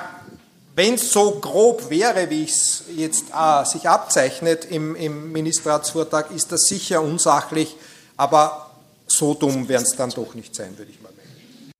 wenn 0.76 0.94
es 0.94 1.12
so 1.12 1.32
grob 1.40 1.90
wäre, 1.90 2.30
wie 2.30 2.44
es 2.44 2.84
jetzt 2.96 3.26
äh, 3.36 3.64
sich 3.66 3.88
abzeichnet 3.88 4.64
im, 4.64 4.94
im 4.94 5.30
Ministerratsvortrag, 5.32 6.30
ist 6.30 6.52
das 6.52 6.62
sicher 6.62 7.02
unsachlich, 7.02 7.76
aber 8.16 8.70
so 9.06 9.34
dumm 9.34 9.68
werden 9.68 9.82
es 9.82 9.96
dann 9.96 10.10
doch 10.10 10.34
nicht 10.34 10.54
sein, 10.54 10.78
würde 10.78 10.90
ich 10.90 11.02
mal 11.02 11.10
meinen. 11.10 11.72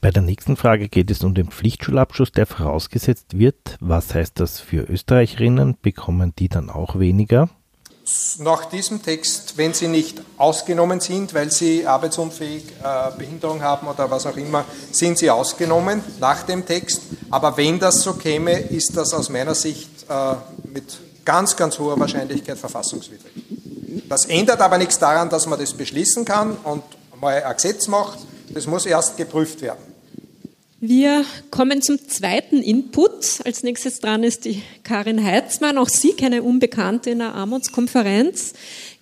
Bei 0.00 0.10
der 0.10 0.22
nächsten 0.22 0.56
Frage 0.56 0.88
geht 0.88 1.10
es 1.10 1.22
um 1.22 1.34
den 1.34 1.50
Pflichtschulabschluss, 1.50 2.32
der 2.32 2.46
vorausgesetzt 2.46 3.38
wird. 3.38 3.76
Was 3.80 4.14
heißt 4.14 4.40
das 4.40 4.60
für 4.60 4.82
Österreicherinnen? 4.82 5.76
Bekommen 5.82 6.32
die 6.38 6.48
dann 6.48 6.70
auch 6.70 6.98
weniger? 6.98 7.50
Nach 8.38 8.66
diesem 8.66 9.02
Text, 9.02 9.54
wenn 9.56 9.74
sie 9.74 9.88
nicht 9.88 10.20
ausgenommen 10.36 11.00
sind, 11.00 11.34
weil 11.34 11.50
sie 11.50 11.86
arbeitsunfähig 11.86 12.64
äh, 12.82 13.16
Behinderung 13.16 13.62
haben 13.62 13.88
oder 13.88 14.10
was 14.10 14.26
auch 14.26 14.36
immer, 14.36 14.64
sind 14.92 15.18
sie 15.18 15.30
ausgenommen 15.30 16.02
nach 16.20 16.42
dem 16.44 16.64
Text. 16.64 17.02
Aber 17.30 17.56
wenn 17.56 17.78
das 17.78 18.02
so 18.02 18.14
käme, 18.14 18.52
ist 18.58 18.96
das 18.96 19.12
aus 19.14 19.28
meiner 19.28 19.54
Sicht 19.54 19.90
äh, 20.08 20.34
mit 20.72 20.98
ganz, 21.24 21.56
ganz 21.56 21.78
hoher 21.78 21.98
Wahrscheinlichkeit 21.98 22.58
verfassungswidrig. 22.58 23.32
Das 24.08 24.24
ändert 24.26 24.60
aber 24.60 24.78
nichts 24.78 24.98
daran, 24.98 25.28
dass 25.28 25.46
man 25.46 25.58
das 25.58 25.74
beschließen 25.74 26.24
kann 26.24 26.56
und 26.64 26.82
mal 27.20 27.42
ein 27.42 27.54
Gesetz 27.54 27.88
macht. 27.88 28.18
Das 28.50 28.66
muss 28.66 28.86
erst 28.86 29.16
geprüft 29.16 29.60
werden. 29.60 29.97
Wir 30.80 31.24
kommen 31.50 31.82
zum 31.82 31.98
zweiten 32.08 32.62
Input. 32.62 33.40
Als 33.44 33.64
nächstes 33.64 33.98
dran 33.98 34.22
ist 34.22 34.44
die 34.44 34.62
Karin 34.84 35.24
Heitzmann. 35.24 35.76
Auch 35.76 35.88
sie 35.88 36.12
keine 36.12 36.44
Unbekannte 36.44 37.10
in 37.10 37.18
der 37.18 37.34
Armutskonferenz. 37.34 38.52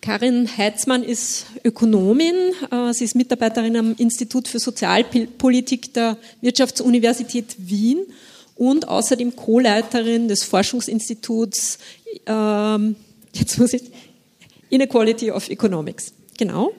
Karin 0.01 0.49
Heitzmann 0.57 1.03
ist 1.03 1.47
Ökonomin. 1.65 2.35
Äh, 2.71 2.95
sie 2.95 3.05
ist 3.05 3.15
Mitarbeiterin 3.15 3.77
am 3.77 3.95
Institut 3.99 4.49
für 4.49 4.59
Sozialpolitik 4.59 5.93
der 5.93 6.17
Wirtschaftsuniversität 6.41 7.57
Wien 7.59 7.99
und 8.55 8.89
außerdem 8.89 9.37
Co-Leiterin 9.37 10.29
des 10.29 10.45
Forschungsinstituts 10.45 11.79
ähm, 12.25 12.97
jetzt 13.33 13.59
muss 13.59 13.73
ich, 13.73 13.83
Inequality 14.71 15.31
of 15.31 15.49
Economics. 15.49 16.13
Genau. 16.39 16.73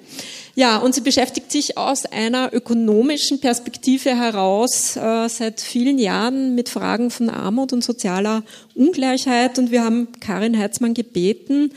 Ja, 0.58 0.78
und 0.78 0.96
sie 0.96 1.02
beschäftigt 1.02 1.52
sich 1.52 1.78
aus 1.78 2.08
einer 2.08 2.52
ökonomischen 2.52 3.40
Perspektive 3.40 4.18
heraus 4.18 4.96
äh, 4.96 5.30
seit 5.30 5.62
vielen 5.62 6.00
Jahren 6.00 6.56
mit 6.56 6.68
Fragen 6.70 7.12
von 7.12 7.30
Armut 7.30 7.74
und 7.74 7.84
sozialer 7.84 8.42
Ungleichheit. 8.74 9.60
Und 9.60 9.70
wir 9.70 9.84
haben 9.84 10.08
Karin 10.20 10.58
Heitzmann 10.58 10.96
gebeten, 10.96 11.74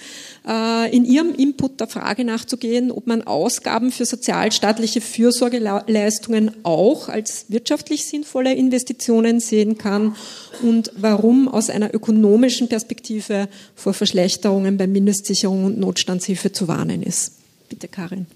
äh, 0.48 0.96
in 0.96 1.04
ihrem 1.04 1.34
Input 1.34 1.78
der 1.78 1.88
Frage 1.88 2.24
nachzugehen, 2.24 2.90
ob 2.90 3.06
man 3.06 3.20
Ausgaben 3.20 3.92
für 3.92 4.06
sozialstaatliche 4.06 5.02
Fürsorgeleistungen 5.02 6.52
auch 6.62 7.10
als 7.10 7.44
wirtschaftlich 7.48 8.06
sinnvolle 8.06 8.54
Investitionen 8.54 9.40
sehen 9.40 9.76
kann 9.76 10.16
und 10.62 10.90
warum 10.96 11.48
aus 11.48 11.68
einer 11.68 11.94
ökonomischen 11.94 12.68
Perspektive 12.68 13.50
vor 13.74 13.92
Verschlechterungen 13.92 14.78
bei 14.78 14.86
Mindestsicherung 14.86 15.66
und 15.66 15.78
Notstandshilfe 15.78 16.50
zu 16.52 16.66
warnen 16.66 17.02
ist. 17.02 17.32
Bitte, 17.68 17.86
Karin. 17.86 18.26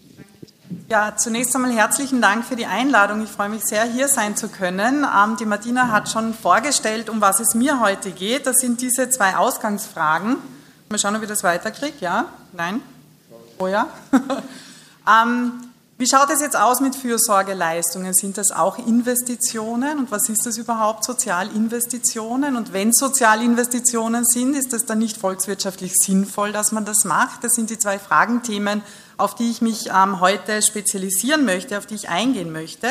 Ja, 0.89 1.15
zunächst 1.17 1.55
einmal 1.55 1.73
herzlichen 1.73 2.21
Dank 2.21 2.45
für 2.45 2.57
die 2.57 2.67
Einladung. 2.67 3.23
Ich 3.23 3.31
freue 3.31 3.49
mich 3.49 3.65
sehr, 3.65 3.85
hier 3.85 4.09
sein 4.09 4.37
zu 4.37 4.49
können. 4.49 5.05
Ähm, 5.05 5.37
die 5.39 5.47
Martina 5.47 5.89
hat 5.89 6.09
schon 6.09 6.35
vorgestellt, 6.35 7.11
um 7.11 7.21
was 7.21 7.41
es 7.41 7.55
mir 7.55 7.81
heute 7.81 8.11
geht. 8.11 8.47
Das 8.47 8.57
sind 8.57 8.81
diese 8.81 9.09
zwei 9.11 9.37
Ausgangsfragen. 9.37 10.37
Mal 10.89 10.99
schauen, 10.99 11.17
ob 11.17 11.23
ich 11.23 11.29
das 11.29 11.43
weiterkriege. 11.43 11.97
Ja? 12.01 12.27
Nein? 12.53 12.81
Oh 13.59 13.67
ja? 13.67 13.89
ähm, 15.09 15.53
wie 15.97 16.07
schaut 16.09 16.29
es 16.31 16.41
jetzt 16.41 16.57
aus 16.57 16.81
mit 16.81 16.97
Fürsorgeleistungen? 16.97 18.13
Sind 18.15 18.37
das 18.37 18.51
auch 18.51 18.79
Investitionen? 18.79 19.99
Und 19.99 20.11
was 20.11 20.29
ist 20.29 20.45
das 20.45 20.59
überhaupt, 20.59 21.05
Sozialinvestitionen? 21.05 22.57
Und 22.57 22.73
wenn 22.73 22.93
Sozialinvestitionen 22.93 24.25
sind, 24.25 24.57
ist 24.57 24.73
das 24.73 24.87
dann 24.87 24.99
nicht 24.99 25.17
volkswirtschaftlich 25.17 25.93
sinnvoll, 25.95 26.53
dass 26.53 26.73
man 26.73 26.85
das 26.85 27.05
macht? 27.05 27.45
Das 27.45 27.53
sind 27.53 27.71
die 27.71 27.79
zwei 27.79 27.99
Fragenthemen, 27.99 28.83
auf 29.17 29.35
die 29.35 29.51
ich 29.51 29.63
mich 29.63 29.89
ähm, 29.89 30.21
heute 30.21 30.63
spezialisieren 30.63 31.45
möchte, 31.45 31.79
auf 31.79 31.87
die 31.87 31.95
ich 31.95 32.09
eingehen 32.09 32.53
möchte. 32.53 32.89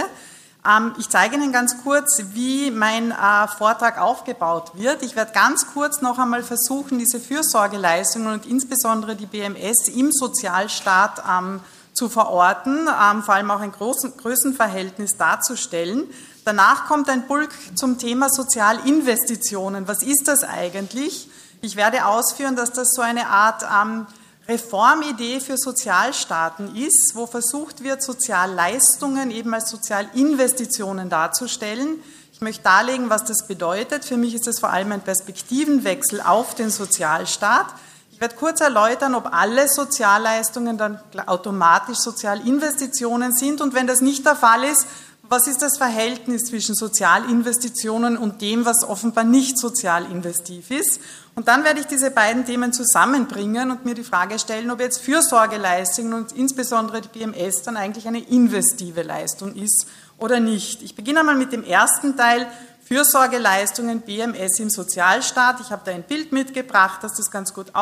Ähm, 0.66 0.94
ich 0.98 1.10
zeige 1.10 1.36
Ihnen 1.36 1.52
ganz 1.52 1.84
kurz, 1.84 2.24
wie 2.34 2.72
mein 2.72 3.12
äh, 3.12 3.48
Vortrag 3.58 4.00
aufgebaut 4.00 4.72
wird. 4.76 5.04
Ich 5.04 5.16
werde 5.16 5.34
ganz 5.34 5.68
kurz 5.74 6.02
noch 6.02 6.20
einmal 6.20 6.44
versuchen, 6.44 7.00
diese 7.00 7.20
Fürsorgeleistungen 7.20 8.34
und 8.34 8.46
insbesondere 8.46 9.16
die 9.16 9.26
BMS 9.26 9.90
im 9.90 10.12
Sozialstaat 10.12 11.24
ähm, 11.30 11.60
zu 11.94 12.10
verorten, 12.10 12.88
ähm, 12.88 13.24
vor 13.24 13.36
allem 13.36 13.52
auch 13.52 13.60
ein 13.60 13.72
großen, 13.72 14.16
Größenverhältnis 14.18 15.18
darzustellen. 15.18 16.06
Danach 16.46 16.88
kommt 16.88 17.10
ein 17.10 17.28
Bulk 17.28 17.52
zum 17.76 17.98
Thema 17.98 18.30
Sozialinvestitionen. 18.30 19.88
Was 19.88 20.02
ist 20.04 20.28
das 20.28 20.44
eigentlich? 20.44 21.30
Ich 21.62 21.76
werde 21.76 22.06
ausführen, 22.06 22.56
dass 22.56 22.72
das 22.72 22.94
so 22.94 23.02
eine 23.02 23.28
Art 23.28 23.64
ähm, 23.64 24.08
Reformidee 24.48 25.40
für 25.40 25.58
Sozialstaaten 25.58 26.76
ist, 26.76 27.14
wo 27.14 27.28
versucht 27.28 27.82
wird, 27.84 28.04
Sozialleistungen 28.04 29.32
eben 29.32 29.54
als 29.54 29.70
Sozialinvestitionen 29.70 31.10
darzustellen. 31.10 32.04
Ich 32.34 32.42
möchte 32.42 32.64
darlegen, 32.64 33.10
was 33.10 33.24
das 33.24 33.48
bedeutet. 33.48 34.04
Für 34.04 34.18
mich 34.18 34.36
ist 34.36 34.48
das 34.48 34.60
vor 34.60 34.72
allem 34.72 34.92
ein 34.92 35.02
Perspektivenwechsel 35.02 36.20
auf 36.20 36.56
den 36.56 36.70
Sozialstaat. 36.72 37.68
Ich 38.12 38.20
werde 38.20 38.36
kurz 38.36 38.60
erläutern, 38.60 39.16
ob 39.16 39.34
alle 39.34 39.70
Sozialleistungen 39.70 40.78
dann 40.78 41.00
automatisch 41.26 42.00
Sozialinvestitionen 42.00 43.34
sind 43.34 43.62
und 43.62 43.74
wenn 43.74 43.88
das 43.88 44.02
nicht 44.02 44.26
der 44.26 44.36
Fall 44.36 44.66
ist, 44.66 44.86
was 45.34 45.48
ist 45.48 45.64
das 45.64 45.80
Verhältnis 45.80 46.44
zwischen 46.44 46.76
Sozialinvestitionen 46.76 48.18
und 48.18 48.42
dem, 48.44 48.66
was 48.66 48.84
offenbar 48.88 49.24
nicht 49.24 49.58
sozialinvestiv 49.58 50.70
ist? 50.70 51.00
Und 51.34 51.48
dann 51.48 51.64
werde 51.64 51.80
ich 51.80 51.88
diese 51.88 52.12
beiden 52.12 52.46
Themen 52.46 52.72
zusammenbringen 52.72 53.72
und 53.72 53.84
mir 53.84 53.96
die 53.96 54.04
Frage 54.04 54.38
stellen, 54.38 54.70
ob 54.70 54.80
jetzt 54.80 55.00
Fürsorgeleistungen 55.00 56.14
und 56.14 56.34
insbesondere 56.34 57.02
die 57.02 57.08
BMS 57.08 57.64
dann 57.64 57.78
eigentlich 57.78 58.08
eine 58.08 58.20
investive 58.20 59.02
Leistung 59.02 59.56
ist 59.56 59.88
oder 60.20 60.40
nicht. 60.40 60.84
Ich 60.84 60.94
beginne 60.94 61.22
einmal 61.22 61.36
mit 61.36 61.52
dem 61.52 61.64
ersten 61.64 62.16
Teil, 62.16 62.46
Fürsorgeleistungen, 62.86 64.02
BMS 64.02 64.60
im 64.60 64.70
Sozialstaat. 64.70 65.62
Ich 65.62 65.72
habe 65.72 65.82
da 65.84 65.94
ein 65.94 66.04
Bild 66.04 66.32
mitgebracht, 66.32 67.00
das 67.02 67.14
das 67.18 67.32
ganz 67.32 67.56
gut 67.56 67.74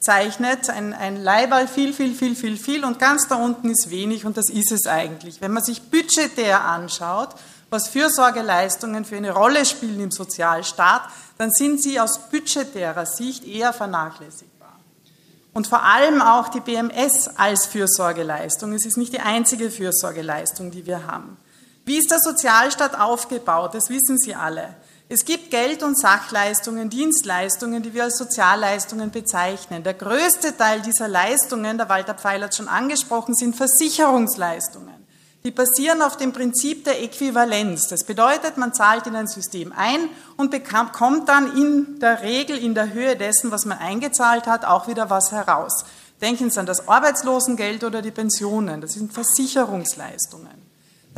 auszeichnet. 0.00 0.70
Ein, 0.70 0.92
ein 0.94 1.22
Leihball 1.22 1.68
viel, 1.68 1.92
viel, 1.92 2.14
viel, 2.14 2.34
viel, 2.34 2.56
viel 2.56 2.84
und 2.84 2.98
ganz 2.98 3.28
da 3.28 3.36
unten 3.36 3.70
ist 3.70 3.90
wenig 3.90 4.24
und 4.24 4.36
das 4.36 4.50
ist 4.50 4.72
es 4.72 4.86
eigentlich. 4.86 5.40
Wenn 5.40 5.52
man 5.52 5.62
sich 5.62 5.82
budgetär 5.82 6.64
anschaut, 6.64 7.30
was 7.68 7.88
Fürsorgeleistungen 7.88 9.04
für 9.04 9.16
eine 9.16 9.32
Rolle 9.32 9.64
spielen 9.64 10.00
im 10.00 10.10
Sozialstaat, 10.10 11.02
dann 11.38 11.50
sind 11.52 11.82
sie 11.82 12.00
aus 12.00 12.30
budgetärer 12.30 13.06
Sicht 13.06 13.46
eher 13.46 13.72
vernachlässigbar. 13.72 14.76
Und 15.52 15.66
vor 15.66 15.82
allem 15.84 16.20
auch 16.20 16.48
die 16.48 16.60
BMS 16.60 17.28
als 17.36 17.66
Fürsorgeleistung. 17.66 18.72
Es 18.72 18.86
ist 18.86 18.96
nicht 18.96 19.12
die 19.12 19.20
einzige 19.20 19.70
Fürsorgeleistung, 19.70 20.70
die 20.70 20.86
wir 20.86 21.06
haben. 21.06 21.36
Wie 21.84 21.98
ist 21.98 22.10
der 22.10 22.20
Sozialstaat 22.20 22.98
aufgebaut? 22.98 23.74
Das 23.74 23.88
wissen 23.88 24.18
Sie 24.18 24.34
alle. 24.34 24.74
Es 25.12 25.24
gibt 25.24 25.50
Geld- 25.50 25.82
und 25.82 25.98
Sachleistungen, 25.98 26.88
Dienstleistungen, 26.88 27.82
die 27.82 27.94
wir 27.94 28.04
als 28.04 28.16
Sozialleistungen 28.16 29.10
bezeichnen. 29.10 29.82
Der 29.82 29.94
größte 29.94 30.56
Teil 30.56 30.82
dieser 30.82 31.08
Leistungen, 31.08 31.78
der 31.78 31.88
Walter 31.88 32.14
Pfeil 32.14 32.44
hat 32.44 32.54
schon 32.54 32.68
angesprochen, 32.68 33.34
sind 33.34 33.56
Versicherungsleistungen. 33.56 34.94
Die 35.42 35.50
basieren 35.50 36.00
auf 36.02 36.16
dem 36.16 36.32
Prinzip 36.32 36.84
der 36.84 37.02
Äquivalenz. 37.02 37.88
Das 37.88 38.04
bedeutet, 38.04 38.56
man 38.56 38.72
zahlt 38.72 39.08
in 39.08 39.16
ein 39.16 39.26
System 39.26 39.72
ein 39.76 40.08
und 40.36 40.52
bekommt 40.52 41.28
dann 41.28 41.56
in 41.56 41.98
der 41.98 42.22
Regel 42.22 42.56
in 42.56 42.76
der 42.76 42.92
Höhe 42.92 43.16
dessen, 43.16 43.50
was 43.50 43.64
man 43.64 43.78
eingezahlt 43.78 44.46
hat, 44.46 44.64
auch 44.64 44.86
wieder 44.86 45.10
was 45.10 45.32
heraus. 45.32 45.86
Denken 46.20 46.50
Sie 46.50 46.60
an 46.60 46.66
das 46.66 46.86
Arbeitslosengeld 46.86 47.82
oder 47.82 48.00
die 48.00 48.12
Pensionen. 48.12 48.80
Das 48.80 48.92
sind 48.92 49.12
Versicherungsleistungen. 49.12 50.59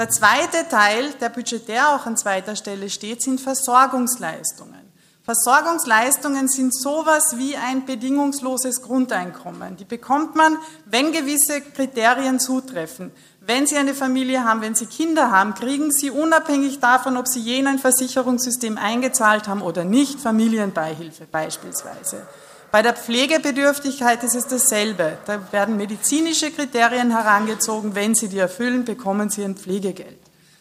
Der 0.03 0.11
zweite 0.11 0.68
Teil, 0.68 1.12
der 1.20 1.28
budgetär 1.28 1.94
auch 1.94 2.07
an 2.07 2.16
zweiter 2.16 2.57
Stelle 2.57 2.90
steht, 2.90 3.22
sind 3.22 3.40
Versorgungsleistungen. 3.40 4.80
Versorgungsleistungen 5.22 6.48
sind 6.48 6.74
sowas 6.74 7.36
wie 7.38 7.57
ein 7.57 7.86
bedingungsloses 7.86 8.82
Grundeinkommen. 8.82 9.76
Die 9.76 9.84
bekommt 9.84 10.34
man, 10.34 10.59
wenn 10.86 11.12
gewisse 11.12 11.61
Kriterien 11.61 12.40
zutreffen. 12.40 13.12
Wenn 13.42 13.68
Sie 13.68 13.76
eine 13.76 13.94
Familie 13.94 14.42
haben, 14.42 14.61
wenn 14.61 14.74
Sie 14.74 14.86
Kinder 14.86 15.30
haben, 15.30 15.55
kriegen 15.55 15.92
Sie 15.92 16.11
unabhängig 16.11 16.80
davon, 16.80 17.16
ob 17.16 17.28
Sie 17.28 17.38
je 17.38 17.61
in 17.61 17.68
ein 17.68 17.78
Versicherungssystem 17.78 18.78
eingezahlt 18.78 19.46
haben 19.46 19.62
oder 19.62 19.84
nicht, 19.84 20.18
Familienbeihilfe 20.18 21.26
beispielsweise. 21.30 22.26
Bei 22.73 22.81
der 22.81 22.95
Pflegebedürftigkeit 22.95 24.25
ist 24.25 24.35
es 24.35 24.47
dasselbe. 24.47 25.18
Da 25.27 25.53
werden 25.53 25.77
medizinische 25.77 26.51
Kriterien 26.51 27.11
herangezogen. 27.11 27.95
Wenn 27.95 28.14
Sie 28.14 28.29
die 28.29 28.39
erfüllen, 28.39 28.87
bekommen 28.87 29.29
Sie 29.29 29.45
ein 29.45 29.57
Pflegegeld. 29.57 30.18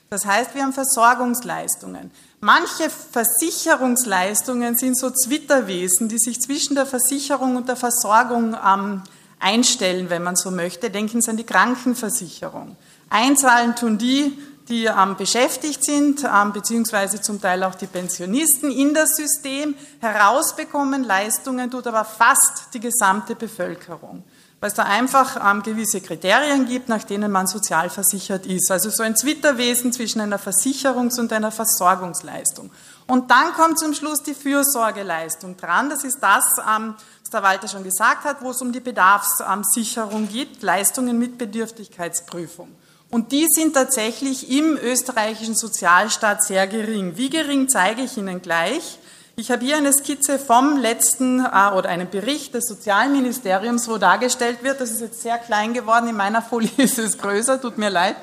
Das 0.09 0.25
heißt, 0.25 0.53
wir 0.53 0.63
haben 0.63 0.73
Versorgungsleistungen. 0.73 2.11
Manche 2.41 2.89
Versicherungsleistungen 2.89 4.77
sind 4.77 4.99
so 4.99 5.09
Zwitterwesen, 5.09 6.09
die 6.09 6.17
sich 6.17 6.41
zwischen 6.41 6.75
der 6.75 6.85
Versicherung 6.85 7.55
und 7.55 7.69
der 7.69 7.77
Versorgung 7.77 8.57
ähm, 8.61 9.03
einstellen, 9.39 10.09
wenn 10.09 10.21
man 10.21 10.35
so 10.35 10.51
möchte. 10.51 10.89
Denken 10.89 11.21
Sie 11.21 11.31
an 11.31 11.37
die 11.37 11.45
Krankenversicherung. 11.45 12.75
Einzahlen 13.09 13.73
tun 13.77 13.97
die, 13.97 14.37
die 14.71 14.85
ähm, 14.85 15.17
beschäftigt 15.17 15.83
sind, 15.83 16.23
ähm, 16.23 16.53
beziehungsweise 16.53 17.21
zum 17.21 17.41
Teil 17.41 17.63
auch 17.63 17.75
die 17.75 17.87
Pensionisten 17.87 18.71
in 18.71 18.93
das 18.93 19.17
System. 19.17 19.75
Herausbekommen 19.99 21.03
Leistungen 21.03 21.69
tut 21.69 21.85
aber 21.87 22.05
fast 22.05 22.73
die 22.73 22.79
gesamte 22.79 23.35
Bevölkerung, 23.35 24.23
weil 24.61 24.69
es 24.69 24.73
da 24.73 24.83
einfach 24.83 25.51
ähm, 25.51 25.61
gewisse 25.61 25.99
Kriterien 25.99 26.65
gibt, 26.65 26.87
nach 26.87 27.03
denen 27.03 27.31
man 27.31 27.47
sozialversichert 27.47 28.45
ist. 28.45 28.71
Also 28.71 28.89
so 28.89 29.03
ein 29.03 29.17
Zwitterwesen 29.17 29.91
zwischen 29.91 30.21
einer 30.21 30.39
Versicherungs- 30.39 31.19
und 31.19 31.33
einer 31.33 31.51
Versorgungsleistung. 31.51 32.71
Und 33.07 33.29
dann 33.29 33.51
kommt 33.51 33.77
zum 33.77 33.93
Schluss 33.93 34.23
die 34.23 34.33
Fürsorgeleistung 34.33 35.57
dran. 35.57 35.89
Das 35.89 36.05
ist 36.05 36.19
das, 36.21 36.45
ähm, 36.59 36.95
was 37.21 37.29
der 37.29 37.43
Walter 37.43 37.67
schon 37.67 37.83
gesagt 37.83 38.23
hat, 38.23 38.41
wo 38.41 38.51
es 38.51 38.61
um 38.61 38.71
die 38.71 38.79
Bedarfssicherung 38.79 40.29
geht, 40.29 40.63
Leistungen 40.63 41.19
mit 41.19 41.37
Bedürftigkeitsprüfung. 41.37 42.69
Und 43.11 43.33
die 43.33 43.45
sind 43.49 43.73
tatsächlich 43.73 44.49
im 44.49 44.77
österreichischen 44.77 45.55
Sozialstaat 45.55 46.43
sehr 46.43 46.65
gering. 46.65 47.17
Wie 47.17 47.29
gering 47.29 47.67
zeige 47.67 48.03
ich 48.03 48.17
Ihnen 48.17 48.41
gleich. 48.41 48.99
Ich 49.35 49.51
habe 49.51 49.65
hier 49.65 49.75
eine 49.75 49.91
Skizze 49.91 50.39
vom 50.39 50.77
letzten 50.77 51.39
äh, 51.39 51.71
oder 51.75 51.89
einen 51.89 52.09
Bericht 52.09 52.53
des 52.53 52.67
Sozialministeriums, 52.67 53.89
wo 53.89 53.97
dargestellt 53.97 54.63
wird, 54.63 54.79
das 54.79 54.91
ist 54.91 55.01
jetzt 55.01 55.21
sehr 55.21 55.37
klein 55.37 55.73
geworden, 55.73 56.07
in 56.07 56.15
meiner 56.15 56.41
Folie 56.41 56.69
ist 56.77 56.99
es 56.99 57.17
größer, 57.17 57.59
tut 57.59 57.77
mir 57.77 57.89
leid. 57.89 58.15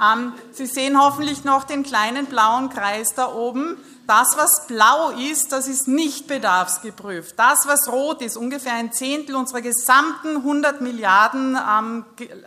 Ähm, 0.00 0.32
Sie 0.52 0.66
sehen 0.66 0.98
hoffentlich 0.98 1.44
noch 1.44 1.64
den 1.64 1.82
kleinen 1.82 2.24
blauen 2.26 2.70
Kreis 2.70 3.08
da 3.14 3.32
oben. 3.34 3.76
Das, 4.06 4.28
was 4.36 4.66
blau 4.66 5.10
ist, 5.10 5.52
das 5.52 5.68
ist 5.68 5.86
nicht 5.86 6.26
bedarfsgeprüft. 6.28 7.38
Das, 7.38 7.58
was 7.66 7.92
rot 7.92 8.22
ist, 8.22 8.36
ungefähr 8.36 8.74
ein 8.74 8.92
Zehntel 8.92 9.36
unserer 9.36 9.60
gesamten 9.60 10.36
100 10.38 10.80
Milliarden 10.80 11.56
ähm, 11.56 12.04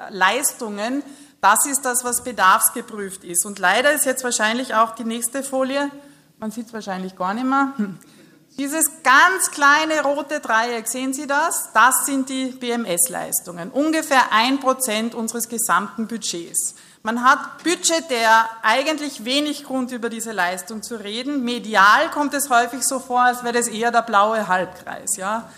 Leistungen, 0.10 1.04
das 1.44 1.66
ist 1.66 1.84
das, 1.84 2.06
was 2.06 2.24
bedarfsgeprüft 2.24 3.26
ist. 3.26 3.46
Und 3.46 3.60
leider 3.60 3.92
ist 3.92 4.06
jetzt 4.06 4.24
wahrscheinlich 4.24 4.76
auch 4.76 4.96
die 4.96 5.04
nächste 5.04 5.44
Folie, 5.44 5.92
man 6.40 6.52
sieht 6.52 6.68
es 6.68 6.74
wahrscheinlich 6.74 7.18
gar 7.18 7.34
nicht 7.34 7.46
mehr, 7.46 7.74
dieses 8.58 8.86
ganz 9.04 9.52
kleine 9.52 10.04
rote 10.04 10.40
Dreieck, 10.40 10.88
sehen 10.88 11.14
Sie 11.14 11.28
das? 11.28 11.70
Das 11.74 12.06
sind 12.06 12.30
die 12.30 12.46
BMS-Leistungen, 12.46 13.72
ungefähr 13.72 14.32
ein 14.32 14.60
Prozent 14.62 15.16
unseres 15.16 15.50
gesamten 15.50 16.08
Budgets. 16.08 16.76
Man 17.02 17.26
hat 17.26 17.62
budgetär 17.64 18.50
eigentlich 18.62 19.26
wenig 19.26 19.66
Grund, 19.66 19.92
über 19.92 20.08
diese 20.08 20.32
Leistung 20.32 20.82
zu 20.82 20.96
reden. 20.96 21.44
Medial 21.44 22.10
kommt 22.12 22.34
es 22.34 22.50
häufig 22.50 22.84
so 22.84 23.00
vor, 23.00 23.22
als 23.22 23.44
wäre 23.44 23.54
das 23.54 23.68
eher 23.68 23.92
der 23.92 24.04
blaue 24.04 24.48
Halbkreis. 24.48 25.18
Ja? 25.18 25.50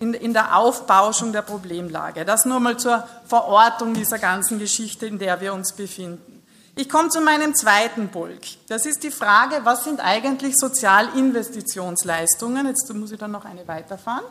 In, 0.00 0.14
in 0.14 0.32
der 0.32 0.56
Aufbauschung 0.56 1.32
der 1.32 1.42
Problemlage. 1.42 2.24
Das 2.24 2.46
nur 2.46 2.58
mal 2.58 2.76
zur 2.76 3.06
Verortung 3.26 3.94
dieser 3.94 4.18
ganzen 4.18 4.58
Geschichte, 4.58 5.06
in 5.06 5.18
der 5.18 5.40
wir 5.40 5.54
uns 5.54 5.74
befinden. 5.74 6.42
Ich 6.74 6.88
komme 6.88 7.10
zu 7.10 7.20
meinem 7.20 7.54
zweiten 7.54 8.08
Bulk. 8.08 8.40
Das 8.68 8.86
ist 8.86 9.02
die 9.02 9.10
Frage, 9.10 9.60
was 9.64 9.84
sind 9.84 10.00
eigentlich 10.00 10.56
Sozialinvestitionsleistungen? 10.56 12.66
Jetzt 12.66 12.90
muss 12.94 13.12
ich 13.12 13.18
dann 13.18 13.32
noch 13.32 13.44
eine 13.44 13.68
weiterfahren. 13.68 14.24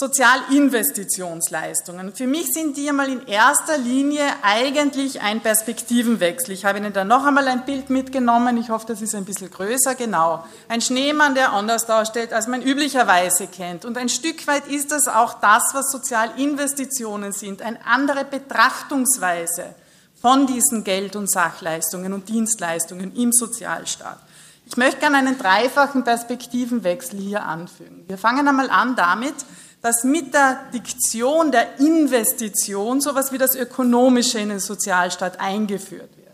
Sozialinvestitionsleistungen. 0.00 2.12
Für 2.14 2.26
mich 2.26 2.46
sind 2.54 2.78
die 2.78 2.88
einmal 2.88 3.10
in 3.10 3.26
erster 3.26 3.76
Linie 3.76 4.24
eigentlich 4.42 5.20
ein 5.20 5.42
Perspektivenwechsel. 5.42 6.54
Ich 6.54 6.64
habe 6.64 6.78
Ihnen 6.78 6.94
da 6.94 7.04
noch 7.04 7.26
einmal 7.26 7.46
ein 7.48 7.66
Bild 7.66 7.90
mitgenommen. 7.90 8.56
Ich 8.56 8.70
hoffe, 8.70 8.86
das 8.88 9.02
ist 9.02 9.14
ein 9.14 9.26
bisschen 9.26 9.50
größer. 9.50 9.94
Genau. 9.96 10.42
Ein 10.68 10.80
Schneemann, 10.80 11.34
der 11.34 11.52
anders 11.52 11.84
darstellt, 11.84 12.32
als 12.32 12.46
man 12.46 12.62
üblicherweise 12.62 13.46
kennt. 13.46 13.84
Und 13.84 13.98
ein 13.98 14.08
Stück 14.08 14.46
weit 14.46 14.66
ist 14.68 14.90
das 14.90 15.06
auch 15.06 15.34
das, 15.34 15.74
was 15.74 15.92
Sozialinvestitionen 15.92 17.32
sind. 17.32 17.60
Eine 17.60 17.84
andere 17.84 18.24
Betrachtungsweise 18.24 19.74
von 20.18 20.46
diesen 20.46 20.82
Geld- 20.82 21.14
und 21.14 21.30
Sachleistungen 21.30 22.14
und 22.14 22.30
Dienstleistungen 22.30 23.14
im 23.14 23.32
Sozialstaat. 23.32 24.18
Ich 24.64 24.78
möchte 24.78 25.00
gerne 25.00 25.18
einen 25.18 25.36
dreifachen 25.36 26.04
Perspektivenwechsel 26.04 27.18
hier 27.18 27.44
anfügen. 27.44 28.04
Wir 28.06 28.16
fangen 28.16 28.48
einmal 28.48 28.70
an 28.70 28.96
damit, 28.96 29.34
dass 29.82 30.04
mit 30.04 30.34
der 30.34 30.60
Diktion 30.74 31.52
der 31.52 31.80
Investition 31.80 33.00
sowas 33.00 33.32
wie 33.32 33.38
das 33.38 33.54
Ökonomische 33.54 34.38
in 34.38 34.50
den 34.50 34.60
Sozialstaat 34.60 35.40
eingeführt 35.40 36.16
wird. 36.16 36.28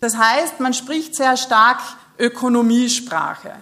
Das 0.00 0.16
heißt, 0.16 0.60
man 0.60 0.72
spricht 0.72 1.14
sehr 1.14 1.36
stark 1.36 1.80
Ökonomiesprache. 2.18 3.52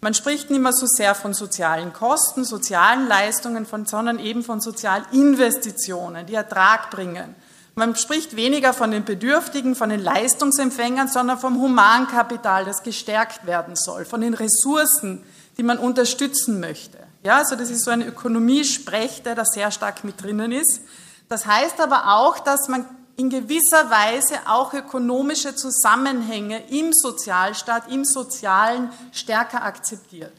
Man 0.00 0.14
spricht 0.14 0.50
nicht 0.50 0.60
mehr 0.60 0.72
so 0.72 0.86
sehr 0.86 1.14
von 1.14 1.34
sozialen 1.34 1.92
Kosten, 1.92 2.44
sozialen 2.44 3.08
Leistungen, 3.08 3.66
von, 3.66 3.86
sondern 3.86 4.18
eben 4.18 4.44
von 4.44 4.60
Sozialinvestitionen, 4.60 6.26
die 6.26 6.34
Ertrag 6.34 6.90
bringen. 6.90 7.34
Man 7.74 7.96
spricht 7.96 8.36
weniger 8.36 8.72
von 8.72 8.90
den 8.90 9.04
Bedürftigen, 9.04 9.74
von 9.74 9.90
den 9.90 10.00
Leistungsempfängern, 10.00 11.08
sondern 11.08 11.38
vom 11.38 11.60
Humankapital, 11.60 12.64
das 12.64 12.82
gestärkt 12.82 13.46
werden 13.46 13.74
soll, 13.74 14.04
von 14.04 14.20
den 14.20 14.34
Ressourcen, 14.34 15.22
die 15.58 15.62
man 15.62 15.78
unterstützen 15.78 16.60
möchte. 16.60 17.05
Ja, 17.26 17.38
also 17.38 17.56
das 17.56 17.70
ist 17.70 17.84
so 17.84 17.90
ein 17.90 18.02
Ökonomiesprech, 18.02 19.24
der 19.24 19.34
da 19.34 19.44
sehr 19.44 19.72
stark 19.72 20.04
mit 20.04 20.22
drinnen 20.22 20.52
ist. 20.52 20.80
Das 21.28 21.44
heißt 21.44 21.80
aber 21.80 22.14
auch, 22.14 22.38
dass 22.38 22.68
man 22.68 22.86
in 23.16 23.30
gewisser 23.30 23.90
Weise 23.90 24.38
auch 24.46 24.72
ökonomische 24.72 25.56
Zusammenhänge 25.56 26.62
im 26.68 26.92
Sozialstaat, 26.92 27.90
im 27.90 28.04
Sozialen 28.04 28.92
stärker 29.10 29.64
akzeptiert. 29.64 30.36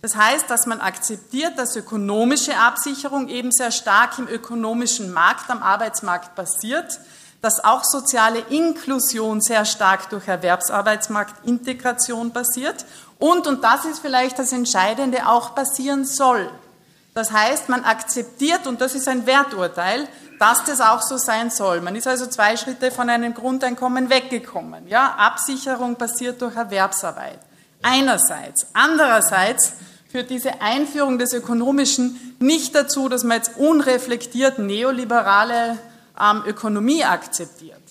Das 0.00 0.14
heißt, 0.14 0.48
dass 0.48 0.66
man 0.66 0.80
akzeptiert, 0.80 1.58
dass 1.58 1.74
ökonomische 1.74 2.56
Absicherung 2.56 3.26
eben 3.26 3.50
sehr 3.50 3.72
stark 3.72 4.16
im 4.20 4.28
ökonomischen 4.28 5.12
Markt, 5.12 5.50
am 5.50 5.60
Arbeitsmarkt 5.60 6.36
passiert, 6.36 7.00
dass 7.40 7.64
auch 7.64 7.82
soziale 7.82 8.38
Inklusion 8.50 9.40
sehr 9.40 9.64
stark 9.64 10.08
durch 10.10 10.28
Erwerbsarbeitsmarktintegration 10.28 12.32
passiert 12.32 12.84
und, 13.18 13.46
und 13.46 13.64
das 13.64 13.84
ist 13.84 14.00
vielleicht 14.00 14.38
das 14.38 14.52
Entscheidende, 14.52 15.28
auch 15.28 15.54
passieren 15.54 16.04
soll. 16.04 16.50
Das 17.14 17.32
heißt, 17.32 17.68
man 17.68 17.84
akzeptiert, 17.84 18.66
und 18.66 18.80
das 18.80 18.94
ist 18.94 19.08
ein 19.08 19.26
Werturteil, 19.26 20.06
dass 20.38 20.62
das 20.64 20.80
auch 20.80 21.02
so 21.02 21.16
sein 21.16 21.50
soll. 21.50 21.80
Man 21.80 21.96
ist 21.96 22.06
also 22.06 22.26
zwei 22.26 22.56
Schritte 22.56 22.92
von 22.92 23.10
einem 23.10 23.34
Grundeinkommen 23.34 24.08
weggekommen. 24.08 24.86
Ja, 24.86 25.16
Absicherung 25.18 25.96
passiert 25.96 26.40
durch 26.40 26.54
Erwerbsarbeit. 26.54 27.40
Einerseits. 27.82 28.66
Andererseits 28.72 29.72
führt 30.10 30.30
diese 30.30 30.60
Einführung 30.60 31.18
des 31.18 31.32
Ökonomischen 31.32 32.36
nicht 32.38 32.74
dazu, 32.74 33.08
dass 33.08 33.24
man 33.24 33.38
jetzt 33.38 33.56
unreflektiert 33.56 34.58
neoliberale 34.58 35.78
ähm, 36.20 36.42
Ökonomie 36.46 37.04
akzeptiert. 37.04 37.82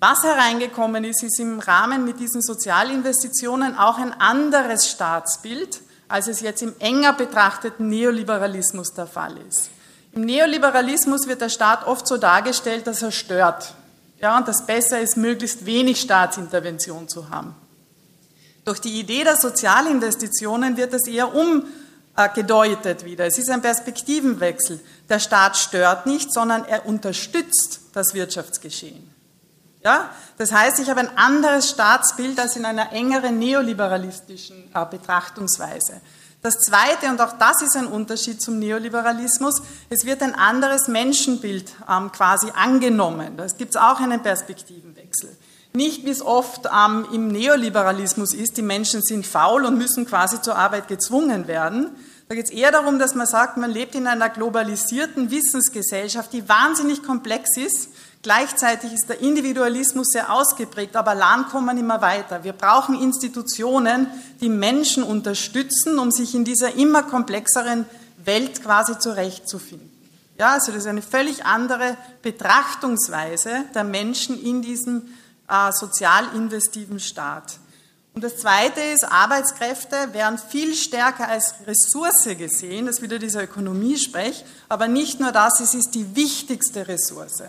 Was 0.00 0.22
hereingekommen 0.22 1.02
ist, 1.02 1.24
ist 1.24 1.40
im 1.40 1.58
Rahmen 1.58 2.04
mit 2.04 2.20
diesen 2.20 2.40
Sozialinvestitionen 2.40 3.76
auch 3.76 3.98
ein 3.98 4.12
anderes 4.12 4.88
Staatsbild, 4.88 5.80
als 6.06 6.28
es 6.28 6.40
jetzt 6.40 6.62
im 6.62 6.74
enger 6.78 7.14
betrachteten 7.14 7.88
Neoliberalismus 7.88 8.94
der 8.94 9.08
Fall 9.08 9.36
ist. 9.48 9.70
Im 10.12 10.22
Neoliberalismus 10.22 11.26
wird 11.26 11.40
der 11.40 11.48
Staat 11.48 11.84
oft 11.86 12.06
so 12.06 12.16
dargestellt, 12.16 12.86
dass 12.86 13.02
er 13.02 13.10
stört. 13.10 13.74
Ja, 14.20 14.36
und 14.38 14.46
das 14.46 14.66
besser 14.66 15.00
ist, 15.00 15.16
möglichst 15.16 15.66
wenig 15.66 16.00
Staatsintervention 16.00 17.08
zu 17.08 17.30
haben. 17.30 17.56
Durch 18.64 18.80
die 18.80 19.00
Idee 19.00 19.24
der 19.24 19.36
Sozialinvestitionen 19.36 20.76
wird 20.76 20.92
das 20.92 21.08
eher 21.08 21.30
umgedeutet 21.34 23.04
wieder. 23.04 23.26
Es 23.26 23.38
ist 23.38 23.50
ein 23.50 23.62
Perspektivenwechsel. 23.62 24.80
Der 25.08 25.18
Staat 25.18 25.56
stört 25.56 26.06
nicht, 26.06 26.32
sondern 26.32 26.64
er 26.64 26.86
unterstützt 26.86 27.80
das 27.94 28.14
Wirtschaftsgeschehen. 28.14 29.17
Ja? 29.84 30.10
Das 30.36 30.52
heißt, 30.52 30.78
ich 30.80 30.90
habe 30.90 31.00
ein 31.00 31.16
anderes 31.16 31.70
Staatsbild 31.70 32.38
als 32.38 32.56
in 32.56 32.64
einer 32.64 32.92
engeren 32.92 33.38
neoliberalistischen 33.38 34.70
äh, 34.74 34.86
Betrachtungsweise. 34.86 36.00
Das 36.40 36.54
Zweite, 36.60 37.08
und 37.08 37.20
auch 37.20 37.32
das 37.36 37.62
ist 37.62 37.76
ein 37.76 37.86
Unterschied 37.86 38.40
zum 38.40 38.60
Neoliberalismus, 38.60 39.60
es 39.90 40.04
wird 40.04 40.22
ein 40.22 40.36
anderes 40.36 40.86
Menschenbild 40.86 41.72
ähm, 41.90 42.12
quasi 42.12 42.52
angenommen. 42.54 43.36
Da 43.36 43.46
gibt 43.46 43.70
es 43.70 43.76
auch 43.76 44.00
einen 44.00 44.22
Perspektivenwechsel. 44.22 45.36
Nicht 45.72 46.04
wie 46.04 46.10
es 46.10 46.22
oft 46.22 46.66
ähm, 46.66 47.06
im 47.12 47.28
Neoliberalismus 47.28 48.34
ist, 48.34 48.56
die 48.56 48.62
Menschen 48.62 49.02
sind 49.02 49.26
faul 49.26 49.64
und 49.64 49.78
müssen 49.78 50.06
quasi 50.06 50.40
zur 50.40 50.56
Arbeit 50.56 50.86
gezwungen 50.86 51.48
werden. 51.48 51.90
Da 52.28 52.34
geht 52.34 52.44
es 52.44 52.50
eher 52.50 52.70
darum, 52.70 52.98
dass 52.98 53.14
man 53.14 53.26
sagt, 53.26 53.56
man 53.56 53.70
lebt 53.70 53.94
in 53.94 54.06
einer 54.06 54.28
globalisierten 54.28 55.30
Wissensgesellschaft, 55.30 56.32
die 56.32 56.48
wahnsinnig 56.48 57.02
komplex 57.02 57.56
ist 57.56 57.88
Gleichzeitig 58.28 58.92
ist 58.92 59.08
der 59.08 59.22
Individualismus 59.22 60.08
sehr 60.08 60.30
ausgeprägt, 60.30 60.96
aber 60.96 61.14
Land 61.14 61.48
kommen 61.48 61.78
immer 61.78 62.02
weiter. 62.02 62.44
Wir 62.44 62.52
brauchen 62.52 63.00
Institutionen, 63.00 64.06
die 64.42 64.50
Menschen 64.50 65.02
unterstützen, 65.02 65.98
um 65.98 66.10
sich 66.10 66.34
in 66.34 66.44
dieser 66.44 66.74
immer 66.74 67.04
komplexeren 67.04 67.86
Welt 68.22 68.62
quasi 68.62 68.98
zurechtzufinden. 68.98 69.90
Ja, 70.38 70.52
also 70.52 70.72
das 70.72 70.82
ist 70.82 70.88
eine 70.88 71.00
völlig 71.00 71.46
andere 71.46 71.96
Betrachtungsweise 72.20 73.64
der 73.74 73.84
Menschen 73.84 74.38
in 74.38 74.60
diesem 74.60 75.08
äh, 75.48 75.72
sozial 75.72 76.26
investiven 76.34 77.00
Staat. 77.00 77.56
Und 78.12 78.22
das 78.22 78.36
Zweite 78.36 78.82
ist, 78.82 79.10
Arbeitskräfte 79.10 80.12
werden 80.12 80.36
viel 80.36 80.74
stärker 80.74 81.28
als 81.28 81.54
Ressource 81.66 82.36
gesehen, 82.36 82.84
das 82.84 82.96
ist 82.96 83.02
wieder 83.02 83.18
dieser 83.18 83.44
Ökonomiesprech, 83.44 84.44
aber 84.68 84.86
nicht 84.86 85.18
nur 85.18 85.32
das, 85.32 85.60
es 85.60 85.72
ist 85.72 85.94
die 85.94 86.14
wichtigste 86.14 86.86
Ressource 86.88 87.44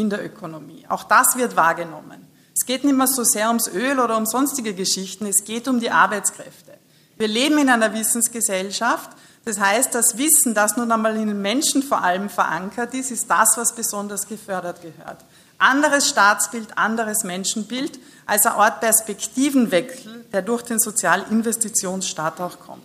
in 0.00 0.10
der 0.10 0.24
Ökonomie. 0.24 0.86
Auch 0.88 1.04
das 1.04 1.36
wird 1.36 1.56
wahrgenommen. 1.56 2.26
Es 2.54 2.66
geht 2.66 2.84
nicht 2.84 2.96
mehr 2.96 3.06
so 3.06 3.22
sehr 3.24 3.48
ums 3.48 3.68
Öl 3.68 3.98
oder 3.98 4.16
um 4.16 4.26
sonstige 4.26 4.74
Geschichten, 4.74 5.26
es 5.26 5.44
geht 5.44 5.68
um 5.68 5.80
die 5.80 5.90
Arbeitskräfte. 5.90 6.72
Wir 7.16 7.28
leben 7.28 7.58
in 7.58 7.68
einer 7.68 7.92
Wissensgesellschaft. 7.94 9.10
Das 9.44 9.58
heißt, 9.58 9.94
das 9.94 10.18
Wissen, 10.18 10.54
das 10.54 10.76
nun 10.76 10.92
einmal 10.92 11.16
in 11.16 11.28
den 11.28 11.40
Menschen 11.40 11.82
vor 11.82 12.02
allem 12.02 12.28
verankert 12.28 12.94
ist, 12.94 13.10
ist 13.10 13.30
das, 13.30 13.56
was 13.56 13.74
besonders 13.74 14.26
gefördert 14.26 14.82
gehört. 14.82 15.24
Anderes 15.58 16.08
Staatsbild, 16.08 16.76
anderes 16.76 17.24
Menschenbild 17.24 17.98
als 18.26 18.46
eine 18.46 18.56
Art 18.56 18.80
Perspektivenwechsel, 18.80 20.24
der 20.32 20.42
durch 20.42 20.62
den 20.62 20.78
Sozialinvestitionsstaat 20.78 22.40
auch 22.40 22.58
kommt. 22.60 22.82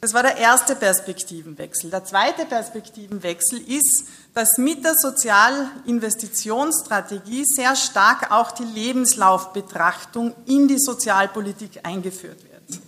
Das 0.00 0.14
war 0.14 0.22
der 0.22 0.36
erste 0.36 0.76
Perspektivenwechsel. 0.76 1.90
Der 1.90 2.04
zweite 2.04 2.44
Perspektivenwechsel 2.44 3.58
ist, 3.66 4.04
dass 4.36 4.58
mit 4.58 4.84
der 4.84 4.94
Sozialinvestitionsstrategie 4.94 7.44
sehr 7.46 7.74
stark 7.74 8.30
auch 8.30 8.52
die 8.52 8.64
Lebenslaufbetrachtung 8.64 10.34
in 10.44 10.68
die 10.68 10.78
Sozialpolitik 10.78 11.80
eingeführt 11.84 12.44
wird. 12.44 12.82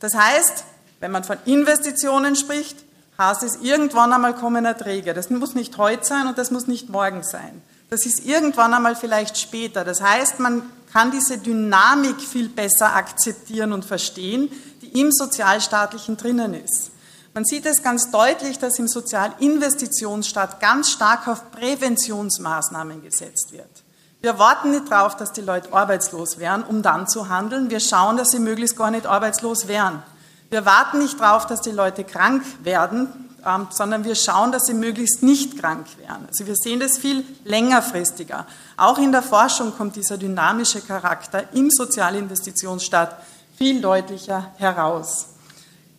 Das 0.00 0.14
heißt, 0.14 0.64
wenn 1.00 1.10
man 1.10 1.24
von 1.24 1.36
Investitionen 1.44 2.36
spricht, 2.36 2.78
heißt 3.18 3.42
es, 3.42 3.56
irgendwann 3.56 4.14
einmal 4.14 4.34
kommen 4.34 4.64
Erträge. 4.64 5.12
Das 5.12 5.28
muss 5.28 5.54
nicht 5.54 5.76
heute 5.76 6.06
sein 6.06 6.26
und 6.26 6.38
das 6.38 6.50
muss 6.50 6.68
nicht 6.68 6.88
morgen 6.88 7.22
sein. 7.22 7.60
Das 7.90 8.06
ist 8.06 8.24
irgendwann 8.24 8.72
einmal 8.72 8.96
vielleicht 8.96 9.36
später. 9.36 9.84
Das 9.84 10.00
heißt, 10.00 10.40
man 10.40 10.62
kann 10.90 11.10
diese 11.10 11.36
Dynamik 11.36 12.18
viel 12.18 12.48
besser 12.48 12.96
akzeptieren 12.96 13.74
und 13.74 13.84
verstehen, 13.84 14.50
die 14.80 14.98
im 14.98 15.12
Sozialstaatlichen 15.12 16.16
drinnen 16.16 16.54
ist. 16.54 16.92
Man 17.38 17.44
sieht 17.44 17.66
es 17.66 17.84
ganz 17.84 18.10
deutlich, 18.10 18.58
dass 18.58 18.80
im 18.80 18.88
Sozialinvestitionsstaat 18.88 20.58
ganz 20.58 20.90
stark 20.90 21.28
auf 21.28 21.52
Präventionsmaßnahmen 21.52 23.00
gesetzt 23.00 23.52
wird. 23.52 23.84
Wir 24.20 24.40
warten 24.40 24.72
nicht 24.72 24.90
darauf, 24.90 25.14
dass 25.14 25.30
die 25.30 25.42
Leute 25.42 25.72
arbeitslos 25.72 26.40
werden, 26.40 26.64
um 26.64 26.82
dann 26.82 27.06
zu 27.06 27.28
handeln. 27.28 27.70
Wir 27.70 27.78
schauen, 27.78 28.16
dass 28.16 28.30
sie 28.30 28.40
möglichst 28.40 28.76
gar 28.76 28.90
nicht 28.90 29.06
arbeitslos 29.06 29.68
werden. 29.68 30.02
Wir 30.50 30.66
warten 30.66 30.98
nicht 30.98 31.20
darauf, 31.20 31.46
dass 31.46 31.60
die 31.60 31.70
Leute 31.70 32.02
krank 32.02 32.42
werden, 32.64 33.06
ähm, 33.46 33.68
sondern 33.70 34.02
wir 34.02 34.16
schauen, 34.16 34.50
dass 34.50 34.66
sie 34.66 34.74
möglichst 34.74 35.22
nicht 35.22 35.60
krank 35.60 35.86
werden. 35.98 36.26
Also 36.26 36.44
wir 36.44 36.56
sehen 36.56 36.80
das 36.80 36.98
viel 36.98 37.24
längerfristiger. 37.44 38.46
Auch 38.76 38.98
in 38.98 39.12
der 39.12 39.22
Forschung 39.22 39.76
kommt 39.76 39.94
dieser 39.94 40.18
dynamische 40.18 40.80
Charakter 40.80 41.44
im 41.52 41.70
Sozialinvestitionsstaat 41.70 43.14
viel 43.56 43.80
deutlicher 43.80 44.50
heraus. 44.56 45.37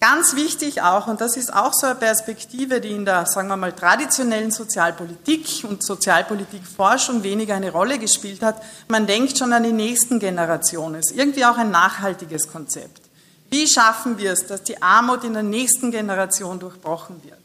Ganz 0.02 0.38
wichtig 0.38 0.82
auch, 0.82 1.08
und 1.08 1.20
das 1.20 1.36
ist 1.36 1.54
auch 1.54 1.74
so 1.74 1.88
eine 1.88 1.96
Perspektive, 1.96 2.80
die 2.80 2.92
in 2.92 3.04
der, 3.04 3.26
sagen 3.26 3.50
wir 3.50 3.58
mal, 3.58 3.74
traditionellen 3.74 4.50
Sozialpolitik 4.50 5.66
und 5.68 5.84
Sozialpolitikforschung 5.84 7.24
weniger 7.24 7.56
eine 7.56 7.72
Rolle 7.72 8.00
gespielt 8.00 8.42
hat, 8.42 8.64
man 8.88 9.08
denkt 9.08 9.38
schon 9.38 9.52
an 9.52 9.64
die 9.64 9.74
nächsten 9.74 10.20
Generationen. 10.20 10.96
Es 10.96 11.12
ist 11.12 11.18
irgendwie 11.18 11.44
auch 11.44 11.58
ein 11.58 11.72
nachhaltiges 11.72 12.48
Konzept. 12.48 13.02
Wie 13.50 13.68
schaffen 13.68 14.18
wir 14.18 14.32
es, 14.32 14.48
dass 14.48 14.64
die 14.64 14.82
Armut 14.82 15.26
in 15.26 15.34
der 15.34 15.44
nächsten 15.44 15.92
Generation 15.92 16.60
durchbrochen 16.60 17.22
wird? 17.24 17.36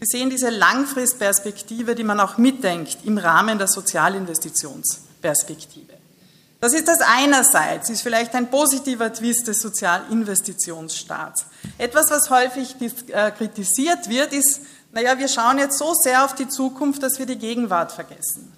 Sie 0.00 0.18
sehen 0.18 0.30
diese 0.30 0.50
Langfristperspektive, 0.50 1.94
die 1.94 2.02
man 2.02 2.18
auch 2.18 2.38
mitdenkt 2.38 2.98
im 3.04 3.18
Rahmen 3.18 3.58
der 3.58 3.68
Sozialinvestitionsperspektive. 3.68 5.93
Das 6.64 6.72
ist 6.72 6.88
das 6.88 7.00
einerseits, 7.02 7.90
ist 7.90 8.00
vielleicht 8.00 8.34
ein 8.34 8.50
positiver 8.50 9.12
Twist 9.12 9.48
des 9.48 9.60
Sozialinvestitionsstaats. 9.60 11.44
Etwas, 11.76 12.10
was 12.10 12.30
häufig 12.30 12.76
äh, 13.08 13.32
kritisiert 13.32 14.08
wird, 14.08 14.32
ist, 14.32 14.62
naja, 14.90 15.18
wir 15.18 15.28
schauen 15.28 15.58
jetzt 15.58 15.76
so 15.76 15.92
sehr 15.92 16.24
auf 16.24 16.34
die 16.34 16.48
Zukunft, 16.48 17.02
dass 17.02 17.18
wir 17.18 17.26
die 17.26 17.36
Gegenwart 17.36 17.92
vergessen. 17.92 18.50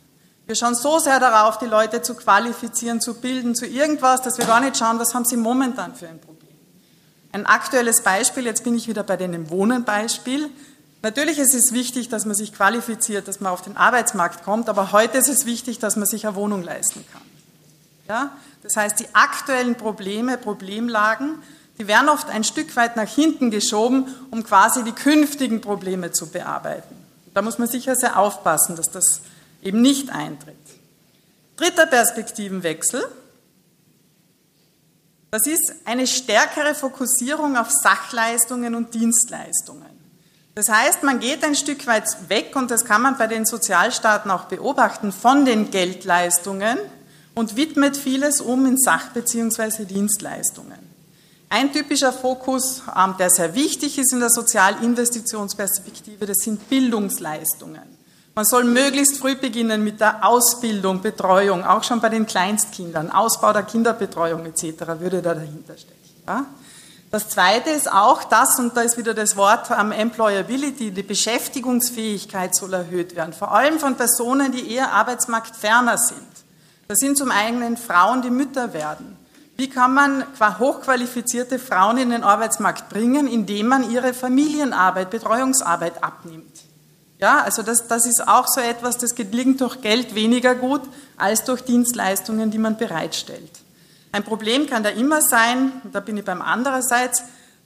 Wir 0.47 0.55
schauen 0.55 0.77
so 0.77 1.01
sehr 1.01 1.19
darauf, 1.19 1.59
die 1.59 1.67
Leute 1.67 2.01
zu 2.01 2.15
qualifizieren, 2.15 3.01
zu 3.01 3.15
bilden, 3.15 3.57
zu 3.57 3.67
irgendwas, 3.67 4.23
dass 4.23 4.39
wir 4.39 4.45
gar 4.45 4.61
nicht 4.61 4.77
schauen, 4.77 5.01
was 5.01 5.13
haben 5.13 5.25
sie 5.25 5.37
momentan 5.37 5.97
für 5.97 6.07
ein 6.07 6.21
Problem. 6.21 6.55
Ein 7.33 7.45
aktuelles 7.45 8.03
Beispiel, 8.03 8.45
jetzt 8.45 8.63
bin 8.63 8.77
ich 8.77 8.87
wieder 8.87 9.03
bei 9.03 9.17
dem 9.17 9.51
Wohnen-Beispiel. 9.51 10.49
Natürlich 11.03 11.41
ist 11.41 11.57
es 11.57 11.73
wichtig, 11.73 12.09
dass 12.09 12.25
man 12.25 12.37
sich 12.37 12.53
qualifiziert, 12.53 13.27
dass 13.27 13.41
man 13.41 13.53
auf 13.53 13.63
den 13.63 13.77
Arbeitsmarkt 13.77 14.45
kommt, 14.45 14.69
aber 14.69 14.93
heute 14.93 15.19
ist 15.19 15.29
es 15.29 15.45
wichtig, 15.45 15.81
dass 15.81 15.97
man 15.97 16.07
sich 16.07 16.25
eine 16.25 16.37
Wohnung 16.37 16.63
leisten 16.63 17.05
kann. 17.13 17.36
Ja? 18.09 18.31
Das 18.63 18.77
heißt, 18.77 19.01
die 19.01 19.15
aktuellen 19.15 19.75
Probleme, 19.77 20.39
Problemlagen, 20.39 21.43
die 21.79 21.87
werden 21.87 22.09
oft 22.09 22.31
ein 22.31 22.45
Stück 22.45 22.75
weit 22.77 22.97
nach 22.97 23.09
hinten 23.09 23.51
geschoben, 23.51 24.07
um 24.31 24.45
quasi 24.45 24.83
die 24.83 24.93
künftigen 24.93 25.61
Probleme 25.61 26.11
zu 26.11 26.29
bearbeiten. 26.29 26.97
Da 27.35 27.43
muss 27.43 27.59
man 27.59 27.69
sicher 27.69 27.95
sehr 27.95 28.19
aufpassen, 28.19 28.77
dass 28.77 28.91
das 28.91 29.21
eben 29.63 29.83
nicht 29.83 30.11
eintritt. 30.11 30.57
Dritter 31.57 31.87
Perspektivenwechsel. 31.87 33.07
Das 35.31 35.47
ist 35.47 35.75
eine 35.85 36.07
stärkere 36.07 36.75
Fokussierung 36.75 37.57
auf 37.57 37.71
Sachleistungen 37.71 38.75
und 38.75 38.95
Dienstleistungen. 38.95 39.97
Das 40.55 40.71
heißt, 40.71 41.03
man 41.03 41.21
geht 41.21 41.45
ein 41.45 41.55
Stück 41.55 41.87
weit 41.87 42.05
weg, 42.31 42.57
und 42.57 42.71
das 42.71 42.87
kann 42.87 43.03
man 43.03 43.19
bei 43.19 43.27
den 43.27 43.45
Sozialstaaten 43.45 44.31
auch 44.31 44.45
beobachten, 44.45 45.13
von 45.13 45.45
den 45.45 45.71
Geldleistungen 45.71 46.79
und 47.37 47.55
widmet 47.55 47.97
vieles 47.97 48.41
um 48.41 48.67
in 48.67 48.77
Sach- 48.79 49.11
bzw. 49.11 49.85
Dienstleistungen. 49.85 50.79
Ein 51.49 51.73
typischer 51.73 52.13
Fokus, 52.13 52.83
ähm, 52.97 53.15
der 53.19 53.31
sehr 53.31 53.55
wichtig 53.55 53.99
ist 53.99 54.13
in 54.13 54.19
der 54.19 54.31
Sozialinvestitionsperspektive, 54.31 56.27
das 56.27 56.39
sind 56.39 56.69
Bildungsleistungen. 56.69 57.97
Man 58.35 58.45
soll 58.45 58.65
möglichst 58.65 59.19
früh 59.19 59.37
beginnen 59.37 59.85
mit 59.85 60.01
der 60.01 60.27
Ausbildung, 60.27 61.03
Betreuung, 61.03 61.65
auch 61.65 61.85
schon 61.85 62.01
bei 62.01 62.09
den 62.09 62.27
Kleinstkindern, 62.27 63.11
Ausbau 63.11 63.53
der 63.53 63.63
Kinderbetreuung 63.63 64.45
etc. 64.47 64.99
würde 64.99 65.23
da 65.23 65.35
dahinter 65.35 65.77
stecken. 65.77 66.23
Ja? 66.27 66.47
Das 67.11 67.29
Zweite 67.29 67.71
ist 67.71 67.91
auch 67.91 68.25
das, 68.25 68.59
und 68.59 68.77
da 68.77 68.81
ist 68.81 68.99
wieder 68.99 69.15
das 69.15 69.37
Wort 69.37 69.71
um, 69.71 69.93
Employability, 69.93 70.91
die 70.91 71.03
Beschäftigungsfähigkeit 71.03 72.55
soll 72.55 72.75
erhöht 72.75 73.15
werden, 73.15 73.33
vor 73.33 73.53
allem 73.53 73.79
von 73.79 73.95
Personen, 73.97 74.53
die 74.53 74.73
eher 74.73 74.93
arbeitsmarktferner 74.93 75.97
sind. 75.97 76.36
Das 76.89 76.99
sind 76.99 77.19
zum 77.19 77.31
einen 77.31 77.77
Frauen, 77.77 78.23
die 78.23 78.31
Mütter 78.31 78.73
werden. 78.73 79.17
Wie 79.57 79.71
kann 79.71 79.95
man 79.95 80.25
hochqualifizierte 80.41 81.59
Frauen 81.59 81.97
in 81.97 82.11
den 82.11 82.23
Arbeitsmarkt 82.23 82.91
bringen, 82.91 83.27
indem 83.27 83.69
man 83.69 83.91
ihre 83.91 84.13
Familienarbeit, 84.13 85.11
Betreuungsarbeit 85.11 86.05
abnimmt? 86.05 86.63
Ja, 87.19 87.41
also 87.41 87.63
das, 87.63 87.89
das 87.89 88.05
ist 88.05 88.29
auch 88.29 88.47
so 88.47 88.61
etwas, 88.61 88.99
das 88.99 89.15
gelingt 89.15 89.63
durch 89.63 89.81
Geld 89.81 90.15
weniger 90.15 90.55
gut 90.55 90.83
als 91.17 91.45
durch 91.45 91.63
Dienstleistungen, 91.63 92.51
die 92.51 92.59
man 92.59 92.77
bereitstellt. 92.77 93.51
Ein 94.13 94.23
Problem 94.23 94.67
kann 94.67 94.83
da 94.83 94.91
immer 94.91 95.23
sein, 95.23 95.73
da 95.93 96.01
bin 96.01 96.19
ich 96.19 96.25
beim 96.25 96.43
andererseits, 96.43 97.23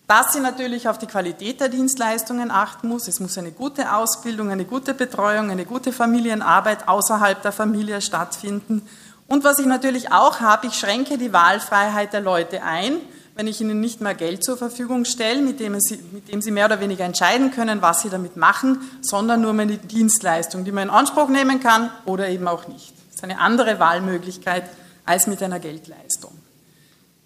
dass 0.06 0.32
sie 0.32 0.40
natürlich 0.40 0.88
auf 0.88 0.98
die 0.98 1.06
Qualität 1.06 1.60
der 1.60 1.68
Dienstleistungen 1.68 2.50
achten 2.50 2.88
muss. 2.88 3.06
Es 3.06 3.20
muss 3.20 3.38
eine 3.38 3.52
gute 3.52 3.94
Ausbildung, 3.94 4.50
eine 4.50 4.64
gute 4.64 4.92
Betreuung, 4.92 5.50
eine 5.50 5.64
gute 5.64 5.92
Familienarbeit 5.92 6.88
außerhalb 6.88 7.40
der 7.42 7.52
Familie 7.52 8.00
stattfinden. 8.00 8.88
Und 9.30 9.44
was 9.44 9.58
ich 9.60 9.66
natürlich 9.66 10.10
auch 10.10 10.40
habe, 10.40 10.66
ich 10.66 10.74
schränke 10.74 11.16
die 11.16 11.32
Wahlfreiheit 11.32 12.12
der 12.12 12.20
Leute 12.20 12.64
ein, 12.64 12.96
wenn 13.36 13.46
ich 13.46 13.60
ihnen 13.60 13.78
nicht 13.78 14.00
mehr 14.00 14.16
Geld 14.16 14.42
zur 14.42 14.56
Verfügung 14.56 15.04
stelle, 15.04 15.40
mit 15.40 15.60
dem, 15.60 15.78
sie, 15.78 16.00
mit 16.10 16.32
dem 16.32 16.42
sie 16.42 16.50
mehr 16.50 16.66
oder 16.66 16.80
weniger 16.80 17.04
entscheiden 17.04 17.52
können, 17.52 17.80
was 17.80 18.02
sie 18.02 18.10
damit 18.10 18.36
machen, 18.36 18.80
sondern 19.02 19.40
nur 19.40 19.52
meine 19.52 19.78
Dienstleistung, 19.78 20.64
die 20.64 20.72
man 20.72 20.88
in 20.88 20.90
Anspruch 20.90 21.28
nehmen 21.28 21.60
kann 21.60 21.92
oder 22.06 22.28
eben 22.28 22.48
auch 22.48 22.66
nicht. 22.66 22.92
Das 23.06 23.18
ist 23.18 23.22
eine 23.22 23.38
andere 23.38 23.78
Wahlmöglichkeit 23.78 24.64
als 25.06 25.28
mit 25.28 25.40
einer 25.44 25.60
Geldleistung. 25.60 26.32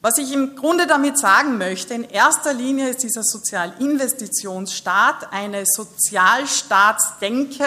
Was 0.02 0.18
ich 0.18 0.30
im 0.34 0.56
Grunde 0.56 0.86
damit 0.86 1.18
sagen 1.18 1.56
möchte, 1.56 1.94
in 1.94 2.04
erster 2.04 2.52
Linie 2.52 2.90
ist 2.90 3.02
dieser 3.02 3.22
Sozialinvestitionsstaat 3.22 5.32
eine 5.32 5.64
Sozialstaatsdenke, 5.64 7.64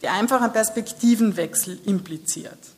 die 0.00 0.08
einfach 0.08 0.40
einen 0.40 0.54
Perspektivenwechsel 0.54 1.78
impliziert. 1.84 2.73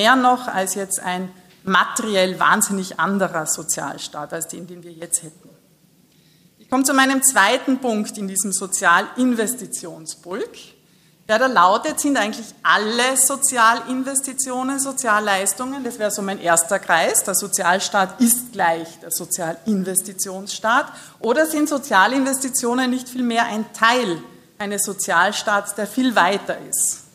Mehr 0.00 0.16
noch 0.16 0.48
als 0.48 0.74
jetzt 0.76 0.98
ein 1.00 1.30
materiell 1.62 2.40
wahnsinnig 2.40 2.98
anderer 2.98 3.44
Sozialstaat 3.44 4.32
als 4.32 4.48
den, 4.48 4.66
den 4.66 4.82
wir 4.82 4.92
jetzt 4.92 5.22
hätten. 5.22 5.50
Ich 6.56 6.70
komme 6.70 6.84
zu 6.84 6.94
meinem 6.94 7.22
zweiten 7.22 7.82
Punkt 7.82 8.16
in 8.16 8.26
diesem 8.26 8.50
Sozialinvestitionsbulk. 8.50 10.56
Ja, 11.28 11.38
da 11.38 11.48
lautet, 11.48 12.00
sind 12.00 12.16
eigentlich 12.16 12.46
alle 12.62 13.14
Sozialinvestitionen, 13.14 14.80
Sozialleistungen, 14.80 15.84
das 15.84 15.98
wäre 15.98 16.10
so 16.10 16.22
mein 16.22 16.40
erster 16.40 16.78
Kreis, 16.78 17.22
der 17.24 17.34
Sozialstaat 17.34 18.22
ist 18.22 18.52
gleich 18.52 19.00
der 19.00 19.10
Sozialinvestitionsstaat, 19.10 20.86
oder 21.18 21.44
sind 21.44 21.68
Sozialinvestitionen 21.68 22.88
nicht 22.88 23.06
vielmehr 23.06 23.44
ein 23.44 23.70
Teil 23.74 24.22
eines 24.56 24.82
Sozialstaats, 24.82 25.74
der 25.74 25.86
viel 25.86 26.16
weiter 26.16 26.56
ist? 26.70 27.09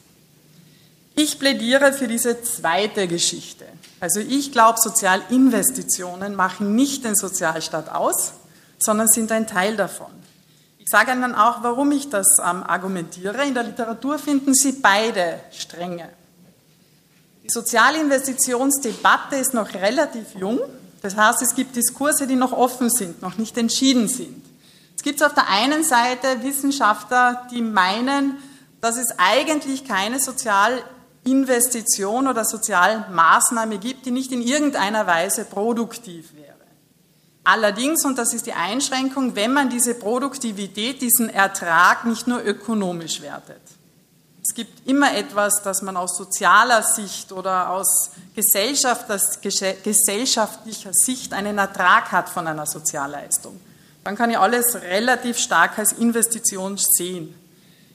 Ich 1.16 1.40
plädiere 1.40 1.94
für 1.94 2.08
diese 2.08 2.42
zweite 2.44 3.08
Geschichte. 3.08 3.66
Also 4.02 4.20
ich 4.20 4.52
glaube, 4.52 4.80
Sozialinvestitionen 4.82 6.36
machen 6.36 6.76
nicht 6.76 7.06
den 7.06 7.16
Sozialstaat 7.16 7.90
aus, 7.90 8.34
sondern 8.80 9.08
sind 9.08 9.32
ein 9.32 9.48
Teil 9.48 9.78
davon. 9.78 10.12
Ich 10.78 10.90
sage 10.90 11.14
Ihnen 11.14 11.34
auch, 11.34 11.64
warum 11.64 11.92
ich 11.94 12.10
das 12.10 12.38
ähm, 12.40 12.64
argumentiere. 12.64 13.44
In 13.46 13.54
der 13.54 13.64
Literatur 13.64 14.20
finden 14.20 14.54
Sie 14.54 14.74
beide 14.74 15.40
Stränge. 15.52 16.10
Die 17.44 17.50
Sozialinvestitionsdebatte 17.50 19.38
ist 19.38 19.54
noch 19.54 19.74
relativ 19.74 20.36
jung. 20.36 20.60
Das 21.02 21.16
heißt, 21.16 21.42
es 21.42 21.56
gibt 21.56 21.76
Diskurse, 21.76 22.28
die 22.28 22.36
noch 22.36 22.52
offen 22.52 22.90
sind, 22.90 23.22
noch 23.22 23.38
nicht 23.38 23.58
entschieden 23.58 24.08
sind. 24.08 24.44
Es 24.98 25.04
gibt 25.04 25.24
auf 25.24 25.34
der 25.34 25.50
einen 25.50 25.84
Seite 25.84 26.44
Wissenschaftler, 26.44 27.48
die 27.52 27.62
meinen, 27.62 28.38
dass 28.82 28.98
es 28.98 29.08
eigentlich 29.18 29.88
keine 29.88 30.20
Sozialinvestition 31.26 32.28
oder 32.28 32.46
Sozialmaßnahme 32.46 33.80
gibt, 33.80 34.06
die 34.06 34.12
nicht 34.12 34.32
in 34.32 34.42
irgendeiner 34.42 35.08
Weise 35.08 35.46
produktiv 35.46 36.36
wäre. 36.36 36.54
Allerdings, 37.44 38.06
und 38.06 38.18
das 38.18 38.34
ist 38.34 38.46
die 38.46 38.54
Einschränkung, 38.54 39.36
wenn 39.36 39.52
man 39.54 39.70
diese 39.70 39.96
Produktivität, 39.96 41.02
diesen 41.02 41.30
Ertrag 41.30 42.06
nicht 42.06 42.28
nur 42.28 42.44
ökonomisch 42.44 43.22
wertet. 43.22 43.62
Es 44.44 44.54
gibt 44.54 44.88
immer 44.88 45.16
etwas, 45.16 45.64
das 45.64 45.82
man 45.82 45.98
aus 45.98 46.16
sozialer 46.16 46.84
Sicht 46.84 47.32
oder 47.32 47.72
aus 47.72 48.12
gesellschaftlicher 48.36 50.94
Sicht 50.94 51.34
einen 51.34 51.58
Ertrag 51.58 52.12
hat 52.12 52.30
von 52.30 52.48
einer 52.48 52.68
Sozialleistung. 52.68 53.60
Dann 54.04 54.16
kann 54.16 54.30
ich 54.30 54.38
alles 54.38 54.76
relativ 54.76 55.40
stark 55.40 55.80
als 55.80 55.94
Investition 55.94 56.78
sehen. 56.78 57.34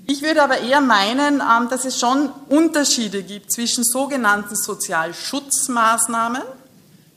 Ich 0.06 0.22
würde 0.22 0.42
aber 0.42 0.58
eher 0.58 0.80
meinen, 0.80 1.40
ähm, 1.40 1.68
dass 1.68 1.84
es 1.84 1.98
schon 1.98 2.30
Unterschiede 2.48 3.22
gibt 3.22 3.52
zwischen 3.52 3.84
sogenannten 3.84 4.56
Sozialschutzmaßnahmen, 4.56 6.42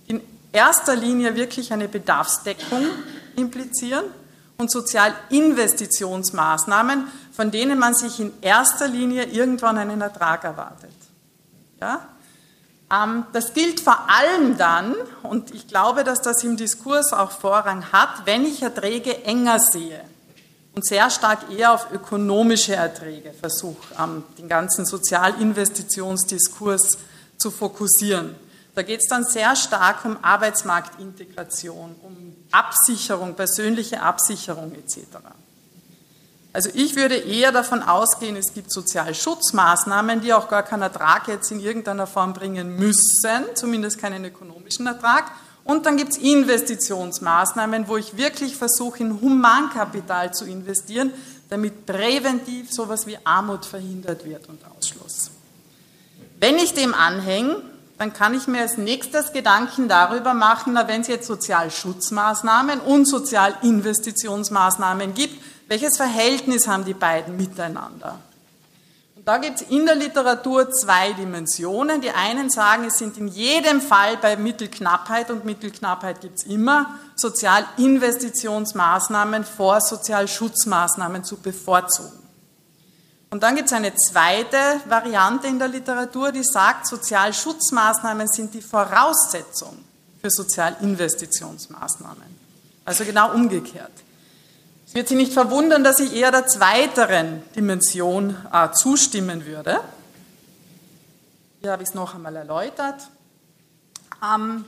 die 0.07 0.11
in 0.11 0.21
erster 0.51 0.95
Linie 0.95 1.35
wirklich 1.35 1.73
eine 1.73 1.87
Bedarfsdeckung 1.87 2.85
implizieren, 3.35 4.05
und 4.57 4.71
Sozialinvestitionsmaßnahmen, 4.71 7.07
von 7.35 7.51
denen 7.51 7.77
man 7.79 7.93
sich 7.93 8.19
in 8.19 8.33
erster 8.41 8.87
Linie 8.87 9.25
irgendwann 9.25 9.77
einen 9.77 10.01
Ertrag 10.01 10.43
erwartet. 10.43 10.89
Ja? 11.81 12.07
Ähm, 12.91 13.25
das 13.33 13.53
gilt 13.53 13.79
vor 13.79 14.09
allem 14.09 14.57
dann, 14.57 14.95
und 15.23 15.53
ich 15.53 15.67
glaube, 15.67 16.03
dass 16.03 16.21
das 16.21 16.43
im 16.43 16.57
Diskurs 16.57 17.13
auch 17.13 17.31
Vorrang 17.31 17.91
hat, 17.91 18.25
wenn 18.25 18.45
ich 18.45 18.61
Erträge 18.61 19.23
enger 19.25 19.57
sehe 19.59 20.01
und 20.75 20.85
sehr 20.85 21.09
stark 21.09 21.49
eher 21.51 21.73
auf 21.73 21.91
ökonomische 21.91 22.75
Erträge 22.75 23.33
versuche, 23.33 23.95
den 24.37 24.47
ganzen 24.47 24.85
Sozialinvestitionsdiskurs 24.85 26.99
zu 27.37 27.51
fokussieren. 27.51 28.35
Da 28.75 28.81
geht 28.81 29.01
es 29.01 29.07
dann 29.07 29.23
sehr 29.23 29.55
stark 29.55 30.03
um 30.03 30.17
Arbeitsmarktintegration, 30.23 31.95
um 32.01 32.35
Absicherung, 32.51 33.35
persönliche 33.35 34.01
Absicherung 34.01 34.73
etc. 34.73 34.97
Also 36.53 36.69
ich 36.73 36.95
würde 36.95 37.15
eher 37.15 37.51
davon 37.51 37.83
ausgehen, 37.83 38.35
es 38.35 38.53
gibt 38.53 38.71
Sozialschutzmaßnahmen, 38.71 40.21
die 40.21 40.33
auch 40.33 40.49
gar 40.49 40.63
keinen 40.63 40.83
Ertrag 40.83 41.27
jetzt 41.27 41.51
in 41.51 41.59
irgendeiner 41.59 42.07
Form 42.07 42.33
bringen 42.33 42.77
müssen, 42.77 43.45
zumindest 43.55 43.99
keinen 43.99 44.25
ökonomischen 44.25 44.87
Ertrag. 44.87 45.31
Und 45.65 45.85
dann 45.85 45.97
gibt 45.97 46.11
es 46.11 46.17
Investitionsmaßnahmen, 46.17 47.87
wo 47.87 47.97
ich 47.97 48.17
wirklich 48.17 48.57
versuche, 48.57 48.99
in 48.99 49.21
Humankapital 49.21 50.33
zu 50.33 50.45
investieren, 50.45 51.13
damit 51.49 51.85
präventiv 51.85 52.71
sowas 52.71 53.07
wie 53.07 53.17
Armut 53.23 53.65
verhindert 53.65 54.25
wird 54.25 54.49
und 54.49 54.59
Ausschluss. 54.65 55.31
Wenn 56.39 56.57
ich 56.57 56.73
dem 56.73 56.93
anhänge, 56.93 57.61
dann 57.97 58.11
kann 58.11 58.33
ich 58.33 58.47
mir 58.47 58.61
als 58.61 58.77
nächstes 58.77 59.31
Gedanken 59.31 59.87
darüber 59.87 60.33
machen, 60.33 60.73
na, 60.73 60.87
wenn 60.87 61.01
es 61.01 61.07
jetzt 61.07 61.27
Sozialschutzmaßnahmen 61.27 62.81
und 62.81 63.07
Sozialinvestitionsmaßnahmen 63.07 65.13
gibt, 65.13 65.41
welches 65.69 65.95
Verhältnis 65.95 66.67
haben 66.67 66.83
die 66.83 66.93
beiden 66.93 67.37
miteinander? 67.37 68.19
Da 69.25 69.37
gibt 69.37 69.61
es 69.61 69.67
in 69.69 69.85
der 69.85 69.95
Literatur 69.95 70.69
zwei 70.69 71.13
Dimensionen. 71.13 72.01
Die 72.01 72.11
einen 72.11 72.49
sagen, 72.49 72.83
es 72.85 72.97
sind 72.97 73.17
in 73.17 73.29
jedem 73.29 73.79
Fall 73.79 74.17
bei 74.17 74.35
Mittelknappheit, 74.35 75.31
und 75.31 75.45
Mittelknappheit 75.45 76.19
gibt 76.19 76.39
es 76.39 76.45
immer, 76.45 76.99
Sozialinvestitionsmaßnahmen 77.15 79.45
vor 79.45 79.79
Sozialschutzmaßnahmen 79.79 81.23
zu 81.23 81.37
bevorzugen. 81.37 82.19
Und 83.29 83.43
dann 83.43 83.55
gibt 83.55 83.67
es 83.67 83.73
eine 83.73 83.95
zweite 83.95 84.57
Variante 84.85 85.47
in 85.47 85.57
der 85.57 85.69
Literatur, 85.69 86.33
die 86.33 86.43
sagt, 86.43 86.85
Sozialschutzmaßnahmen 86.85 88.27
sind 88.27 88.53
die 88.53 88.61
Voraussetzung 88.61 89.85
für 90.21 90.29
Sozialinvestitionsmaßnahmen. 90.29 92.43
Also 92.85 93.05
genau 93.05 93.31
umgekehrt. 93.31 93.93
Wird 94.93 95.07
Sie 95.07 95.15
nicht 95.15 95.33
verwundern, 95.33 95.83
dass 95.83 95.99
ich 95.99 96.15
eher 96.15 96.29
der 96.29 96.45
zweiteren 96.45 97.41
Dimension 97.55 98.37
äh, 98.53 98.69
zustimmen 98.73 99.43
würde. 99.43 99.79
Hier 101.61 101.71
habe 101.71 101.81
ich 101.81 101.89
es 101.89 101.95
noch 101.95 102.13
einmal 102.13 102.35
erläutert. 102.35 103.07
Ähm, 104.23 104.65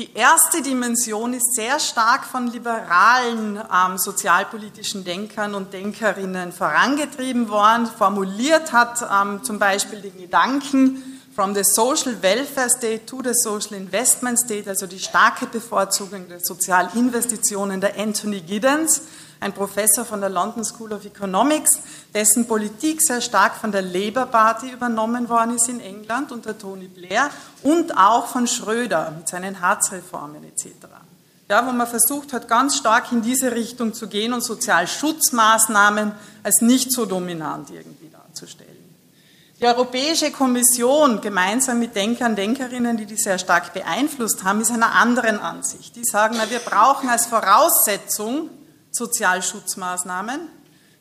die 0.00 0.12
erste 0.14 0.62
Dimension 0.62 1.32
ist 1.32 1.54
sehr 1.54 1.78
stark 1.78 2.24
von 2.24 2.48
liberalen 2.48 3.56
ähm, 3.56 3.98
sozialpolitischen 3.98 5.04
Denkern 5.04 5.54
und 5.54 5.72
Denkerinnen 5.72 6.50
vorangetrieben 6.50 7.48
worden. 7.48 7.86
Formuliert 7.86 8.72
hat 8.72 9.00
ähm, 9.02 9.44
zum 9.44 9.60
Beispiel 9.60 10.00
den 10.00 10.18
Gedanken 10.18 11.20
from 11.36 11.54
the 11.54 11.62
social 11.62 12.20
welfare 12.20 12.68
state 12.68 13.06
to 13.06 13.22
the 13.22 13.32
social 13.32 13.76
investment 13.76 14.40
state, 14.40 14.68
also 14.68 14.88
die 14.88 14.98
starke 14.98 15.46
Bevorzugung 15.46 16.28
der 16.28 16.40
Sozialinvestitionen 16.40 17.80
der 17.80 17.96
Anthony 17.96 18.40
Giddens 18.40 19.02
ein 19.42 19.52
Professor 19.52 20.04
von 20.04 20.20
der 20.20 20.30
London 20.30 20.64
School 20.64 20.92
of 20.92 21.04
Economics, 21.04 21.80
dessen 22.14 22.46
Politik 22.46 23.02
sehr 23.02 23.20
stark 23.20 23.56
von 23.56 23.72
der 23.72 23.82
Labour 23.82 24.26
Party 24.26 24.70
übernommen 24.70 25.28
worden 25.28 25.56
ist 25.56 25.68
in 25.68 25.80
England 25.80 26.32
unter 26.32 26.56
Tony 26.56 26.86
Blair 26.86 27.28
und 27.62 27.96
auch 27.96 28.28
von 28.28 28.46
Schröder 28.46 29.12
mit 29.16 29.28
seinen 29.28 29.60
Harzreformen 29.60 30.44
etc. 30.44 30.66
Ja, 31.50 31.66
wo 31.66 31.72
man 31.72 31.86
versucht 31.86 32.32
hat, 32.32 32.48
ganz 32.48 32.76
stark 32.76 33.12
in 33.12 33.20
diese 33.20 33.52
Richtung 33.52 33.92
zu 33.92 34.08
gehen 34.08 34.32
und 34.32 34.42
Sozialschutzmaßnahmen 34.42 36.12
als 36.42 36.62
nicht 36.62 36.92
so 36.92 37.04
dominant 37.04 37.70
irgendwie 37.70 38.08
darzustellen. 38.08 38.70
Die 39.60 39.66
Europäische 39.66 40.32
Kommission, 40.32 41.20
gemeinsam 41.20 41.78
mit 41.78 41.94
Denkern, 41.94 42.34
Denkerinnen, 42.34 42.96
die 42.96 43.06
die 43.06 43.16
sehr 43.16 43.38
stark 43.38 43.72
beeinflusst 43.72 44.42
haben, 44.42 44.60
ist 44.60 44.72
einer 44.72 44.92
anderen 44.92 45.38
Ansicht. 45.38 45.94
Die 45.94 46.04
sagen, 46.04 46.36
na, 46.36 46.50
wir 46.50 46.58
brauchen 46.58 47.08
als 47.08 47.26
Voraussetzung 47.26 48.50
Sozialschutzmaßnahmen. 48.92 50.40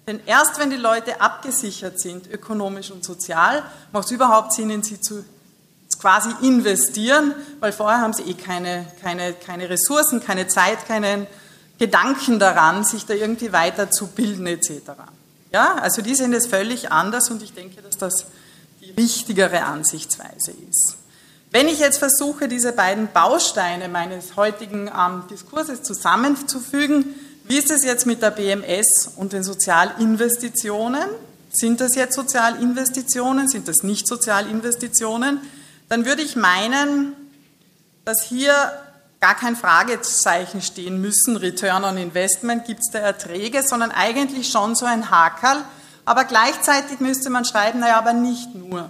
Denn 0.08 0.20
erst 0.26 0.60
wenn 0.60 0.70
die 0.70 0.78
Leute 0.78 1.22
abgesichert 1.22 2.00
sind, 2.00 2.28
ökonomisch 2.32 2.92
und 2.92 3.04
sozial, 3.04 3.64
macht 3.92 4.06
es 4.06 4.12
überhaupt 4.12 4.54
Sinn, 4.54 4.70
in 4.70 4.84
sie 4.84 5.00
zu 5.00 5.24
quasi 6.00 6.30
investieren, 6.42 7.36
weil 7.60 7.72
vorher 7.72 8.02
haben 8.02 8.14
sie 8.14 8.24
eh 8.24 8.34
keine, 8.34 8.88
keine, 9.02 9.34
keine 9.34 9.70
Ressourcen, 9.70 10.24
keine 10.24 10.48
Zeit, 10.48 10.88
keinen 10.88 11.28
Gedanken 11.78 12.40
daran, 12.40 12.84
sich 12.84 13.06
da 13.06 13.14
irgendwie 13.14 13.54
weiterzubilden 13.54 14.48
etc. 14.48 14.72
Ja, 15.52 15.76
also 15.76 16.02
die 16.02 16.16
sehen 16.16 16.34
es 16.34 16.48
völlig 16.48 16.92
anders 16.92 17.30
und 17.30 17.44
ich 17.44 17.54
denke, 17.54 17.82
dass 17.82 17.98
das 17.98 18.26
die 18.82 18.92
richtigere 18.92 19.64
Ansichtsweise 19.64 20.54
ist. 20.70 20.98
Wenn 21.52 21.68
ich 21.68 21.80
jetzt 21.80 21.98
versuche, 21.98 22.48
diese 22.48 22.72
beiden 22.72 23.10
Bausteine 23.12 23.90
meines 23.90 24.38
heutigen 24.38 24.88
ähm, 24.88 25.24
Diskurses 25.30 25.84
zusammenzufügen, 25.84 27.14
wie 27.46 27.58
ist 27.58 27.72
es 27.72 27.84
jetzt 27.84 28.06
mit 28.06 28.22
der 28.22 28.32
BMS 28.32 29.12
und 29.16 29.34
den 29.34 29.44
Sozialinvestitionen? 29.44 31.04
Sind 31.52 31.82
das 31.82 31.96
jetzt 31.96 32.16
Sozialinvestitionen? 32.16 33.48
Sind 33.48 33.68
das 33.68 33.84
nicht 33.84 34.08
Sozialinvestitionen? 34.08 35.42
Dann 35.90 36.06
würde 36.06 36.22
ich 36.22 36.36
meinen, 36.36 37.14
dass 38.06 38.24
hier 38.24 38.54
gar 39.20 39.36
kein 39.36 39.56
Fragezeichen 39.56 40.62
stehen 40.62 41.00
müssen, 41.00 41.38
Return 41.38 41.84
on 41.84 41.98
Investment, 41.98 42.66
gibt 42.66 42.80
es 42.80 42.92
da 42.92 43.00
Erträge, 43.00 43.62
sondern 43.64 43.92
eigentlich 43.92 44.50
schon 44.50 44.76
so 44.76 44.86
ein 44.86 45.12
Hakerl. 45.12 45.64
Aber 46.06 46.26
gleichzeitig 46.26 47.00
müsste 47.00 47.30
man 47.30 47.46
schreiben, 47.46 47.80
naja, 47.80 47.98
aber 47.98 48.14
nicht 48.14 48.56
nur. 48.56 48.90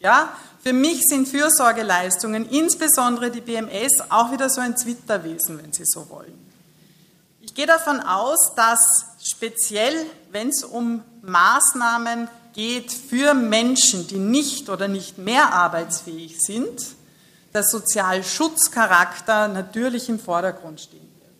Ja? 0.00 0.32
Für 0.62 0.72
mich 0.72 1.02
sind 1.08 1.28
Fürsorgeleistungen, 1.28 2.48
insbesondere 2.48 3.30
die 3.30 3.40
BMS, 3.40 4.00
auch 4.08 4.32
wieder 4.32 4.48
so 4.48 4.60
ein 4.60 4.76
Zwitterwesen, 4.76 5.62
wenn 5.62 5.72
Sie 5.72 5.84
so 5.84 6.08
wollen. 6.08 6.51
Ich 7.44 7.54
gehe 7.54 7.66
davon 7.66 8.00
aus, 8.00 8.54
dass 8.54 9.06
speziell, 9.20 9.94
wenn 10.30 10.48
es 10.48 10.62
um 10.62 11.02
Maßnahmen 11.22 12.28
geht 12.54 12.92
für 12.92 13.34
Menschen, 13.34 14.06
die 14.06 14.18
nicht 14.18 14.68
oder 14.68 14.86
nicht 14.86 15.18
mehr 15.18 15.52
arbeitsfähig 15.52 16.38
sind, 16.40 16.80
der 17.52 17.64
Sozialschutzcharakter 17.64 19.48
natürlich 19.48 20.08
im 20.08 20.20
Vordergrund 20.20 20.80
stehen 20.80 21.00
wird. 21.00 21.32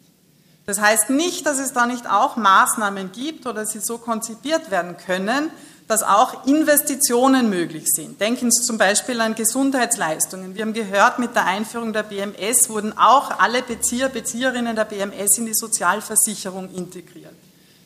Das 0.67 0.81
heißt 0.81 1.11
nicht, 1.11 1.47
dass 1.47 1.59
es 1.59 1.73
da 1.73 1.87
nicht 1.87 2.11
auch 2.11 2.37
Maßnahmen 2.37 3.13
gibt 3.13 3.47
oder 3.47 3.65
sie 3.65 3.81
so 3.81 3.99
konzipiert 3.99 4.73
werden 4.73 4.97
können, 4.97 5.51
dass 5.93 6.03
auch 6.03 6.47
Investitionen 6.47 7.51
möglich 7.51 7.85
sind. 7.87 8.19
Denken 8.19 8.51
Sie 8.51 8.63
zum 8.63 8.79
Beispiel 8.79 9.21
an 9.21 9.35
Gesundheitsleistungen. 9.35 10.55
Wir 10.55 10.63
haben 10.63 10.73
gehört, 10.73 11.19
mit 11.19 11.35
der 11.35 11.45
Einführung 11.45 11.93
der 11.93 12.03
BMS 12.03 12.71
wurden 12.71 12.97
auch 12.97 13.39
alle 13.39 13.63
Bezieher, 13.63 14.09
Bezieherinnen 14.09 14.75
der 14.75 14.87
BMS 14.87 15.37
in 15.37 15.45
die 15.45 15.55
Sozialversicherung 15.55 16.71
integriert. 16.75 17.35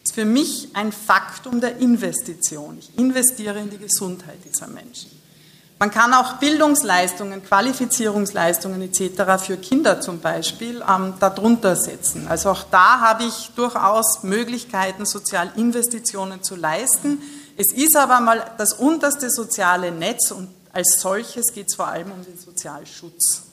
Das 0.05 0.13
ist 0.13 0.15
für 0.15 0.25
mich 0.25 0.69
ein 0.75 0.93
Faktum 0.93 1.61
der 1.61 1.79
Investition. 1.79 2.79
Ich 2.79 2.97
investiere 2.97 3.59
in 3.59 3.71
die 3.71 3.79
Gesundheit 3.79 4.39
dieser 4.45 4.69
Menschen. 4.69 5.11
Man 5.81 5.91
kann 5.91 6.15
auch 6.15 6.35
Bildungsleistungen, 6.35 7.43
Qualifizierungsleistungen 7.43 8.81
etc. 8.83 9.45
für 9.45 9.57
Kinder 9.57 10.01
zum 10.01 10.21
Beispiel 10.21 10.83
ähm, 10.89 11.15
darunter 11.19 11.75
setzen. 11.75 12.29
Also 12.29 12.51
auch 12.51 12.63
da 12.71 13.01
habe 13.01 13.25
ich 13.25 13.51
durchaus 13.57 14.23
Möglichkeiten, 14.23 15.05
Sozialinvestitionen 15.05 16.45
zu 16.45 16.55
leisten. 16.55 17.21
Es 17.59 17.73
ist 17.73 17.97
aber 17.97 18.21
mal 18.21 18.45
das 18.59 18.75
unterste 18.75 19.31
soziale 19.31 19.91
Netz 19.91 20.31
und 20.31 20.49
als 20.73 21.01
solches 21.01 21.55
geht 21.55 21.69
es 21.69 21.75
vor 21.75 21.89
allem 21.89 22.13
um 22.13 22.23
den 22.23 22.39
Sozialschutz. 22.39 23.45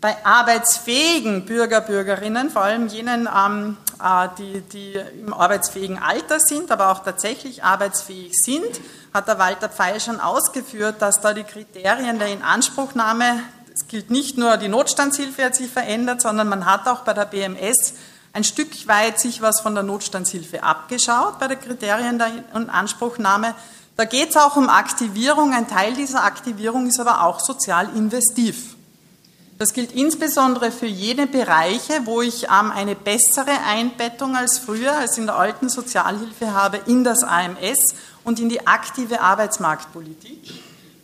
Bei 0.00 0.16
arbeitsfähigen 0.24 1.46
Bürger, 1.46 1.80
Bürgerinnen, 1.80 2.50
vor 2.50 2.62
allem 2.62 2.88
jenen, 2.88 3.28
ähm, 3.32 3.76
äh, 4.02 4.28
die, 4.36 4.60
die 4.60 5.00
im 5.20 5.32
arbeitsfähigen 5.32 5.98
Alter 5.98 6.40
sind, 6.40 6.72
aber 6.72 6.90
auch 6.90 7.04
tatsächlich 7.04 7.62
arbeitsfähig 7.62 8.34
sind, 8.34 8.80
hat 9.14 9.28
der 9.28 9.38
Walter 9.38 9.68
Pfeil 9.68 10.00
schon 10.00 10.18
ausgeführt, 10.18 10.96
dass 10.98 11.20
da 11.20 11.32
die 11.32 11.44
Kriterien 11.44 12.18
der 12.18 12.28
Inanspruchnahme, 12.28 13.40
es 13.72 13.86
gilt 13.86 14.10
nicht 14.10 14.36
nur 14.36 14.56
die 14.56 14.68
Notstandshilfe 14.68 15.44
hat 15.44 15.54
sich 15.54 15.70
verändert, 15.70 16.20
sondern 16.20 16.48
man 16.48 16.66
hat 16.66 16.86
auch 16.88 17.00
bei 17.00 17.14
der 17.14 17.26
BMS 17.26 17.94
ein 18.34 18.44
Stück 18.44 18.88
weit 18.88 19.20
sich 19.20 19.40
was 19.40 19.60
von 19.60 19.74
der 19.74 19.84
Notstandshilfe 19.84 20.62
abgeschaut 20.62 21.38
bei 21.38 21.46
den 21.46 21.60
Kriterien 21.60 22.18
der 22.18 22.32
Inanspruchnahme. 22.52 23.54
Da 23.96 24.04
geht 24.04 24.30
es 24.30 24.36
auch 24.36 24.56
um 24.56 24.68
Aktivierung. 24.68 25.54
Ein 25.54 25.68
Teil 25.68 25.94
dieser 25.94 26.24
Aktivierung 26.24 26.88
ist 26.88 26.98
aber 26.98 27.22
auch 27.22 27.38
sozial 27.38 27.88
investiv. 27.96 28.74
Das 29.56 29.72
gilt 29.72 29.92
insbesondere 29.92 30.72
für 30.72 30.86
jene 30.86 31.28
Bereiche, 31.28 32.00
wo 32.06 32.22
ich 32.22 32.46
ähm, 32.46 32.72
eine 32.72 32.96
bessere 32.96 33.52
Einbettung 33.68 34.34
als 34.34 34.58
früher, 34.58 34.98
als 34.98 35.16
in 35.16 35.26
der 35.26 35.36
alten 35.36 35.68
Sozialhilfe 35.68 36.52
habe, 36.52 36.80
in 36.86 37.04
das 37.04 37.22
AMS 37.22 37.94
und 38.24 38.40
in 38.40 38.48
die 38.48 38.66
aktive 38.66 39.20
Arbeitsmarktpolitik. 39.20 40.54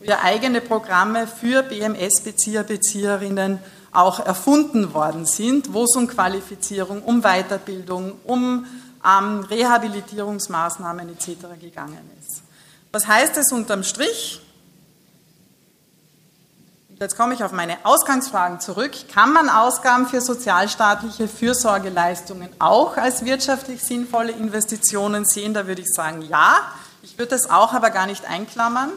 Wir 0.01 0.24
eigene 0.24 0.61
Programme 0.61 1.28
für 1.28 1.62
BMS-Bezieher, 1.62 2.64
Bezieherinnen 2.64 3.61
auch 3.93 4.20
erfunden 4.20 4.95
worden 4.95 5.26
sind, 5.26 5.72
wo 5.72 5.84
es 5.84 5.97
um 5.97 6.07
Qualifizierung, 6.07 7.03
um 7.03 7.22
Weiterbildung, 7.22 8.12
um 8.24 8.66
ähm, 9.05 9.41
Rehabilitierungsmaßnahmen 9.41 11.09
etc. 11.11 11.61
gegangen 11.61 12.11
ist. 12.20 12.43
Was 12.93 13.07
heißt 13.07 13.36
es 13.36 13.53
unterm 13.53 13.82
Strich? 13.82 14.41
Jetzt 17.01 17.16
komme 17.16 17.32
ich 17.32 17.43
auf 17.43 17.53
meine 17.53 17.78
Ausgangsfragen 17.84 18.61
zurück. 18.61 18.93
Kann 19.14 19.32
man 19.32 19.49
Ausgaben 19.49 20.07
für 20.07 20.20
sozialstaatliche 20.20 21.28
Fürsorgeleistungen 21.28 22.51
auch 22.59 22.99
als 22.99 23.24
wirtschaftlich 23.24 23.82
sinnvolle 23.82 24.32
Investitionen 24.32 25.24
sehen? 25.24 25.55
Da 25.55 25.66
würde 25.66 25.80
ich 25.80 25.88
sagen, 25.88 26.20
ja. 26.20 26.59
Ich 27.03 27.16
würde 27.16 27.30
das 27.30 27.49
auch 27.49 27.72
aber 27.72 27.88
gar 27.88 28.05
nicht 28.05 28.26
einklammern, 28.26 28.91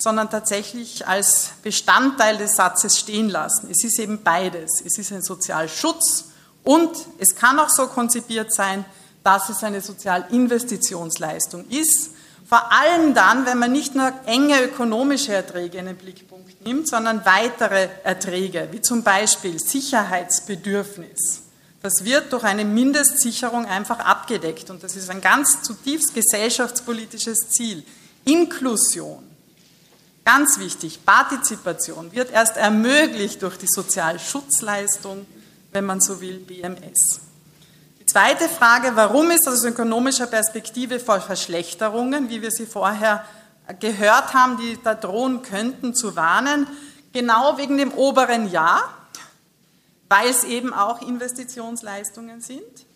sondern 0.00 0.30
tatsächlich 0.30 1.06
als 1.06 1.50
Bestandteil 1.62 2.38
des 2.38 2.56
Satzes 2.56 2.98
stehen 2.98 3.28
lassen. 3.28 3.68
Es 3.70 3.84
ist 3.84 3.98
eben 3.98 4.22
beides. 4.22 4.82
Es 4.84 4.98
ist 4.98 5.12
ein 5.12 5.22
Sozialschutz 5.22 6.24
und 6.64 6.90
es 7.18 7.34
kann 7.34 7.58
auch 7.58 7.68
so 7.68 7.86
konzipiert 7.86 8.52
sein, 8.52 8.84
dass 9.22 9.50
es 9.50 9.62
eine 9.62 9.80
Sozialinvestitionsleistung 9.80 11.68
ist. 11.68 12.10
Vor 12.48 12.72
allem 12.72 13.14
dann, 13.14 13.46
wenn 13.46 13.58
man 13.58 13.70
nicht 13.70 13.94
nur 13.94 14.12
enge 14.26 14.62
ökonomische 14.62 15.32
Erträge 15.32 15.78
in 15.78 15.86
den 15.86 15.96
Blickpunkt 15.96 16.64
nimmt, 16.64 16.88
sondern 16.88 17.24
weitere 17.24 17.88
Erträge, 18.02 18.68
wie 18.72 18.80
zum 18.80 19.02
Beispiel 19.02 19.58
Sicherheitsbedürfnis. 19.60 21.42
Das 21.82 22.04
wird 22.04 22.32
durch 22.32 22.44
eine 22.44 22.64
Mindestsicherung 22.64 23.66
einfach 23.66 24.00
abgedeckt 24.00 24.68
und 24.68 24.82
das 24.82 24.96
ist 24.96 25.08
ein 25.10 25.20
ganz 25.20 25.62
zutiefst 25.62 26.14
gesellschaftspolitisches 26.14 27.48
Ziel. 27.50 27.84
Inklusion, 28.24 29.29
ganz 30.24 30.58
wichtig, 30.58 31.04
Partizipation 31.04 32.12
wird 32.12 32.30
erst 32.30 32.56
ermöglicht 32.56 33.42
durch 33.42 33.56
die 33.56 33.68
Sozialschutzleistung, 33.68 35.26
wenn 35.72 35.84
man 35.84 36.00
so 36.00 36.20
will, 36.20 36.38
BMS. 36.38 37.20
Die 38.00 38.06
zweite 38.06 38.48
Frage, 38.48 38.92
warum 38.94 39.30
ist 39.30 39.48
aus 39.48 39.64
ökonomischer 39.64 40.26
Perspektive 40.26 41.00
vor 41.00 41.20
Verschlechterungen, 41.20 42.28
wie 42.28 42.42
wir 42.42 42.50
sie 42.50 42.66
vorher 42.66 43.24
gehört 43.78 44.34
haben, 44.34 44.56
die 44.56 44.78
da 44.82 44.94
drohen 44.94 45.42
könnten, 45.42 45.94
zu 45.94 46.16
warnen? 46.16 46.66
Genau 47.12 47.58
wegen 47.58 47.76
dem 47.78 47.92
oberen 47.92 48.50
Jahr, 48.50 48.88
weil 50.08 50.28
es 50.28 50.44
eben 50.44 50.72
auch 50.72 51.02
Investitionsleistungen 51.02 52.40
sind. 52.40 52.86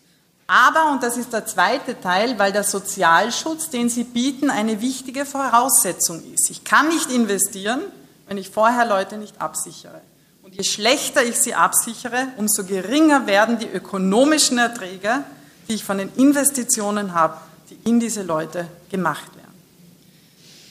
Aber, 0.47 0.91
und 0.91 1.01
das 1.01 1.17
ist 1.17 1.33
der 1.33 1.45
zweite 1.45 1.99
Teil, 1.99 2.37
weil 2.37 2.51
der 2.51 2.63
Sozialschutz, 2.63 3.69
den 3.69 3.89
Sie 3.89 4.03
bieten, 4.03 4.51
eine 4.51 4.79
wichtige 4.79 5.25
Voraussetzung 5.25 6.21
ist. 6.33 6.51
Ich 6.51 6.63
kann 6.63 6.89
nicht 6.89 7.09
investieren, 7.09 7.81
wenn 8.27 8.37
ich 8.37 8.49
vorher 8.49 8.85
Leute 8.85 9.17
nicht 9.17 9.41
absichere. 9.41 10.01
Und 10.43 10.53
je 10.53 10.63
schlechter 10.63 11.23
ich 11.23 11.37
sie 11.37 11.55
absichere, 11.55 12.27
umso 12.37 12.63
geringer 12.63 13.25
werden 13.25 13.57
die 13.57 13.67
ökonomischen 13.67 14.59
Erträge, 14.59 15.23
die 15.67 15.73
ich 15.73 15.83
von 15.83 15.97
den 15.97 16.13
Investitionen 16.15 17.15
habe, 17.15 17.37
die 17.71 17.79
in 17.89 17.99
diese 17.99 18.21
Leute 18.21 18.67
gemacht 18.91 19.35
werden. 19.35 19.45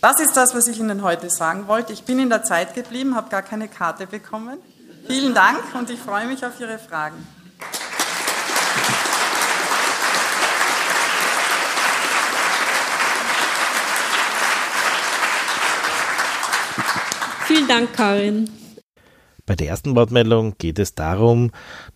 Das 0.00 0.20
ist 0.20 0.36
das, 0.36 0.54
was 0.54 0.68
ich 0.68 0.78
Ihnen 0.78 1.02
heute 1.02 1.30
sagen 1.30 1.66
wollte. 1.66 1.92
Ich 1.92 2.04
bin 2.04 2.18
in 2.20 2.28
der 2.28 2.44
Zeit 2.44 2.74
geblieben, 2.74 3.16
habe 3.16 3.30
gar 3.30 3.42
keine 3.42 3.68
Karte 3.68 4.06
bekommen. 4.06 4.58
Vielen 5.08 5.34
Dank 5.34 5.74
und 5.74 5.90
ich 5.90 5.98
freue 5.98 6.26
mich 6.26 6.44
auf 6.44 6.60
Ihre 6.60 6.78
Fragen. 6.78 7.26
Vielen 17.54 17.68
Dank, 17.68 17.92
Karin. 17.92 18.50
Bei 19.46 19.54
der 19.54 19.68
ersten 19.68 19.94
Wortmeldung 19.94 20.56
geht 20.58 20.80
es 20.80 20.96
darum, 20.96 21.52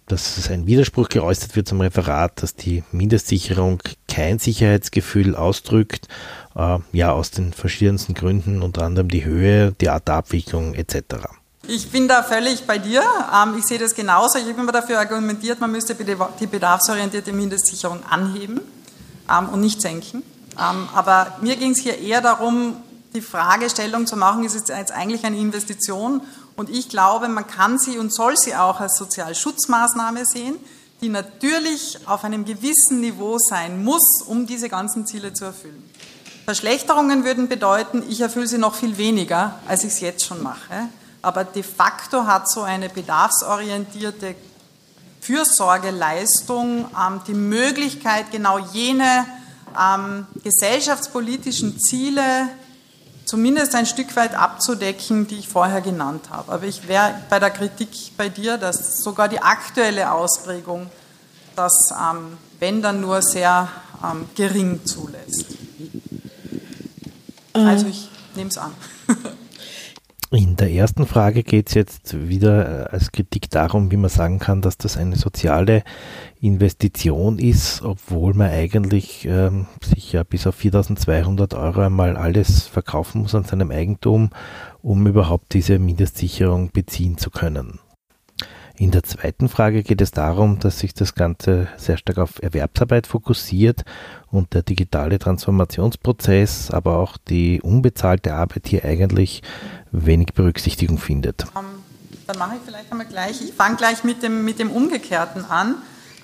dass 0.06 0.48
ein 0.48 0.68
Widerspruch 0.68 1.08
geäußert 1.08 1.56
wird 1.56 1.66
zum 1.66 1.80
Referat, 1.80 2.40
dass 2.44 2.54
die 2.54 2.84
Mindestsicherung 2.92 3.82
kein 4.06 4.38
Sicherheitsgefühl 4.38 5.34
ausdrückt, 5.34 6.06
äh, 6.54 6.78
ja 6.92 7.10
aus 7.10 7.32
den 7.32 7.52
verschiedensten 7.52 8.14
Gründen, 8.14 8.62
unter 8.62 8.84
anderem 8.84 9.08
die 9.08 9.24
Höhe, 9.24 9.72
die 9.80 9.88
Art 9.88 10.06
der 10.06 10.14
Abwicklung 10.14 10.74
etc. 10.74 11.26
Ich 11.66 11.90
bin 11.90 12.06
da 12.06 12.22
völlig 12.22 12.64
bei 12.64 12.78
dir. 12.78 13.02
Ähm, 13.34 13.56
ich 13.58 13.64
sehe 13.64 13.80
das 13.80 13.96
genauso. 13.96 14.38
Ich 14.38 14.44
habe 14.44 14.60
immer 14.60 14.70
dafür 14.70 15.00
argumentiert, 15.00 15.60
man 15.60 15.72
müsste 15.72 15.96
die 15.96 16.46
bedarfsorientierte 16.46 17.32
Mindestsicherung 17.32 18.04
anheben 18.08 18.60
ähm, 19.28 19.48
und 19.48 19.60
nicht 19.60 19.82
senken. 19.82 20.22
Ähm, 20.56 20.88
aber 20.94 21.36
mir 21.40 21.56
ging 21.56 21.72
es 21.72 21.80
hier 21.80 21.98
eher 21.98 22.20
darum, 22.20 22.76
die 23.20 23.26
Fragestellung 23.26 24.06
zu 24.06 24.16
machen, 24.16 24.44
ist 24.44 24.54
es 24.54 24.68
jetzt 24.68 24.92
eigentlich 24.92 25.24
eine 25.24 25.38
Investition? 25.38 26.22
Und 26.56 26.70
ich 26.70 26.88
glaube, 26.88 27.28
man 27.28 27.46
kann 27.46 27.78
sie 27.78 27.98
und 27.98 28.12
soll 28.12 28.36
sie 28.36 28.54
auch 28.54 28.80
als 28.80 28.96
Sozialschutzmaßnahme 28.96 30.24
sehen, 30.24 30.56
die 31.00 31.08
natürlich 31.08 32.00
auf 32.06 32.24
einem 32.24 32.44
gewissen 32.44 33.00
Niveau 33.00 33.38
sein 33.38 33.84
muss, 33.84 34.22
um 34.26 34.46
diese 34.46 34.68
ganzen 34.68 35.06
Ziele 35.06 35.32
zu 35.32 35.44
erfüllen. 35.44 35.82
Verschlechterungen 36.44 37.24
würden 37.24 37.48
bedeuten, 37.48 38.02
ich 38.08 38.20
erfülle 38.20 38.46
sie 38.46 38.58
noch 38.58 38.74
viel 38.74 38.96
weniger, 38.98 39.58
als 39.68 39.84
ich 39.84 39.92
es 39.92 40.00
jetzt 40.00 40.24
schon 40.24 40.42
mache 40.42 40.88
aber 41.22 41.44
de 41.44 41.62
facto 41.62 42.26
hat 42.26 42.50
so 42.50 42.62
eine 42.62 42.88
bedarfsorientierte 42.88 44.34
Fürsorgeleistung 45.20 46.86
ähm, 46.96 47.20
die 47.26 47.34
Möglichkeit, 47.34 48.30
genau 48.30 48.58
jene 48.58 49.26
ähm, 49.78 50.26
gesellschaftspolitischen 50.42 51.78
Ziele 51.80 52.48
zumindest 53.28 53.74
ein 53.74 53.84
Stück 53.84 54.16
weit 54.16 54.34
abzudecken, 54.34 55.26
die 55.26 55.36
ich 55.36 55.48
vorher 55.48 55.82
genannt 55.82 56.30
habe. 56.30 56.50
Aber 56.50 56.64
ich 56.64 56.88
wäre 56.88 57.14
bei 57.28 57.38
der 57.38 57.50
Kritik 57.50 57.90
bei 58.16 58.28
dir, 58.30 58.56
dass 58.56 59.02
sogar 59.02 59.28
die 59.28 59.40
aktuelle 59.40 60.10
Ausprägung 60.10 60.88
das, 61.54 61.92
ähm, 61.92 62.38
wenn 62.58 62.80
dann 62.80 63.00
nur 63.00 63.20
sehr 63.20 63.68
ähm, 64.02 64.24
gering 64.34 64.84
zulässt. 64.84 65.46
Also 67.52 67.86
ich 67.86 68.08
nehme 68.34 68.50
es 68.50 68.56
an. 68.56 68.72
In 70.30 70.56
der 70.56 70.70
ersten 70.70 71.06
Frage 71.06 71.42
geht 71.42 71.68
es 71.68 71.74
jetzt 71.74 72.28
wieder 72.28 72.86
äh, 72.86 72.90
als 72.90 73.12
Kritik 73.12 73.48
darum, 73.50 73.90
wie 73.90 73.96
man 73.96 74.10
sagen 74.10 74.38
kann, 74.38 74.60
dass 74.60 74.76
das 74.76 74.98
eine 74.98 75.16
soziale 75.16 75.84
Investition 76.40 77.38
ist, 77.38 77.82
obwohl 77.82 78.34
man 78.34 78.50
eigentlich 78.50 79.26
ähm, 79.26 79.66
sich 79.84 80.12
ja 80.12 80.22
bis 80.22 80.46
auf 80.46 80.54
4200 80.54 81.54
Euro 81.54 81.80
einmal 81.80 82.16
alles 82.16 82.68
verkaufen 82.68 83.22
muss 83.22 83.34
an 83.34 83.44
seinem 83.44 83.70
Eigentum, 83.70 84.30
um 84.80 85.06
überhaupt 85.06 85.52
diese 85.54 85.78
Mindestsicherung 85.78 86.70
beziehen 86.70 87.18
zu 87.18 87.30
können. 87.30 87.80
In 88.76 88.92
der 88.92 89.02
zweiten 89.02 89.48
Frage 89.48 89.82
geht 89.82 90.00
es 90.00 90.12
darum, 90.12 90.60
dass 90.60 90.78
sich 90.78 90.94
das 90.94 91.16
Ganze 91.16 91.66
sehr 91.76 91.96
stark 91.96 92.18
auf 92.18 92.40
Erwerbsarbeit 92.40 93.08
fokussiert 93.08 93.84
und 94.30 94.54
der 94.54 94.62
digitale 94.62 95.18
Transformationsprozess, 95.18 96.70
aber 96.70 96.98
auch 96.98 97.16
die 97.16 97.60
unbezahlte 97.60 98.34
Arbeit 98.34 98.68
hier 98.68 98.84
eigentlich 98.84 99.42
wenig 99.90 100.28
Berücksichtigung 100.34 100.98
findet. 100.98 101.42
Ähm, 101.56 101.82
dann 102.28 102.38
mache 102.38 102.54
ich 102.54 102.62
vielleicht 102.64 102.92
einmal 102.92 103.06
gleich, 103.06 103.42
ich 103.42 103.52
fange 103.52 103.74
gleich 103.74 104.04
mit 104.04 104.22
dem, 104.22 104.44
mit 104.44 104.60
dem 104.60 104.70
Umgekehrten 104.70 105.44
an. 105.46 105.74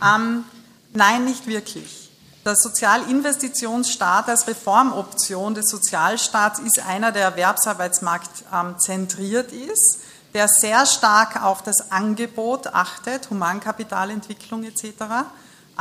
Ähm, 0.05 0.45
nein, 0.93 1.25
nicht 1.25 1.47
wirklich. 1.47 2.11
Der 2.45 2.57
Sozialinvestitionsstaat 2.57 4.29
als 4.29 4.47
Reformoption 4.47 5.55
des 5.55 5.71
Sozialstaats 5.71 6.59
ist 6.59 6.79
einer, 6.87 7.11
der 7.11 7.23
Erwerbsarbeitsmarkt 7.23 8.45
ähm, 8.53 8.79
zentriert 8.79 9.51
ist, 9.53 10.01
der 10.35 10.49
sehr 10.49 10.85
stark 10.85 11.43
auf 11.43 11.63
das 11.63 11.91
Angebot 11.91 12.67
achtet, 12.67 13.31
Humankapitalentwicklung 13.31 14.65
etc., 14.65 14.85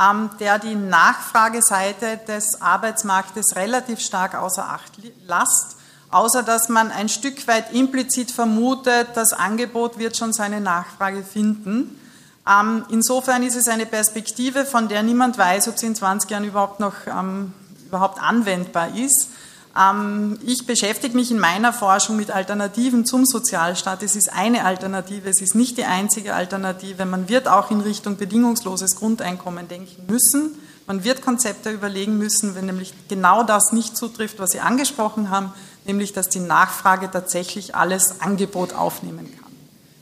ähm, 0.00 0.30
der 0.40 0.58
die 0.58 0.74
Nachfrageseite 0.74 2.18
des 2.26 2.62
Arbeitsmarktes 2.62 3.56
relativ 3.56 4.00
stark 4.00 4.34
außer 4.34 4.66
Acht 4.66 4.92
lässt, 5.26 5.76
außer 6.10 6.42
dass 6.42 6.70
man 6.70 6.90
ein 6.90 7.10
Stück 7.10 7.46
weit 7.46 7.74
implizit 7.74 8.30
vermutet, 8.30 9.08
das 9.14 9.34
Angebot 9.34 9.98
wird 9.98 10.16
schon 10.16 10.32
seine 10.32 10.60
Nachfrage 10.60 11.22
finden. 11.22 12.00
Ähm, 12.48 12.84
insofern 12.90 13.42
ist 13.42 13.56
es 13.56 13.68
eine 13.68 13.86
Perspektive, 13.86 14.64
von 14.64 14.88
der 14.88 15.02
niemand 15.02 15.38
weiß, 15.38 15.68
ob 15.68 15.78
sie 15.78 15.86
in 15.86 15.94
20 15.94 16.30
Jahren 16.30 16.44
überhaupt 16.44 16.78
noch 16.78 16.94
ähm, 17.06 17.52
überhaupt 17.86 18.20
anwendbar 18.20 18.94
ist. 18.96 19.30
Ähm, 19.76 20.38
ich 20.44 20.66
beschäftige 20.66 21.16
mich 21.16 21.30
in 21.30 21.38
meiner 21.38 21.72
Forschung 21.72 22.16
mit 22.16 22.30
Alternativen 22.30 23.06
zum 23.06 23.24
Sozialstaat. 23.24 24.02
Es 24.02 24.14
ist 24.14 24.32
eine 24.32 24.64
Alternative, 24.64 25.28
es 25.28 25.40
ist 25.40 25.54
nicht 25.54 25.78
die 25.78 25.84
einzige 25.84 26.34
Alternative. 26.34 27.04
Man 27.06 27.28
wird 27.28 27.48
auch 27.48 27.70
in 27.70 27.80
Richtung 27.80 28.16
bedingungsloses 28.16 28.96
Grundeinkommen 28.96 29.66
denken 29.68 30.04
müssen. 30.06 30.58
Man 30.86 31.02
wird 31.02 31.22
Konzepte 31.22 31.70
überlegen 31.70 32.18
müssen, 32.18 32.54
wenn 32.54 32.66
nämlich 32.66 32.92
genau 33.08 33.42
das 33.42 33.72
nicht 33.72 33.96
zutrifft, 33.96 34.38
was 34.38 34.50
Sie 34.50 34.60
angesprochen 34.60 35.30
haben, 35.30 35.52
nämlich 35.86 36.12
dass 36.12 36.28
die 36.28 36.40
Nachfrage 36.40 37.10
tatsächlich 37.10 37.74
alles 37.74 38.20
Angebot 38.20 38.74
aufnehmen 38.74 39.32
kann. 39.40 39.50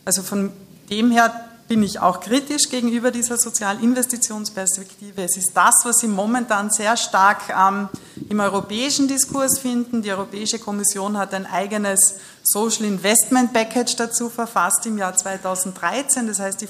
Also 0.04 0.22
von 0.22 0.50
dem 0.90 1.12
her 1.12 1.32
bin 1.72 1.82
ich 1.82 2.00
auch 2.00 2.20
kritisch 2.20 2.68
gegenüber 2.68 3.10
dieser 3.10 3.38
Sozialinvestitionsperspektive. 3.38 5.22
Es 5.22 5.38
ist 5.38 5.52
das, 5.54 5.74
was 5.84 6.00
Sie 6.00 6.06
momentan 6.06 6.68
sehr 6.68 6.98
stark 6.98 7.44
ähm, 7.48 7.88
im 8.28 8.40
europäischen 8.40 9.08
Diskurs 9.08 9.58
finden. 9.58 10.02
Die 10.02 10.12
Europäische 10.12 10.58
Kommission 10.58 11.16
hat 11.16 11.32
ein 11.32 11.46
eigenes 11.46 12.16
Social 12.42 12.84
Investment 12.84 13.54
Package 13.54 13.96
dazu 13.96 14.28
verfasst 14.28 14.84
im 14.84 14.98
Jahr 14.98 15.16
2013. 15.16 16.26
Das 16.26 16.40
heißt, 16.40 16.60
die, 16.60 16.68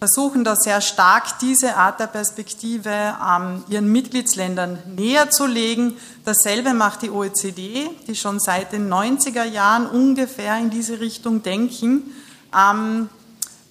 versuchen 0.00 0.42
da 0.42 0.56
sehr 0.56 0.80
stark 0.80 1.38
diese 1.38 1.76
Art 1.76 2.00
der 2.00 2.08
Perspektive 2.08 2.90
ähm, 2.90 3.62
ihren 3.68 3.92
Mitgliedsländern 3.92 4.80
näher 4.96 5.30
zu 5.30 5.46
legen. 5.46 5.96
Dasselbe 6.24 6.74
macht 6.74 7.02
die 7.02 7.10
OECD, 7.10 7.88
die 8.08 8.16
schon 8.16 8.40
seit 8.40 8.72
den 8.72 8.92
90er 8.92 9.44
Jahren 9.44 9.86
ungefähr 9.86 10.58
in 10.58 10.70
diese 10.70 10.98
Richtung 10.98 11.44
denken. 11.44 12.10
Ähm, 12.52 13.10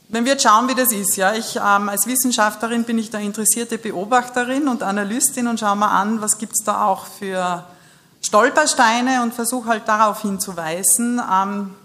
man 0.10 0.26
wird 0.26 0.42
schauen, 0.42 0.68
wie 0.68 0.76
das 0.76 0.92
ist. 0.92 1.16
Ja, 1.18 1.34
ich 1.34 1.56
ähm, 1.56 1.90
als 1.90 2.08
Wissenschaftlerin 2.08 2.84
bin 2.84 2.98
ich 2.98 3.10
da 3.10 3.20
interessierte 3.20 3.78
Beobachterin 3.78 4.68
und 4.68 4.84
Analystin 4.84 5.48
und 5.48 5.60
schaue 5.60 5.76
mal 5.76 6.00
an, 6.00 6.22
was 6.22 6.38
gibt 6.38 6.54
es 6.54 6.64
da 6.64 6.86
auch 6.86 7.06
für 7.08 7.64
Stolpersteine 8.22 9.22
und 9.24 9.34
versuche 9.34 9.70
halt 9.70 9.88
darauf 9.88 10.22
hinzuweisen. 10.22 11.22
Ähm, 11.32 11.76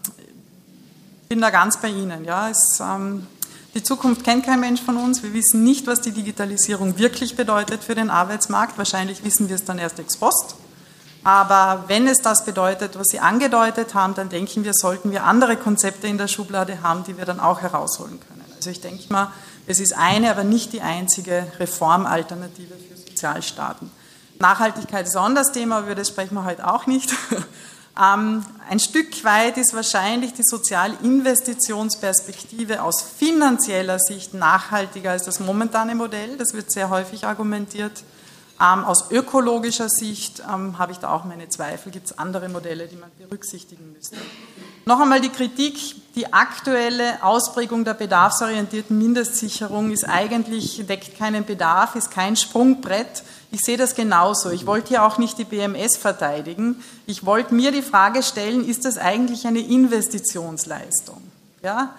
bin 1.28 1.40
da 1.40 1.50
ganz 1.50 1.76
bei 1.76 1.88
Ihnen. 1.88 2.24
Ja, 2.24 2.48
es, 2.48 2.80
ähm, 2.80 3.26
die 3.74 3.82
Zukunft 3.82 4.24
kennt 4.24 4.44
kein 4.44 4.60
Mensch 4.60 4.82
von 4.82 4.96
uns. 4.96 5.22
Wir 5.22 5.32
wissen 5.32 5.62
nicht, 5.62 5.86
was 5.86 6.00
die 6.00 6.10
Digitalisierung 6.10 6.98
wirklich 6.98 7.36
bedeutet 7.36 7.84
für 7.84 7.94
den 7.94 8.10
Arbeitsmarkt. 8.10 8.76
Wahrscheinlich 8.78 9.24
wissen 9.24 9.48
wir 9.48 9.54
es 9.54 9.64
dann 9.64 9.78
erst 9.78 9.98
ex 9.98 10.16
post. 10.16 10.56
Aber 11.22 11.84
wenn 11.88 12.08
es 12.08 12.18
das 12.18 12.44
bedeutet, 12.44 12.98
was 12.98 13.08
Sie 13.08 13.20
angedeutet 13.20 13.94
haben, 13.94 14.14
dann 14.14 14.28
denken 14.28 14.64
wir, 14.64 14.72
sollten 14.74 15.10
wir 15.10 15.24
andere 15.24 15.56
Konzepte 15.56 16.06
in 16.06 16.18
der 16.18 16.28
Schublade 16.28 16.82
haben, 16.82 17.04
die 17.04 17.18
wir 17.18 17.26
dann 17.26 17.40
auch 17.40 17.60
herausholen 17.60 18.18
können. 18.20 18.44
Also 18.56 18.70
ich 18.70 18.80
denke 18.80 19.12
mal, 19.12 19.30
es 19.66 19.80
ist 19.80 19.96
eine, 19.96 20.30
aber 20.30 20.44
nicht 20.44 20.72
die 20.72 20.80
einzige 20.80 21.46
Reformalternative 21.58 22.74
für 22.76 22.96
Sozialstaaten. 22.96 23.90
Nachhaltigkeit 24.38 25.06
ist 25.06 25.16
ein 25.16 25.24
anderes 25.24 25.52
Thema, 25.52 25.80
über 25.80 25.94
das 25.94 26.08
sprechen 26.08 26.34
wir 26.34 26.44
heute 26.44 26.72
auch 26.72 26.86
nicht. 26.86 27.12
Ähm, 28.00 28.44
ein 28.68 28.78
Stück 28.78 29.24
weit 29.24 29.58
ist 29.58 29.74
wahrscheinlich 29.74 30.32
die 30.32 30.44
Sozialinvestitionsperspektive 30.44 32.82
aus 32.82 33.02
finanzieller 33.02 33.98
Sicht 33.98 34.32
nachhaltiger 34.32 35.10
als 35.10 35.24
das 35.24 35.40
momentane 35.40 35.94
Modell. 35.94 36.38
Das 36.38 36.54
wird 36.54 36.70
sehr 36.70 36.88
häufig 36.88 37.26
argumentiert. 37.26 37.92
Ähm, 38.60 38.84
aus 38.84 39.10
ökologischer 39.10 39.88
Sicht 39.88 40.42
ähm, 40.52 40.78
habe 40.78 40.92
ich 40.92 40.98
da 40.98 41.10
auch 41.10 41.24
meine 41.24 41.48
Zweifel. 41.48 41.90
Gibt 41.90 42.06
es 42.06 42.18
andere 42.18 42.50
Modelle, 42.50 42.88
die 42.88 42.96
man 42.96 43.10
berücksichtigen 43.18 43.92
müsste? 43.92 44.16
Noch 44.84 45.00
einmal 45.00 45.20
die 45.20 45.30
Kritik. 45.30 45.76
Die 46.14 46.32
aktuelle 46.32 47.22
Ausprägung 47.22 47.84
der 47.84 47.94
bedarfsorientierten 47.94 48.98
Mindestsicherung 48.98 49.92
ist 49.92 50.04
eigentlich, 50.04 50.84
deckt 50.86 51.16
keinen 51.16 51.46
Bedarf, 51.46 51.94
ist 51.94 52.10
kein 52.10 52.36
Sprungbrett. 52.36 53.22
Ich 53.50 53.60
sehe 53.60 53.78
das 53.78 53.94
genauso. 53.94 54.50
Ich 54.50 54.66
wollte 54.66 54.88
hier 54.88 55.04
auch 55.04 55.16
nicht 55.16 55.38
die 55.38 55.44
BMS 55.44 55.96
verteidigen. 55.96 56.82
Ich 57.06 57.24
wollte 57.24 57.54
mir 57.54 57.72
die 57.72 57.82
Frage 57.82 58.22
stellen, 58.22 58.68
ist 58.68 58.84
das 58.84 58.98
eigentlich 58.98 59.46
eine 59.46 59.60
Investitionsleistung? 59.60 61.22
Ja? 61.62 61.94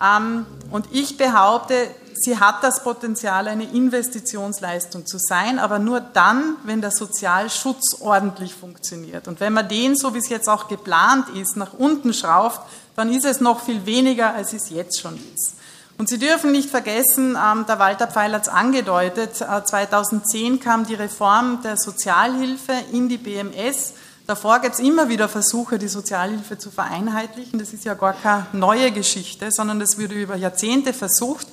Ähm, 0.00 0.46
und 0.70 0.86
ich 0.92 1.16
behaupte, 1.18 1.88
sie 2.26 2.38
hat 2.38 2.62
das 2.64 2.82
Potenzial, 2.82 3.46
eine 3.46 3.64
Investitionsleistung 3.64 5.06
zu 5.06 5.16
sein, 5.16 5.60
aber 5.60 5.78
nur 5.78 6.00
dann, 6.00 6.56
wenn 6.64 6.80
der 6.80 6.90
Sozialschutz 6.90 7.98
ordentlich 8.00 8.52
funktioniert. 8.52 9.28
Und 9.28 9.38
wenn 9.38 9.52
man 9.52 9.68
den, 9.68 9.96
so 9.96 10.12
wie 10.12 10.18
es 10.18 10.28
jetzt 10.28 10.48
auch 10.48 10.66
geplant 10.66 11.28
ist, 11.36 11.56
nach 11.56 11.72
unten 11.72 12.12
schraubt, 12.12 12.60
dann 12.96 13.12
ist 13.12 13.24
es 13.24 13.40
noch 13.40 13.60
viel 13.60 13.86
weniger, 13.86 14.34
als 14.34 14.52
es 14.52 14.70
jetzt 14.70 15.00
schon 15.00 15.14
ist. 15.14 15.54
Und 15.98 16.08
Sie 16.08 16.18
dürfen 16.18 16.50
nicht 16.50 16.68
vergessen, 16.68 17.38
ähm, 17.42 17.64
der 17.66 17.78
Walter 17.78 18.08
Pfeil 18.08 18.32
hat 18.32 18.42
es 18.42 18.48
angedeutet, 18.48 19.36
2010 19.36 20.54
äh, 20.54 20.58
kam 20.58 20.84
die 20.84 20.94
Reform 20.94 21.62
der 21.62 21.76
Sozialhilfe 21.76 22.72
in 22.92 23.08
die 23.08 23.18
BMS. 23.18 23.94
Davor 24.26 24.58
gibt 24.58 24.74
es 24.74 24.80
immer 24.80 25.08
wieder 25.08 25.28
Versuche, 25.28 25.78
die 25.78 25.86
Sozialhilfe 25.86 26.58
zu 26.58 26.72
vereinheitlichen. 26.72 27.60
Das 27.60 27.72
ist 27.72 27.84
ja 27.84 27.94
gar 27.94 28.14
keine 28.14 28.46
neue 28.52 28.90
Geschichte, 28.90 29.50
sondern 29.52 29.78
das 29.78 29.96
wurde 29.96 30.16
über 30.16 30.34
Jahrzehnte 30.34 30.92
versucht. 30.92 31.46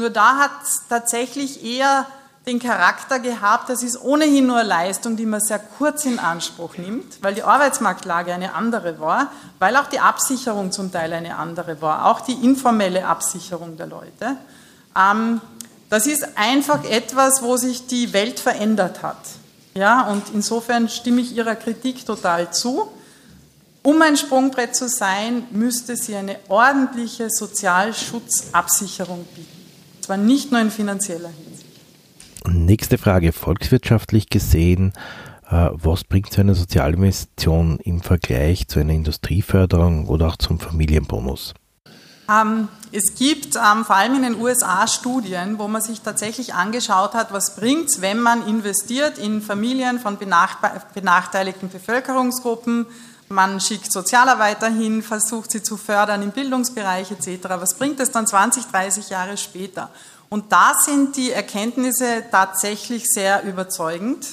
Nur 0.00 0.08
da 0.08 0.38
hat 0.38 0.50
es 0.64 0.80
tatsächlich 0.88 1.62
eher 1.62 2.06
den 2.46 2.58
Charakter 2.58 3.18
gehabt, 3.18 3.68
das 3.68 3.82
ist 3.82 4.00
ohnehin 4.00 4.46
nur 4.46 4.64
Leistung, 4.64 5.14
die 5.14 5.26
man 5.26 5.42
sehr 5.42 5.58
kurz 5.58 6.06
in 6.06 6.18
Anspruch 6.18 6.78
nimmt, 6.78 7.22
weil 7.22 7.34
die 7.34 7.42
Arbeitsmarktlage 7.42 8.32
eine 8.32 8.54
andere 8.54 8.98
war, 8.98 9.30
weil 9.58 9.76
auch 9.76 9.88
die 9.88 10.00
Absicherung 10.00 10.72
zum 10.72 10.90
Teil 10.90 11.12
eine 11.12 11.36
andere 11.36 11.82
war, 11.82 12.06
auch 12.06 12.22
die 12.22 12.32
informelle 12.32 13.06
Absicherung 13.06 13.76
der 13.76 13.88
Leute. 13.88 14.38
Ähm, 14.96 15.42
das 15.90 16.06
ist 16.06 16.26
einfach 16.38 16.82
etwas, 16.84 17.42
wo 17.42 17.58
sich 17.58 17.86
die 17.86 18.14
Welt 18.14 18.40
verändert 18.40 19.02
hat. 19.02 19.18
Ja, 19.74 20.06
und 20.06 20.22
insofern 20.32 20.88
stimme 20.88 21.20
ich 21.20 21.36
Ihrer 21.36 21.56
Kritik 21.56 22.06
total 22.06 22.50
zu. 22.54 22.90
Um 23.82 24.00
ein 24.00 24.16
Sprungbrett 24.16 24.74
zu 24.74 24.88
sein, 24.88 25.46
müsste 25.50 25.94
sie 25.94 26.16
eine 26.16 26.36
ordentliche 26.48 27.28
Sozialschutzabsicherung 27.28 29.24
bieten 29.36 29.59
zwar 30.10 30.16
nicht 30.16 30.50
nur 30.50 30.60
in 30.60 30.72
finanzieller 30.72 31.28
Hinsicht. 31.28 31.70
Nächste 32.48 32.98
Frage, 32.98 33.30
volkswirtschaftlich 33.30 34.28
gesehen, 34.28 34.92
äh, 35.48 35.68
was 35.72 36.02
bringt 36.02 36.32
so 36.32 36.40
eine 36.40 36.56
Sozialinvestition 36.56 37.78
im 37.78 38.00
Vergleich 38.00 38.66
zu 38.66 38.80
einer 38.80 38.92
Industrieförderung 38.92 40.08
oder 40.08 40.26
auch 40.26 40.36
zum 40.36 40.58
Familienbonus? 40.58 41.54
Ähm, 42.28 42.66
es 42.90 43.14
gibt 43.14 43.54
ähm, 43.54 43.84
vor 43.84 43.94
allem 43.94 44.16
in 44.16 44.22
den 44.22 44.40
USA 44.40 44.88
Studien, 44.88 45.60
wo 45.60 45.68
man 45.68 45.80
sich 45.80 46.00
tatsächlich 46.00 46.54
angeschaut 46.54 47.14
hat, 47.14 47.32
was 47.32 47.54
bringt 47.54 47.90
es, 47.90 48.00
wenn 48.00 48.18
man 48.18 48.44
investiert 48.48 49.16
in 49.16 49.40
Familien 49.40 50.00
von 50.00 50.18
benachteiligten 50.18 51.68
Bevölkerungsgruppen, 51.68 52.86
man 53.30 53.60
schickt 53.60 53.92
Sozialarbeiter 53.92 54.68
hin, 54.68 55.02
versucht 55.02 55.52
sie 55.52 55.62
zu 55.62 55.76
fördern 55.76 56.22
im 56.22 56.32
Bildungsbereich 56.32 57.12
etc. 57.12 57.44
Was 57.50 57.74
bringt 57.74 58.00
es 58.00 58.10
dann 58.10 58.26
20, 58.26 58.66
30 58.66 59.08
Jahre 59.08 59.36
später? 59.36 59.88
Und 60.28 60.52
da 60.52 60.74
sind 60.84 61.16
die 61.16 61.30
Erkenntnisse 61.30 62.24
tatsächlich 62.30 63.04
sehr 63.06 63.44
überzeugend. 63.44 64.26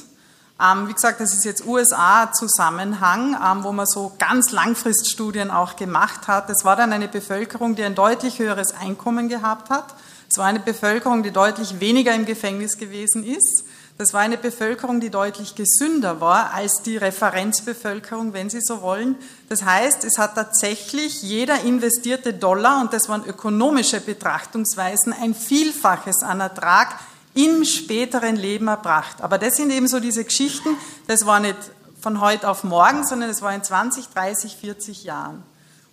Ähm, 0.59 0.87
wie 0.87 0.93
gesagt, 0.93 1.21
das 1.21 1.33
ist 1.33 1.45
jetzt 1.45 1.65
USA-Zusammenhang, 1.65 3.35
ähm, 3.35 3.63
wo 3.63 3.71
man 3.71 3.85
so 3.85 4.13
ganz 4.17 4.51
Langfriststudien 4.51 5.51
auch 5.51 5.75
gemacht 5.75 6.27
hat. 6.27 6.49
Es 6.49 6.65
war 6.65 6.75
dann 6.75 6.91
eine 6.91 7.07
Bevölkerung, 7.07 7.75
die 7.75 7.83
ein 7.83 7.93
deutlich 7.93 8.39
höheres 8.39 8.73
Einkommen 8.73 9.29
gehabt 9.29 9.69
hat. 9.69 9.93
Es 10.29 10.39
war 10.39 10.45
eine 10.45 10.59
Bevölkerung, 10.59 11.21
die 11.21 11.31
deutlich 11.31 11.79
weniger 11.79 12.15
im 12.15 12.25
Gefängnis 12.25 12.77
gewesen 12.77 13.23
ist. 13.23 13.63
Das 13.97 14.13
war 14.13 14.21
eine 14.21 14.37
Bevölkerung, 14.37 14.99
die 14.99 15.09
deutlich 15.09 15.55
gesünder 15.55 16.21
war 16.21 16.53
als 16.53 16.83
die 16.83 16.97
Referenzbevölkerung, 16.97 18.31
wenn 18.31 18.47
Sie 18.47 18.61
so 18.61 18.83
wollen. 18.83 19.15
Das 19.49 19.63
heißt, 19.63 20.03
es 20.03 20.19
hat 20.19 20.35
tatsächlich 20.35 21.23
jeder 21.23 21.61
investierte 21.61 22.33
Dollar, 22.33 22.79
und 22.81 22.93
das 22.93 23.09
waren 23.09 23.25
ökonomische 23.25 23.99
Betrachtungsweisen, 23.99 25.13
ein 25.13 25.33
Vielfaches 25.33 26.21
an 26.21 26.41
Ertrag 26.41 26.99
im 27.33 27.65
späteren 27.65 28.35
Leben 28.35 28.67
erbracht. 28.67 29.21
Aber 29.21 29.39
das 29.39 29.55
sind 29.55 29.71
eben 29.71 29.87
so 29.87 29.99
diese 29.99 30.23
Geschichten, 30.23 30.69
das 31.07 31.25
war 31.25 31.39
nicht 31.39 31.57
von 31.99 32.21
heute 32.21 32.49
auf 32.49 32.63
morgen, 32.63 33.03
sondern 33.03 33.29
das 33.29 33.41
war 33.41 33.53
in 33.53 33.63
20, 33.63 34.09
30, 34.09 34.57
40 34.57 35.03
Jahren. 35.05 35.41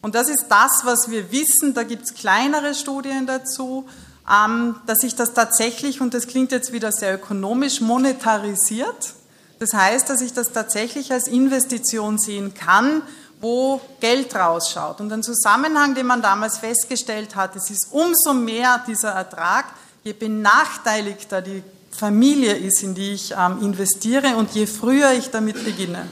Und 0.03 0.15
das 0.15 0.29
ist 0.29 0.47
das, 0.51 0.83
was 0.85 1.11
wir 1.11 1.33
wissen. 1.33 1.73
Da 1.73 1.83
gibt 1.83 2.05
es 2.05 2.13
kleinere 2.13 2.75
Studien 2.75 3.27
dazu. 3.27 3.87
Ähm, 4.31 4.77
dass 4.87 4.99
sich 4.99 5.15
das 5.15 5.35
tatsächlich, 5.35 6.01
und 6.01 6.15
das 6.15 6.27
klingt 6.27 6.53
jetzt 6.53 6.73
wieder 6.73 6.93
sehr 6.93 7.15
ökonomisch, 7.15 7.81
monetarisiert. 7.81 9.15
Das 9.59 9.73
heißt, 9.73 10.09
dass 10.09 10.21
ich 10.21 10.33
das 10.33 10.53
tatsächlich 10.53 11.13
als 11.13 11.29
Investition 11.29 12.19
sehen 12.19 12.55
kann, 12.55 13.03
wo 13.41 13.81
Geld 14.01 14.35
rausschaut. 14.35 15.01
Und 15.01 15.13
ein 15.13 15.23
Zusammenhang, 15.23 15.95
den 15.95 16.07
man 16.07 16.23
damals 16.23 16.59
festgestellt 16.59 17.37
hat, 17.37 17.55
es 17.57 17.71
ist 17.71 17.89
umso 17.91 18.33
mehr 18.33 18.83
dieser 18.87 19.11
Ertrag, 19.11 19.67
je 20.03 20.15
benachteiligter 20.15 21.43
die 21.43 21.63
Familie 21.91 22.55
ist, 22.55 22.83
in 22.83 22.95
die 22.95 23.13
ich 23.13 23.33
ähm, 23.39 23.61
investiere 23.61 24.37
und 24.37 24.53
je 24.53 24.67
früher 24.67 25.13
ich 25.13 25.31
damit 25.31 25.63
beginne. 25.65 26.09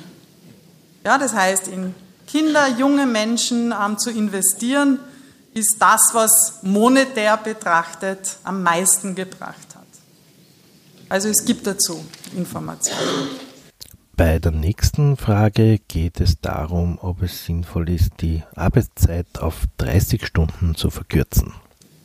Ja, 1.04 1.18
das 1.18 1.34
heißt, 1.34 1.68
in 1.68 1.94
Kinder, 2.26 2.68
junge 2.68 3.06
Menschen 3.06 3.72
ähm, 3.72 3.98
zu 3.98 4.10
investieren, 4.10 5.00
ist 5.54 5.76
das, 5.78 6.10
was 6.12 6.58
monetär 6.62 7.36
betrachtet 7.36 8.36
am 8.44 8.62
meisten 8.62 9.14
gebracht 9.14 9.74
hat. 9.74 9.82
Also 11.08 11.28
es 11.28 11.44
gibt 11.44 11.66
dazu 11.66 12.04
Informationen. 12.34 13.28
Bei 14.16 14.38
der 14.38 14.52
nächsten 14.52 15.16
Frage 15.16 15.78
geht 15.88 16.20
es 16.20 16.40
darum, 16.40 16.98
ob 17.00 17.22
es 17.22 17.44
sinnvoll 17.44 17.88
ist, 17.90 18.12
die 18.20 18.42
Arbeitszeit 18.54 19.26
auf 19.38 19.64
30 19.78 20.26
Stunden 20.26 20.74
zu 20.74 20.90
verkürzen. 20.90 21.54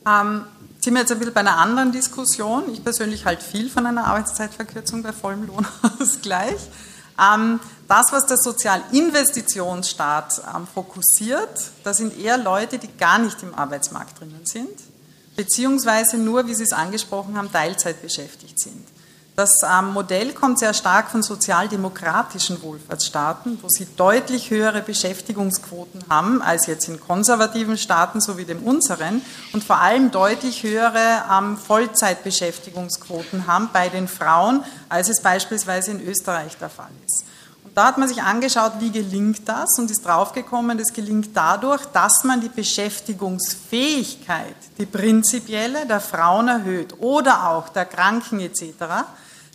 Ähm, 0.06 0.44
sind 0.80 0.94
wir 0.94 1.00
jetzt 1.00 1.12
ein 1.12 1.18
bisschen 1.18 1.34
bei 1.34 1.40
einer 1.40 1.58
anderen 1.58 1.92
Diskussion. 1.92 2.64
Ich 2.72 2.82
persönlich 2.82 3.24
halte 3.24 3.44
viel 3.44 3.68
von 3.68 3.86
einer 3.86 4.06
Arbeitszeitverkürzung 4.06 5.02
bei 5.02 5.12
vollem 5.12 5.46
Lohnausgleich. 5.46 6.56
Ähm, 7.18 7.60
das, 7.88 8.12
was 8.12 8.26
der 8.26 8.36
Sozialinvestitionsstaat 8.36 10.42
ähm, 10.54 10.66
fokussiert, 10.72 11.72
das 11.84 11.96
sind 11.96 12.18
eher 12.18 12.38
Leute, 12.38 12.78
die 12.78 12.94
gar 12.96 13.18
nicht 13.18 13.42
im 13.42 13.54
Arbeitsmarkt 13.54 14.20
drinnen 14.20 14.44
sind, 14.44 14.68
beziehungsweise 15.36 16.18
nur, 16.18 16.46
wie 16.46 16.54
Sie 16.54 16.64
es 16.64 16.72
angesprochen 16.72 17.36
haben, 17.36 17.50
Teilzeit 17.50 18.02
beschäftigt 18.02 18.60
sind. 18.60 18.86
Das 19.38 19.62
ähm, 19.62 19.92
Modell 19.92 20.32
kommt 20.32 20.58
sehr 20.58 20.74
stark 20.74 21.12
von 21.12 21.22
sozialdemokratischen 21.22 22.60
Wohlfahrtsstaaten, 22.60 23.60
wo 23.62 23.68
sie 23.68 23.86
deutlich 23.96 24.50
höhere 24.50 24.82
Beschäftigungsquoten 24.82 26.02
haben 26.10 26.42
als 26.42 26.66
jetzt 26.66 26.88
in 26.88 26.98
konservativen 26.98 27.78
Staaten, 27.78 28.20
so 28.20 28.36
wie 28.36 28.44
dem 28.44 28.64
unseren, 28.64 29.22
und 29.52 29.62
vor 29.62 29.78
allem 29.78 30.10
deutlich 30.10 30.64
höhere 30.64 31.22
ähm, 31.32 31.56
Vollzeitbeschäftigungsquoten 31.56 33.46
haben 33.46 33.70
bei 33.72 33.88
den 33.88 34.08
Frauen, 34.08 34.64
als 34.88 35.08
es 35.08 35.20
beispielsweise 35.20 35.92
in 35.92 36.04
Österreich 36.04 36.56
der 36.56 36.68
Fall 36.68 36.90
ist. 37.06 37.24
Und 37.62 37.76
da 37.76 37.86
hat 37.86 37.96
man 37.96 38.08
sich 38.08 38.20
angeschaut, 38.20 38.72
wie 38.80 38.90
gelingt 38.90 39.48
das 39.48 39.78
und 39.78 39.88
ist 39.88 40.04
draufgekommen, 40.04 40.78
das 40.78 40.92
gelingt 40.92 41.28
dadurch, 41.32 41.84
dass 41.92 42.24
man 42.24 42.40
die 42.40 42.48
Beschäftigungsfähigkeit, 42.48 44.56
die 44.78 44.86
prinzipielle 44.86 45.86
der 45.86 46.00
Frauen 46.00 46.48
erhöht 46.48 46.96
oder 46.98 47.50
auch 47.50 47.68
der 47.68 47.84
Kranken 47.84 48.40
etc., 48.40 48.64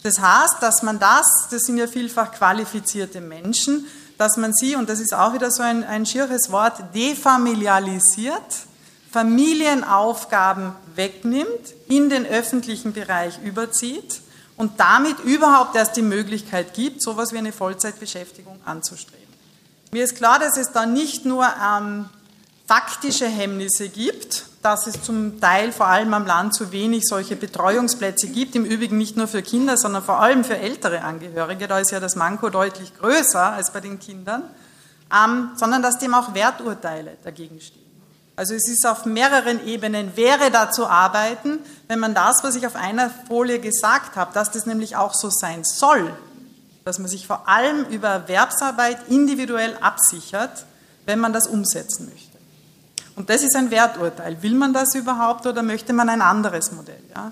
das 0.04 0.20
heißt, 0.20 0.58
dass 0.62 0.84
man 0.84 0.99
das, 0.99 1.47
das 1.49 1.64
sind 1.64 1.78
ja 1.78 1.88
vielfach 1.88 2.32
qualifizierte 2.32 3.22
Menschen, 3.22 3.88
dass 4.18 4.38
man 4.38 4.54
sie, 4.54 4.76
und 4.76 4.89
das 4.89 4.99
ist 4.99 5.14
auch 5.14 5.34
wieder 5.34 5.49
so 5.49 5.64
ein, 5.64 5.84
ein 5.84 6.06
schieres 6.06 6.51
Wort, 6.51 6.93
defamilialisiert, 6.93 8.68
Familienaufgaben 9.12 10.74
wegnimmt, 10.95 11.74
in 11.88 12.10
den 12.10 12.26
öffentlichen 12.26 12.93
Bereich 12.93 13.39
überzieht 13.43 14.22
und 14.58 14.80
damit 14.80 15.20
überhaupt 15.20 15.76
erst 15.76 15.95
die 15.95 16.01
Möglichkeit 16.01 16.74
gibt, 16.74 17.01
so 17.01 17.12
etwas 17.12 17.32
wie 17.32 17.38
eine 17.38 17.51
Vollzeitbeschäftigung 17.51 18.60
anzustreben. 18.66 19.24
Mir 19.91 20.04
ist 20.04 20.16
klar, 20.16 20.39
dass 20.39 20.58
es 20.58 20.72
da 20.72 20.86
nicht 20.86 21.26
nur 21.26 21.45
ähm, 21.45 22.10
faktische 22.68 23.28
Hemmnisse 23.28 23.89
gibt, 23.89 24.45
dass 24.64 24.88
es 24.88 25.01
zum 25.01 25.41
Teil 25.41 25.72
vor 25.74 25.88
allem 25.88 26.14
am 26.14 26.26
Land 26.26 26.55
zu 26.55 26.72
wenig 26.72 27.03
solche 27.05 27.36
Betreuungsplätze 27.36 28.28
gibt, 28.28 28.55
im 28.55 28.64
Übrigen 28.64 28.97
nicht 28.97 29.18
nur 29.18 29.28
für 29.28 29.41
Kinder, 29.41 29.78
sondern 29.78 30.03
vor 30.03 30.22
allem 30.22 30.43
für 30.43 30.57
ältere 30.57 31.01
Angehörige, 31.01 31.68
da 31.68 31.80
ist 31.80 31.91
ja 31.91 31.99
das 31.99 32.16
Manko 32.16 32.49
deutlich 32.49 32.97
größer 32.97 33.51
als 33.51 33.72
bei 33.72 33.82
den 33.82 33.99
Kindern, 33.99 34.43
ähm, 35.14 35.49
sondern 35.55 35.82
dass 35.82 35.99
dem 35.99 36.14
auch 36.14 36.34
Werturteile 36.34 37.18
dagegen 37.24 37.59
stehen. 37.59 37.84
Also 38.36 38.55
es 38.55 38.68
ist 38.68 38.88
auf 38.88 39.05
mehreren 39.05 39.66
Ebenen, 39.68 40.16
wäre 40.16 40.49
da 40.49 40.72
zu 40.72 40.88
arbeiten, 40.88 41.59
wenn 41.88 41.99
man 41.99 42.16
das, 42.16 42.38
was 42.41 42.55
ich 42.55 42.66
auf 42.66 42.76
einer 42.76 43.11
Folie 43.28 43.59
gesagt 43.59 44.16
habe, 44.16 44.34
dass 44.34 44.49
das 44.49 44.66
nämlich 44.66 44.95
auch 44.95 45.14
so 45.14 45.30
sein 45.30 45.64
soll, 45.64 46.11
dass 46.84 46.99
man 46.99 47.07
sich 47.07 47.28
vor 47.28 47.47
allem 47.47 47.86
über 47.86 48.07
Erwerbsarbeit 48.07 48.97
individuell 49.09 49.78
absichert, 49.82 50.66
wenn 51.05 51.20
man 51.20 51.34
das 51.34 51.47
umsetzen 51.47 52.09
möchte. 52.09 52.32
Und 53.16 53.30
das 53.30 53.43
ist 53.43 53.55
ein 53.55 53.72
Werturteil. 53.72 54.41
Will 54.41 54.55
man 54.55 54.74
das 54.74 54.95
überhaupt 54.95 55.45
oder 55.45 55.61
möchte 55.61 55.93
man 55.93 56.09
ein 56.09 56.22
anderes 56.22 56.72
Modell? 56.72 57.03
Ja? 57.16 57.32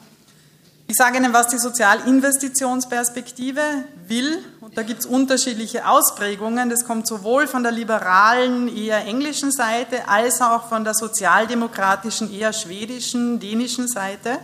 Ich 0.92 0.98
sage 0.98 1.18
Ihnen, 1.18 1.32
was 1.32 1.48
die 1.48 1.58
Sozialinvestitionsperspektive 1.58 3.62
will, 4.08 4.44
und 4.60 4.78
da 4.78 4.84
gibt 4.84 5.00
es 5.00 5.06
unterschiedliche 5.06 5.88
Ausprägungen. 5.88 6.70
Das 6.70 6.86
kommt 6.86 7.08
sowohl 7.08 7.48
von 7.48 7.64
der 7.64 7.72
liberalen, 7.72 8.68
eher 8.76 9.06
englischen 9.06 9.54
Seite, 9.54 10.10
als 10.10 10.42
auch 10.42 10.68
von 10.68 10.84
der 10.84 10.94
sozialdemokratischen, 10.94 12.34
eher 12.34 12.52
schwedischen, 12.52 13.40
dänischen 13.40 13.88
Seite. 13.88 14.40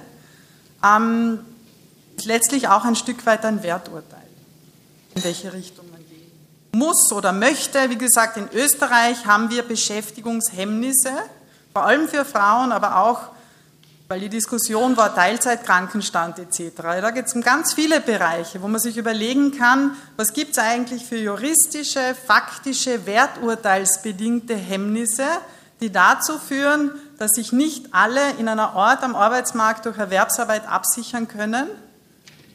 Ähm, 0.84 1.40
letztlich 2.24 2.70
auch 2.70 2.86
ein 2.86 2.96
Stück 2.96 3.26
weit 3.26 3.44
ein 3.44 3.62
Werturteil, 3.62 4.30
in 5.16 5.26
welche 5.26 5.52
Richtung 5.52 5.87
muss 6.78 7.12
oder 7.12 7.32
möchte. 7.32 7.90
Wie 7.90 7.98
gesagt, 7.98 8.38
in 8.38 8.50
Österreich 8.54 9.26
haben 9.26 9.50
wir 9.50 9.64
Beschäftigungshemmnisse, 9.64 11.12
vor 11.74 11.86
allem 11.86 12.08
für 12.08 12.26
Frauen, 12.26 12.72
aber 12.72 12.98
auch 12.98 13.30
weil 14.10 14.22
die 14.22 14.30
Diskussion 14.30 14.96
war 14.96 15.14
Teilzeitkrankenstand 15.14 16.40
etc. 16.40 16.72
Da 16.78 17.12
geht 17.12 17.26
es 17.26 17.36
um 17.36 17.42
ganz 17.42 17.74
viele 17.74 18.00
Bereiche, 18.00 18.62
wo 18.62 18.68
man 18.68 18.80
sich 18.80 18.96
überlegen 18.96 19.58
kann, 19.58 19.98
was 20.16 20.32
gibt 20.32 20.52
es 20.52 20.60
eigentlich 20.60 21.06
für 21.06 21.18
juristische, 21.18 22.16
faktische, 22.16 23.06
werturteilsbedingte 23.06 24.56
Hemmnisse, 24.56 25.26
die 25.82 25.92
dazu 25.92 26.40
führen, 26.40 26.92
dass 27.18 27.32
sich 27.32 27.52
nicht 27.52 27.94
alle 27.94 28.32
in 28.38 28.48
einer 28.48 28.76
Ort 28.76 29.04
am 29.04 29.16
Arbeitsmarkt 29.16 29.86
durch 29.86 29.98
Erwerbsarbeit 29.98 30.68
absichern 30.68 31.28
können, 31.28 31.68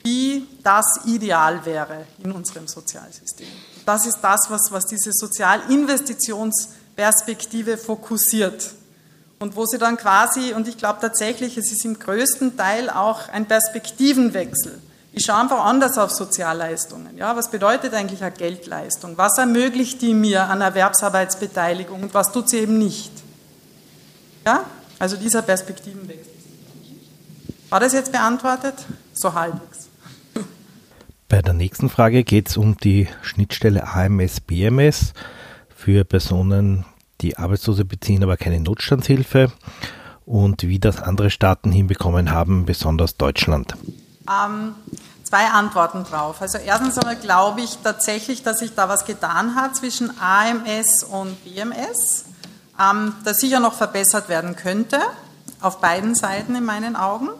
wie 0.03 0.47
das 0.63 1.01
ideal 1.05 1.65
wäre 1.67 2.07
in 2.23 2.33
unserem 2.33 2.67
Sozialsystem. 2.67 3.47
Das 3.85 4.07
ist 4.07 4.21
das, 4.23 4.47
was, 4.49 4.71
was 4.71 4.87
diese 4.87 5.11
Sozialinvestitionsperspektive 5.13 7.77
fokussiert 7.77 8.75
und 9.41 9.57
wo 9.57 9.67
sie 9.67 9.79
dann 9.79 9.97
quasi, 9.97 10.55
und 10.55 10.69
ich 10.69 10.79
glaube 10.79 11.01
tatsächlich, 11.01 11.59
es 11.59 11.73
ist 11.73 11.85
im 11.85 11.99
größten 11.99 12.57
Teil 12.57 12.89
auch 12.91 13.29
ein 13.29 13.47
Perspektivenwechsel. 13.47 14.81
Ich 15.15 15.27
schaue 15.27 15.41
einfach 15.41 15.63
anders 15.65 15.99
auf 15.99 16.11
Sozialleistungen. 16.11 17.19
Ja, 17.19 17.37
was 17.37 17.51
bedeutet 17.51 17.93
eigentlich 17.93 18.23
eine 18.23 18.33
Geldleistung? 18.33 19.19
Was 19.19 19.37
ermöglicht 19.37 20.01
die 20.01 20.15
mir 20.15 20.45
an 20.45 20.63
Erwerbsarbeitsbeteiligung 20.63 22.05
und 22.05 22.15
was 22.15 22.33
tut 22.33 22.49
sie 22.49 22.61
eben 22.61 22.79
nicht? 22.79 23.13
Ja, 24.47 24.65
also 24.99 25.17
dieser 25.17 25.43
Perspektivenwechsel. 25.43 26.33
War 27.69 27.81
das 27.81 27.93
jetzt 27.93 28.13
beantwortet? 28.13 28.75
So 29.13 29.35
halbwegs. 29.35 29.89
Bei 31.33 31.41
der 31.41 31.55
nächsten 31.55 31.89
Frage 31.89 32.25
geht 32.25 32.51
es 32.51 32.59
um 32.59 32.77
die 32.77 33.09
Schnittstelle 33.23 33.89
AMS-BMS 33.89 35.15
für 35.75 36.05
Personen 36.05 36.85
die 37.23 37.39
Arbeitslose 37.39 37.87
beziehen 37.87 38.23
aber 38.23 38.37
keine 38.37 38.61
Notstandshilfe 38.61 39.51
und 40.27 40.65
wie 40.65 40.79
das 40.79 41.01
andere 41.01 41.31
Staaten 41.31 41.73
hinbekommen 41.73 42.33
haben, 42.33 42.67
besonders 42.67 43.17
Deutschland? 43.17 43.75
Ähm, 44.29 44.75
zwei 45.23 45.47
Antworten 45.47 46.05
drauf. 46.05 46.43
Also 46.43 46.59
erstens 46.59 46.99
einmal 46.99 47.17
glaube 47.17 47.63
ich 47.63 47.79
tatsächlich, 47.83 48.43
dass 48.43 48.59
sich 48.59 48.75
da 48.75 48.91
was 48.91 49.07
getan 49.07 49.55
hat 49.55 49.75
zwischen 49.75 50.11
AMS 50.21 51.03
und 51.03 51.43
BMS, 51.45 52.27
ähm, 52.79 53.15
das 53.25 53.39
sicher 53.39 53.59
noch 53.59 53.73
verbessert 53.73 54.29
werden 54.29 54.55
könnte, 54.55 54.99
auf 55.63 55.81
beiden 55.81 56.15
Seiten 56.15 56.55
in 56.57 56.65
meinen 56.67 56.95
Augen. 56.95 57.31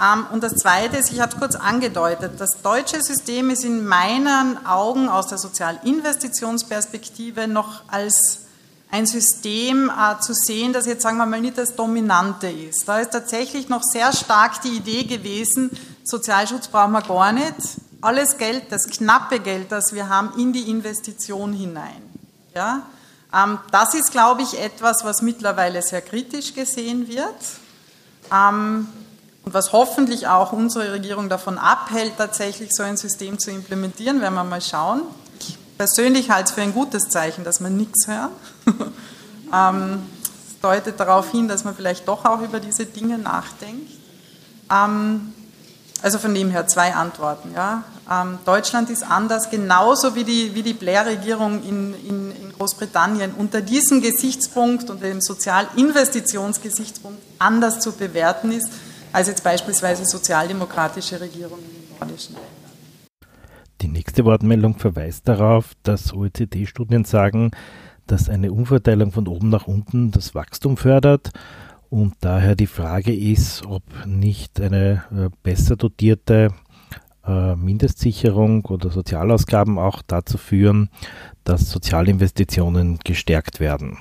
Ähm, 0.00 0.26
und 0.32 0.42
das 0.42 0.54
Zweite 0.54 0.96
ist, 0.98 1.12
ich 1.12 1.20
habe 1.20 1.32
es 1.32 1.38
kurz 1.38 1.54
angedeutet, 1.56 2.32
das 2.38 2.60
deutsche 2.62 3.02
System 3.02 3.50
ist 3.50 3.64
in 3.64 3.86
meinen 3.86 4.64
Augen 4.66 5.08
aus 5.08 5.28
der 5.28 5.38
Sozialinvestitionsperspektive 5.38 7.48
noch 7.48 7.82
als 7.88 8.40
ein 8.90 9.06
System 9.06 9.90
äh, 9.90 10.20
zu 10.20 10.34
sehen, 10.34 10.72
das 10.72 10.86
jetzt, 10.86 11.02
sagen 11.02 11.16
wir 11.16 11.26
mal, 11.26 11.40
nicht 11.40 11.58
das 11.58 11.74
Dominante 11.74 12.46
ist. 12.48 12.86
Da 12.86 13.00
ist 13.00 13.10
tatsächlich 13.12 13.68
noch 13.68 13.82
sehr 13.82 14.12
stark 14.12 14.62
die 14.62 14.76
Idee 14.76 15.02
gewesen, 15.04 15.70
Sozialschutz 16.04 16.68
brauchen 16.68 16.92
wir 16.92 17.02
gar 17.02 17.32
nicht. 17.32 17.56
Alles 18.00 18.38
Geld, 18.38 18.70
das 18.70 18.86
knappe 18.86 19.40
Geld, 19.40 19.72
das 19.72 19.92
wir 19.92 20.08
haben, 20.08 20.38
in 20.38 20.52
die 20.52 20.70
Investition 20.70 21.52
hinein. 21.52 22.00
Ja? 22.54 22.82
Ähm, 23.34 23.58
das 23.72 23.94
ist, 23.94 24.12
glaube 24.12 24.42
ich, 24.42 24.60
etwas, 24.60 25.04
was 25.04 25.20
mittlerweile 25.22 25.82
sehr 25.82 26.02
kritisch 26.02 26.54
gesehen 26.54 27.08
wird. 27.08 27.34
Und 29.46 29.54
was 29.54 29.72
hoffentlich 29.72 30.28
auch 30.28 30.52
unsere 30.52 30.92
Regierung 30.92 31.30
davon 31.30 31.56
abhält, 31.56 32.18
tatsächlich 32.18 32.68
so 32.72 32.82
ein 32.82 32.98
System 32.98 33.38
zu 33.38 33.50
implementieren, 33.50 34.20
werden 34.20 34.34
wir 34.34 34.44
mal 34.44 34.60
schauen 34.60 35.02
persönlich 35.76 36.30
halte 36.30 36.48
es 36.48 36.50
für 36.52 36.62
ein 36.62 36.72
gutes 36.72 37.08
Zeichen, 37.08 37.44
dass 37.44 37.60
man 37.60 37.76
nichts 37.76 38.06
hört. 38.06 38.30
ähm, 39.52 40.02
das 40.22 40.60
deutet 40.60 40.98
darauf 40.98 41.30
hin, 41.30 41.48
dass 41.48 41.64
man 41.64 41.74
vielleicht 41.74 42.08
doch 42.08 42.24
auch 42.24 42.40
über 42.40 42.60
diese 42.60 42.86
Dinge 42.86 43.18
nachdenkt. 43.18 43.90
Ähm, 44.70 45.32
also 46.02 46.18
von 46.18 46.34
dem 46.34 46.50
her 46.50 46.66
zwei 46.66 46.94
Antworten. 46.94 47.52
Ja. 47.54 47.84
Ähm, 48.10 48.38
Deutschland 48.44 48.90
ist 48.90 49.02
anders, 49.02 49.50
genauso 49.50 50.14
wie 50.14 50.24
die, 50.24 50.54
wie 50.54 50.62
die 50.62 50.74
Blair-Regierung 50.74 51.62
in, 51.62 51.94
in, 52.06 52.36
in, 52.36 52.52
Großbritannien 52.56 53.34
unter 53.34 53.60
diesem 53.60 54.00
Gesichtspunkt, 54.00 54.90
unter 54.90 55.06
dem 55.06 55.20
Sozialinvestitionsgesichtspunkt 55.20 57.20
anders 57.38 57.80
zu 57.80 57.92
bewerten 57.92 58.52
ist, 58.52 58.68
als 59.12 59.28
jetzt 59.28 59.44
beispielsweise 59.44 60.04
sozialdemokratische 60.04 61.20
Regierungen 61.20 61.64
in 61.64 61.98
nordischen 61.98 62.34
Ländern. 62.34 62.56
Die 63.82 63.88
nächste 63.88 64.24
Wortmeldung 64.24 64.78
verweist 64.78 65.28
darauf, 65.28 65.72
dass 65.82 66.12
OECD-Studien 66.12 67.04
sagen, 67.04 67.50
dass 68.06 68.28
eine 68.28 68.52
Umverteilung 68.52 69.12
von 69.12 69.28
oben 69.28 69.50
nach 69.50 69.66
unten 69.66 70.10
das 70.10 70.34
Wachstum 70.34 70.76
fördert 70.76 71.32
und 71.90 72.14
daher 72.20 72.56
die 72.56 72.66
Frage 72.66 73.14
ist, 73.14 73.64
ob 73.66 73.82
nicht 74.06 74.60
eine 74.60 75.04
äh, 75.12 75.28
besser 75.42 75.76
dotierte 75.76 76.52
äh, 77.26 77.54
Mindestsicherung 77.54 78.64
oder 78.66 78.90
Sozialausgaben 78.90 79.78
auch 79.78 80.02
dazu 80.06 80.38
führen, 80.38 80.90
dass 81.44 81.70
Sozialinvestitionen 81.70 82.98
gestärkt 83.04 83.60
werden. 83.60 83.98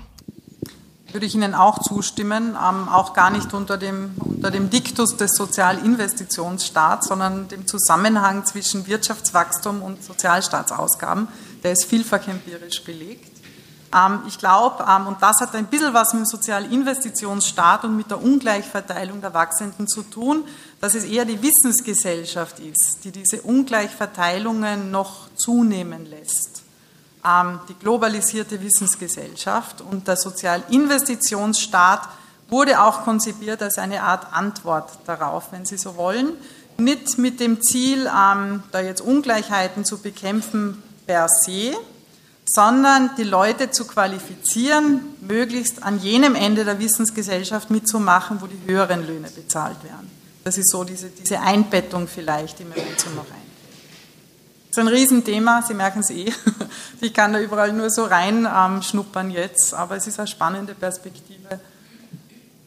Würde 1.15 1.27
ich 1.27 1.35
Ihnen 1.35 1.55
auch 1.55 1.79
zustimmen, 1.79 2.57
ähm, 2.61 2.89
auch 2.89 3.13
gar 3.13 3.29
nicht 3.29 3.53
unter 3.53 3.77
dem, 3.77 4.15
unter 4.17 4.51
dem 4.51 4.69
Diktus 4.69 5.15
des 5.15 5.31
Sozialinvestitionsstaats, 5.37 7.07
sondern 7.07 7.47
dem 7.47 7.65
Zusammenhang 7.65 8.43
zwischen 8.43 8.85
Wirtschaftswachstum 8.85 9.81
und 9.81 10.03
Sozialstaatsausgaben. 10.03 11.29
Der 11.63 11.71
ist 11.71 11.85
vielfach 11.85 12.27
empirisch 12.27 12.83
belegt. 12.83 13.31
Ähm, 13.95 14.23
ich 14.27 14.37
glaube, 14.37 14.83
ähm, 14.89 15.07
und 15.07 15.21
das 15.21 15.39
hat 15.39 15.55
ein 15.55 15.67
bisschen 15.67 15.93
was 15.93 16.11
mit 16.11 16.23
dem 16.23 16.25
Sozialinvestitionsstaat 16.25 17.85
und 17.85 17.95
mit 17.95 18.11
der 18.11 18.21
Ungleichverteilung 18.21 19.21
der 19.21 19.33
Wachsenden 19.33 19.87
zu 19.87 20.03
tun, 20.03 20.43
dass 20.81 20.95
es 20.95 21.05
eher 21.05 21.23
die 21.23 21.41
Wissensgesellschaft 21.41 22.59
ist, 22.59 23.05
die 23.05 23.11
diese 23.11 23.41
Ungleichverteilungen 23.41 24.91
noch 24.91 25.29
zunehmen 25.37 26.07
lässt. 26.07 26.55
Ähm, 27.26 27.60
die 27.68 27.73
globalisierte 27.73 28.61
Wissensgesellschaft 28.61 29.81
und 29.81 30.07
der 30.07 30.15
Sozialinvestitionsstaat 30.15 32.07
wurde 32.49 32.81
auch 32.81 33.03
konzipiert 33.03 33.64
als 33.64 33.77
eine 33.77 34.03
Art 34.03 34.34
Antwort 34.34 34.91
darauf, 35.06 35.52
wenn 35.52 35.65
Sie 35.65 35.77
so 35.77 35.97
wollen. 35.97 36.34
Nicht 36.77 37.18
mit 37.18 37.39
dem 37.39 37.61
Ziel, 37.61 38.03
da 38.03 38.80
jetzt 38.81 39.02
Ungleichheiten 39.02 39.85
zu 39.85 39.99
bekämpfen 39.99 40.84
per 41.07 41.27
se, 41.30 41.73
sondern 42.45 43.11
die 43.18 43.23
Leute 43.23 43.72
zu 43.72 43.85
qualifizieren, 43.88 45.02
möglichst 45.22 45.84
an 45.84 45.99
jenem 45.99 46.35
Ende 46.35 46.64
der 46.65 46.77
Wissensgesellschaft 46.80 47.72
mitzumachen, 47.72 48.41
wo 48.41 48.47
die 48.47 48.60
höheren 48.65 49.07
Löhne 49.07 49.30
bezahlt 49.30 49.84
werden. 49.84 50.11
Das 50.43 50.57
ist 50.57 50.69
so 50.69 50.84
diese, 50.84 51.10
diese 51.10 51.39
Einbettung 51.39 52.07
vielleicht, 52.07 52.60
die 52.60 52.65
mir 52.65 52.76
dazu 52.76 53.10
noch 53.10 53.26
ein. 53.31 53.44
Das 54.76 54.84
ist 54.84 54.89
ein 54.89 54.93
Riesenthema, 54.93 55.61
Sie 55.65 55.73
merken 55.73 55.99
es 55.99 56.10
eh. 56.10 56.26
Ich 57.02 57.14
kann 57.14 57.31
da 57.31 57.39
überall 57.39 57.72
nur 57.72 57.89
so 57.89 58.03
reinschnuppern 58.03 59.30
ähm, 59.30 59.35
jetzt, 59.35 59.73
aber 59.73 59.95
es 59.95 60.06
ist 60.06 60.19
eine 60.19 60.27
spannende 60.27 60.73
Perspektive, 60.73 61.61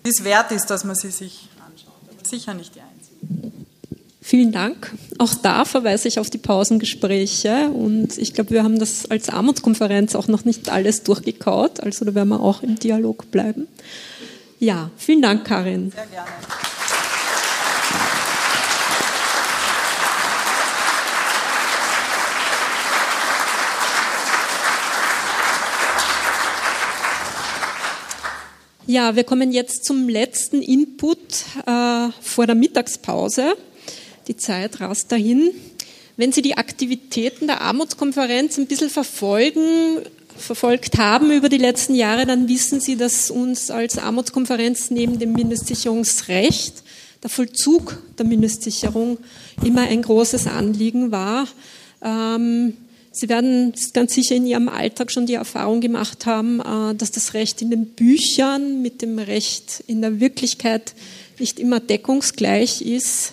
die 0.07 0.09
es 0.09 0.25
wert 0.25 0.51
ist, 0.51 0.71
dass 0.71 0.85
man 0.85 0.97
sie 0.97 1.11
sich 1.11 1.51
anschaut. 1.59 1.93
Aber 2.09 2.27
sicher 2.27 2.55
nicht 2.55 2.75
die 2.77 2.81
einzige. 2.81 3.53
Vielen 4.23 4.53
Dank. 4.53 4.95
Auch 5.19 5.35
da 5.35 5.67
verweise 5.67 6.09
ich 6.09 6.19
auf 6.19 6.31
die 6.31 6.39
Pausengespräche 6.39 7.69
und 7.69 8.17
ich 8.17 8.33
glaube, 8.33 8.53
wir 8.53 8.63
haben 8.63 8.79
das 8.79 9.11
als 9.11 9.29
Armutskonferenz 9.29 10.15
auch 10.15 10.29
noch 10.29 10.47
nicht 10.47 10.71
alles 10.71 11.03
durchgekaut, 11.03 11.81
also 11.81 12.07
da 12.07 12.15
werden 12.15 12.31
wir 12.31 12.41
auch 12.41 12.63
im 12.63 12.79
Dialog 12.79 13.31
bleiben. 13.31 13.69
Ja, 14.59 14.91
vielen 14.97 15.21
Dank, 15.21 15.45
Karin. 15.45 15.91
Sehr 15.91 16.07
gerne. 16.07 16.31
Ja, 28.91 29.17
wir 29.17 29.25
kommen 29.25 29.53
jetzt 29.53 29.85
zum 29.85 30.09
letzten 30.09 30.63
Input 30.63 31.19
äh, 31.67 32.09
vor 32.23 32.47
der 32.47 32.55
Mittagspause. 32.55 33.55
Die 34.29 34.37
Zeit 34.39 34.81
rast 34.81 35.13
dahin. 35.13 35.51
Wenn 36.17 36.33
Sie 36.33 36.41
die 36.41 36.57
Aktivitäten 36.57 37.49
der 37.49 37.61
Armutskonferenz 37.61 38.57
ein 38.57 38.67
bisschen 38.67 38.89
verfolgen, 38.89 39.99
verfolgt 40.35 40.97
haben 40.97 41.31
über 41.31 41.51
die 41.51 41.59
letzten 41.59 41.95
Jahre, 41.97 42.25
dann 42.25 42.49
wissen 42.49 42.81
Sie, 42.81 42.97
dass 42.97 43.31
uns 43.31 43.71
als 43.71 43.99
Armutskonferenz 43.99 44.91
neben 44.91 45.19
dem 45.19 45.35
Mindestsicherungsrecht 45.35 46.83
der 47.23 47.29
Vollzug 47.29 47.99
der 48.17 48.25
Mindestsicherung 48.25 49.19
immer 49.63 49.83
ein 49.83 50.01
großes 50.01 50.47
Anliegen 50.47 51.13
war. 51.13 51.47
Ähm, 52.01 52.73
Sie 53.19 53.29
werden 53.29 53.73
ganz 53.95 54.15
sicher 54.15 54.37
in 54.37 54.47
Ihrem 54.47 54.69
Alltag 54.69 55.11
schon 55.11 55.27
die 55.27 55.35
Erfahrung 55.35 55.81
gemacht 55.81 56.25
haben, 56.25 56.61
äh, 56.61 56.95
dass 56.95 57.11
das 57.11 57.35
Recht 57.35 57.61
in 57.61 57.71
den 57.71 57.87
Büchern 57.87 58.81
mit 58.81 59.03
dem 59.03 59.19
Recht 59.19 59.83
in 59.89 60.03
der 60.03 60.21
Wirklichkeit 60.21 60.95
nicht 61.41 61.59
immer 61.59 61.81
deckungsgleich 61.81 62.81
ist 62.81 63.33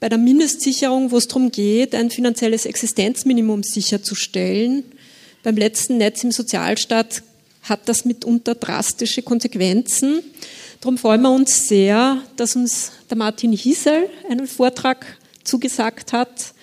bei 0.00 0.08
der 0.08 0.16
Mindestsicherung, 0.16 1.10
wo 1.10 1.18
es 1.18 1.28
darum 1.28 1.50
geht, 1.50 1.94
ein 1.94 2.10
finanzielles 2.10 2.64
Existenzminimum 2.64 3.62
sicherzustellen. 3.64 4.82
Beim 5.42 5.56
letzten 5.58 5.98
Netz 5.98 6.24
im 6.24 6.32
Sozialstaat 6.32 7.22
hat 7.64 7.88
das 7.90 8.06
mitunter 8.06 8.54
drastische 8.54 9.20
Konsequenzen. 9.20 10.20
Darum 10.80 10.96
freuen 10.96 11.20
wir 11.20 11.30
uns 11.30 11.68
sehr, 11.68 12.22
dass 12.36 12.56
uns 12.56 12.92
der 13.10 13.18
Martin 13.18 13.52
Hiesel 13.52 14.08
einen 14.30 14.46
Vortrag 14.46 15.18
zugesagt 15.44 16.14
hat. 16.14 16.54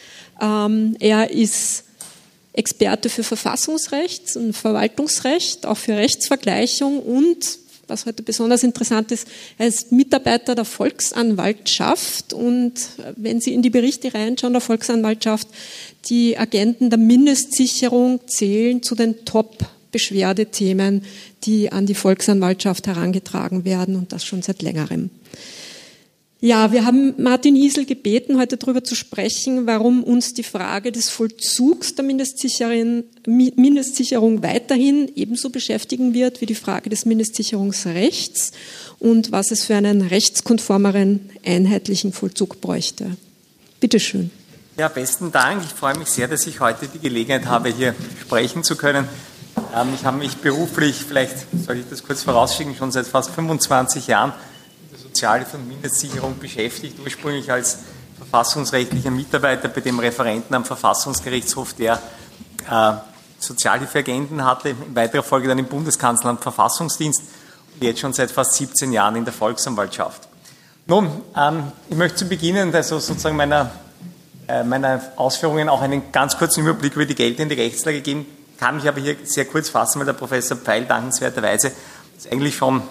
Ähm, 0.42 0.98
er 1.00 1.30
ist 1.30 1.84
Experte 2.60 3.10
für 3.10 3.24
Verfassungsrecht 3.24 4.36
und 4.36 4.54
Verwaltungsrecht, 4.54 5.66
auch 5.66 5.78
für 5.78 5.96
Rechtsvergleichung 5.96 7.00
und 7.00 7.38
was 7.88 8.06
heute 8.06 8.22
besonders 8.22 8.64
interessant 8.64 9.12
ist, 9.12 9.28
er 9.58 9.68
ist 9.68 9.92
Mitarbeiter 9.92 10.54
der 10.54 10.66
Volksanwaltschaft 10.66 12.34
und 12.34 12.74
wenn 13.16 13.42
Sie 13.42 13.54
in 13.54 13.62
die 13.62 13.72
Berichte 13.72 14.14
reinschauen 14.14 14.54
der 14.54 14.62
Volksanwaltschaft, 14.62 15.48
die 16.06 16.38
Agenten 16.38 16.90
der 16.90 17.00
Mindestsicherung 17.00 18.20
zählen 18.28 18.84
zu 18.84 18.94
den 18.94 19.26
Top-Beschwerdethemen, 19.26 21.04
die 21.46 21.72
an 21.72 21.88
die 21.88 21.96
Volksanwaltschaft 21.96 22.86
herangetragen 22.86 23.66
werden 23.66 23.96
und 23.96 24.12
das 24.14 24.24
schon 24.24 24.42
seit 24.44 24.62
längerem. 24.62 25.10
Ja, 26.42 26.72
wir 26.72 26.86
haben 26.86 27.22
Martin 27.22 27.54
Hiesel 27.54 27.86
gebeten, 27.86 28.40
heute 28.40 28.56
darüber 28.56 28.82
zu 28.82 28.96
sprechen, 28.96 29.68
warum 29.68 30.06
uns 30.06 30.34
die 30.34 30.44
Frage 30.44 30.94
des 30.94 31.10
Vollzugs 31.10 31.96
der 31.96 32.06
Mindestsicherung 32.06 33.04
weiterhin 34.42 35.12
ebenso 35.16 35.50
beschäftigen 35.50 36.14
wird 36.14 36.40
wie 36.40 36.46
die 36.46 36.56
Frage 36.56 36.90
des 36.90 37.04
Mindestsicherungsrechts 37.04 38.54
und 39.00 39.34
was 39.34 39.52
es 39.52 39.66
für 39.66 39.76
einen 39.76 40.02
rechtskonformeren, 40.02 41.30
einheitlichen 41.46 42.14
Vollzug 42.14 42.62
bräuchte. 42.62 43.18
Bitte 43.82 44.00
schön. 44.00 44.32
Ja, 44.78 44.88
besten 44.88 45.34
Dank. 45.34 45.62
Ich 45.66 45.72
freue 45.72 45.98
mich 45.98 46.08
sehr, 46.08 46.30
dass 46.30 46.48
ich 46.48 46.62
heute 46.62 46.88
die 46.88 47.00
Gelegenheit 47.00 47.48
habe, 47.48 47.68
hier 47.68 47.94
sprechen 48.22 48.64
zu 48.64 48.78
können. 48.78 49.10
Ähm, 49.76 49.90
ich 49.94 50.06
habe 50.06 50.20
mich 50.20 50.38
beruflich, 50.38 50.96
vielleicht 51.06 51.36
soll 51.66 51.80
ich 51.80 51.86
das 51.90 52.02
kurz 52.02 52.24
vorausschicken, 52.24 52.78
schon 52.78 52.94
seit 52.94 53.08
fast 53.08 53.32
25 53.32 54.08
Jahren 54.08 54.32
Sozialhilfe 55.10 55.58
und 55.58 55.68
Mindestsicherung 55.68 56.38
beschäftigt, 56.38 56.98
ursprünglich 57.04 57.52
als 57.52 57.80
verfassungsrechtlicher 58.18 59.12
Mitarbeiter 59.12 59.68
bei 59.68 59.82
dem 59.82 60.00
Referenten 60.00 60.56
am 60.56 60.66
Verfassungsgerichtshof, 60.66 61.74
der 61.74 62.00
äh, 62.70 62.94
Sozialhilfeagenten 63.40 64.44
hatte, 64.44 64.70
in 64.70 64.96
weiterer 64.96 65.24
Folge 65.24 65.48
dann 65.48 65.58
im 65.58 65.66
Bundeskanzleramt 65.66 66.42
Verfassungsdienst 66.42 67.22
und 67.74 67.84
jetzt 67.84 68.00
schon 68.00 68.14
seit 68.14 68.30
fast 68.30 68.54
17 68.54 68.92
Jahren 68.92 69.16
in 69.16 69.26
der 69.26 69.34
Volksanwaltschaft. 69.34 70.28
Nun, 70.86 71.10
ähm, 71.36 71.72
ich 71.90 71.98
möchte 71.98 72.18
zu 72.18 72.26
Beginn 72.26 72.74
also 72.76 73.00
sozusagen 73.00 73.36
meiner, 73.36 73.72
äh, 74.48 74.64
meiner 74.64 75.02
Ausführungen 75.16 75.70
auch 75.70 75.82
einen 75.82 76.12
ganz 76.12 76.38
kurzen 76.38 76.62
Überblick 76.62 76.96
über 76.96 77.06
die 77.06 77.16
geltende 77.16 77.58
Rechtslage 77.58 78.02
geben, 78.02 78.26
kann 78.60 78.76
mich 78.76 78.88
aber 78.88 79.00
hier 79.00 79.16
sehr 79.24 79.46
kurz 79.46 79.70
fassen, 79.70 80.00
weil 80.00 80.06
der 80.06 80.14
Professor 80.14 80.58
Pfeil 80.58 80.86
dankenswerterweise 80.86 81.72
das 82.16 82.32
eigentlich 82.32 82.56
schon 82.56 82.84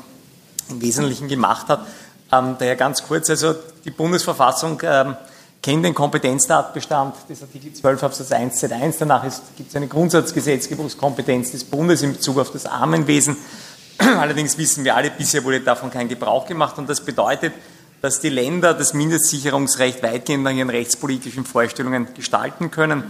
im 0.70 0.80
Wesentlichen 0.80 1.28
gemacht 1.28 1.68
hat. 1.68 1.86
Ähm, 2.30 2.56
daher 2.58 2.76
ganz 2.76 3.02
kurz, 3.02 3.30
also 3.30 3.54
die 3.84 3.90
Bundesverfassung 3.90 4.80
ähm, 4.84 5.16
kennt 5.62 5.84
den 5.84 5.94
Kompetenztatbestand 5.94 7.14
des 7.28 7.42
Artikel 7.42 7.72
12 7.72 8.02
Absatz 8.02 8.32
1 8.32 8.62
Z1. 8.62 8.96
Danach 8.98 9.24
gibt 9.56 9.70
es 9.70 9.76
eine 9.76 9.88
Grundsatzgesetzgebungskompetenz 9.88 11.52
des 11.52 11.64
Bundes 11.64 12.02
in 12.02 12.12
Bezug 12.12 12.38
auf 12.38 12.52
das 12.52 12.66
Armenwesen. 12.66 13.36
Allerdings 13.98 14.58
wissen 14.58 14.84
wir 14.84 14.94
alle, 14.94 15.10
bisher 15.10 15.42
wurde 15.44 15.60
davon 15.60 15.90
kein 15.90 16.08
Gebrauch 16.08 16.46
gemacht 16.46 16.78
und 16.78 16.88
das 16.88 17.00
bedeutet, 17.00 17.52
dass 18.00 18.20
die 18.20 18.28
Länder 18.28 18.74
das 18.74 18.94
Mindestsicherungsrecht 18.94 20.02
weitgehend 20.02 20.44
nach 20.44 20.52
ihren 20.52 20.70
rechtspolitischen 20.70 21.44
Vorstellungen 21.44 22.14
gestalten 22.14 22.70
können. 22.70 23.04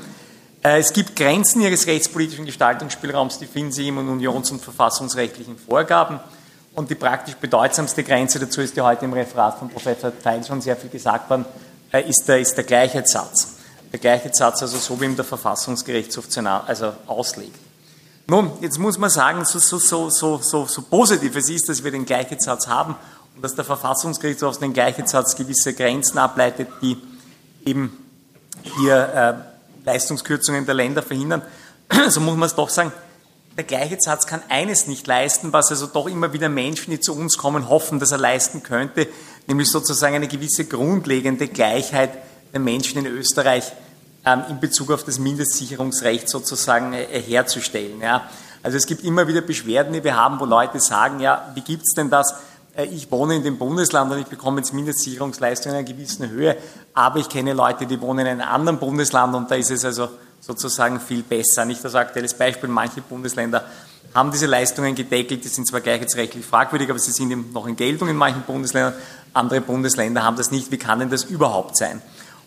Äh, 0.63 0.79
es 0.79 0.93
gibt 0.93 1.17
Grenzen 1.17 1.61
ihres 1.61 1.87
rechtspolitischen 1.87 2.47
Gestaltungsspielraums, 2.47 3.39
die 3.39 3.47
finden 3.47 3.73
Sie 3.73 3.89
im 3.89 3.99
unions- 3.99 4.51
und 4.51 4.63
verfassungsrechtlichen 4.63 5.59
Vorgaben. 5.59 6.21
Und 6.79 6.89
die 6.91 6.95
praktisch 6.95 7.35
bedeutsamste 7.35 8.05
Grenze 8.05 8.39
dazu 8.39 8.61
ist 8.61 8.77
ja 8.77 8.85
heute 8.85 9.05
im 9.05 9.13
Referat 9.13 9.59
von 9.59 9.69
Professor 9.69 10.13
Theil 10.17 10.45
schon 10.45 10.61
sehr 10.61 10.77
viel 10.77 10.91
gesagt 10.91 11.29
worden, 11.29 11.45
äh, 11.91 12.09
ist 12.09 12.29
der, 12.29 12.39
ist 12.39 12.57
der 12.57 12.63
Gleichheitssatz. 12.63 13.55
Der 13.93 13.99
Gleichheitssatz, 13.99 14.63
also 14.63 14.79
so 14.79 15.01
wie 15.01 15.07
ihm 15.07 15.17
der 15.17 15.25
Verfassungsgerichtshof 15.25 16.27
also 16.69 16.93
auslegt. 17.09 17.59
Nun, 18.29 18.53
jetzt 18.61 18.79
muss 18.79 18.97
man 18.97 19.11
sagen, 19.11 19.45
so, 19.45 19.59
so, 19.59 20.09
so, 20.09 20.39
so, 20.39 20.67
so, 20.67 20.83
positiv 20.83 21.35
es 21.35 21.49
ist, 21.51 21.69
dass 21.69 21.83
wir 21.83 21.91
den 21.91 22.05
Gleichheitssatz 22.05 22.69
haben 22.69 22.95
und 23.35 23.43
dass 23.43 23.57
der 23.57 23.65
Verfassungsgerichtshof 23.65 24.51
aus 24.51 24.61
dem 24.61 24.73
Gleichheitssatz 24.73 25.35
gewisse 25.35 25.75
Grenzen 25.75 26.19
ableitet, 26.19 26.69
die 26.81 26.97
eben 27.65 28.07
hier 28.79 29.43
äh, 29.85 29.85
Leistungskürzungen 29.85 30.65
der 30.65 30.77
Länder 30.77 31.03
verhindern, 31.03 31.43
so 32.09 32.21
muss 32.21 32.37
man 32.37 32.47
es 32.47 32.55
doch 32.55 32.69
sagen, 32.69 32.93
der 33.59 33.65
gleiche 33.65 33.97
Satz 34.01 34.29
kann 34.29 34.41
eines 34.49 34.87
nicht 34.87 35.09
leisten, 35.09 35.53
was 35.53 35.71
also 35.71 35.89
doch 35.89 36.07
immer 36.07 36.33
wieder 36.33 36.49
Menschen, 36.49 36.93
die 36.93 37.01
zu 37.01 37.13
uns 37.13 37.37
kommen, 37.37 37.69
hoffen, 37.69 37.99
dass 37.99 38.13
er 38.13 38.19
leisten 38.19 38.63
könnte, 38.63 39.09
nämlich 39.49 39.69
sozusagen 39.69 40.15
eine 40.15 40.29
gewisse 40.29 40.67
grundlegende 40.67 41.49
Gleichheit 41.49 42.11
der 42.53 42.61
Menschen 42.61 43.05
in 43.05 43.07
Österreich 43.07 43.73
ähm, 44.25 44.45
in 44.49 44.61
Bezug 44.61 44.93
auf 44.93 45.03
das 45.03 45.19
Mindestsicherungsrecht 45.19 46.29
sozusagen 46.29 46.93
äh, 46.93 47.21
herzustellen. 47.21 48.01
Ja. 48.01 48.31
Also 48.63 48.77
es 48.77 48.87
gibt 48.87 49.03
immer 49.03 49.27
wieder 49.27 49.41
Beschwerden, 49.41 49.93
die 49.93 50.05
wir 50.05 50.15
haben, 50.15 50.39
wo 50.39 50.45
Leute 50.45 50.79
sagen, 50.79 51.19
ja, 51.19 51.51
wie 51.55 51.61
gibt 51.63 51.83
es 51.83 51.95
denn 51.97 52.11
das? 52.11 52.37
Äh, 52.77 52.85
ich 52.85 53.11
wohne 53.11 53.35
in 53.35 53.43
dem 53.43 53.59
Bundesland 53.59 54.13
und 54.13 54.21
ich 54.21 54.27
bekomme 54.27 54.59
jetzt 54.59 54.73
Mindestsicherungsleistungen 54.73 55.81
in 55.81 55.85
einer 55.85 55.93
gewissen 55.93 56.31
Höhe, 56.31 56.57
aber 56.95 57.19
ich 57.19 57.29
kenne 57.29 57.55
Leute, 57.55 57.87
die 57.87 58.01
wohnen 58.01 58.21
in 58.21 58.41
einem 58.41 58.49
anderen 58.49 58.79
Bundesland 58.79 59.35
und 59.35 59.51
da 59.51 59.57
ist 59.57 59.73
es 59.73 59.85
also 59.85 60.11
sozusagen 60.41 61.01
viel 61.01 61.23
besser. 61.23 61.65
Nicht 61.65 61.85
das 61.85 61.95
aktuelles 61.95 62.35
Beispiel, 62.35 62.69
manche 62.69 63.01
Bundesländer 63.01 63.65
haben 64.15 64.31
diese 64.31 64.47
Leistungen 64.47 64.95
gedeckelt, 64.95 65.45
die 65.45 65.49
sind 65.49 65.67
zwar 65.69 65.81
gleichheitsrechtlich 65.81 66.45
fragwürdig, 66.45 66.89
aber 66.89 66.99
sie 66.99 67.13
sind 67.13 67.31
eben 67.31 67.53
noch 67.53 67.67
in 67.67 67.77
Geltung 67.77 68.09
in 68.09 68.17
manchen 68.17 68.43
Bundesländern, 68.43 68.95
andere 69.35 69.61
Bundesländer 69.61 70.23
haben 70.23 70.37
das 70.37 70.51
nicht. 70.51 70.73
Wie 70.73 70.79
kann 70.79 70.99
denn 71.01 71.11
das 71.11 71.25
überhaupt 71.25 71.77
sein? 71.77 72.01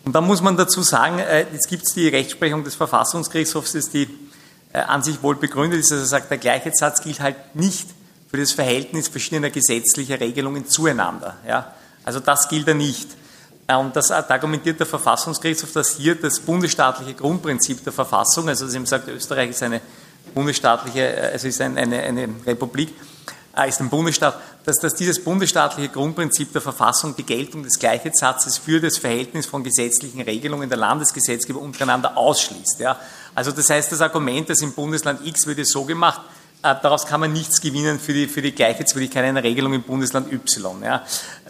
Und 0.04 0.14
da 0.14 0.22
muss 0.22 0.42
man 0.42 0.58
dazu 0.58 0.82
sagen, 0.82 1.20
äh, 1.20 1.46
jetzt 1.54 1.70
gibt 1.70 1.84
es 1.86 1.94
die 1.94 2.08
Rechtsprechung 2.08 2.64
des 2.64 2.76
Verfassungsgerichtshofs, 2.76 3.74
die 3.94 4.10
äh, 4.74 4.80
an 4.80 5.04
sich 5.04 5.22
wohl 5.22 5.36
begründet 5.36 5.80
ist, 5.80 5.92
also 5.92 6.06
sagt, 6.06 6.32
der 6.32 6.40
Gleichheitssatz 6.40 7.02
gilt 7.02 7.20
halt 7.20 7.56
nicht 7.56 7.88
für 8.30 8.38
das 8.38 8.52
Verhältnis 8.52 9.10
verschiedener 9.10 9.50
gesetzlicher 9.50 10.20
Regelungen 10.20 10.68
zueinander. 10.68 11.38
Ja? 11.48 11.74
Also 12.04 12.20
das 12.20 12.50
gilt 12.50 12.68
er 12.68 12.74
nicht. 12.74 13.10
Äh, 13.72 13.76
und 13.76 13.96
das 13.96 14.12
argumentiert 14.12 14.80
der 14.80 14.88
Verfassungsgerichtshof, 14.88 15.72
dass 15.74 15.90
hier 15.92 16.16
das 16.16 16.40
bundesstaatliche 16.40 17.14
Grundprinzip 17.14 17.84
der 17.84 17.94
Verfassung, 17.94 18.50
also 18.50 18.66
dass 18.66 18.76
ihm 18.76 18.86
sagt, 18.86 19.08
Österreich 19.08 19.52
ist 19.52 19.64
eine 19.64 19.82
bundesstaatliche, 20.34 21.32
also 21.32 21.48
ist 21.48 21.62
eine, 21.62 21.80
eine, 21.80 22.02
eine 22.02 22.30
Republik, 22.46 22.94
äh, 23.56 23.70
ist 23.70 23.80
ein 23.80 23.90
Bundesstaat, 23.90 24.36
dass, 24.66 24.78
dass 24.78 24.96
dieses 24.96 25.24
bundesstaatliche 25.24 25.90
Grundprinzip 25.90 26.52
der 26.54 26.62
Verfassung 26.62 27.16
die 27.16 27.24
Geltung 27.24 27.64
des 27.64 27.80
Gleichheitssatzes 27.80 28.58
für 28.58 28.80
das 28.80 28.98
Verhältnis 28.98 29.46
von 29.46 29.64
gesetzlichen 29.64 30.22
Regelungen 30.22 30.70
der 30.70 30.78
Landesgesetzgeber 30.78 31.60
untereinander 31.60 32.18
ausschließt. 32.18 32.80
Ja? 32.80 33.00
Also 33.34 33.52
das 33.52 33.70
heißt, 33.70 33.92
das 33.92 34.02
Argument, 34.02 34.50
dass 34.50 34.62
im 34.62 34.74
Bundesland 34.74 35.26
X 35.26 35.48
wird 35.48 35.60
es 35.60 35.70
so 35.70 35.86
gemacht, 35.86 36.22
daraus 36.62 37.06
kann 37.06 37.20
man 37.20 37.34
nichts 37.34 37.62
gewinnen 37.62 38.00
für 38.00 38.14
die, 38.14 38.28
für 38.28 38.42
die 38.42 38.52
Gleichheitswürdigkeit 38.52 39.24
einer 39.24 39.44
Regelung 39.44 39.74
im 39.74 39.84
Bundesland 39.84 40.32
Y. 40.32 40.84
Ja. 40.84 41.04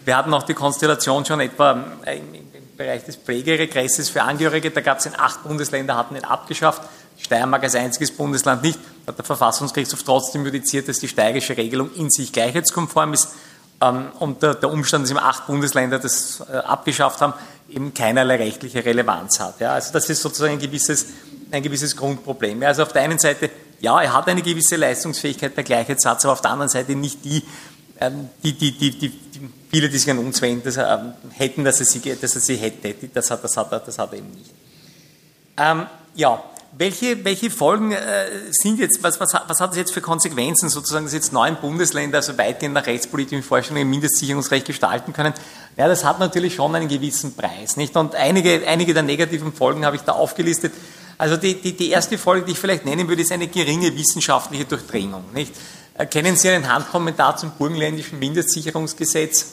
Wir 0.06 0.18
hatten 0.18 0.34
auch 0.34 0.44
die 0.44 0.54
Konstellation 0.54 1.26
schon 1.26 1.40
etwa 1.40 1.84
äh, 2.06 2.18
im, 2.18 2.34
im 2.34 2.78
Bereich 2.78 3.04
des 3.04 3.18
Pflegeregresses 3.18 4.10
für 4.10 4.24
Angehörige, 4.24 4.72
da 4.72 4.82
gab 4.82 5.00
es 5.00 5.06
in 5.06 5.14
acht 5.18 5.44
Bundesländer, 5.44 5.96
hatten 5.96 6.16
ihn 6.16 6.24
abgeschafft, 6.24 6.82
Steiermark 7.18 7.64
als 7.64 7.76
einziges 7.76 8.12
Bundesland 8.12 8.64
nicht, 8.64 8.80
hat 9.06 9.18
der 9.18 9.26
Verfassungsgerichtshof 9.26 10.04
trotzdem 10.04 10.46
judiziert, 10.46 10.88
dass 10.88 11.00
die 11.00 11.08
steirische 11.08 11.56
Regelung 11.56 11.94
in 11.94 12.10
sich 12.10 12.32
gleichheitskonform 12.32 13.14
ist 13.14 13.30
ähm, 13.82 14.08
und 14.20 14.42
der, 14.42 14.56
der, 14.56 14.72
Umstand, 14.72 15.04
dass 15.04 15.12
eben 15.12 15.20
acht 15.20 15.48
Bundesländer 15.48 16.00
das 16.00 16.42
äh, 16.52 16.58
abgeschafft 16.58 17.22
haben, 17.22 17.34
eben 17.70 17.94
keinerlei 17.94 18.38
rechtliche 18.38 18.84
Relevanz 18.84 19.40
hat. 19.40 19.60
Ja. 19.60 19.74
Also 19.74 19.94
das 19.94 20.10
ist 20.10 20.22
sozusagen 20.22 20.54
ein 20.54 20.60
gewisses, 20.60 21.08
ein 21.52 21.62
gewisses 21.62 21.96
Grundproblem. 21.96 22.62
Ja. 22.62 22.70
Also 22.70 22.84
auf 22.84 22.94
der 22.94 23.04
einen 23.04 23.20
Seite 23.20 23.50
ja, 23.82 24.02
er 24.02 24.14
hat 24.14 24.28
eine 24.28 24.42
gewisse 24.42 24.76
Leistungsfähigkeit 24.76 25.56
bei 25.56 25.64
Gleichheitssatz, 25.64 26.24
aber 26.26 26.34
auf 26.34 26.42
der 26.42 26.52
anderen 26.52 26.70
Seite 26.70 26.96
nicht 26.96 27.26
die, 27.26 27.44
ähm, 28.00 28.30
die, 28.44 28.54
die, 28.54 28.72
die, 28.72 28.92
die, 28.92 29.10
die 29.10 29.50
viele, 29.70 29.90
die 29.90 29.98
sich 29.98 30.10
an 30.10 30.20
uns 30.20 30.42
wenden, 30.42 30.64
dass, 30.64 30.78
ähm, 30.78 31.14
hätten, 31.32 31.64
dass 31.64 31.80
er, 31.80 31.86
sie, 31.86 32.00
dass 32.00 32.36
er 32.36 32.42
sie 32.42 32.56
hätte. 32.56 32.94
Das 33.14 33.32
hat, 33.32 33.44
das 33.44 33.58
hat, 33.58 33.72
er, 33.72 33.80
das 33.80 33.98
hat 33.98 34.12
er 34.12 34.20
eben 34.20 34.32
nicht. 34.32 34.52
Ähm, 35.58 35.86
ja, 36.16 36.44
welche, 36.78 37.24
welche 37.26 37.50
Folgen 37.50 37.92
äh, 37.92 37.98
sind 38.52 38.80
jetzt, 38.80 39.04
was, 39.04 39.20
was, 39.20 39.34
was 39.34 39.60
hat 39.60 39.72
das 39.72 39.78
jetzt 39.78 39.94
für 39.94 40.02
Konsequenzen, 40.02 40.70
sozusagen, 40.70 41.06
dass 41.06 41.14
jetzt 41.14 41.34
neun 41.34 41.58
Bundesländer 41.58 42.20
also 42.20 42.38
weitgehend 42.38 42.74
nach 42.74 42.86
rechtspolitischen 42.86 43.44
Vorstellungen 43.44 43.90
Mindestsicherungsrecht 43.90 44.68
gestalten 44.68 45.12
können? 45.12 45.34
Ja, 45.76 45.88
das 45.88 46.06
hat 46.06 46.20
natürlich 46.20 46.56
schon 46.56 46.74
einen 46.76 46.88
gewissen 46.88 47.36
Preis, 47.36 47.78
nicht? 47.78 47.96
Und 47.98 48.16
einige, 48.16 48.66
einige 48.68 48.94
der 48.94 49.04
negativen 49.04 49.54
Folgen 49.54 49.86
habe 49.86 49.96
ich 49.96 50.04
da 50.04 50.14
aufgelistet. 50.14 50.74
Also 51.22 51.38
die, 51.38 51.54
die, 51.54 51.74
die 51.74 51.92
erste 51.92 52.18
Folge, 52.18 52.48
die 52.48 52.54
ich 52.54 52.58
vielleicht 52.58 52.84
nennen 52.84 53.08
würde, 53.08 53.22
ist 53.22 53.32
eine 53.32 53.48
geringe 53.48 53.96
wissenschaftliche 53.96 54.66
Durchdringung. 54.66 55.24
Nicht? 55.36 55.54
Kennen 56.10 56.36
Sie 56.36 56.50
einen 56.50 56.68
Handkommentar 56.68 57.38
zum 57.38 57.52
burgenländischen 57.52 58.18
Mindestsicherungsgesetz? 58.18 59.46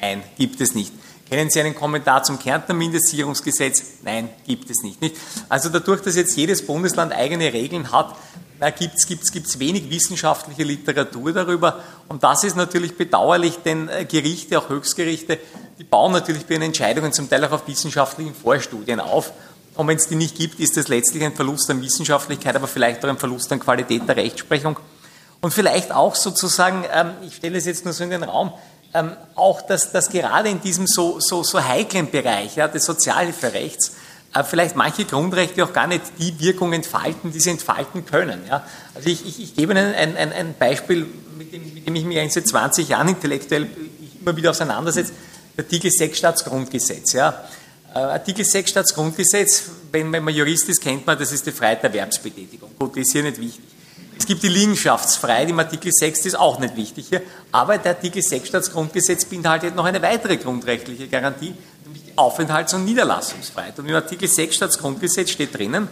Nein, 0.00 0.22
gibt 0.36 0.60
es 0.60 0.76
nicht. 0.76 0.92
Kennen 1.28 1.50
Sie 1.50 1.58
einen 1.58 1.74
Kommentar 1.74 2.22
zum 2.22 2.38
Kärntner 2.38 2.76
Mindestsicherungsgesetz? 2.76 3.82
Nein, 4.04 4.28
gibt 4.46 4.70
es 4.70 4.84
nicht. 4.84 5.00
nicht? 5.00 5.16
Also 5.48 5.70
dadurch, 5.70 6.02
dass 6.02 6.14
jetzt 6.14 6.36
jedes 6.36 6.64
Bundesland 6.64 7.12
eigene 7.12 7.52
Regeln 7.52 7.90
hat, 7.90 8.14
gibt 8.78 8.94
es 8.94 9.06
gibt's, 9.08 9.32
gibt's 9.32 9.58
wenig 9.58 9.90
wissenschaftliche 9.90 10.62
Literatur 10.62 11.32
darüber. 11.32 11.80
Und 12.06 12.22
das 12.22 12.44
ist 12.44 12.54
natürlich 12.54 12.96
bedauerlich, 12.96 13.58
denn 13.64 13.88
äh, 13.88 14.04
Gerichte, 14.04 14.56
auch 14.56 14.68
Höchstgerichte, 14.68 15.40
die 15.80 15.84
bauen 15.84 16.12
natürlich 16.12 16.46
bei 16.46 16.54
ihren 16.54 16.62
Entscheidungen 16.62 17.12
zum 17.12 17.28
Teil 17.28 17.44
auch 17.44 17.52
auf 17.52 17.66
wissenschaftlichen 17.66 18.36
Vorstudien 18.36 19.00
auf. 19.00 19.32
Und 19.78 19.86
wenn 19.86 19.96
es 19.96 20.08
die 20.08 20.16
nicht 20.16 20.34
gibt, 20.36 20.58
ist 20.58 20.76
das 20.76 20.88
letztlich 20.88 21.22
ein 21.22 21.36
Verlust 21.36 21.70
an 21.70 21.80
Wissenschaftlichkeit, 21.80 22.56
aber 22.56 22.66
vielleicht 22.66 23.04
auch 23.04 23.08
ein 23.08 23.16
Verlust 23.16 23.52
an 23.52 23.60
Qualität 23.60 24.08
der 24.08 24.16
Rechtsprechung. 24.16 24.76
Und 25.40 25.54
vielleicht 25.54 25.92
auch 25.92 26.16
sozusagen, 26.16 26.84
ähm, 26.92 27.12
ich 27.24 27.36
stelle 27.36 27.58
es 27.58 27.64
jetzt 27.64 27.84
nur 27.84 27.94
so 27.94 28.02
in 28.02 28.10
den 28.10 28.24
Raum, 28.24 28.52
ähm, 28.92 29.12
auch, 29.36 29.62
dass, 29.62 29.92
dass 29.92 30.10
gerade 30.10 30.48
in 30.48 30.60
diesem 30.60 30.88
so, 30.88 31.20
so, 31.20 31.44
so 31.44 31.62
heiklen 31.62 32.10
Bereich 32.10 32.56
ja, 32.56 32.66
des 32.66 32.86
Sozialhilferechts 32.86 33.92
äh, 34.34 34.42
vielleicht 34.42 34.74
manche 34.74 35.04
Grundrechte 35.04 35.62
auch 35.62 35.72
gar 35.72 35.86
nicht 35.86 36.02
die 36.18 36.40
Wirkung 36.40 36.72
entfalten, 36.72 37.30
die 37.30 37.38
sie 37.38 37.50
entfalten 37.50 38.04
können. 38.04 38.40
Ja. 38.48 38.64
Also 38.96 39.08
ich, 39.08 39.24
ich, 39.28 39.40
ich 39.40 39.54
gebe 39.54 39.74
Ihnen 39.74 39.94
ein, 39.94 40.16
ein, 40.16 40.32
ein 40.32 40.54
Beispiel, 40.58 41.06
mit 41.36 41.52
dem, 41.52 41.72
mit 41.72 41.86
dem 41.86 41.94
ich 41.94 42.04
mich 42.04 42.18
eigentlich 42.18 42.34
seit 42.34 42.48
20 42.48 42.88
Jahren 42.88 43.06
intellektuell 43.06 43.68
immer 44.20 44.36
wieder 44.36 44.50
auseinandersetze, 44.50 45.12
Artikel 45.56 45.92
6 45.92 46.18
Staatsgrundgesetz. 46.18 47.12
Ja. 47.12 47.44
Äh, 47.94 47.98
Artikel 47.98 48.44
6 48.44 48.70
Staatsgrundgesetz, 48.70 49.64
wenn, 49.90 50.12
wenn 50.12 50.22
man 50.22 50.34
Jurist 50.34 50.68
ist, 50.68 50.80
kennt 50.80 51.06
man, 51.06 51.18
das 51.18 51.32
ist 51.32 51.46
die 51.46 51.52
Freiheit 51.52 51.82
der 51.82 51.90
Erwerbsbetätigung. 51.90 52.70
Gut, 52.78 52.96
die 52.96 53.00
ist 53.00 53.12
hier 53.12 53.22
nicht 53.22 53.40
wichtig. 53.40 53.64
Es 54.18 54.26
gibt 54.26 54.42
die 54.42 54.48
Liegenschaftsfreiheit 54.48 55.48
im 55.48 55.58
Artikel 55.58 55.92
6, 55.92 56.22
die 56.22 56.28
ist 56.28 56.34
auch 56.34 56.58
nicht 56.58 56.76
wichtig 56.76 57.06
hier, 57.08 57.22
aber 57.52 57.78
der 57.78 57.92
Artikel 57.92 58.20
6 58.20 58.48
Staatsgrundgesetz 58.48 59.24
beinhaltet 59.24 59.76
noch 59.76 59.84
eine 59.84 60.02
weitere 60.02 60.36
grundrechtliche 60.36 61.06
Garantie, 61.06 61.54
nämlich 61.84 62.04
die 62.04 62.18
Aufenthalts- 62.18 62.74
und 62.74 62.84
Niederlassungsfreiheit. 62.84 63.78
Und 63.78 63.88
im 63.88 63.94
Artikel 63.94 64.28
6 64.28 64.56
Staatsgrundgesetz 64.56 65.30
steht 65.30 65.56
drinnen, 65.56 65.88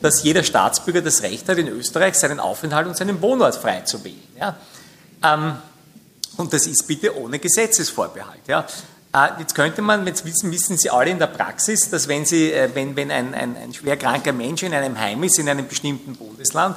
dass 0.00 0.22
jeder 0.24 0.42
Staatsbürger 0.42 1.02
das 1.02 1.22
Recht 1.22 1.48
hat, 1.48 1.58
in 1.58 1.68
Österreich 1.68 2.16
seinen 2.16 2.40
Aufenthalt 2.40 2.88
und 2.88 2.96
seinen 2.96 3.22
Wohnort 3.22 3.54
frei 3.54 3.82
zu 3.82 4.02
wählen. 4.04 4.22
Ja? 4.38 4.56
Ähm, 5.22 5.56
und 6.36 6.52
das 6.52 6.66
ist 6.66 6.86
bitte 6.86 7.16
ohne 7.16 7.38
Gesetzesvorbehalt. 7.38 8.46
Ja? 8.48 8.66
Ah, 9.20 9.34
jetzt 9.40 9.56
könnte 9.56 9.82
man, 9.82 10.06
jetzt 10.06 10.24
wissen, 10.24 10.52
wissen 10.52 10.78
Sie 10.78 10.90
alle 10.90 11.10
in 11.10 11.18
der 11.18 11.26
Praxis, 11.26 11.90
dass 11.90 12.06
wenn, 12.06 12.24
Sie, 12.24 12.52
äh, 12.52 12.70
wenn, 12.74 12.94
wenn 12.94 13.10
ein, 13.10 13.34
ein, 13.34 13.56
ein 13.56 13.74
schwerkranker 13.74 14.32
Mensch 14.32 14.62
in 14.62 14.72
einem 14.72 14.96
Heim 14.96 15.24
ist, 15.24 15.40
in 15.40 15.48
einem 15.48 15.66
bestimmten 15.66 16.14
Bundesland, 16.14 16.76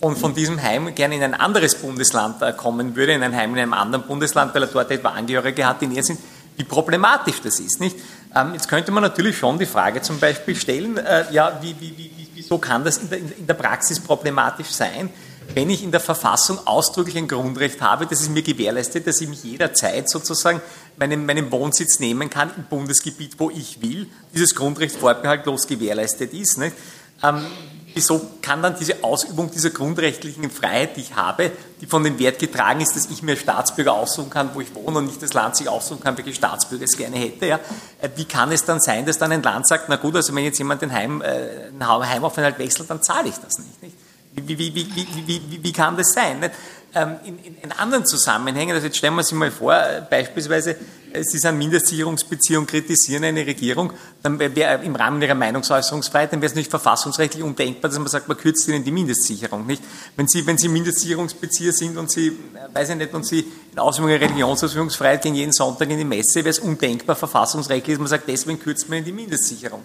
und 0.00 0.16
von 0.16 0.34
diesem 0.34 0.62
Heim 0.62 0.94
gerne 0.94 1.16
in 1.16 1.22
ein 1.22 1.34
anderes 1.34 1.74
Bundesland 1.74 2.40
äh, 2.40 2.54
kommen 2.54 2.96
würde, 2.96 3.12
in 3.12 3.22
ein 3.22 3.36
Heim 3.36 3.52
in 3.52 3.58
einem 3.58 3.74
anderen 3.74 4.06
Bundesland, 4.06 4.54
weil 4.54 4.62
er 4.62 4.68
dort 4.68 4.90
etwa 4.90 5.10
Angehörige 5.10 5.66
hat, 5.66 5.82
die 5.82 5.86
näher 5.86 6.02
sind, 6.02 6.18
wie 6.56 6.64
problematisch 6.64 7.42
das 7.44 7.60
ist. 7.60 7.78
Nicht? 7.78 7.98
Ähm, 8.34 8.54
jetzt 8.54 8.68
könnte 8.68 8.90
man 8.90 9.02
natürlich 9.02 9.36
schon 9.36 9.58
die 9.58 9.66
Frage 9.66 10.00
zum 10.00 10.18
Beispiel 10.18 10.56
stellen, 10.56 10.96
äh, 10.96 11.26
ja, 11.30 11.58
wie, 11.60 11.76
wie, 11.78 11.94
wie, 11.98 12.28
wieso 12.32 12.56
kann 12.56 12.84
das 12.84 12.96
in 12.96 13.10
der, 13.10 13.18
in 13.18 13.46
der 13.46 13.54
Praxis 13.54 14.00
problematisch 14.00 14.68
sein? 14.68 15.10
Wenn 15.54 15.70
ich 15.70 15.82
in 15.82 15.90
der 15.90 16.00
Verfassung 16.00 16.58
ausdrücklich 16.66 17.16
ein 17.16 17.28
Grundrecht 17.28 17.80
habe, 17.80 18.06
das 18.06 18.20
es 18.20 18.28
mir 18.28 18.42
gewährleistet, 18.42 19.06
dass 19.06 19.20
ich 19.20 19.28
mich 19.28 19.44
jederzeit 19.44 20.08
sozusagen 20.08 20.60
meinen, 20.96 21.26
meinen 21.26 21.50
Wohnsitz 21.50 21.98
nehmen 21.98 22.30
kann 22.30 22.50
im 22.56 22.64
Bundesgebiet, 22.64 23.38
wo 23.38 23.50
ich 23.50 23.82
will, 23.82 24.06
dieses 24.34 24.54
Grundrecht 24.54 24.96
vorbehaltlos 24.96 25.66
gewährleistet 25.66 26.32
ist. 26.32 26.58
Ähm, 26.58 27.46
wieso 27.94 28.20
kann 28.40 28.62
dann 28.62 28.76
diese 28.78 29.04
Ausübung 29.04 29.50
dieser 29.50 29.70
grundrechtlichen 29.70 30.50
Freiheit, 30.50 30.96
die 30.96 31.02
ich 31.02 31.14
habe, 31.14 31.52
die 31.80 31.86
von 31.86 32.02
dem 32.02 32.18
Wert 32.18 32.38
getragen 32.38 32.80
ist, 32.80 32.96
dass 32.96 33.06
ich 33.10 33.22
mir 33.22 33.36
Staatsbürger 33.36 33.92
aussuchen 33.92 34.30
kann, 34.30 34.50
wo 34.54 34.60
ich 34.60 34.74
wohne 34.74 34.98
und 34.98 35.06
nicht 35.06 35.22
das 35.22 35.34
Land 35.34 35.56
sich 35.56 35.68
aussuchen 35.68 36.00
kann, 36.00 36.16
welche 36.16 36.34
Staatsbürger 36.34 36.84
es 36.84 36.96
gerne 36.96 37.16
hätte, 37.16 37.46
ja, 37.46 37.60
äh, 38.00 38.08
wie 38.16 38.24
kann 38.24 38.50
es 38.52 38.64
dann 38.64 38.80
sein, 38.80 39.06
dass 39.06 39.18
dann 39.18 39.32
ein 39.32 39.42
Land 39.42 39.68
sagt, 39.68 39.88
na 39.88 39.96
gut, 39.96 40.16
also 40.16 40.34
wenn 40.34 40.44
jetzt 40.44 40.58
jemand 40.58 40.82
den 40.82 40.92
Heim, 40.92 41.22
äh, 41.22 41.70
Heimaufenthalt 41.80 42.58
wechselt, 42.58 42.88
dann 42.90 43.02
zahle 43.02 43.28
ich 43.28 43.36
das 43.36 43.58
nicht. 43.58 43.82
nicht? 43.82 43.96
Wie, 44.34 44.58
wie, 44.58 44.74
wie, 44.74 44.86
wie, 45.26 45.62
wie, 45.62 45.72
kann 45.72 45.96
das 45.96 46.12
sein? 46.12 46.50
ähm, 46.94 47.16
in, 47.24 47.38
in, 47.38 47.56
in, 47.62 47.72
anderen 47.72 48.04
Zusammenhängen, 48.04 48.74
also 48.74 48.86
jetzt 48.86 48.98
stellen 48.98 49.14
wir 49.14 49.22
sich 49.22 49.36
mal 49.36 49.50
vor, 49.50 49.74
äh, 49.74 50.02
beispielsweise, 50.08 50.76
äh, 51.12 51.22
Sie 51.22 51.38
sind 51.38 51.56
Mindestsicherungsbeziehung, 51.56 52.66
kritisieren 52.66 53.24
eine 53.24 53.46
Regierung, 53.46 53.92
dann 54.22 54.38
wäre 54.38 54.82
im 54.84 54.94
Rahmen 54.94 55.20
Ihrer 55.22 55.34
Meinungsäußerungsfreiheit, 55.34 56.32
dann 56.32 56.42
wäre 56.42 56.50
es 56.50 56.54
nicht 56.54 56.68
verfassungsrechtlich 56.68 57.42
undenkbar, 57.42 57.90
dass 57.90 57.98
man 57.98 58.08
sagt, 58.08 58.28
man 58.28 58.36
kürzt 58.36 58.68
Ihnen 58.68 58.84
die 58.84 58.90
Mindestsicherung, 58.90 59.66
nicht? 59.66 59.82
Wenn 60.16 60.28
Sie, 60.28 60.46
wenn 60.46 60.58
Sie 60.58 60.68
Mindestsicherungsbezieher 60.68 61.72
sind 61.72 61.96
und 61.96 62.10
Sie, 62.10 62.36
weiß 62.74 62.90
ich 62.90 62.96
nicht, 62.96 63.14
und 63.14 63.24
Sie 63.24 63.50
in 63.72 63.78
Ausübung 63.78 64.10
der 64.10 64.20
Religionsausübungsfreiheit 64.20 65.22
gehen 65.22 65.34
jeden 65.34 65.52
Sonntag 65.52 65.88
in 65.88 65.96
die 65.96 66.04
Messe, 66.04 66.36
wäre 66.36 66.50
es 66.50 66.58
undenkbar 66.58 67.16
verfassungsrechtlich, 67.16 67.94
dass 67.94 68.00
man 68.00 68.08
sagt, 68.08 68.28
deswegen 68.28 68.60
kürzt 68.60 68.88
man 68.90 68.98
Ihnen 68.98 69.06
die 69.06 69.12
Mindestsicherung. 69.12 69.82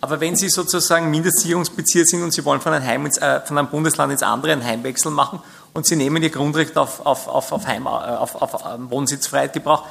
Aber 0.00 0.20
wenn 0.20 0.34
Sie 0.34 0.48
sozusagen 0.48 1.10
Mindestsicherungsbezieher 1.10 2.04
sind 2.06 2.22
und 2.22 2.32
Sie 2.32 2.44
wollen 2.44 2.60
von 2.60 2.72
einem, 2.72 2.86
Heim 2.86 3.06
ins, 3.06 3.18
äh, 3.18 3.40
von 3.42 3.58
einem 3.58 3.68
Bundesland 3.68 4.12
ins 4.12 4.22
andere 4.22 4.52
einen 4.52 4.64
Heimwechsel 4.64 5.10
machen 5.10 5.40
und 5.74 5.86
Sie 5.86 5.96
nehmen 5.96 6.22
Ihr 6.22 6.30
Grundrecht 6.30 6.76
auf, 6.78 7.04
auf, 7.04 7.28
auf, 7.28 7.52
auf, 7.52 7.66
Heim, 7.66 7.86
äh, 7.86 7.88
auf, 7.88 8.40
auf 8.40 8.64
ähm, 8.72 8.90
Wohnsitzfreiheit 8.90 9.52
Gebrauch, 9.52 9.86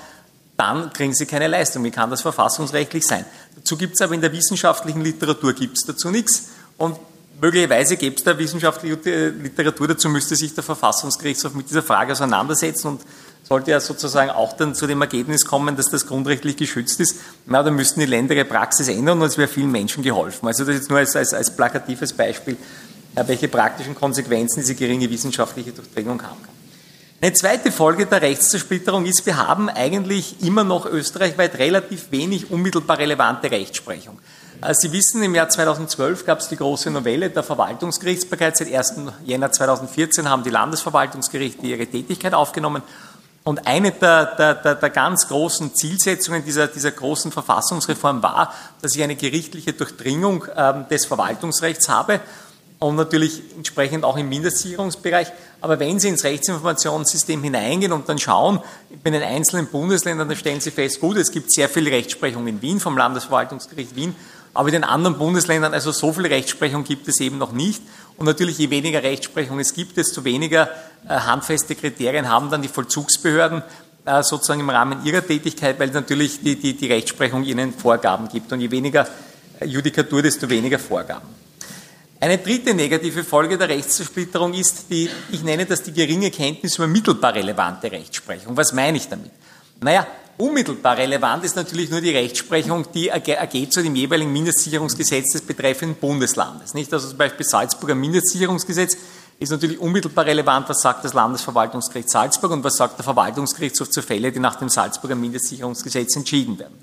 dann 0.58 0.92
kriegen 0.92 1.14
Sie 1.14 1.26
keine 1.26 1.48
Leistung. 1.48 1.84
Wie 1.84 1.92
kann 1.92 2.10
das 2.10 2.22
verfassungsrechtlich 2.22 3.06
sein? 3.06 3.24
Dazu 3.56 3.78
gibt 3.78 3.94
es 3.94 4.02
aber 4.02 4.14
in 4.14 4.22
der 4.22 4.34
wissenschaftlichen 4.34 5.02
Literatur 5.02 5.54
gibt's 5.54 5.86
dazu 5.86 6.10
nichts. 6.10 6.50
Und 6.78 6.98
möglicherweise 7.42 7.98
gäbe 7.98 8.16
es 8.16 8.24
da 8.24 8.38
wissenschaftliche 8.38 9.30
Literatur, 9.30 9.88
dazu 9.88 10.10
müsste 10.10 10.36
sich 10.36 10.54
der 10.54 10.64
Verfassungsgerichtshof 10.64 11.54
mit 11.54 11.70
dieser 11.70 11.84
Frage 11.84 12.12
auseinandersetzen 12.12 12.88
und 12.88 13.02
sollte 13.44 13.72
ja 13.72 13.80
sozusagen 13.80 14.30
auch 14.30 14.54
dann 14.54 14.76
zu 14.76 14.86
dem 14.88 15.02
Ergebnis 15.02 15.46
kommen, 15.46 15.76
dass 15.76 15.90
das 15.90 16.06
grundrechtlich 16.06 16.58
geschützt 16.58 17.00
ist, 17.00 17.16
na, 17.46 17.64
dann 17.64 17.76
müssten 17.76 18.00
die 18.00 18.06
Länder 18.06 18.36
ihre 18.36 18.46
Praxis 18.46 18.88
ändern 18.88 19.22
und 19.22 19.28
es 19.28 19.38
wäre 19.38 19.48
vielen 19.48 19.72
Menschen 19.72 20.04
geholfen. 20.04 20.48
Also 20.48 20.66
das 20.66 20.76
ist 20.76 20.90
nur 20.90 21.00
als, 21.00 21.16
als, 21.16 21.34
als 21.34 21.56
plakatives 21.56 22.14
Beispiel, 22.14 22.58
welche 23.16 23.48
praktischen 23.48 23.96
Konsequenzen 23.96 24.62
diese 24.62 24.76
geringe 24.76 25.10
wissenschaftliche 25.10 25.72
Durchdringung 25.72 26.22
haben 26.22 26.42
kann. 26.44 26.54
Eine 27.22 27.34
zweite 27.34 27.72
Folge 27.72 28.06
der 28.06 28.22
Rechtszersplitterung 28.22 29.06
ist, 29.06 29.26
wir 29.26 29.36
haben 29.36 29.68
eigentlich 29.68 30.42
immer 30.42 30.64
noch 30.64 30.86
österreichweit 30.86 31.58
relativ 31.58 32.12
wenig 32.12 32.50
unmittelbar 32.50 32.98
relevante 32.98 33.52
Rechtsprechung. 33.52 34.20
Äh, 34.62 34.74
Sie 34.74 34.92
wissen, 34.92 35.24
im 35.24 35.36
Jahr 35.36 35.50
2012 35.50 36.26
gab 36.26 36.40
es 36.40 36.50
die 36.50 36.58
große 36.58 36.92
Novelle 36.92 37.30
der 37.30 37.44
Verwaltungsgerichtsbarkeit. 37.44 38.58
Seit 38.58 38.74
1. 38.74 38.96
Jänner 39.26 39.52
2014 39.52 40.30
haben 40.30 40.44
die 40.44 40.50
Landesverwaltungsgerichte 40.50 41.66
ihre 41.66 41.86
Tätigkeit 41.86 42.34
aufgenommen 42.34 42.84
und 43.46 43.66
eine 43.66 43.92
der, 43.92 44.26
der, 44.36 44.56
der, 44.56 44.76
der, 44.76 44.90
ganz 44.90 45.28
großen 45.30 45.74
Zielsetzungen 45.74 46.44
dieser, 46.44 46.68
dieser 46.68 46.92
großen 46.92 47.32
Verfassungsreform 47.32 48.22
war, 48.22 48.54
dass 48.82 48.96
ich 48.96 49.02
eine 49.02 49.16
gerichtliche 49.16 49.72
Durchdringung 49.74 50.46
ähm, 50.56 50.86
des 50.90 51.06
Verwaltungsrechts 51.06 51.88
habe 51.88 52.20
und 52.80 52.96
natürlich 52.96 53.42
entsprechend 53.56 54.04
auch 54.04 54.18
im 54.18 54.28
Mindestsicherungsbereich. 54.30 55.28
Aber 55.62 55.80
wenn 55.80 56.00
Sie 56.00 56.10
ins 56.10 56.24
Rechtsinformationssystem 56.24 57.42
hineingehen 57.42 57.92
und 57.92 58.08
dann 58.08 58.20
schauen, 58.20 58.60
bei 59.04 59.10
den 59.10 59.24
einzelnen 59.24 59.68
Bundesländern, 59.68 60.28
dann 60.28 60.38
stellen 60.38 60.62
Sie 60.62 60.72
fest, 60.72 61.00
gut, 61.00 61.18
es 61.18 61.32
gibt 61.32 61.52
sehr 61.52 61.70
viel 61.70 61.88
Rechtsprechung 61.88 62.46
in 62.48 62.62
Wien 62.62 62.80
vom 62.80 62.98
Landesverwaltungsgericht 62.98 63.96
Wien, 63.96 64.16
aber 64.60 64.68
in 64.68 64.74
den 64.74 64.84
anderen 64.84 65.18
Bundesländern, 65.18 65.74
also 65.74 65.94
so 65.94 66.12
viel 66.12 66.26
Rechtsprechung 66.26 66.84
gibt 66.84 67.08
es 67.08 67.22
eben 67.22 67.38
noch 67.38 67.54
nicht. 67.54 67.82
Und 68.18 68.26
natürlich, 68.26 68.58
je 68.58 68.70
weniger 68.70 69.02
Rechtsprechung 69.02 69.58
es 69.58 69.74
gibt, 69.74 69.96
desto 69.96 70.26
weniger 70.26 70.70
äh, 71.08 71.14
handfeste 71.14 71.76
Kriterien 71.76 72.28
haben 72.28 72.52
dann 72.52 72.62
die 72.62 72.68
Vollzugsbehörden 72.68 73.64
äh, 74.04 74.22
sozusagen 74.22 74.60
im 74.60 74.70
Rahmen 74.70 75.06
ihrer 75.06 75.26
Tätigkeit, 75.26 75.80
weil 75.80 75.88
natürlich 75.92 76.42
die, 76.42 76.58
die, 76.58 76.76
die 76.76 76.88
Rechtsprechung 76.88 77.46
ihnen 77.46 77.72
Vorgaben 77.72 78.28
gibt. 78.28 78.52
Und 78.52 78.60
je 78.60 78.70
weniger 78.70 79.08
äh, 79.62 79.66
Judikatur, 79.66 80.24
desto 80.24 80.50
weniger 80.50 80.78
Vorgaben. 80.78 81.30
Eine 82.20 82.40
dritte 82.40 82.74
negative 82.74 83.24
Folge 83.24 83.58
der 83.58 83.70
Rechtszersplitterung 83.70 84.54
ist, 84.54 84.88
die, 84.90 85.10
ich 85.32 85.42
nenne 85.42 85.68
das 85.68 85.84
die 85.84 85.94
geringe 85.94 86.32
Kenntnis 86.32 86.76
über 86.76 86.88
mittelbar 86.88 87.34
relevante 87.34 87.90
Rechtsprechung. 87.90 88.58
Was 88.58 88.74
meine 88.74 88.98
ich 88.98 89.08
damit? 89.08 89.32
Naja, 89.80 90.06
Unmittelbar 90.40 90.96
relevant 90.96 91.44
ist 91.44 91.58
natürlich 91.58 91.90
nur 91.90 92.00
die 92.00 92.12
Rechtsprechung, 92.12 92.90
die 92.94 93.10
ergeht 93.10 93.74
zu 93.74 93.84
dem 93.84 93.94
jeweiligen 93.94 94.32
Mindestsicherungsgesetz 94.32 95.34
des 95.34 95.42
betreffenden 95.42 95.98
Bundeslandes. 96.00 96.74
Nicht? 96.74 96.94
Also 96.94 97.10
zum 97.10 97.18
Beispiel 97.18 97.46
Salzburger 97.46 97.94
Mindestsicherungsgesetz 97.94 98.96
ist 99.38 99.50
natürlich 99.50 99.78
unmittelbar 99.80 100.26
relevant, 100.26 100.70
was 100.70 100.82
sagt 100.82 101.04
das 101.04 101.14
Landesverwaltungsgericht 101.14 102.10
Salzburg 102.10 102.52
und 102.52 102.64
was 102.64 102.78
sagt 102.78 102.98
der 102.98 103.04
Verwaltungsgerichtshof 103.04 103.90
zu 103.90 104.02
Fälle, 104.02 104.32
die 104.32 104.40
nach 104.40 104.56
dem 104.56 104.70
Salzburger 104.70 105.16
Mindestsicherungsgesetz 105.16 106.16
entschieden 106.16 106.58
werden. 106.58 106.78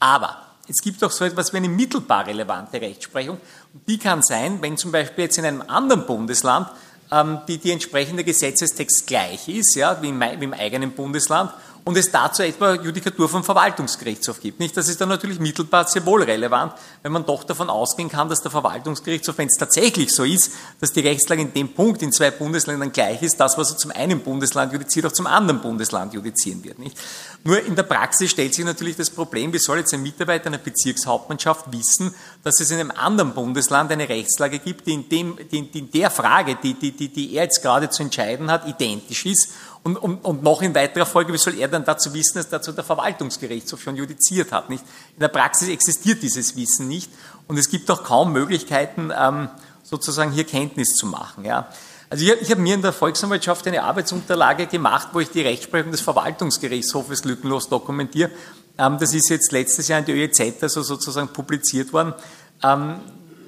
Aber 0.00 0.38
es 0.66 0.80
gibt 0.80 1.04
auch 1.04 1.10
so 1.10 1.26
etwas 1.26 1.52
wie 1.52 1.58
eine 1.58 1.68
mittelbar 1.68 2.26
relevante 2.26 2.80
Rechtsprechung. 2.80 3.36
Und 3.74 3.86
die 3.86 3.98
kann 3.98 4.22
sein, 4.22 4.62
wenn 4.62 4.78
zum 4.78 4.92
Beispiel 4.92 5.24
jetzt 5.24 5.36
in 5.36 5.44
einem 5.44 5.62
anderen 5.66 6.06
Bundesland 6.06 6.68
ähm, 7.12 7.40
die, 7.48 7.58
die 7.58 7.70
entsprechende 7.70 8.24
Gesetzestext 8.24 9.06
gleich 9.06 9.46
ist, 9.46 9.74
ja, 9.76 10.00
wie 10.00 10.08
im, 10.08 10.20
wie 10.20 10.44
im 10.44 10.54
eigenen 10.54 10.92
Bundesland 10.92 11.50
und 11.84 11.98
es 11.98 12.10
dazu 12.10 12.42
etwa 12.42 12.74
Judikatur 12.74 13.28
vom 13.28 13.44
Verwaltungsgerichtshof 13.44 14.40
gibt. 14.40 14.58
Nicht? 14.58 14.74
Das 14.74 14.88
ist 14.88 15.00
dann 15.00 15.10
natürlich 15.10 15.38
mittelbar 15.38 15.86
sehr 15.86 16.04
wohl 16.06 16.22
relevant, 16.22 16.72
wenn 17.02 17.12
man 17.12 17.26
doch 17.26 17.44
davon 17.44 17.68
ausgehen 17.68 18.08
kann, 18.08 18.30
dass 18.30 18.40
der 18.40 18.50
Verwaltungsgerichtshof, 18.50 19.36
wenn 19.36 19.48
es 19.48 19.58
tatsächlich 19.58 20.10
so 20.10 20.24
ist, 20.24 20.50
dass 20.80 20.92
die 20.92 21.00
Rechtslage 21.00 21.42
in 21.42 21.52
dem 21.52 21.74
Punkt 21.74 22.00
in 22.00 22.10
zwei 22.10 22.30
Bundesländern 22.30 22.90
gleich 22.90 23.22
ist, 23.22 23.38
das, 23.38 23.58
was 23.58 23.72
er 23.72 23.76
zum 23.76 23.90
einen 23.90 24.20
Bundesland 24.20 24.72
judiziert, 24.72 25.04
auch 25.04 25.12
zum 25.12 25.26
anderen 25.26 25.60
Bundesland 25.60 26.14
judizieren 26.14 26.64
wird. 26.64 26.78
Nicht? 26.78 26.96
Nur 27.44 27.62
in 27.62 27.76
der 27.76 27.82
Praxis 27.82 28.30
stellt 28.30 28.54
sich 28.54 28.64
natürlich 28.64 28.96
das 28.96 29.10
Problem, 29.10 29.52
wie 29.52 29.58
soll 29.58 29.78
jetzt 29.78 29.92
ein 29.92 30.02
Mitarbeiter 30.02 30.46
einer 30.46 30.58
Bezirkshauptmannschaft 30.58 31.70
wissen, 31.70 32.14
dass 32.42 32.60
es 32.60 32.70
in 32.70 32.80
einem 32.80 32.92
anderen 32.92 33.34
Bundesland 33.34 33.92
eine 33.92 34.08
Rechtslage 34.08 34.58
gibt, 34.58 34.86
die 34.86 34.94
in, 34.94 35.08
dem, 35.10 35.38
die 35.50 35.58
in 35.58 35.90
der 35.90 36.10
Frage, 36.10 36.56
die, 36.62 36.72
die, 36.72 36.92
die, 36.92 37.08
die 37.08 37.34
er 37.34 37.44
jetzt 37.44 37.60
gerade 37.60 37.90
zu 37.90 38.02
entscheiden 38.02 38.50
hat, 38.50 38.66
identisch 38.66 39.26
ist 39.26 39.50
und, 39.84 39.98
und, 39.98 40.24
und 40.24 40.42
noch 40.42 40.62
in 40.62 40.74
weiterer 40.74 41.04
Folge, 41.04 41.32
wie 41.32 41.38
soll 41.38 41.58
er 41.58 41.68
dann 41.68 41.84
dazu 41.84 42.14
wissen, 42.14 42.38
dass 42.38 42.48
dazu 42.48 42.72
der 42.72 42.84
Verwaltungsgerichtshof 42.84 43.82
schon 43.82 43.96
judiziert 43.96 44.50
hat? 44.50 44.70
Nicht? 44.70 44.82
In 45.12 45.20
der 45.20 45.28
Praxis 45.28 45.68
existiert 45.68 46.22
dieses 46.22 46.56
Wissen 46.56 46.88
nicht 46.88 47.12
und 47.48 47.58
es 47.58 47.68
gibt 47.68 47.90
auch 47.90 48.02
kaum 48.02 48.32
Möglichkeiten, 48.32 49.12
ähm, 49.16 49.50
sozusagen 49.82 50.32
hier 50.32 50.44
Kenntnis 50.44 50.94
zu 50.94 51.06
machen. 51.06 51.44
Ja? 51.44 51.68
Also 52.08 52.24
ich, 52.24 52.32
ich 52.40 52.50
habe 52.50 52.62
mir 52.62 52.74
in 52.74 52.82
der 52.82 52.94
Volksanwaltschaft 52.94 53.66
eine 53.66 53.82
Arbeitsunterlage 53.82 54.66
gemacht, 54.66 55.08
wo 55.12 55.20
ich 55.20 55.28
die 55.28 55.42
Rechtsprechung 55.42 55.90
des 55.90 56.00
Verwaltungsgerichtshofes 56.00 57.24
lückenlos 57.24 57.68
dokumentiere. 57.68 58.30
Ähm, 58.78 58.96
das 58.98 59.12
ist 59.12 59.28
jetzt 59.28 59.52
letztes 59.52 59.88
Jahr 59.88 59.98
in 59.98 60.06
der 60.06 60.14
ÖEZ 60.14 60.62
also 60.62 60.82
sozusagen 60.82 61.28
publiziert 61.28 61.92
worden. 61.92 62.14
Ähm, 62.62 63.00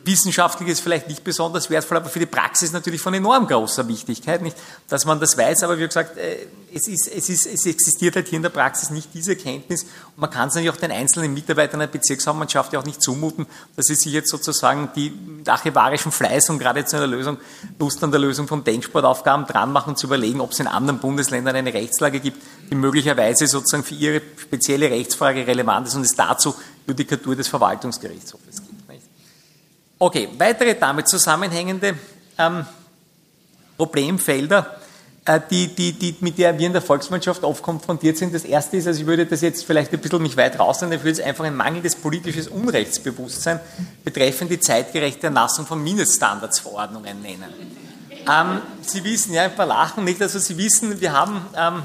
wissenschaftlich 0.06 0.68
ist 0.68 0.80
vielleicht 0.80 1.08
nicht 1.08 1.24
besonders 1.24 1.68
wertvoll, 1.68 1.98
aber 1.98 2.08
für 2.08 2.20
die 2.20 2.26
Praxis 2.26 2.72
natürlich 2.72 3.00
von 3.00 3.12
enorm 3.12 3.46
großer 3.46 3.86
Wichtigkeit, 3.88 4.40
nicht, 4.40 4.56
dass 4.88 5.04
man 5.04 5.18
das 5.18 5.36
weiß. 5.36 5.64
Aber 5.64 5.78
wie 5.78 5.86
gesagt, 5.86 6.16
äh, 6.16 6.46
es, 6.72 6.86
ist, 6.86 7.08
es, 7.08 7.28
ist, 7.28 7.46
es 7.46 7.66
existiert 7.66 8.16
halt 8.16 8.28
hier 8.28 8.36
in 8.36 8.42
der 8.42 8.50
Praxis 8.50 8.90
nicht 8.90 9.12
diese 9.14 9.34
Kenntnis 9.34 9.82
und 9.82 10.18
man 10.18 10.30
kann 10.30 10.48
es 10.48 10.54
natürlich 10.54 10.74
auch 10.74 10.80
den 10.80 10.92
einzelnen 10.92 11.34
Mitarbeitern 11.34 11.80
der 11.80 11.88
Bezirkshauptmannschaft 11.88 12.72
ja 12.72 12.78
auch 12.78 12.84
nicht 12.84 13.02
zumuten, 13.02 13.46
dass 13.74 13.86
sie 13.86 13.94
sich 13.94 14.12
jetzt 14.12 14.30
sozusagen 14.30 14.90
die 14.94 15.12
archivarischen 15.46 16.12
Fleiß 16.12 16.50
und 16.50 16.58
gerade 16.58 16.84
zu 16.84 16.96
einer 16.96 17.06
Lösung, 17.06 17.38
Lust 17.78 18.02
an 18.04 18.10
der 18.10 18.20
Lösung 18.20 18.46
von 18.46 18.62
Denksportaufgaben 18.62 19.46
dran 19.46 19.72
machen 19.72 19.90
und 19.90 19.98
zu 19.98 20.06
überlegen, 20.06 20.40
ob 20.40 20.52
es 20.52 20.60
in 20.60 20.66
anderen 20.66 21.00
Bundesländern 21.00 21.56
eine 21.56 21.74
Rechtslage 21.74 22.20
gibt, 22.20 22.40
die 22.70 22.74
möglicherweise 22.74 23.46
sozusagen 23.46 23.84
für 23.84 23.94
ihre 23.94 24.22
spezielle 24.36 24.90
Rechtsfrage 24.90 25.46
relevant 25.46 25.88
ist 25.88 25.94
und 25.94 26.02
es 26.02 26.14
dazu 26.14 26.54
Judikatur 26.86 27.34
des 27.34 27.48
Verwaltungsgerichtshofes 27.48 28.56
gibt. 28.56 28.65
Okay, 29.98 30.28
weitere 30.36 30.74
damit 30.74 31.08
zusammenhängende 31.08 31.94
ähm, 32.36 32.66
Problemfelder, 33.78 34.76
äh, 35.24 35.40
die, 35.50 35.68
die, 35.68 35.92
die, 35.92 36.16
mit 36.20 36.36
der 36.36 36.58
wir 36.58 36.66
in 36.66 36.74
der 36.74 36.82
Volkswirtschaft 36.82 37.42
oft 37.44 37.62
konfrontiert 37.62 38.18
sind. 38.18 38.34
Das 38.34 38.44
erste 38.44 38.76
ist, 38.76 38.86
also 38.86 39.00
ich 39.00 39.06
würde 39.06 39.24
das 39.24 39.40
jetzt 39.40 39.64
vielleicht 39.64 39.92
ein 39.94 40.00
bisschen 40.00 40.20
mich 40.20 40.36
weit 40.36 40.58
rausnehmen, 40.58 40.98
ich 40.98 41.04
würde 41.04 41.18
es 41.18 41.20
einfach 41.20 41.44
ein 41.44 41.56
mangelndes 41.56 41.96
politisches 41.96 42.48
Unrechtsbewusstsein 42.48 43.58
betreffend 44.04 44.50
die 44.50 44.60
zeitgerechte 44.60 45.28
Erlassung 45.28 45.66
von 45.66 45.82
Mindeststandardsverordnungen 45.82 47.22
nennen. 47.22 47.52
Ähm, 48.28 48.60
Sie 48.82 49.02
wissen, 49.02 49.32
ja, 49.32 49.44
ein 49.44 49.54
paar 49.54 49.66
lachen 49.66 50.04
nicht, 50.04 50.20
also 50.20 50.38
Sie 50.38 50.58
wissen, 50.58 51.00
wir 51.00 51.12
haben 51.12 51.40
ähm, 51.56 51.82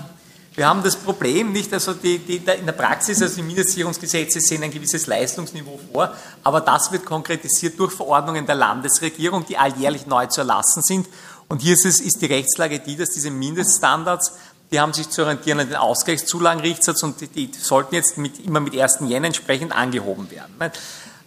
wir 0.54 0.68
haben 0.68 0.84
das 0.84 0.98
Problem 0.98 1.54
nicht, 1.54 1.74
also 1.74 1.94
die, 1.94 2.20
die, 2.20 2.38
in 2.38 2.66
der 2.66 2.74
Praxis, 2.74 3.22
also 3.22 3.36
die 3.36 3.44
Mindestsicherungsgesetze 3.44 4.42
sehen 4.42 4.64
ein 4.64 4.72
gewisses 4.72 5.08
Leistungsniveau 5.08 5.80
vor, 5.92 6.14
aber 6.44 6.60
das 6.60 6.92
wird 6.92 7.06
konkretisiert 7.06 7.80
durch 7.80 7.94
Verordnungen 7.94 8.46
der 8.46 8.56
Landesregierung, 8.56 9.46
die 9.46 9.58
alljährlich 9.58 10.08
neu 10.08 10.26
zu 10.26 10.42
erlassen 10.42 10.84
sind. 10.84 11.08
Und 11.48 11.62
hier 11.62 11.74
ist, 11.74 11.86
es, 11.86 12.02
ist 12.02 12.22
die 12.22 12.26
Rechtslage 12.26 12.80
die, 12.80 12.98
dass 12.98 13.12
diese 13.12 13.32
Mindeststandards, 13.32 14.34
die 14.72 14.80
haben 14.80 14.92
sich 14.92 15.10
zu 15.10 15.22
orientieren 15.22 15.62
an 15.62 15.68
den 15.68 15.78
Ausgleichszulagenrichtsatz 15.78 17.02
und 17.04 17.22
die, 17.22 17.28
die 17.28 17.52
sollten 17.58 17.96
jetzt 17.96 18.18
mit, 18.18 18.40
immer 18.46 18.60
mit 18.60 18.78
1. 18.78 19.00
Jänner 19.08 19.28
entsprechend 19.28 19.72
angehoben 19.72 20.30
werden. 20.32 20.54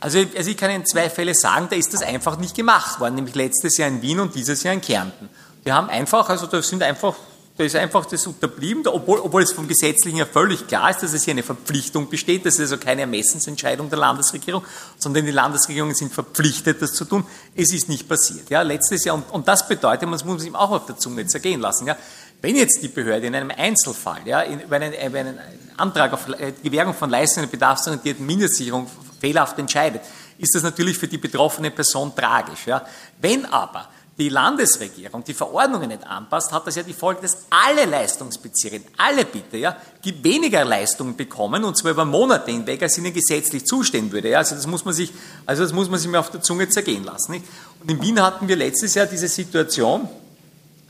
Also, 0.00 0.18
also 0.36 0.50
ich 0.50 0.56
kann 0.58 0.70
Ihnen 0.70 0.84
zwei 0.84 1.08
Fälle 1.08 1.34
sagen, 1.34 1.68
da 1.70 1.76
ist 1.76 1.94
das 1.94 2.02
einfach 2.02 2.36
nicht 2.36 2.54
gemacht 2.54 3.00
worden, 3.00 3.14
nämlich 3.14 3.34
letztes 3.34 3.78
Jahr 3.78 3.88
in 3.88 4.02
Wien 4.02 4.20
und 4.20 4.34
dieses 4.34 4.62
Jahr 4.62 4.74
in 4.74 4.82
Kärnten. 4.82 5.30
Wir 5.62 5.74
haben 5.74 5.88
einfach, 5.88 6.28
also 6.28 6.46
da 6.46 6.60
sind 6.60 6.82
einfach 6.82 7.14
da 7.56 7.62
ist 7.62 7.76
einfach 7.76 8.04
das 8.06 8.26
unterblieben, 8.26 8.82
obwohl, 8.88 9.20
obwohl 9.20 9.42
es 9.42 9.52
vom 9.52 9.68
Gesetzlichen 9.68 10.18
ja 10.18 10.26
völlig 10.26 10.66
klar 10.66 10.90
ist, 10.90 11.04
dass 11.04 11.12
es 11.12 11.22
hier 11.24 11.34
eine 11.34 11.44
Verpflichtung 11.44 12.08
besteht. 12.08 12.44
Das 12.44 12.54
ist 12.54 12.60
also 12.60 12.78
keine 12.78 13.02
Ermessensentscheidung 13.02 13.88
der 13.88 13.98
Landesregierung, 14.00 14.64
sondern 14.98 15.24
die 15.24 15.30
Landesregierungen 15.30 15.94
sind 15.94 16.12
verpflichtet, 16.12 16.82
das 16.82 16.94
zu 16.94 17.04
tun. 17.04 17.24
Es 17.54 17.72
ist 17.72 17.88
nicht 17.88 18.08
passiert. 18.08 18.50
Ja, 18.50 18.62
letztes 18.62 19.04
Jahr, 19.04 19.14
und, 19.14 19.30
und 19.30 19.46
das 19.46 19.68
bedeutet, 19.68 20.08
man 20.08 20.18
muss 20.24 20.44
ihm 20.44 20.56
auch 20.56 20.72
auf 20.72 20.86
der 20.86 20.96
Zunge 20.96 21.26
zergehen 21.28 21.60
lassen. 21.60 21.86
Ja, 21.86 21.96
Wenn 22.42 22.56
jetzt 22.56 22.82
die 22.82 22.88
Behörde 22.88 23.28
in 23.28 23.36
einem 23.36 23.52
Einzelfall 23.56 24.22
ja, 24.24 24.40
in, 24.40 24.58
über, 24.58 24.74
einen, 24.74 24.92
über 24.92 25.20
einen 25.20 25.38
Antrag 25.76 26.12
auf 26.12 26.28
äh, 26.28 26.54
Gewährung 26.60 26.92
von 26.92 27.08
Leistungen 27.08 27.48
bedarfsorientierten 27.48 28.26
Mindestsicherung 28.26 28.88
fehlerhaft 29.20 29.56
entscheidet, 29.60 30.02
ist 30.38 30.56
das 30.56 30.64
natürlich 30.64 30.98
für 30.98 31.06
die 31.06 31.18
betroffene 31.18 31.70
Person 31.70 32.12
tragisch. 32.16 32.66
Ja. 32.66 32.84
Wenn 33.20 33.46
aber 33.46 33.88
die 34.16 34.28
Landesregierung 34.28 35.24
die 35.24 35.34
Verordnungen 35.34 35.88
nicht 35.88 36.06
anpasst, 36.06 36.52
hat 36.52 36.66
das 36.66 36.76
ja 36.76 36.84
die 36.84 36.92
Folge, 36.92 37.22
dass 37.22 37.46
alle 37.50 37.84
Leistungsbezieher, 37.84 38.80
alle 38.96 39.24
bitte, 39.24 39.56
ja, 39.56 39.76
weniger 40.22 40.64
Leistungen 40.64 41.16
bekommen, 41.16 41.64
und 41.64 41.76
zwar 41.76 41.90
über 41.90 42.04
Monate 42.04 42.52
hinweg, 42.52 42.80
als 42.82 42.96
ihnen 42.96 43.12
gesetzlich 43.12 43.66
zustehen 43.66 44.12
würde. 44.12 44.28
Ja. 44.30 44.38
Also 44.38 44.54
das 44.54 44.66
muss 44.68 44.84
man 44.84 44.94
sich, 44.94 45.12
also 45.46 45.64
das 45.64 45.72
muss 45.72 45.90
man 45.90 45.98
sich 45.98 46.08
mir 46.08 46.20
auf 46.20 46.30
der 46.30 46.42
Zunge 46.42 46.68
zergehen 46.68 47.02
lassen. 47.02 47.32
Nicht? 47.32 47.44
Und 47.82 47.90
in 47.90 48.00
Wien 48.02 48.22
hatten 48.22 48.46
wir 48.46 48.54
letztes 48.54 48.94
Jahr 48.94 49.06
diese 49.06 49.26
Situation, 49.26 50.08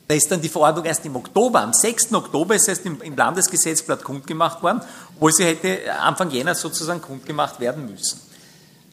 da 0.07 0.15
ist 0.15 0.31
dann 0.31 0.43
die 0.43 0.51
Verordnung 0.51 0.85
erst 0.85 1.07
im 1.07 1.17
Oktober, 1.17 1.63
am 1.63 1.73
6. 1.73 2.13
Oktober 2.13 2.55
ist 2.55 2.69
erst 2.69 2.85
im, 2.85 2.99
Landesgesetzblatt 3.17 4.05
kundgemacht 4.05 4.63
worden, 4.63 4.83
wo 5.19 5.31
sie 5.31 5.45
hätte 5.45 5.79
Anfang 5.99 6.31
Jänner 6.31 6.55
sozusagen 6.55 7.01
kundgemacht 7.01 7.59
werden 7.59 7.91
müssen. 7.91 8.21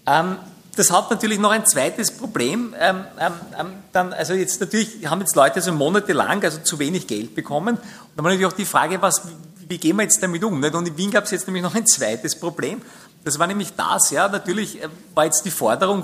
Ähm, 0.06 0.38
das 0.82 0.90
hat 0.90 1.12
natürlich 1.12 1.38
noch 1.38 1.52
ein 1.52 1.64
zweites 1.68 2.10
Problem. 2.10 2.74
Ähm, 2.80 3.06
ähm, 3.20 3.34
ähm, 3.60 3.74
dann, 3.92 4.14
also 4.14 4.34
jetzt 4.34 4.60
natürlich 4.62 5.08
haben 5.08 5.20
jetzt 5.20 5.36
Leute 5.36 5.62
so 5.62 5.72
monatelang 5.72 6.44
also 6.44 6.58
zu 6.58 6.80
wenig 6.80 7.06
Geld 7.06 7.36
bekommen. 7.36 7.76
Und 7.76 7.84
dann 8.16 8.26
war 8.26 8.32
natürlich 8.32 8.52
auch 8.52 8.58
die 8.58 8.66
Frage, 8.66 9.00
was, 9.00 9.22
wie 9.68 9.78
gehen 9.78 9.96
wir 9.98 10.04
jetzt 10.04 10.24
damit 10.24 10.44
um? 10.44 10.60
Nicht? 10.60 10.74
Und 10.74 10.88
in 10.88 10.98
Wien 10.98 11.12
gab 11.12 11.26
es 11.26 11.32
jetzt 11.32 11.46
nämlich 11.46 11.62
noch 11.62 11.76
ein 11.76 11.86
zweites 11.86 12.36
Problem. 12.36 12.82
Das 13.24 13.38
war 13.38 13.46
nämlich 13.46 13.76
das, 13.76 14.10
ja, 14.10 14.28
natürlich 14.28 14.82
äh, 14.82 14.88
war 15.14 15.26
jetzt 15.26 15.46
die 15.46 15.52
Forderung, 15.52 16.04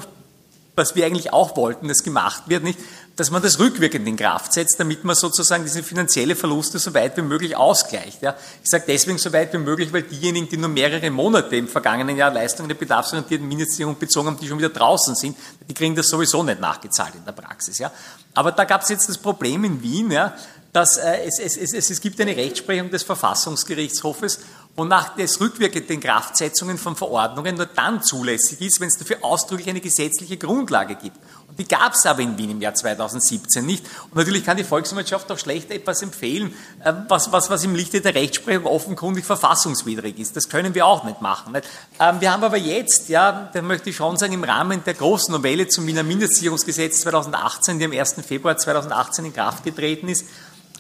was 0.78 0.96
wir 0.96 1.06
eigentlich 1.06 1.34
auch 1.34 1.58
wollten, 1.58 1.88
dass 1.88 2.04
gemacht 2.04 2.44
wird, 2.46 2.64
nicht, 2.64 2.80
dass 3.16 3.32
man 3.32 3.42
das 3.42 3.58
rückwirkend 3.58 4.08
in 4.08 4.16
Kraft 4.16 4.54
setzt, 4.54 4.80
damit 4.80 5.04
man 5.04 5.16
sozusagen 5.16 5.64
diese 5.64 5.82
finanzielle 5.82 6.36
Verluste 6.36 6.78
so 6.78 6.94
weit 6.94 7.18
wie 7.18 7.24
möglich 7.24 7.56
ausgleicht. 7.56 8.22
Ja. 8.22 8.36
Ich 8.64 8.70
sage 8.70 8.84
deswegen 8.88 9.18
so 9.18 9.34
weit 9.34 9.52
wie 9.54 9.58
möglich, 9.58 9.92
weil 9.92 10.04
diejenigen, 10.04 10.48
die 10.48 10.58
nur 10.58 10.70
mehrere 10.70 11.10
Monate 11.10 11.56
im 11.56 11.68
vergangenen 11.68 12.16
Jahr 12.16 12.32
Leistungen 12.32 12.70
der 12.70 12.76
bedarfsorientierten 12.76 13.48
Mindestsicherung 13.48 13.98
bezogen 13.98 14.28
haben, 14.28 14.40
die 14.40 14.48
schon 14.48 14.60
wieder 14.60 14.70
draußen 14.70 15.16
sind, 15.16 15.36
die 15.68 15.74
kriegen 15.74 15.96
das 15.96 16.10
sowieso 16.10 16.44
nicht 16.44 16.62
nachgezahlt 16.62 17.16
in 17.16 17.26
der 17.26 17.32
Praxis. 17.32 17.80
Ja. 17.80 17.92
Aber 18.36 18.52
da 18.52 18.64
gab 18.64 18.84
es 18.84 18.90
jetzt 18.90 19.10
das 19.10 19.18
Problem 19.18 19.64
in 19.64 19.82
Wien, 19.82 20.12
ja, 20.12 20.36
dass 20.74 20.98
äh, 20.98 21.24
es, 21.26 21.40
es, 21.40 21.74
es, 21.74 21.90
es 21.90 22.02
gibt 22.02 22.22
eine 22.22 22.38
Rechtsprechung 22.38 22.92
des 22.92 23.02
Verfassungsgerichtshofes, 23.02 24.42
wonach 24.78 25.18
das 25.18 25.42
rückwirkend 25.42 25.90
den 25.90 26.00
Kraftsetzungen 26.00 26.78
von 26.78 26.96
Verordnungen 26.96 27.56
nur 27.56 27.66
dann 27.66 28.04
zulässig 28.04 28.62
ist, 28.62 28.80
wenn 28.80 28.88
es 28.88 28.98
dafür 28.98 29.18
ausdrücklich 29.24 29.68
eine 29.70 29.82
gesetzliche 29.82 30.38
Grundlage 30.38 30.94
gibt. 30.96 31.18
Und 31.48 31.58
die 31.58 31.68
gab 31.68 31.94
es 31.94 32.06
aber 32.06 32.22
in 32.22 32.38
Wien 32.38 32.52
im 32.52 32.62
Jahr 32.62 32.76
2017 32.76 33.66
nicht. 33.66 33.84
Und 34.12 34.18
natürlich 34.18 34.46
kann 34.46 34.56
die 34.56 34.64
Volkswirtschaft 34.64 35.32
auch 35.32 35.40
schlecht 35.40 35.72
etwas 35.72 36.04
empfehlen, 36.04 36.54
äh, 36.84 36.94
was, 37.08 37.32
was, 37.32 37.50
was 37.50 37.64
im 37.64 37.74
Lichte 37.74 38.02
der 38.02 38.14
Rechtsprechung 38.14 38.68
offenkundig 38.68 39.26
verfassungswidrig 39.26 40.20
ist. 40.20 40.36
Das 40.36 40.48
können 40.48 40.76
wir 40.76 40.86
auch 40.86 41.04
nicht 41.04 41.22
machen. 41.22 41.54
Nicht? 41.54 41.68
Ähm, 42.00 42.22
wir 42.22 42.32
haben 42.32 42.44
aber 42.44 42.58
jetzt, 42.58 43.10
ja, 43.10 43.50
da 43.52 43.62
möchte 43.64 43.90
ich 43.90 43.96
schon 43.96 44.16
sagen, 44.18 44.34
im 44.34 44.44
Rahmen 44.44 44.84
der 44.84 44.94
großen 44.94 45.32
Novelle 45.32 45.68
zum 45.68 45.88
Wiener 45.88 46.04
Mindestsicherungsgesetz 46.04 47.02
2018, 47.02 47.80
die 47.80 47.86
am 47.86 47.94
1. 47.94 48.18
Februar 48.24 48.58
2018 48.58 49.26
in 49.26 49.34
Kraft 49.34 49.64
getreten 49.64 50.08
ist, 50.08 50.26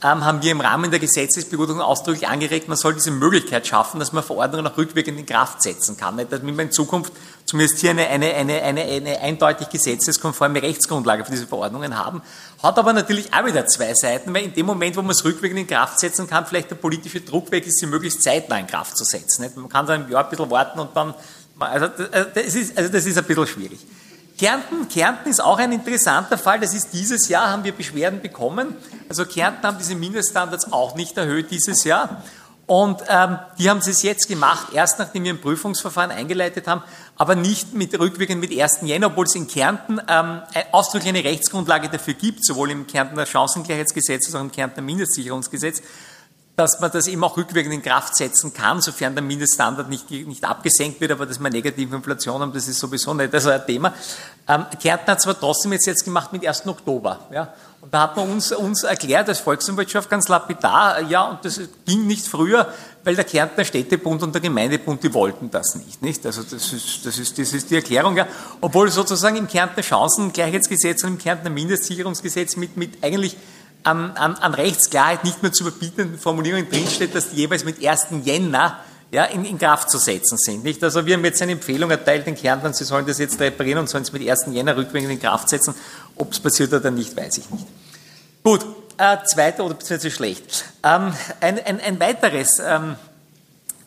haben 0.01 0.43
wir 0.43 0.51
im 0.51 0.61
Rahmen 0.61 0.91
der 0.91 0.99
Gesetzesbegutachtung 0.99 1.81
ausdrücklich 1.81 2.27
angeregt, 2.27 2.67
man 2.67 2.77
soll 2.77 2.93
diese 2.93 3.09
Möglichkeit 3.09 3.65
schaffen, 3.65 3.99
dass 3.99 4.13
man 4.13 4.23
Verordnungen 4.23 4.67
auch 4.67 4.77
rückwirkend 4.77 5.19
in 5.19 5.25
Kraft 5.25 5.63
setzen 5.63 5.97
kann. 5.97 6.17
Damit 6.17 6.43
man 6.43 6.59
in 6.59 6.71
Zukunft 6.71 7.11
zumindest 7.45 7.79
hier 7.79 7.91
eine, 7.91 8.07
eine, 8.07 8.33
eine, 8.35 8.61
eine, 8.61 8.81
eine 8.83 9.21
eindeutig 9.21 9.69
gesetzeskonforme 9.69 10.61
Rechtsgrundlage 10.61 11.25
für 11.25 11.31
diese 11.31 11.47
Verordnungen 11.47 11.97
haben. 11.97 12.21
Hat 12.61 12.77
aber 12.77 12.93
natürlich 12.93 13.33
auch 13.33 13.45
wieder 13.45 13.65
zwei 13.65 13.93
Seiten, 13.95 14.33
weil 14.33 14.43
in 14.43 14.53
dem 14.53 14.67
Moment, 14.67 14.95
wo 14.97 15.01
man 15.01 15.11
es 15.11 15.25
rückwirkend 15.25 15.61
in 15.61 15.67
Kraft 15.67 15.99
setzen 15.99 16.27
kann, 16.27 16.45
vielleicht 16.45 16.69
der 16.69 16.75
politische 16.75 17.21
Druck 17.21 17.51
weg 17.51 17.65
ist, 17.65 17.79
sie 17.79 17.87
möglichst 17.87 18.21
zeitnah 18.21 18.59
in 18.59 18.67
Kraft 18.67 18.95
zu 18.97 19.03
setzen. 19.03 19.43
Nicht? 19.43 19.57
Man 19.57 19.69
kann 19.69 19.87
dann 19.87 20.05
ein 20.05 20.11
Jahr 20.11 20.25
ein 20.25 20.29
bisschen 20.29 20.51
warten 20.51 20.79
und 20.79 20.95
dann, 20.95 21.15
also 21.59 21.87
das 21.87 22.53
ist, 22.53 22.77
also 22.77 22.91
das 22.91 23.05
ist 23.05 23.17
ein 23.17 23.23
bisschen 23.23 23.47
schwierig. 23.47 23.79
Kärnten, 24.38 24.88
Kärnten 24.88 25.30
ist 25.30 25.39
auch 25.39 25.57
ein 25.57 25.72
interessanter 25.72 26.38
Fall. 26.38 26.59
Das 26.59 26.73
ist 26.73 26.93
dieses 26.93 27.27
Jahr, 27.27 27.49
haben 27.49 27.64
wir 27.64 27.72
Beschwerden 27.72 28.22
bekommen. 28.22 28.76
Also 29.09 29.26
Kärnten 29.26 29.64
haben 29.65 29.77
diese 29.80 29.95
Mindeststandards 29.95 30.72
auch 30.72 30.95
nicht 30.95 31.18
erhöht 31.18 31.49
dieses 31.49 31.84
Jahr. 31.84 32.22
Und 32.68 33.01
ähm, 33.07 33.39
die 33.57 33.69
haben 33.69 33.77
es 33.77 34.01
jetzt 34.03 34.27
gemacht, 34.27 34.73
erst 34.73 34.99
nachdem 34.99 35.23
wir 35.23 35.34
ein 35.34 35.39
Prüfungsverfahren 35.39 36.11
eingeleitet 36.11 36.68
haben, 36.68 36.84
aber 37.15 37.34
nicht 37.34 37.73
mit 37.73 37.97
rückwirkend 37.97 38.41
mit 38.41 38.51
1. 38.51 38.80
Jänner, 38.81 39.07
obwohl 39.07 39.26
es 39.26 39.35
in 39.35 39.47
Kärnten 39.47 40.01
ähm, 40.05 40.41
ausdrücklich 40.73 41.15
eine 41.15 41.23
Rechtsgrundlage 41.23 41.88
dafür 41.88 42.15
gibt, 42.15 42.45
sowohl 42.45 42.72
im 42.72 42.85
Kärntner 42.85 43.26
Chancengleichheitsgesetz 43.26 44.26
als 44.26 44.35
auch 44.35 44.41
im 44.41 44.51
Kärntner 44.51 44.84
Mindestsicherungsgesetz, 44.84 45.81
dass 46.57 46.79
man 46.79 46.89
das 46.91 47.05
eben 47.05 47.23
auch 47.23 47.38
rückwirkend 47.38 47.71
in 47.71 47.84
Kraft 47.84 48.15
setzen 48.15 48.51
kann, 48.51 48.81
sofern 48.81 49.13
der 49.13 49.23
Mindeststandard 49.23 49.89
nicht, 49.89 50.09
nicht 50.09 50.43
abgesenkt 50.43 50.99
wird, 50.99 51.11
aber 51.11 51.27
dass 51.27 51.39
wir 51.39 51.51
negative 51.51 51.95
Inflation 51.95 52.41
haben, 52.41 52.51
das 52.51 52.67
ist 52.67 52.79
sowieso 52.79 53.13
nicht 53.13 53.31
also 53.31 53.51
ein 53.51 53.63
Thema. 53.63 53.93
Ähm, 54.47 54.65
Kärnten 54.81 55.11
hat 55.11 55.21
zwar 55.21 55.39
trotzdem 55.39 55.73
jetzt, 55.73 55.85
jetzt 55.85 56.03
gemacht 56.03 56.34
mit 56.34 56.45
1. 56.45 56.65
Oktober. 56.65 57.19
Ja, 57.31 57.53
und 57.79 57.93
da 57.93 58.01
hat 58.01 58.17
man 58.17 58.31
uns, 58.31 58.51
uns 58.51 58.81
erklärt 58.81 59.29
als 59.29 59.39
Volkswirtschaft 59.39 60.09
ganz 60.09 60.29
lapidar, 60.29 60.99
ja, 61.03 61.25
und 61.29 61.45
das 61.45 61.61
ging 61.85 62.07
nicht 62.07 62.25
früher, 62.25 62.73
weil 63.03 63.15
der 63.15 63.25
Kärntner 63.25 63.63
Städtebund 63.63 64.23
und 64.23 64.34
der 64.34 64.41
Gemeindebund, 64.41 65.03
die 65.03 65.13
wollten 65.13 65.51
das 65.51 65.75
nicht. 65.75 66.01
nicht? 66.01 66.25
Also 66.25 66.41
das 66.41 66.73
ist, 66.73 67.05
das, 67.05 67.19
ist, 67.19 67.38
das 67.38 67.53
ist 67.53 67.69
die 67.69 67.75
Erklärung, 67.75 68.17
ja. 68.17 68.25
Obwohl 68.61 68.89
sozusagen 68.89 69.35
im 69.35 69.47
Kärntner 69.47 69.84
Chancengleichheitsgesetz 69.84 71.03
und 71.03 71.11
im 71.11 71.17
Kärntner 71.19 71.51
Mindestsicherungsgesetz 71.51 72.55
mit, 72.55 72.77
mit 72.77 73.03
eigentlich 73.03 73.38
an, 73.88 74.11
an, 74.18 74.35
an 74.35 74.53
Rechtsklarheit 74.53 75.23
nicht 75.23 75.41
mehr 75.41 75.53
zu 75.53 75.64
überbietenden 75.64 76.19
Formulierungen 76.19 76.69
drinsteht, 76.69 77.15
dass 77.15 77.30
die 77.30 77.38
jeweils 77.38 77.64
mit 77.64 77.85
1. 77.85 78.07
Jänner 78.23 78.80
ja, 79.11 79.23
in, 79.23 79.45
in, 79.45 79.57
Kraft 79.57 79.89
zu 79.89 79.97
setzen 79.97 80.38
sind. 80.38 80.65
Nicht? 80.65 80.84
Also 80.84 81.05
wir 81.05 81.15
haben 81.15 81.23
jetzt 81.23 81.41
eine 81.41 81.53
Empfehlung 81.53 81.89
erteilt 81.89 82.27
den 82.27 82.35
Kärntnern, 82.35 82.73
sie 82.73 82.84
sollen 82.84 83.05
das 83.05 83.18
jetzt 83.18 83.39
reparieren 83.39 83.80
und 83.80 83.89
sollen 83.89 84.03
es 84.03 84.11
mit 84.11 84.27
1. 84.27 84.47
Jänner 84.51 84.76
rückwirkend 84.76 85.11
in 85.14 85.22
Kraft 85.22 85.47
setzen. 85.47 85.73
Ob 86.18 86.34
es 86.34 86.39
passiert 86.39 86.73
oder 86.73 86.91
nicht, 86.91 87.15
weiß 87.15 87.38
ich 87.38 87.49
nicht. 87.49 87.65
Gut, 88.43 88.65
äh, 88.97 89.18
zweiter 89.26 89.64
oder 89.64 89.76
beziehungsweise 89.76 90.11
schlecht. 90.14 90.65
Ähm, 90.84 91.14
ein, 91.39 91.65
ein, 91.65 91.80
ein, 91.80 91.99
weiteres 92.01 92.59
ähm, 92.59 92.95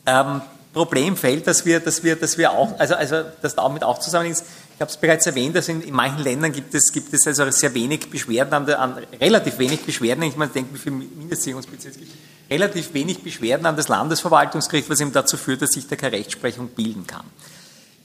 ähm, 0.07 0.41
Problemfeld, 0.73 1.47
dass 1.47 1.67
wir, 1.67 1.81
dass 1.81 2.03
wir, 2.05 2.17
dass 2.17 2.39
wir 2.39 2.53
auch, 2.53 2.79
also, 2.79 2.95
also 2.95 3.23
das 3.43 3.55
damit 3.55 3.85
auch 3.85 3.99
zusammenhängt, 3.99 4.43
ich 4.81 4.83
habe 4.83 4.93
es 4.93 4.97
bereits 4.97 5.27
erwähnt, 5.27 5.55
dass 5.55 5.69
in, 5.69 5.83
in, 5.83 5.93
manchen 5.93 6.25
Ländern 6.25 6.53
gibt 6.53 6.75
es, 6.75 6.91
gibt 6.91 7.13
es 7.13 7.27
also 7.27 7.51
sehr 7.51 7.75
wenig 7.75 8.09
Beschwerden, 8.09 8.55
an, 8.55 8.65
der, 8.65 8.81
an 8.81 8.97
relativ 9.21 9.59
wenig 9.59 9.85
Beschwerden, 9.85 10.23
ich 10.23 10.37
meine, 10.37 10.51
denke, 10.53 10.73
wie 10.73 10.79
viele 10.79 10.97
Mindestsicherungsbezirke 10.97 11.99
es 11.99 12.03
gibt, 12.03 12.17
relativ 12.51 12.95
wenig 12.95 13.23
Beschwerden 13.23 13.67
an 13.67 13.77
das 13.77 13.89
Landesverwaltungsgericht, 13.89 14.89
was 14.89 14.99
eben 15.01 15.13
dazu 15.13 15.37
führt, 15.37 15.61
dass 15.61 15.73
sich 15.73 15.87
da 15.87 15.97
keine 15.97 16.17
Rechtsprechung 16.17 16.69
bilden 16.69 17.07
kann. 17.07 17.27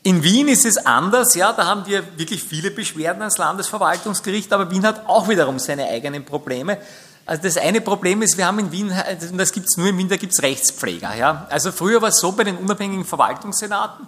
In 0.04 0.22
Wien 0.22 0.50
ist 0.50 0.66
es 0.66 0.76
anders, 0.76 1.34
ja, 1.36 1.54
da 1.54 1.66
haben 1.66 1.86
wir 1.86 2.04
wirklich 2.18 2.44
viele 2.44 2.72
Beschwerden 2.72 3.22
ans 3.22 3.38
Landesverwaltungsgericht, 3.38 4.52
aber 4.52 4.70
Wien 4.70 4.86
hat 4.86 5.08
auch 5.08 5.30
wiederum 5.30 5.60
seine 5.60 5.88
eigenen 5.88 6.26
Probleme. 6.26 6.78
Also 7.26 7.44
das 7.44 7.56
eine 7.56 7.80
Problem 7.80 8.22
ist, 8.22 8.38
wir 8.38 8.48
haben 8.48 8.60
in 8.60 8.74
Wien, 8.74 8.94
das 9.38 9.54
gibt 9.54 9.68
es 9.68 9.78
nur 9.78 9.88
in 9.88 9.98
Wien, 9.98 10.10
da 10.10 10.18
gibt 10.18 10.34
es 10.34 10.44
Rechtspfleger. 10.44 11.16
Ja. 11.16 11.48
Also 11.50 11.72
früher 11.72 12.02
war 12.02 12.10
es 12.10 12.20
so 12.20 12.34
bei 12.34 12.44
den 12.44 12.58
unabhängigen 12.58 13.06
Verwaltungssenaten, 13.06 14.08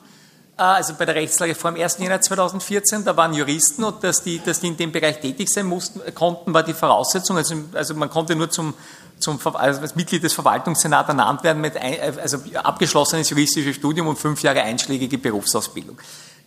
also 0.58 0.96
bei 0.96 1.06
der 1.06 1.16
Rechtslage 1.16 1.54
vor 1.54 1.72
dem 1.72 1.82
1. 1.82 2.00
Januar 2.00 2.20
2014, 2.20 3.06
da 3.06 3.16
waren 3.16 3.34
Juristen 3.34 3.84
und 3.84 4.04
dass 4.04 4.24
die, 4.24 4.40
dass 4.44 4.60
die 4.60 4.68
in 4.68 4.78
dem 4.78 4.92
Bereich 4.92 5.20
tätig 5.20 5.50
sein 5.50 5.68
mussten, 5.68 6.02
konnten, 6.16 6.54
war 6.54 6.64
die 6.64 6.74
Voraussetzung. 6.74 7.38
Also, 7.38 7.56
also 7.74 7.94
man 7.94 8.10
konnte 8.10 8.36
nur 8.36 8.50
zum, 8.50 8.74
zum 9.20 9.40
also 9.54 9.82
als 9.82 9.96
Mitglied 9.96 10.24
des 10.24 10.34
Verwaltungssenats 10.34 11.10
ernannt 11.10 11.44
werden 11.44 11.62
mit 11.62 11.78
ein, 11.78 12.18
also 12.20 12.40
abgeschlossenes 12.56 13.30
juristisches 13.30 13.76
Studium 13.76 14.08
und 14.08 14.18
fünf 14.18 14.42
Jahre 14.42 14.64
einschlägige 14.64 15.18
Berufsausbildung. 15.20 15.98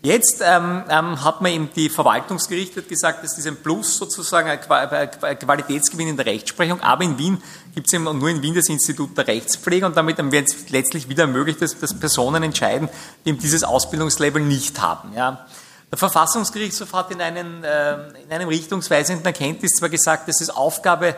Jetzt 0.03 0.41
ähm, 0.43 0.83
ähm, 0.89 1.23
hat 1.23 1.43
man 1.43 1.53
eben 1.53 1.69
die 1.77 1.91
Verwaltungsgericht 1.91 2.75
hat 2.75 2.89
gesagt, 2.89 3.23
dass 3.23 3.37
das 3.37 3.47
ein 3.47 3.57
Plus 3.57 3.99
sozusagen 3.99 4.49
ein 4.49 4.59
Qualitätsgewinn 4.59 6.09
in 6.09 6.17
der 6.17 6.25
Rechtsprechung, 6.25 6.81
aber 6.81 7.05
in 7.05 7.19
Wien 7.19 7.43
gibt 7.75 7.87
es 7.87 7.93
eben 7.93 8.05
nur 8.05 8.31
in 8.31 8.41
Wien 8.41 8.55
das 8.55 8.71
Institut 8.71 9.17
der 9.19 9.27
Rechtspflege 9.27 9.85
und 9.85 9.95
damit 9.95 10.17
wird 10.33 10.49
es 10.49 10.71
letztlich 10.71 11.11
wieder 11.11 11.27
möglich, 11.27 11.59
dass, 11.59 11.79
dass, 11.79 11.93
Personen 11.93 12.43
entscheiden, 12.43 12.89
die 13.25 13.31
eben 13.31 13.39
dieses 13.39 13.63
Ausbildungslevel 13.63 14.43
nicht 14.43 14.81
haben. 14.81 15.13
Ja. 15.15 15.47
Der 15.91 15.99
Verfassungsgerichtshof 15.99 16.95
hat 16.95 17.11
in, 17.11 17.21
einen, 17.21 17.63
äh, 17.63 17.97
in 18.25 18.33
einem 18.33 18.49
richtungsweisenden 18.49 19.27
Erkenntnis 19.27 19.73
zwar 19.73 19.91
gesagt, 19.91 20.29
dass 20.29 20.41
es 20.41 20.49
Aufgabe 20.49 21.15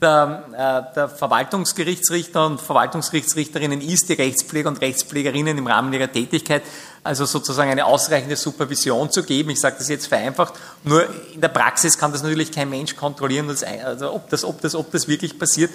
der, 0.00 0.44
äh, 0.90 0.94
der 0.94 1.08
Verwaltungsgerichtsrichter 1.08 2.46
und 2.46 2.60
Verwaltungsgerichtsrichterinnen 2.60 3.80
ist, 3.80 4.08
die 4.08 4.14
Rechtspfleger 4.14 4.68
und 4.68 4.80
Rechtspflegerinnen 4.80 5.58
im 5.58 5.66
Rahmen 5.66 5.92
ihrer 5.92 6.10
Tätigkeit 6.10 6.62
also 7.02 7.24
sozusagen 7.24 7.70
eine 7.70 7.86
ausreichende 7.86 8.36
Supervision 8.36 9.10
zu 9.10 9.22
geben. 9.22 9.50
Ich 9.50 9.60
sage 9.60 9.76
das 9.78 9.88
jetzt 9.88 10.06
vereinfacht. 10.06 10.54
Nur 10.84 11.06
in 11.32 11.40
der 11.40 11.48
Praxis 11.48 11.96
kann 11.96 12.12
das 12.12 12.22
natürlich 12.22 12.52
kein 12.52 12.68
Mensch 12.68 12.94
kontrollieren, 12.94 13.48
also 13.84 14.12
ob, 14.12 14.28
das, 14.28 14.44
ob, 14.44 14.60
das, 14.60 14.74
ob 14.74 14.90
das 14.90 15.08
wirklich 15.08 15.38
passiert. 15.38 15.70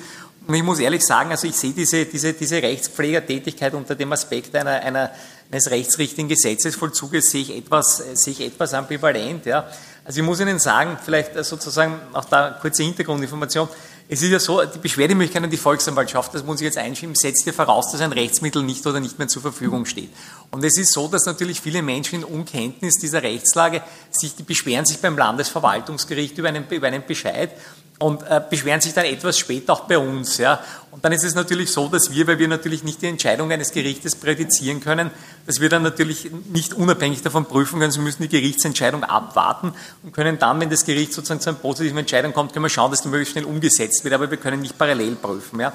Und 0.48 0.54
ich 0.54 0.62
muss 0.62 0.80
ehrlich 0.80 1.04
sagen, 1.04 1.32
also 1.32 1.48
ich 1.48 1.56
sehe 1.56 1.72
diese, 1.72 2.06
diese, 2.06 2.34
diese 2.34 2.62
Rechtspflegertätigkeit 2.62 3.74
unter 3.74 3.96
dem 3.96 4.12
Aspekt 4.14 4.56
einer, 4.56 4.82
einer, 4.82 5.10
eines 5.52 5.72
rechtsrichtigen 5.72 6.30
Gesetzesvollzuges 6.30 7.32
sehe 7.32 7.42
ich 7.42 7.58
etwas, 7.58 8.04
sehe 8.14 8.34
ich 8.34 8.42
etwas 8.42 8.76
ambivalent. 8.76 9.48
Ja. 9.48 9.68
Also 10.04 10.20
ich 10.20 10.26
muss 10.26 10.40
Ihnen 10.40 10.60
sagen, 10.60 11.00
vielleicht 11.04 11.44
sozusagen 11.44 12.00
auch 12.14 12.26
da 12.26 12.52
kurze 12.62 12.84
Hintergrundinformation. 12.84 13.68
Es 14.08 14.22
ist 14.22 14.30
ja 14.30 14.40
so, 14.40 14.64
die 14.64 14.78
Beschwerdemöglichkeit 14.78 15.44
an 15.44 15.50
die 15.50 15.58
Volksanwaltschaft, 15.58 16.34
das 16.34 16.44
muss 16.44 16.62
ich 16.62 16.66
jetzt 16.66 16.78
einschieben, 16.78 17.16
setzt 17.16 17.46
ja 17.46 17.54
voraus, 17.54 17.92
dass 17.92 18.02
ein 18.02 18.12
Rechtsmittel 18.12 18.62
nicht 18.62 18.86
oder 18.86 19.00
nicht 19.00 19.18
mehr 19.18 19.28
zur 19.28 19.42
Verfügung 19.42 19.86
steht. 19.86 20.12
Und 20.52 20.64
es 20.64 20.78
ist 20.78 20.94
so, 20.94 21.08
dass 21.08 21.26
natürlich 21.26 21.60
viele 21.60 21.82
Menschen 21.82 22.20
in 22.20 22.24
Unkenntnis 22.24 22.96
dieser 22.96 23.24
Rechtslage 23.24 23.82
sich, 24.12 24.36
die 24.36 24.44
beschweren 24.44 24.86
sich 24.86 25.00
beim 25.00 25.18
Landesverwaltungsgericht 25.18 26.38
über 26.38 26.50
einen, 26.50 26.68
über 26.70 26.88
einen 26.88 27.04
Bescheid 27.06 27.52
und 28.00 28.24
äh, 28.24 28.42
beschweren 28.50 28.82
sich 28.82 28.94
dann 28.94 29.06
etwas 29.06 29.40
später 29.40 29.74
auch 29.74 29.82
bei 29.82 29.98
uns. 29.98 30.38
Ja. 30.38 30.60
Und 30.92 31.04
dann 31.04 31.12
ist 31.12 31.24
es 31.24 31.36
natürlich 31.36 31.72
so, 31.72 31.88
dass 31.88 32.12
wir, 32.12 32.28
weil 32.28 32.40
wir 32.40 32.48
natürlich 32.48 32.84
nicht 32.84 33.02
die 33.02 33.08
Entscheidung 33.08 33.52
eines 33.52 33.72
Gerichtes 33.72 34.16
präjudizieren 34.16 34.82
können, 34.82 35.12
dass 35.46 35.62
wir 35.62 35.70
dann 35.70 35.84
natürlich 35.84 36.30
nicht 36.52 36.74
unabhängig 36.74 37.22
davon 37.22 37.46
prüfen 37.46 37.80
können, 37.80 37.92
sie 37.92 38.00
müssen 38.00 38.24
die 38.24 38.30
Gerichtsentscheidung 38.30 39.04
abwarten 39.04 39.74
und 40.04 40.14
können 40.14 40.40
dann, 40.40 40.60
wenn 40.60 40.70
das 40.70 40.86
Gericht 40.86 41.14
sozusagen 41.14 41.40
zu 41.40 41.50
einer 41.50 41.60
positiven 41.60 41.98
Entscheidung 41.98 42.34
kommt, 42.34 42.54
können 42.54 42.66
wir 42.66 42.70
schauen, 42.70 42.92
dass 42.92 43.02
die 43.02 43.08
möglichst 43.08 43.34
schnell 43.34 43.46
umgesetzt 43.46 44.04
wird, 44.04 44.14
aber 44.14 44.30
wir 44.30 44.38
können 44.38 44.62
nicht 44.62 44.78
parallel 44.78 45.16
prüfen. 45.16 45.60
Ja. 45.60 45.74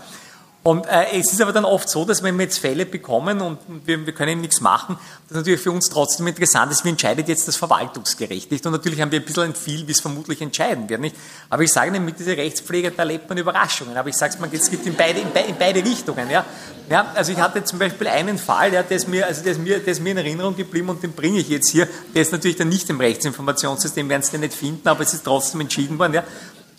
Und 0.62 0.87
äh, 0.87 1.19
es 1.19 1.32
ist 1.32 1.41
aber 1.41 1.53
dann 1.53 1.65
oft 1.65 1.89
so, 1.89 2.05
dass 2.05 2.23
wenn 2.23 2.37
wir 2.37 2.45
jetzt 2.45 2.59
Fälle 2.59 2.85
bekommen 2.85 3.41
und 3.41 3.59
wir, 3.87 4.05
wir 4.05 4.12
können 4.12 4.32
eben 4.32 4.41
nichts 4.43 4.61
machen, 4.61 4.99
dass 5.28 5.39
natürlich 5.39 5.61
für 5.61 5.70
uns 5.70 5.89
trotzdem 5.89 6.27
interessant 6.27 6.70
ist, 6.70 6.85
wie 6.85 6.91
entscheidet 6.91 7.28
jetzt 7.28 7.49
das 7.49 7.57
Verwaltungsgericht, 7.57 8.51
nicht? 8.51 8.66
Und 8.66 8.73
natürlich 8.73 9.01
haben 9.01 9.11
wir 9.11 9.20
ein 9.20 9.24
bisschen 9.24 9.45
ein 9.45 9.55
viel, 9.55 9.87
wie 9.87 9.93
es 9.93 10.01
vermutlich 10.01 10.43
entscheiden 10.43 10.87
wird, 10.91 11.01
nicht? 11.01 11.16
Aber 11.49 11.62
ich 11.62 11.73
sage 11.73 11.89
Ihnen, 11.89 12.05
mit 12.05 12.19
dieser 12.19 12.37
Rechtspflege, 12.37 12.91
da 12.91 13.05
erlebt 13.05 13.27
man 13.31 13.39
Überraschungen. 13.39 13.97
Aber 13.97 14.11
ich 14.11 14.16
sage 14.16 14.35
es 14.35 14.39
mal, 14.39 14.51
es 14.53 14.70
gibt 14.70 14.87
in 14.87 14.95
beide, 14.95 15.20
in, 15.20 15.31
be, 15.32 15.41
in 15.41 15.57
beide 15.59 15.82
Richtungen, 15.82 16.28
ja? 16.28 16.45
ja. 16.91 17.11
Also 17.15 17.32
ich 17.32 17.39
hatte 17.39 17.65
zum 17.65 17.78
Beispiel 17.78 18.09
einen 18.09 18.37
Fall, 18.37 18.74
ja, 18.74 18.82
der, 18.82 18.99
ist 18.99 19.09
mir, 19.09 19.27
also 19.27 19.43
der, 19.43 19.53
ist 19.53 19.61
mir, 19.61 19.78
der 19.78 19.93
ist 19.93 20.03
mir 20.03 20.11
in 20.11 20.19
Erinnerung 20.19 20.57
geblieben 20.57 20.91
und 20.91 21.03
den 21.03 21.12
bringe 21.12 21.39
ich 21.39 21.49
jetzt 21.49 21.70
hier. 21.70 21.89
Der 22.15 22.20
ist 22.20 22.32
natürlich 22.32 22.59
dann 22.59 22.69
nicht 22.69 22.91
im 22.91 23.01
Rechtsinformationssystem, 23.01 24.11
werden 24.11 24.23
Sie 24.23 24.32
den 24.32 24.43
nicht 24.43 24.53
finden, 24.53 24.87
aber 24.87 25.05
es 25.05 25.15
ist 25.15 25.24
trotzdem 25.24 25.62
entschieden 25.62 25.99
worden, 25.99 26.12
ja? 26.12 26.24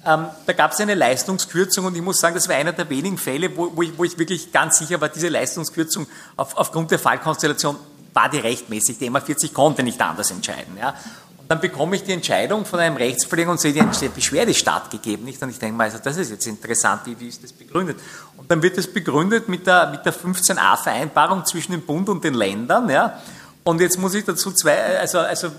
Ähm, 0.03 0.25
da 0.47 0.53
gab 0.53 0.71
es 0.71 0.79
eine 0.79 0.95
Leistungskürzung 0.95 1.85
und 1.85 1.95
ich 1.95 2.01
muss 2.01 2.19
sagen, 2.19 2.33
das 2.33 2.49
war 2.49 2.55
einer 2.55 2.71
der 2.71 2.89
wenigen 2.89 3.19
Fälle, 3.19 3.55
wo, 3.55 3.71
wo, 3.75 3.83
ich, 3.83 3.95
wo 3.97 4.03
ich, 4.03 4.17
wirklich 4.17 4.51
ganz 4.51 4.79
sicher 4.79 4.99
war, 4.99 5.09
diese 5.09 5.29
Leistungskürzung 5.29 6.07
auf, 6.37 6.57
aufgrund 6.57 6.89
der 6.89 6.97
Fallkonstellation 6.97 7.75
war 8.13 8.29
die 8.29 8.39
rechtmäßig. 8.39 8.97
Die 8.97 9.09
MA40 9.09 9.53
konnte 9.53 9.83
nicht 9.83 10.01
anders 10.01 10.31
entscheiden. 10.31 10.75
Ja. 10.79 10.95
Und 11.37 11.49
dann 11.49 11.61
bekomme 11.61 11.95
ich 11.95 12.03
die 12.03 12.13
Entscheidung 12.13 12.65
von 12.65 12.79
einem 12.79 12.97
Rechtspfleger 12.97 13.51
und 13.51 13.59
sehe, 13.59 13.73
die 13.73 14.07
Beschwerde 14.09 14.53
stattgegeben. 14.55 15.25
Nicht? 15.25 15.41
Und 15.43 15.49
ich 15.49 15.59
denke 15.59 15.75
mal, 15.75 15.83
also 15.83 15.99
das 16.03 16.17
ist 16.17 16.31
jetzt 16.31 16.47
interessant, 16.47 17.01
wie, 17.05 17.19
wie 17.19 17.27
ist 17.27 17.43
das 17.43 17.53
begründet? 17.53 17.99
Und 18.37 18.49
dann 18.49 18.63
wird 18.63 18.77
das 18.77 18.87
begründet 18.87 19.49
mit 19.49 19.67
der, 19.67 19.91
mit 19.91 20.03
der 20.03 20.13
15a-Vereinbarung 20.13 21.45
zwischen 21.45 21.73
dem 21.73 21.81
Bund 21.81 22.09
und 22.09 22.23
den 22.23 22.33
Ländern. 22.33 22.89
Ja. 22.89 23.21
Und 23.63 23.79
jetzt 23.79 23.99
muss 23.99 24.15
ich 24.15 24.25
dazu 24.25 24.51
zwei, 24.51 24.97
also, 24.99 25.19
also 25.19 25.49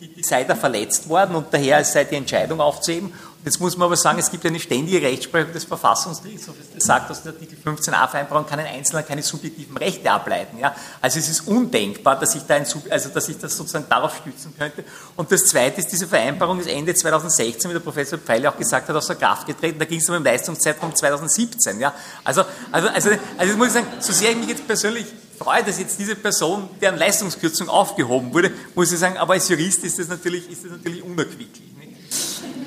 die, 0.00 0.12
die 0.12 0.22
sei 0.24 0.42
da 0.42 0.56
verletzt 0.56 1.08
worden 1.08 1.36
und 1.36 1.46
daher 1.52 1.84
sei 1.84 2.02
die 2.02 2.16
Entscheidung 2.16 2.60
aufzuheben. 2.60 3.12
Jetzt 3.44 3.58
muss 3.58 3.76
man 3.76 3.86
aber 3.86 3.96
sagen, 3.96 4.20
es 4.20 4.30
gibt 4.30 4.46
eine 4.46 4.60
ständige 4.60 5.02
Rechtsprechung 5.02 5.52
des 5.52 5.64
Verfassungsgerichts, 5.64 6.48
das 6.74 6.84
sagt, 6.84 7.10
dass 7.10 7.24
der 7.24 7.32
Artikel 7.32 7.58
15a 7.64 8.08
Vereinbarung 8.08 8.46
kann 8.46 8.60
ein 8.60 8.66
Einzelner 8.66 9.02
keine 9.02 9.22
subjektiven 9.22 9.76
Rechte 9.76 10.08
ableiten. 10.08 10.58
Ja? 10.58 10.74
Also 11.00 11.18
es 11.18 11.28
ist 11.28 11.48
undenkbar, 11.48 12.20
dass 12.20 12.36
ich, 12.36 12.44
da 12.44 12.54
ein, 12.54 12.66
also 12.88 13.08
dass 13.08 13.28
ich 13.28 13.38
das 13.38 13.56
sozusagen 13.56 13.86
darauf 13.88 14.16
stützen 14.16 14.54
könnte. 14.56 14.84
Und 15.16 15.32
das 15.32 15.44
Zweite 15.46 15.80
ist, 15.80 15.90
diese 15.90 16.06
Vereinbarung 16.06 16.60
ist 16.60 16.68
Ende 16.68 16.94
2016, 16.94 17.68
wie 17.68 17.74
der 17.74 17.80
Professor 17.80 18.16
Pfeil 18.16 18.46
auch 18.46 18.56
gesagt 18.56 18.88
hat, 18.88 18.94
aus 18.94 19.08
der 19.08 19.16
Kraft 19.16 19.48
getreten. 19.48 19.76
Da 19.76 19.86
ging 19.86 19.98
es 19.98 20.08
um 20.08 20.14
den 20.14 20.24
Leistungszeitraum 20.24 20.94
2017. 20.94 21.80
Ja? 21.80 21.92
Also, 22.22 22.44
also, 22.70 22.88
also, 22.88 23.10
also 23.36 23.56
muss 23.56 23.68
ich 23.68 23.72
sagen, 23.72 23.86
so 23.98 24.12
sehr 24.12 24.30
ich 24.30 24.36
mich 24.36 24.50
jetzt 24.50 24.66
persönlich 24.68 25.06
freue, 25.36 25.64
dass 25.64 25.80
jetzt 25.80 25.98
diese 25.98 26.14
Person, 26.14 26.70
deren 26.80 26.96
Leistungskürzung 26.96 27.68
aufgehoben 27.68 28.32
wurde, 28.32 28.52
muss 28.76 28.92
ich 28.92 29.00
sagen, 29.00 29.16
aber 29.16 29.32
als 29.32 29.48
Jurist 29.48 29.82
ist 29.82 29.98
das 29.98 30.06
natürlich, 30.06 30.48
ist 30.48 30.64
das 30.64 30.70
natürlich 30.70 31.02
unerquicklich. 31.02 31.72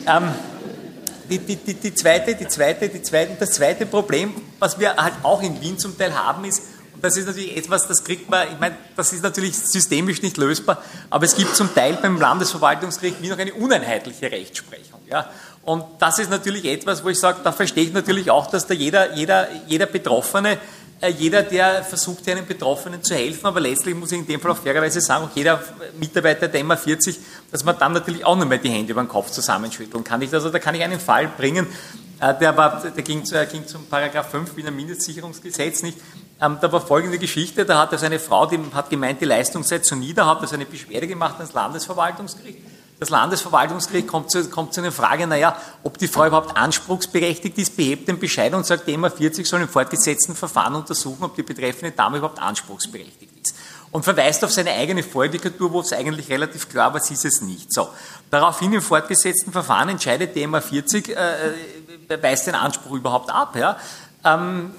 Ähm, 0.07 0.33
die, 1.29 1.39
die, 1.39 1.55
die, 1.55 1.73
die, 1.75 1.93
zweite, 1.93 2.35
die 2.35 2.47
zweite, 2.47 2.89
die 2.89 3.01
zweite, 3.01 3.35
das 3.39 3.51
zweite 3.51 3.85
Problem, 3.85 4.33
was 4.59 4.79
wir 4.79 4.95
halt 4.95 5.13
auch 5.23 5.41
in 5.41 5.59
Wien 5.61 5.77
zum 5.77 5.97
Teil 5.97 6.13
haben, 6.13 6.45
ist, 6.45 6.61
und 6.93 7.03
das 7.03 7.17
ist 7.17 7.27
natürlich 7.27 7.57
etwas, 7.57 7.87
das 7.87 8.03
kriegt 8.03 8.29
man, 8.29 8.47
ich 8.51 8.59
meine, 8.59 8.77
das 8.95 9.11
ist 9.11 9.21
natürlich 9.21 9.57
systemisch 9.57 10.21
nicht 10.21 10.37
lösbar, 10.37 10.81
aber 11.09 11.25
es 11.25 11.35
gibt 11.35 11.55
zum 11.55 11.73
Teil 11.73 11.97
beim 12.01 12.19
Landesverwaltungsgericht 12.19 13.21
wie 13.21 13.29
noch 13.29 13.37
eine 13.37 13.53
uneinheitliche 13.53 14.31
Rechtsprechung. 14.31 15.01
Ja? 15.09 15.29
Und 15.63 15.83
das 15.99 16.19
ist 16.19 16.29
natürlich 16.29 16.65
etwas, 16.65 17.03
wo 17.03 17.09
ich 17.09 17.19
sage, 17.19 17.39
da 17.43 17.51
verstehe 17.51 17.83
ich 17.83 17.93
natürlich 17.93 18.31
auch, 18.31 18.47
dass 18.47 18.67
da 18.67 18.73
jeder, 18.73 19.13
jeder, 19.15 19.47
jeder 19.67 19.87
Betroffene 19.87 20.57
jeder, 21.09 21.43
der 21.43 21.83
versucht, 21.83 22.27
einem 22.29 22.45
Betroffenen 22.45 23.03
zu 23.03 23.15
helfen, 23.15 23.45
aber 23.45 23.59
letztlich 23.59 23.95
muss 23.95 24.11
ich 24.11 24.19
in 24.19 24.27
dem 24.27 24.39
Fall 24.39 24.51
auch 24.51 24.57
fairerweise 24.57 25.01
sagen, 25.01 25.25
auch 25.25 25.35
jeder 25.35 25.61
Mitarbeiter 25.99 26.47
der 26.47 26.63
MA40, 26.63 27.17
dass 27.51 27.63
man 27.63 27.77
dann 27.77 27.93
natürlich 27.93 28.25
auch 28.25 28.35
nicht 28.35 28.47
mehr 28.47 28.57
die 28.57 28.69
Hände 28.69 28.91
über 28.91 29.03
den 29.03 29.07
Kopf 29.07 29.31
zusammenschütteln 29.31 30.03
kann. 30.03 30.21
Ich, 30.21 30.33
also 30.33 30.49
da 30.49 30.59
kann 30.59 30.75
ich 30.75 30.83
einen 30.83 30.99
Fall 30.99 31.27
bringen, 31.27 31.67
äh, 32.19 32.33
der, 32.39 32.55
war, 32.55 32.81
der 32.81 33.03
ging, 33.03 33.23
der 33.23 33.45
ging 33.45 33.67
zum 33.67 33.85
Paragraph 33.87 34.29
5 34.31 34.55
Wiener 34.55 34.71
Mindestsicherungsgesetz 34.71 35.83
nicht. 35.83 35.97
Ähm, 36.41 36.57
da 36.61 36.71
war 36.71 36.81
folgende 36.81 37.17
Geschichte, 37.17 37.65
da 37.65 37.79
hat 37.79 37.91
also 37.91 38.05
eine 38.05 38.19
Frau, 38.19 38.45
die 38.45 38.59
hat 38.73 38.89
gemeint, 38.89 39.21
die 39.21 39.25
Leistung 39.25 39.63
sei 39.63 39.79
zu 39.79 39.95
nieder, 39.95 40.25
hat 40.25 40.41
also 40.41 40.55
eine 40.55 40.65
Beschwerde 40.65 41.07
gemacht 41.07 41.35
ans 41.37 41.53
Landesverwaltungsgericht 41.53 42.59
das 42.99 43.09
Landesverwaltungsgericht 43.09 44.07
kommt 44.07 44.31
zu, 44.31 44.49
kommt 44.49 44.73
zu 44.73 44.81
einer 44.81 44.91
Frage, 44.91 45.27
naja, 45.27 45.59
ob 45.83 45.97
die 45.97 46.07
Frau 46.07 46.25
überhaupt 46.27 46.55
anspruchsberechtigt 46.55 47.57
ist, 47.57 47.75
behebt 47.75 48.07
den 48.07 48.19
Bescheid 48.19 48.53
und 48.53 48.65
sagt, 48.65 48.87
die 48.87 48.97
MA40 48.97 49.45
soll 49.45 49.61
im 49.61 49.67
fortgesetzten 49.67 50.35
Verfahren 50.35 50.75
untersuchen, 50.75 51.23
ob 51.23 51.35
die 51.35 51.43
betreffende 51.43 51.91
Dame 51.91 52.17
überhaupt 52.17 52.41
anspruchsberechtigt 52.41 53.31
ist. 53.41 53.55
Und 53.91 54.03
verweist 54.03 54.43
auf 54.43 54.51
seine 54.51 54.71
eigene 54.71 55.03
Vorjudikatur, 55.03 55.71
wo 55.71 55.81
es 55.81 55.93
eigentlich 55.93 56.29
relativ 56.29 56.69
klar 56.69 56.93
war, 56.93 57.01
sie 57.01 57.13
ist 57.13 57.25
es 57.25 57.41
nicht. 57.41 57.73
So. 57.73 57.89
Daraufhin 58.29 58.73
im 58.73 58.81
fortgesetzten 58.81 59.51
Verfahren 59.51 59.89
entscheidet 59.89 60.35
die 60.35 60.45
MA40, 60.45 61.13
äh, 61.13 62.13
äh, 62.13 62.23
weist 62.23 62.47
den 62.47 62.55
Anspruch 62.55 62.93
überhaupt 62.93 63.29
ab. 63.29 63.55
Ja. 63.55 63.77
Ähm, 64.23 64.71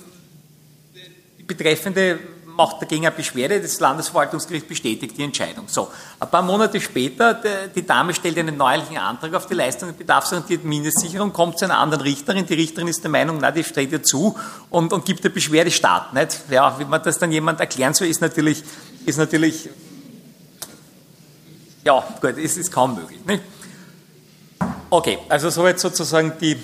die 1.38 1.44
betreffende 1.44 2.18
macht 2.56 2.80
dagegen 2.80 3.06
eine 3.06 3.14
Beschwerde, 3.14 3.60
das 3.60 3.78
Landesverwaltungsgericht 3.78 4.66
bestätigt 4.66 5.16
die 5.18 5.22
Entscheidung. 5.22 5.68
So, 5.68 5.88
ein 6.18 6.30
paar 6.30 6.42
Monate 6.42 6.80
später, 6.80 7.40
die 7.74 7.86
Dame 7.86 8.14
stellt 8.14 8.38
einen 8.38 8.56
neuerlichen 8.56 8.96
Antrag 8.96 9.34
auf 9.34 9.46
die 9.46 9.54
Leistung 9.54 9.90
und 9.90 9.98
bedarfsorientierte 9.98 10.66
Mindestsicherung, 10.66 11.32
kommt 11.32 11.58
zu 11.58 11.66
einer 11.66 11.78
anderen 11.78 12.02
Richterin, 12.02 12.46
die 12.46 12.54
Richterin 12.54 12.88
ist 12.88 13.02
der 13.02 13.10
Meinung, 13.10 13.38
na, 13.40 13.50
die 13.50 13.62
steht 13.62 13.92
ihr 13.92 14.02
zu 14.02 14.36
und, 14.70 14.92
und 14.92 15.04
gibt 15.04 15.24
eine 15.24 15.32
Beschwerde 15.32 15.70
statt. 15.70 16.14
Nicht? 16.14 16.40
Ja, 16.50 16.78
wie 16.78 16.84
man 16.84 17.02
das 17.02 17.18
dann 17.18 17.30
jemand 17.30 17.60
erklären 17.60 17.92
soll, 17.92 18.08
ist 18.08 18.20
natürlich, 18.20 18.62
ist 19.04 19.18
natürlich 19.18 19.68
ja, 21.84 22.04
gut, 22.20 22.36
es 22.38 22.56
ist 22.56 22.72
kaum 22.72 22.96
möglich. 22.96 23.20
Nicht? 23.24 23.42
Okay, 24.90 25.18
also 25.28 25.50
soweit 25.50 25.78
sozusagen 25.78 26.32
die, 26.40 26.56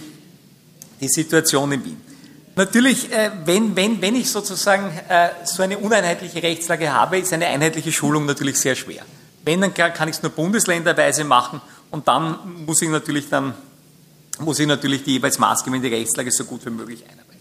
die 1.00 1.08
Situation 1.08 1.70
in 1.72 1.84
Wien. 1.84 2.11
Natürlich, 2.54 3.10
äh, 3.10 3.30
wenn, 3.44 3.74
wenn, 3.76 4.02
wenn 4.02 4.14
ich 4.14 4.30
sozusagen 4.30 4.90
äh, 5.08 5.30
so 5.44 5.62
eine 5.62 5.78
uneinheitliche 5.78 6.42
Rechtslage 6.42 6.92
habe, 6.92 7.18
ist 7.18 7.32
eine 7.32 7.46
einheitliche 7.46 7.92
Schulung 7.92 8.26
natürlich 8.26 8.60
sehr 8.60 8.74
schwer. 8.74 9.02
Wenn, 9.44 9.60
dann 9.60 9.72
kann 9.74 10.08
ich 10.08 10.16
es 10.16 10.22
nur 10.22 10.32
bundesländerweise 10.32 11.24
machen 11.24 11.60
und 11.90 12.06
dann 12.06 12.64
muss 12.66 12.82
ich 12.82 12.88
natürlich 12.88 13.28
dann 13.28 13.54
muss 14.38 14.58
ich 14.58 14.66
natürlich 14.66 15.04
die 15.04 15.12
jeweils 15.12 15.38
maßgebende 15.38 15.90
Rechtslage 15.90 16.30
so 16.30 16.44
gut 16.44 16.64
wie 16.64 16.70
möglich 16.70 17.04
einarbeiten. 17.04 17.40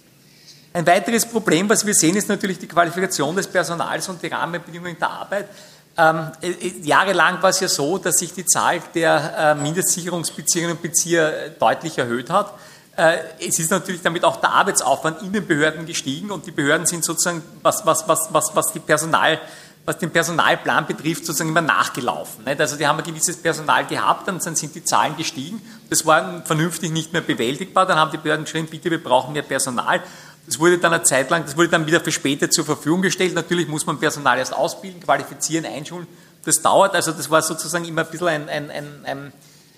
Ein 0.73 0.88
weiteres 0.88 1.25
Problem, 1.25 1.67
was 1.69 1.85
wir 1.85 1.93
sehen, 1.93 2.15
ist 2.15 2.29
natürlich 2.29 2.59
die 2.59 2.67
Qualifikation 2.67 3.35
des 3.35 3.47
Personals 3.47 4.07
und 4.09 4.21
die 4.21 4.27
Rahmenbedingungen 4.27 4.97
der 4.97 5.09
Arbeit. 5.09 5.49
Ähm, 5.97 6.31
äh, 6.41 6.67
jahrelang 6.81 7.41
war 7.41 7.49
es 7.49 7.59
ja 7.59 7.67
so, 7.67 7.97
dass 7.97 8.15
sich 8.15 8.33
die 8.33 8.45
Zahl 8.45 8.81
der 8.95 9.33
äh, 9.38 9.55
Mindestsicherungsbeziehungen 9.55 10.71
und 10.71 10.81
Bezieher 10.81 11.49
deutlich 11.59 11.97
erhöht 11.97 12.29
hat. 12.29 12.53
Äh, 13.01 13.47
es 13.47 13.57
ist 13.57 13.71
natürlich 13.71 14.03
damit 14.03 14.23
auch 14.23 14.35
der 14.35 14.51
Arbeitsaufwand 14.51 15.23
in 15.23 15.33
den 15.33 15.47
Behörden 15.47 15.87
gestiegen 15.87 16.29
und 16.29 16.45
die 16.45 16.51
Behörden 16.51 16.85
sind 16.85 17.03
sozusagen, 17.03 17.41
was, 17.63 17.83
was, 17.83 18.07
was, 18.07 18.29
was, 18.31 18.55
was, 18.55 18.73
die 18.73 18.79
Personal, 18.79 19.39
was 19.85 19.97
den 19.97 20.11
Personalplan 20.11 20.85
betrifft, 20.85 21.25
sozusagen 21.25 21.49
immer 21.49 21.61
nachgelaufen. 21.61 22.45
Also 22.45 22.75
die 22.75 22.85
haben 22.85 22.99
ein 22.99 23.03
gewisses 23.03 23.37
Personal 23.37 23.87
gehabt, 23.87 24.27
dann 24.27 24.39
sind 24.39 24.75
die 24.75 24.83
Zahlen 24.83 25.17
gestiegen. 25.17 25.63
Das 25.89 26.05
war 26.05 26.43
vernünftig 26.45 26.91
nicht 26.91 27.11
mehr 27.11 27.23
bewältigbar. 27.23 27.87
Dann 27.87 27.97
haben 27.97 28.11
die 28.11 28.17
Behörden 28.17 28.45
geschrieben, 28.45 28.67
bitte, 28.69 28.91
wir 28.91 29.03
brauchen 29.03 29.33
mehr 29.33 29.41
Personal. 29.41 30.03
Das 30.45 30.59
wurde 30.59 30.77
dann 30.77 30.93
eine 30.93 31.01
Zeit 31.01 31.31
lang, 31.31 31.43
das 31.43 31.57
wurde 31.57 31.69
dann 31.69 31.87
wieder 31.87 32.01
für 32.01 32.11
später 32.11 32.51
zur 32.51 32.65
Verfügung 32.65 33.01
gestellt. 33.01 33.33
Natürlich 33.33 33.67
muss 33.67 33.87
man 33.87 33.99
Personal 33.99 34.37
erst 34.37 34.53
ausbilden, 34.53 35.01
qualifizieren, 35.01 35.65
einschulen. 35.65 36.05
Das 36.45 36.61
dauert, 36.61 36.93
also 36.93 37.13
das 37.13 37.31
war 37.31 37.41
sozusagen 37.41 37.85
immer 37.85 38.01
ein 38.01 38.11
bisschen 38.11 38.27
ein, 38.27 38.47
ein, 38.47 38.69
ein, 38.69 39.05
ein 39.05 39.33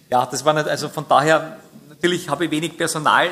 ja, 0.09 0.25
das 0.25 0.43
war 0.43 0.51
nicht, 0.53 0.67
also 0.67 0.89
von 0.89 1.05
daher 1.07 1.57
Natürlich 2.03 2.27
habe 2.27 2.43
ich 2.43 2.51
wenig 2.51 2.75
Personal, 2.75 3.27
äh, 3.27 3.29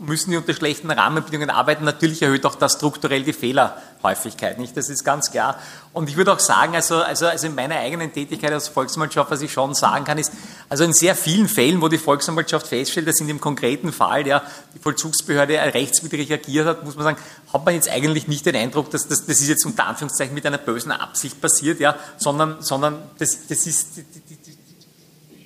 müssen 0.00 0.32
die 0.32 0.36
unter 0.36 0.52
schlechten 0.54 0.90
Rahmenbedingungen 0.90 1.50
arbeiten. 1.50 1.84
Natürlich 1.84 2.20
erhöht 2.20 2.44
auch 2.44 2.56
das 2.56 2.72
strukturell 2.72 3.22
die 3.22 3.32
Fehlerhäufigkeit, 3.32 4.58
nicht? 4.58 4.76
Das 4.76 4.88
ist 4.88 5.04
ganz 5.04 5.30
klar. 5.30 5.56
Und 5.92 6.10
ich 6.10 6.16
würde 6.16 6.32
auch 6.32 6.40
sagen, 6.40 6.74
also, 6.74 6.96
also, 6.96 7.26
also 7.28 7.46
in 7.46 7.54
meiner 7.54 7.76
eigenen 7.76 8.12
Tätigkeit 8.12 8.50
als 8.50 8.66
Volksanwaltschaft, 8.66 9.30
was 9.30 9.40
ich 9.40 9.52
schon 9.52 9.76
sagen 9.76 10.04
kann, 10.04 10.18
ist, 10.18 10.32
also 10.68 10.82
in 10.82 10.92
sehr 10.92 11.14
vielen 11.14 11.46
Fällen, 11.46 11.80
wo 11.80 11.86
die 11.86 11.96
Volksanwaltschaft 11.96 12.66
feststellt, 12.66 13.06
dass 13.06 13.20
in 13.20 13.28
dem 13.28 13.40
konkreten 13.40 13.92
Fall, 13.92 14.26
ja, 14.26 14.42
die 14.74 14.80
Vollzugsbehörde 14.80 15.56
rechtswidrig 15.72 16.32
agiert 16.32 16.66
hat, 16.66 16.84
muss 16.84 16.96
man 16.96 17.04
sagen, 17.04 17.18
hat 17.52 17.64
man 17.64 17.72
jetzt 17.72 17.88
eigentlich 17.88 18.26
nicht 18.26 18.44
den 18.44 18.56
Eindruck, 18.56 18.90
dass 18.90 19.06
das, 19.06 19.26
das 19.26 19.40
ist 19.40 19.46
jetzt 19.46 19.64
unter 19.64 19.86
Anführungszeichen 19.86 20.34
mit 20.34 20.44
einer 20.44 20.58
bösen 20.58 20.90
Absicht 20.90 21.40
passiert, 21.40 21.78
ja, 21.78 21.94
sondern, 22.16 22.62
sondern 22.62 22.98
das, 23.18 23.46
das 23.46 23.64
ist, 23.64 24.00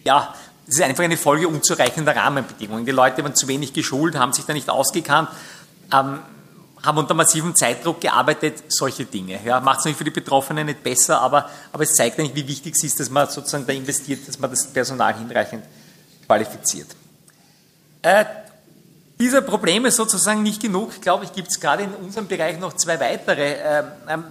ja, 0.05 0.35
Das 0.67 0.77
ist 0.77 0.83
einfach 0.83 1.05
eine 1.05 1.17
Folge 1.17 1.47
unzureichender 1.47 2.15
Rahmenbedingungen. 2.17 2.85
Die 2.85 2.93
Leute 2.93 3.23
waren 3.23 3.37
zu 3.37 3.47
wenig 3.47 3.73
geschult, 3.73 4.17
haben 4.17 4.33
sich 4.33 4.45
da 4.45 4.53
nicht 4.53 4.69
ausgekannt, 4.69 5.29
ähm, 5.93 6.19
haben 6.83 6.99
unter 6.99 7.15
massivem 7.15 7.55
Zeitdruck 7.55 8.01
gearbeitet, 8.01 8.65
solche 8.69 9.05
Dinge. 9.05 9.39
Ja, 9.45 9.61
macht 9.61 9.79
es 9.79 9.85
natürlich 9.85 9.99
für 9.99 10.05
die 10.05 10.11
Betroffenen 10.11 10.67
nicht 10.67 10.83
besser, 10.83 11.21
aber, 11.21 11.49
aber 11.73 11.85
es 11.85 11.95
zeigt 11.95 12.19
eigentlich, 12.19 12.35
wie 12.35 12.49
wichtig 12.49 12.75
es 12.77 12.83
ist, 12.83 13.01
dass 13.01 13.11
man 13.11 13.29
sozusagen 13.29 13.67
da 13.67 13.73
investiert, 13.73 14.27
dass 14.27 14.39
man 14.39 14.51
das 14.51 14.67
Personal 14.67 15.17
hinreichend 15.17 15.65
qualifiziert. 16.27 16.89
Äh, 18.03 18.25
dieser 19.19 19.43
Probleme 19.43 19.91
sozusagen 19.91 20.43
nicht 20.43 20.61
genug, 20.61 21.01
glaube 21.01 21.25
ich, 21.25 21.33
gibt 21.33 21.49
es 21.49 21.59
gerade 21.59 21.85
in 21.85 21.95
unserem 21.95 22.27
Bereich 22.27 22.59
noch 22.59 22.75
zwei 22.75 23.01
weitere, 23.01 23.53
äh, 23.53 23.83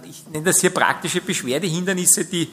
ich 0.08 0.26
nenne 0.28 0.44
das 0.44 0.60
hier 0.60 0.70
praktische 0.70 1.20
Beschwerdehindernisse, 1.20 2.26
die 2.26 2.48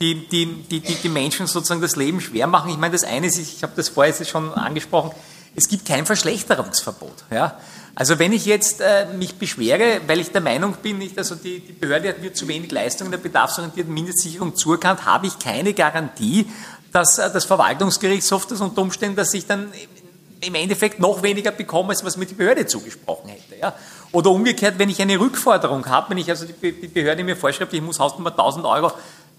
die, 0.00 0.26
die, 0.28 0.46
die, 0.46 0.80
die, 0.80 1.08
Menschen 1.08 1.46
sozusagen 1.46 1.80
das 1.80 1.96
Leben 1.96 2.20
schwer 2.20 2.46
machen. 2.46 2.70
Ich 2.70 2.76
meine, 2.76 2.92
das 2.92 3.04
eine 3.04 3.26
ist, 3.26 3.38
ich 3.38 3.62
habe 3.62 3.72
das 3.76 3.88
vorher 3.88 4.12
schon 4.24 4.52
angesprochen, 4.54 5.12
es 5.56 5.68
gibt 5.68 5.86
kein 5.86 6.04
Verschlechterungsverbot. 6.04 7.24
Ja? 7.30 7.58
Also 7.94 8.18
wenn 8.18 8.32
ich 8.32 8.44
jetzt 8.44 8.80
äh, 8.80 9.06
mich 9.16 9.36
beschwere, 9.36 10.00
weil 10.06 10.18
ich 10.18 10.32
der 10.32 10.40
Meinung 10.40 10.74
bin, 10.82 10.98
nicht, 10.98 11.16
also 11.16 11.36
die, 11.36 11.60
die 11.60 11.72
Behörde 11.72 12.08
hat 12.08 12.20
mir 12.20 12.32
zu 12.34 12.48
wenig 12.48 12.72
Leistung 12.72 13.06
in 13.06 13.12
der 13.12 13.18
bedarfsorientierten 13.18 13.92
Mindestsicherung 13.92 14.56
zuerkannt, 14.56 15.04
habe 15.04 15.28
ich 15.28 15.38
keine 15.38 15.72
Garantie, 15.74 16.46
dass 16.92 17.18
äh, 17.18 17.30
das 17.32 17.44
Verwaltungsgerichtshof 17.44 18.46
das 18.46 18.60
unter 18.60 18.82
Umständen, 18.82 19.16
dass 19.16 19.32
ich 19.32 19.46
dann 19.46 19.72
im 20.40 20.54
Endeffekt 20.56 20.98
noch 20.98 21.22
weniger 21.22 21.52
bekomme, 21.52 21.90
als 21.90 22.04
was 22.04 22.16
mir 22.16 22.26
die 22.26 22.34
Behörde 22.34 22.66
zugesprochen 22.66 23.30
hätte. 23.30 23.60
Ja? 23.60 23.74
Oder 24.10 24.30
umgekehrt, 24.30 24.78
wenn 24.78 24.88
ich 24.90 25.00
eine 25.00 25.18
Rückforderung 25.18 25.86
habe, 25.86 26.10
wenn 26.10 26.18
ich 26.18 26.28
also 26.28 26.46
die 26.46 26.72
Behörde 26.88 27.22
mir 27.22 27.36
vorschreibt, 27.36 27.72
ich 27.72 27.80
muss 27.80 28.00
Hausnummer 28.00 28.30
1000 28.30 28.66
Euro 28.66 28.92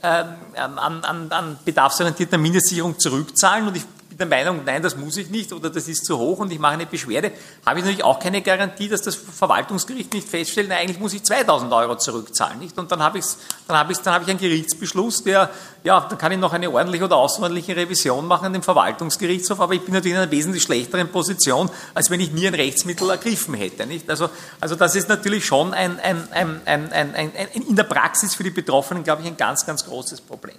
an, 0.06 1.04
an, 1.04 1.32
an 1.32 1.60
bedarfsorientierter 1.66 2.38
Mindestsicherung 2.38 2.98
zurückzahlen. 3.00 3.68
Und 3.68 3.78
ich 3.78 3.86
bin 4.18 4.30
der 4.30 4.46
Meinung, 4.46 4.64
nein, 4.66 4.82
das 4.82 4.96
muss 4.96 5.18
ich 5.18 5.30
nicht 5.30 5.52
oder 5.52 5.70
das 5.70 5.88
ist 5.88 6.06
zu 6.06 6.18
hoch 6.18 6.40
und 6.40 6.52
ich 6.52 6.60
mache 6.60 6.74
eine 6.74 6.86
Beschwerde, 6.86 7.32
habe 7.66 7.80
ich 7.80 7.86
natürlich 7.86 8.04
auch 8.04 8.20
keine 8.20 8.42
Garantie, 8.42 8.88
dass 8.88 9.02
das 9.02 9.16
Verwaltungsgericht 9.16 10.14
nicht 10.14 10.30
feststellt, 10.30 10.70
nein, 10.70 10.80
eigentlich 10.80 11.00
muss 11.00 11.14
ich 11.14 11.24
2000 11.24 11.72
Euro 11.74 11.98
zurückzahlen. 11.98 12.60
Nicht? 12.60 12.78
Und 12.78 12.92
dann 12.92 13.04
habe, 13.04 13.18
ich's, 13.18 13.38
dann, 13.68 13.78
habe 13.78 13.92
ich, 13.92 13.98
dann 14.00 14.14
habe 14.14 14.24
ich 14.24 14.30
einen 14.30 14.40
Gerichtsbeschluss, 14.40 15.24
der, 15.24 15.50
ja, 15.84 16.00
dann 16.00 16.18
kann 16.18 16.32
ich 16.32 16.38
noch 16.38 16.54
eine 16.54 16.70
ordentliche 16.70 17.06
oder 17.06 17.18
außerordentliche 17.18 17.76
Revision 17.76 18.26
machen 18.26 18.46
an 18.46 18.54
dem 18.54 18.64
Verwaltungsgerichtshof, 18.64 19.60
aber 19.60 19.74
ich 19.74 19.82
bin 19.82 19.94
natürlich 19.94 20.16
in 20.16 20.22
einer 20.22 20.32
wesentlich 20.32 20.64
schlechteren 20.64 21.10
Position, 21.10 21.70
als 21.94 22.10
wenn 22.10 22.22
ich 22.22 22.32
nie 22.32 22.48
ein 22.48 22.56
Rechtsmittel 22.56 23.10
ergriffen 23.10 23.54
hätte. 23.54 23.86
Nicht? 23.86 24.10
Also, 24.10 24.30
also 24.62 24.76
das 24.76 24.96
ist 24.96 25.10
natürlich 25.10 25.46
schon 25.46 25.74
ein, 25.74 26.00
ein, 26.00 26.32
ein, 26.32 26.62
ein, 26.66 26.94
ein, 26.94 27.16
ein, 27.16 27.32
ein 27.36 27.62
in 27.68 27.76
der 27.76 27.84
Praxis 27.84 28.34
für 28.34 28.44
die 28.44 28.50
Betroffenen, 28.50 29.04
glaube 29.04 29.24
ich, 29.24 29.28
ein 29.28 29.38
ganz, 29.38 29.66
ganz 29.66 29.86
großes 29.86 30.22
Problem. 30.22 30.56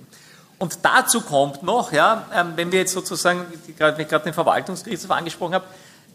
Und 0.59 0.78
dazu 0.83 1.20
kommt 1.20 1.62
noch, 1.62 1.93
ja, 1.93 2.27
ähm, 2.35 2.53
wenn 2.57 2.73
wir 2.73 2.81
jetzt 2.81 2.93
sozusagen, 2.93 3.45
wenn 3.77 4.01
ich 4.01 4.09
gerade 4.09 4.24
den 4.24 4.35
Verwaltungsgerichtshof 4.35 5.11
angesprochen 5.11 5.55
habe, 5.55 5.66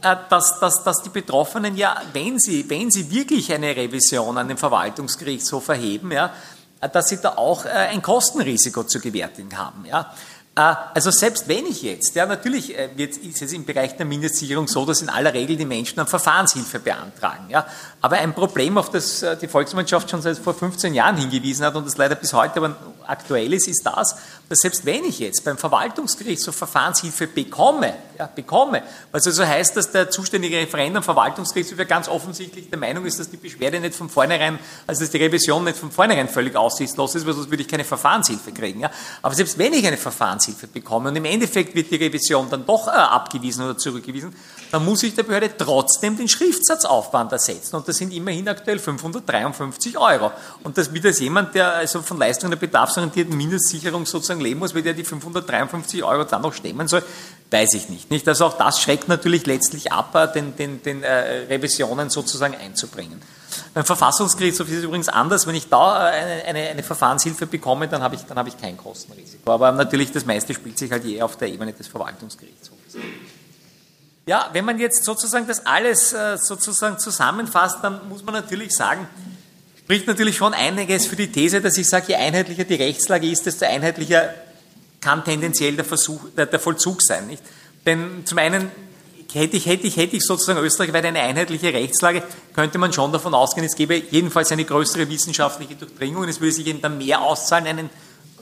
äh, 0.02 0.16
dass, 0.30 0.60
dass, 0.60 0.84
dass 0.84 1.04
die 1.04 1.10
Betroffenen 1.10 1.78
ja, 1.78 1.96
wenn 2.14 2.40
sie, 2.40 2.68
wenn 2.70 2.90
sie 2.90 3.12
wirklich 3.12 3.54
eine 3.54 3.76
Revision 3.76 4.38
an 4.38 4.48
den 4.48 4.58
Verwaltungsgerichtshof 4.58 5.68
erheben, 5.68 6.12
ja, 6.12 6.34
äh, 6.80 6.90
dass 6.90 7.10
sie 7.10 7.22
da 7.22 7.38
auch 7.38 7.66
äh, 7.66 7.70
ein 7.70 8.02
Kostenrisiko 8.02 8.84
zu 8.84 9.00
gewärtigen 9.00 9.56
haben. 9.58 9.86
Ja. 9.86 10.12
Äh, 10.56 10.76
also 10.94 11.12
selbst 11.12 11.48
wenn 11.48 11.66
ich 11.66 11.82
jetzt, 11.82 12.14
ja 12.16 12.26
natürlich 12.26 12.78
äh, 12.78 12.90
wird, 12.96 13.18
ist 13.18 13.42
es 13.42 13.54
im 13.54 13.64
Bereich 13.64 13.96
der 13.96 14.06
Mindestsicherung 14.06 14.68
so, 14.68 14.86
dass 14.86 15.02
in 15.02 15.10
aller 15.10 15.34
Regel 15.34 15.56
die 15.56 15.66
Menschen 15.66 16.00
eine 16.00 16.08
Verfahrenshilfe 16.08 16.80
beantragen. 16.80 17.50
Ja? 17.50 17.66
Aber 18.02 18.18
ein 18.18 18.34
Problem, 18.34 18.78
auf 18.78 18.90
das 18.90 19.24
äh, 19.24 19.38
die 19.38 19.48
Volkswirtschaft 19.48 20.10
schon 20.10 20.22
seit 20.22 20.38
vor 20.38 20.54
15 20.54 20.94
Jahren 20.94 21.16
hingewiesen 21.16 21.66
hat 21.66 21.76
und 21.76 21.86
das 21.86 21.98
leider 21.98 22.16
bis 22.16 22.34
heute 22.34 22.58
aber 22.58 22.76
aktuell 23.08 23.54
ist, 23.54 23.68
ist 23.68 23.86
das, 23.86 24.18
dass 24.52 24.60
selbst 24.60 24.86
wenn 24.86 25.06
ich 25.06 25.20
jetzt 25.20 25.46
beim 25.46 25.58
Verwaltungsgericht 25.58 26.42
so 26.42 26.52
Verfahrenshilfe 26.52 27.28
bekomme, 27.28 27.94
ja, 28.20 28.26
bekomme, 28.28 28.84
was 29.14 29.26
also 29.26 29.46
heißt, 29.46 29.78
dass 29.78 29.94
der 29.94 30.12
zuständige 30.12 30.58
Referent 30.58 30.94
am 30.98 31.04
Verwaltungsgerichtshof 31.04 31.78
ganz 31.88 32.10
offensichtlich 32.10 32.70
der 32.70 32.78
Meinung 32.78 33.06
ist, 33.06 33.18
dass 33.18 33.30
die 33.30 33.38
Beschwerde 33.38 33.80
nicht 33.80 33.96
von 33.96 34.10
vornherein, 34.10 34.60
also 34.86 35.00
dass 35.00 35.10
die 35.10 35.20
Revision 35.20 35.64
nicht 35.64 35.78
von 35.78 35.90
vornherein 35.90 36.28
völlig 36.28 36.54
aussichtslos 36.58 37.16
ist, 37.16 37.26
weil 37.26 37.34
sonst 37.34 37.50
würde 37.50 37.64
ich 37.64 37.70
keine 37.70 37.86
Verfahrenshilfe 37.86 38.52
kriegen. 38.52 38.82
Ja? 38.82 38.92
Aber 39.22 39.34
selbst 39.34 39.58
wenn 39.58 39.72
ich 39.72 39.88
eine 39.88 39.96
Verfahrenshilfe 39.96 40.68
bekomme 40.68 41.08
und 41.08 41.16
im 41.16 41.24
Endeffekt 41.24 41.74
wird 41.74 41.90
die 41.90 41.96
Revision 41.96 42.50
dann 42.50 42.66
doch 42.66 42.90
äh, 42.90 42.92
abgewiesen 42.92 43.64
oder 43.64 43.78
zurückgewiesen, 43.78 44.36
dann 44.70 44.84
muss 44.84 45.02
ich 45.04 45.16
der 45.16 45.24
Behörde 45.24 45.50
trotzdem 45.58 46.18
den 46.18 46.28
Schriftsatzaufwand 46.28 47.32
ersetzen 47.32 47.78
und 47.78 47.88
das 47.88 47.96
sind 47.96 48.12
immerhin 48.14 48.50
aktuell 48.50 48.80
553 48.80 49.98
Euro. 49.98 50.32
Und 50.64 50.78
das 50.78 50.94
wird 50.94 51.06
als 51.06 51.20
jemand, 51.20 51.56
der 51.56 51.74
also 51.76 52.02
von 52.02 52.18
Leistungen 52.18 52.52
der 52.52 52.60
bedarfsorientierten 52.60 53.36
Mindestsicherung 53.36 54.06
sozusagen 54.06 54.41
leben 54.42 54.60
muss, 54.60 54.76
weil 54.76 54.82
der 54.82 54.94
die 54.94 55.04
553 55.04 56.04
Euro 56.04 56.24
dann 56.24 56.42
noch 56.42 56.54
stemmen 56.54 56.88
soll, 56.88 57.04
weiß 57.50 57.74
ich 57.76 57.90
nicht. 57.90 58.12
nicht? 58.12 58.28
Also 58.28 58.46
auch 58.46 58.58
das 58.58 58.82
schreckt 58.82 59.08
natürlich 59.08 59.46
letztlich 59.46 59.92
ab, 59.92 60.16
äh, 60.16 60.32
den, 60.32 60.56
den, 60.56 60.82
den 60.84 61.04
äh, 61.04 61.46
Revisionen 61.50 62.10
sozusagen 62.10 62.56
einzubringen. 62.56 63.22
Beim 63.74 63.86
Verfassungsgerichtshof 63.86 64.70
ist 64.70 64.78
es 64.78 64.84
übrigens 64.84 65.10
anders. 65.10 65.48
Wenn 65.48 65.56
ich 65.56 65.70
da 65.70 66.10
äh, 66.10 66.14
eine, 66.14 66.44
eine, 66.46 66.70
eine 66.70 66.84
Verfahrenshilfe 66.84 67.48
bekomme, 67.48 67.88
dann 67.88 68.02
habe 68.02 68.16
ich, 68.16 68.22
dann 68.22 68.38
habe 68.38 68.50
ich 68.50 68.58
kein 68.58 68.78
Kostenrisiko. 68.78 69.52
Aber 69.52 69.72
natürlich, 69.72 70.12
das 70.12 70.26
meiste 70.26 70.54
spielt 70.54 70.78
sich 70.78 70.92
halt 70.92 71.06
eher 71.06 71.26
auf 71.26 71.38
der 71.38 71.50
Ebene 71.50 71.74
des 71.74 71.88
Verwaltungsgerichtshofs. 71.88 72.98
Ja, 74.28 74.50
wenn 74.54 74.66
man 74.66 74.80
jetzt 74.80 75.04
sozusagen 75.04 75.48
das 75.48 75.66
alles 75.66 76.14
äh, 76.14 76.38
sozusagen 76.38 77.00
zusammenfasst, 77.00 77.80
dann 77.82 78.08
muss 78.08 78.24
man 78.24 78.36
natürlich 78.36 78.72
sagen, 78.72 79.08
spricht 79.92 80.08
natürlich 80.08 80.38
schon 80.38 80.54
einiges 80.54 81.06
für 81.06 81.18
die 81.18 81.30
These, 81.30 81.60
dass 81.60 81.78
ich 81.78 81.86
sage, 81.90 82.06
je 82.08 82.16
einheitlicher 82.16 82.64
die 82.64 82.76
Rechtslage 82.76 83.28
ist, 83.28 83.46
desto 83.46 83.66
einheitlicher 83.66 84.34
kann 85.02 85.22
tendenziell 85.26 85.76
der, 85.76 85.84
Versuch, 85.84 86.30
der, 86.38 86.46
der 86.46 86.62
Vollzug 86.62 87.02
sein. 87.02 87.28
Nicht? 87.28 87.44
Denn 87.86 88.26
zum 88.26 88.38
einen 88.38 88.72
hätte 89.34 89.58
ich, 89.58 89.66
hätte 89.66 89.88
ich, 89.88 89.98
hätte 89.98 90.16
ich 90.16 90.24
sozusagen 90.24 90.60
österreichweit 90.60 91.04
eine 91.04 91.20
einheitliche 91.20 91.74
Rechtslage, 91.74 92.24
könnte 92.54 92.78
man 92.78 92.94
schon 92.94 93.12
davon 93.12 93.34
ausgehen, 93.34 93.66
es 93.66 93.76
gäbe 93.76 93.96
jedenfalls 93.98 94.50
eine 94.54 94.64
größere 94.64 95.10
wissenschaftliche 95.10 95.76
Durchdringung 95.76 96.22
und 96.22 96.30
es 96.30 96.40
würde 96.40 96.54
sich 96.54 96.68
eben 96.68 96.82
dann 96.82 96.98
mehr 96.98 97.20
auszahlen, 97.20 97.68
einen, 97.68 97.90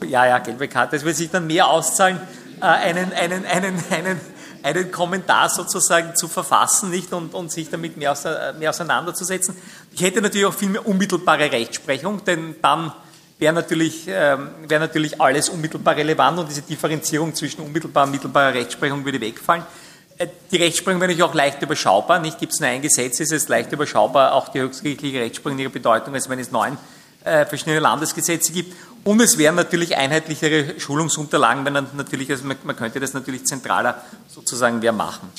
ja, 0.06 0.26
ja, 0.26 0.38
gelbe 0.38 0.68
Karte, 0.68 0.94
es 0.94 1.02
würde 1.02 1.16
sich 1.16 1.30
dann 1.30 1.48
mehr 1.48 1.66
auszahlen, 1.66 2.20
äh, 2.60 2.64
einen, 2.64 3.12
einen, 3.12 3.44
einen, 3.44 3.84
einen, 3.90 4.20
einen 4.62 4.92
Kommentar 4.92 5.48
sozusagen 5.48 6.14
zu 6.14 6.28
verfassen 6.28 6.90
nicht 6.90 7.12
und, 7.12 7.34
und 7.34 7.50
sich 7.50 7.70
damit 7.70 7.96
mehr, 7.96 8.16
mehr 8.56 8.70
auseinanderzusetzen. 8.70 9.56
Ich 9.92 10.02
hätte 10.02 10.20
natürlich 10.20 10.46
auch 10.46 10.54
viel 10.54 10.68
mehr 10.68 10.86
unmittelbare 10.86 11.50
Rechtsprechung, 11.50 12.24
denn 12.24 12.56
dann 12.62 12.92
wäre 13.38 13.52
natürlich, 13.52 14.06
ähm, 14.06 14.50
wäre 14.68 14.80
natürlich 14.80 15.20
alles 15.20 15.48
unmittelbar 15.48 15.96
relevant 15.96 16.38
und 16.38 16.48
diese 16.48 16.62
Differenzierung 16.62 17.34
zwischen 17.34 17.62
unmittelbarer 17.62 18.06
und 18.06 18.12
mittelbarer 18.12 18.54
Rechtsprechung 18.54 19.04
würde 19.04 19.20
wegfallen. 19.20 19.64
Äh, 20.18 20.28
die 20.52 20.58
Rechtsprechung 20.58 21.00
wäre 21.00 21.10
natürlich 21.10 21.28
auch 21.28 21.34
leicht 21.34 21.62
überschaubar. 21.62 22.20
Nicht 22.20 22.38
gibt 22.38 22.52
es 22.52 22.60
nur 22.60 22.68
ein 22.68 22.82
Gesetz, 22.82 23.18
ist 23.20 23.32
es 23.32 23.48
leicht 23.48 23.72
überschaubar, 23.72 24.34
auch 24.34 24.48
die 24.48 24.60
höchstgerichtliche 24.60 25.20
Rechtsprechung 25.20 25.58
in 25.58 25.64
ihrer 25.64 25.72
Bedeutung, 25.72 26.14
als 26.14 26.28
wenn 26.28 26.38
es 26.38 26.50
neun 26.50 26.76
äh, 27.24 27.46
verschiedene 27.46 27.80
Landesgesetze 27.80 28.52
gibt. 28.52 28.76
Und 29.02 29.20
es 29.20 29.38
wären 29.38 29.54
natürlich 29.54 29.96
einheitlichere 29.96 30.78
Schulungsunterlagen, 30.78 31.64
wenn 31.64 31.74
dann 31.74 31.88
natürlich, 31.96 32.30
also 32.30 32.44
man, 32.44 32.58
man 32.64 32.76
könnte 32.76 33.00
das 33.00 33.14
natürlich 33.14 33.46
zentraler 33.46 34.02
sozusagen 34.28 34.78
mehr 34.78 34.92
machen. 34.92 35.32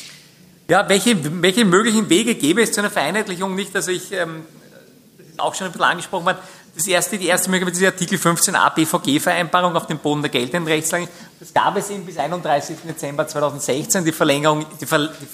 Ja, 0.72 0.88
welche, 0.88 1.18
welche 1.41 1.65
möglichen 1.65 2.10
Wege 2.10 2.34
gäbe 2.34 2.61
es 2.61 2.72
zu 2.72 2.80
einer 2.80 2.89
Vereinheitlichung 2.89 3.56
nicht? 3.56 3.76
Also 3.76 3.91
ich, 3.91 4.10
ähm, 4.14 4.45
auch 5.35 5.53
schon 5.53 5.65
ein 5.65 5.73
bisschen 5.73 5.85
angesprochen 5.85 6.23
worden, 6.23 6.38
das 6.73 6.88
erste, 6.88 7.18
die 7.18 7.27
erste 7.27 7.49
Möglichkeit 7.49 7.73
ist 7.73 7.81
die 7.81 7.88
Artikel 7.88 8.18
15a 8.18 8.73
BVG-Vereinbarung 8.76 9.76
auf 9.76 9.88
dem 9.88 9.98
Boden 9.98 10.22
der 10.22 10.31
geltenden 10.31 10.65
Rechtslage. 10.68 11.10
Das 11.41 11.53
gab 11.53 11.76
es 11.76 11.89
eben 11.89 12.06
bis 12.06 12.18
31. 12.18 12.77
Dezember 12.88 13.27
2016. 13.27 14.06
Die 14.06 14.14
Verlängerung, 14.14 14.65
die, 14.80 14.85
Ver, 14.85 15.10
die 15.10 15.26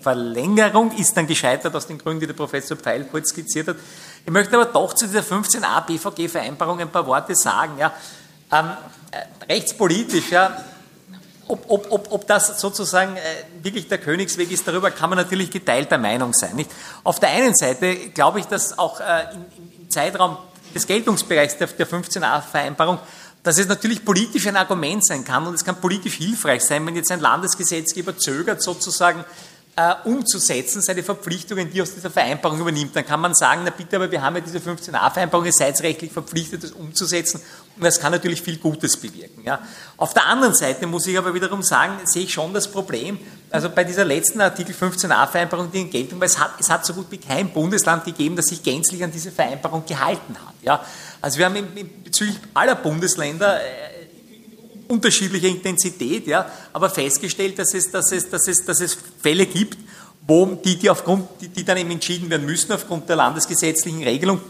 Verlängerung 0.00 0.96
ist 0.96 1.16
dann 1.16 1.26
gescheitert 1.26 1.74
aus 1.74 1.88
den 1.88 1.98
Gründen, 1.98 2.20
die 2.20 2.28
der 2.28 2.34
Professor 2.34 2.76
Pfeil 2.76 3.02
kurz 3.10 3.30
skizziert 3.30 3.66
hat. 3.66 3.76
Ich 4.24 4.30
möchte 4.30 4.54
aber 4.54 4.66
doch 4.66 4.94
zu 4.94 5.08
dieser 5.08 5.22
15a 5.22 5.86
BVG-Vereinbarung 5.86 6.78
ein 6.78 6.90
paar 6.90 7.04
Worte 7.04 7.34
sagen. 7.34 7.78
Ja. 7.80 7.92
Ähm, 8.52 8.70
äh, 9.10 9.52
rechtspolitisch, 9.52 10.30
ja, 10.30 10.56
ob, 11.48 11.64
ob, 11.68 11.90
ob, 11.90 12.12
ob 12.12 12.26
das 12.26 12.60
sozusagen 12.60 13.16
äh, 13.16 13.20
wirklich 13.62 13.88
der 13.88 13.98
Königsweg 13.98 14.50
ist, 14.50 14.68
darüber 14.68 14.90
kann 14.90 15.10
man 15.10 15.16
natürlich 15.16 15.50
geteilter 15.50 15.98
Meinung 15.98 16.32
sein. 16.34 16.54
Nicht? 16.54 16.70
Auf 17.04 17.20
der 17.20 17.30
einen 17.30 17.54
Seite 17.54 17.96
glaube 18.10 18.40
ich, 18.40 18.46
dass 18.46 18.78
auch 18.78 19.00
äh, 19.00 19.34
im, 19.34 19.90
Zeitraum 19.90 20.36
des 20.74 20.86
Geltungsbereichs 20.86 21.56
der, 21.56 21.66
der 21.68 21.88
15a-Vereinbarung, 21.88 22.98
dass 23.42 23.56
es 23.56 23.66
natürlich 23.66 24.04
politisch 24.04 24.46
ein 24.46 24.56
Argument 24.56 25.04
sein 25.04 25.24
kann 25.24 25.46
und 25.46 25.54
es 25.54 25.64
kann 25.64 25.80
politisch 25.80 26.14
hilfreich 26.14 26.62
sein, 26.62 26.86
wenn 26.86 26.94
jetzt 26.94 27.10
ein 27.10 27.20
Landesgesetzgeber 27.20 28.18
zögert, 28.18 28.62
sozusagen 28.62 29.24
äh, 29.76 29.94
umzusetzen, 30.04 30.82
seine 30.82 31.02
Verpflichtungen, 31.02 31.72
die 31.72 31.80
aus 31.80 31.94
dieser 31.94 32.10
Vereinbarung 32.10 32.60
übernimmt. 32.60 32.94
Dann 32.94 33.06
kann 33.06 33.20
man 33.20 33.34
sagen, 33.34 33.62
na 33.64 33.70
bitte, 33.70 33.96
aber 33.96 34.10
wir 34.10 34.20
haben 34.20 34.36
ja 34.36 34.42
diese 34.42 34.58
15a-Vereinbarung, 34.58 35.46
ihr 35.46 35.52
seid 35.52 35.80
rechtlich 35.80 36.12
verpflichtet, 36.12 36.64
das 36.64 36.72
umzusetzen 36.72 37.40
das 37.80 38.00
kann 38.00 38.12
natürlich 38.12 38.42
viel 38.42 38.58
Gutes 38.58 38.96
bewirken. 38.96 39.42
Ja. 39.44 39.60
Auf 39.96 40.14
der 40.14 40.26
anderen 40.26 40.54
Seite 40.54 40.86
muss 40.86 41.06
ich 41.06 41.16
aber 41.16 41.34
wiederum 41.34 41.62
sagen, 41.62 41.94
sehe 42.04 42.24
ich 42.24 42.32
schon 42.32 42.52
das 42.52 42.70
Problem, 42.70 43.18
also 43.50 43.70
bei 43.70 43.84
dieser 43.84 44.04
letzten 44.04 44.40
Artikel 44.40 44.74
15a-Vereinbarung, 44.74 45.70
die 45.70 45.80
in 45.80 45.90
Geltung 45.90 46.20
war, 46.20 46.26
es 46.26 46.38
hat, 46.38 46.52
es 46.58 46.68
hat 46.68 46.84
so 46.84 46.92
gut 46.92 47.06
wie 47.10 47.18
kein 47.18 47.50
Bundesland 47.50 48.04
gegeben, 48.04 48.36
das 48.36 48.46
sich 48.46 48.62
gänzlich 48.62 49.02
an 49.02 49.10
diese 49.10 49.30
Vereinbarung 49.30 49.84
gehalten 49.86 50.36
hat. 50.46 50.54
Ja. 50.62 50.84
Also 51.20 51.38
wir 51.38 51.46
haben 51.46 51.56
in, 51.56 51.76
in, 51.76 52.02
bezüglich 52.04 52.38
aller 52.54 52.74
Bundesländer 52.74 53.58
äh, 53.60 53.62
unterschiedlicher 54.88 55.48
Intensität, 55.48 56.26
ja, 56.26 56.50
aber 56.72 56.90
festgestellt, 56.90 57.58
dass 57.58 57.74
es, 57.74 57.90
dass 57.90 58.12
es, 58.12 58.28
dass 58.28 58.48
es, 58.48 58.64
dass 58.64 58.80
es 58.80 58.96
Fälle 59.22 59.46
gibt, 59.46 59.78
wo 60.26 60.46
die, 60.46 60.78
die, 60.78 60.90
aufgrund, 60.90 61.28
die, 61.40 61.48
die 61.48 61.64
dann 61.64 61.78
eben 61.78 61.90
entschieden 61.90 62.28
werden 62.28 62.46
müssen 62.46 62.72
aufgrund 62.72 63.08
der 63.08 63.16
landesgesetzlichen 63.16 64.02
Regelung, 64.02 64.40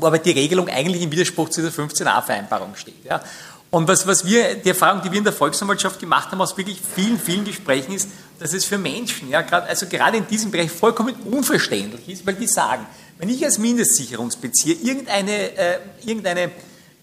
wo 0.00 0.06
aber 0.06 0.18
die 0.18 0.30
Regelung 0.30 0.68
eigentlich 0.68 1.02
im 1.02 1.12
Widerspruch 1.12 1.48
zu 1.48 1.62
der 1.62 1.72
15a-Vereinbarung 1.72 2.74
steht. 2.76 3.04
Ja. 3.04 3.22
Und 3.70 3.86
was, 3.86 4.06
was 4.06 4.24
wir, 4.24 4.56
die 4.56 4.70
Erfahrung, 4.70 5.00
die 5.02 5.10
wir 5.12 5.18
in 5.18 5.24
der 5.24 5.32
Volksanwaltschaft 5.32 6.00
gemacht 6.00 6.30
haben, 6.32 6.40
aus 6.40 6.56
wirklich 6.56 6.78
vielen, 6.94 7.20
vielen 7.20 7.44
Gesprächen 7.44 7.94
ist, 7.94 8.08
dass 8.40 8.52
es 8.52 8.64
für 8.64 8.78
Menschen, 8.78 9.30
ja, 9.30 9.42
grad, 9.42 9.68
also 9.68 9.86
gerade 9.86 10.16
in 10.16 10.26
diesem 10.26 10.50
Bereich 10.50 10.70
vollkommen 10.70 11.14
unverständlich 11.26 12.08
ist, 12.08 12.26
weil 12.26 12.34
die 12.34 12.48
sagen, 12.48 12.84
wenn 13.18 13.28
ich 13.28 13.44
als 13.44 13.58
Mindestsicherungsbezieher 13.58 14.76
irgendeine, 14.82 15.56
äh, 15.56 15.78
irgendeine, 16.04 16.50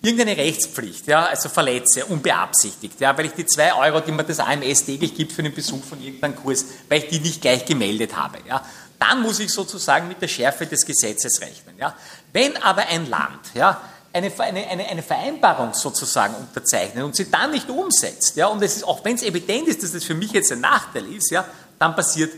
irgendeine 0.02 0.36
Rechtspflicht, 0.36 1.08
ja, 1.08 1.28
also 1.28 1.48
verletze, 1.48 2.06
unbeabsichtigt, 2.06 3.00
ja, 3.00 3.18
weil 3.18 3.28
ich 3.28 3.34
die 3.34 3.46
zwei 3.46 3.74
Euro, 3.74 4.02
die 4.02 4.12
mir 4.12 4.24
das 4.24 4.40
AMS 4.40 4.86
täglich 4.86 5.16
gibt 5.16 5.32
für 5.32 5.44
den 5.44 5.54
Besuch 5.54 5.84
von 5.86 6.02
irgendeinem 6.04 6.36
Kurs, 6.36 6.66
weil 6.90 7.00
ich 7.00 7.08
die 7.08 7.20
nicht 7.20 7.40
gleich 7.40 7.64
gemeldet 7.66 8.18
habe, 8.18 8.40
ja, 8.46 8.62
dann 9.00 9.22
muss 9.22 9.40
ich 9.40 9.52
sozusagen 9.52 10.08
mit 10.08 10.22
der 10.22 10.28
Schärfe 10.28 10.66
des 10.66 10.86
Gesetzes 10.86 11.40
rechnen. 11.40 11.76
Ja. 11.78 11.96
Wenn 12.34 12.58
aber 12.58 12.88
ein 12.88 13.10
Land, 13.10 13.40
ja, 13.54 13.82
eine, 14.14 14.32
eine, 14.40 14.86
eine, 14.88 15.04
Vereinbarung 15.04 15.74
sozusagen 15.74 16.34
unterzeichnet 16.36 17.04
und 17.04 17.16
sie 17.16 17.30
dann 17.30 17.52
nicht 17.52 17.70
umsetzt, 17.70 18.36
ja, 18.36 18.48
und 18.48 18.62
es 18.64 18.78
ist, 18.78 18.84
auch 18.84 19.04
wenn 19.06 19.16
es 19.16 19.24
evident 19.24 19.68
ist, 19.68 19.84
dass 19.84 19.92
das 19.92 20.04
für 20.04 20.16
mich 20.16 20.32
jetzt 20.32 20.52
ein 20.52 20.62
Nachteil 20.62 21.06
ist, 21.14 21.30
ja, 21.32 21.46
dann 21.78 21.96
passiert 21.96 22.32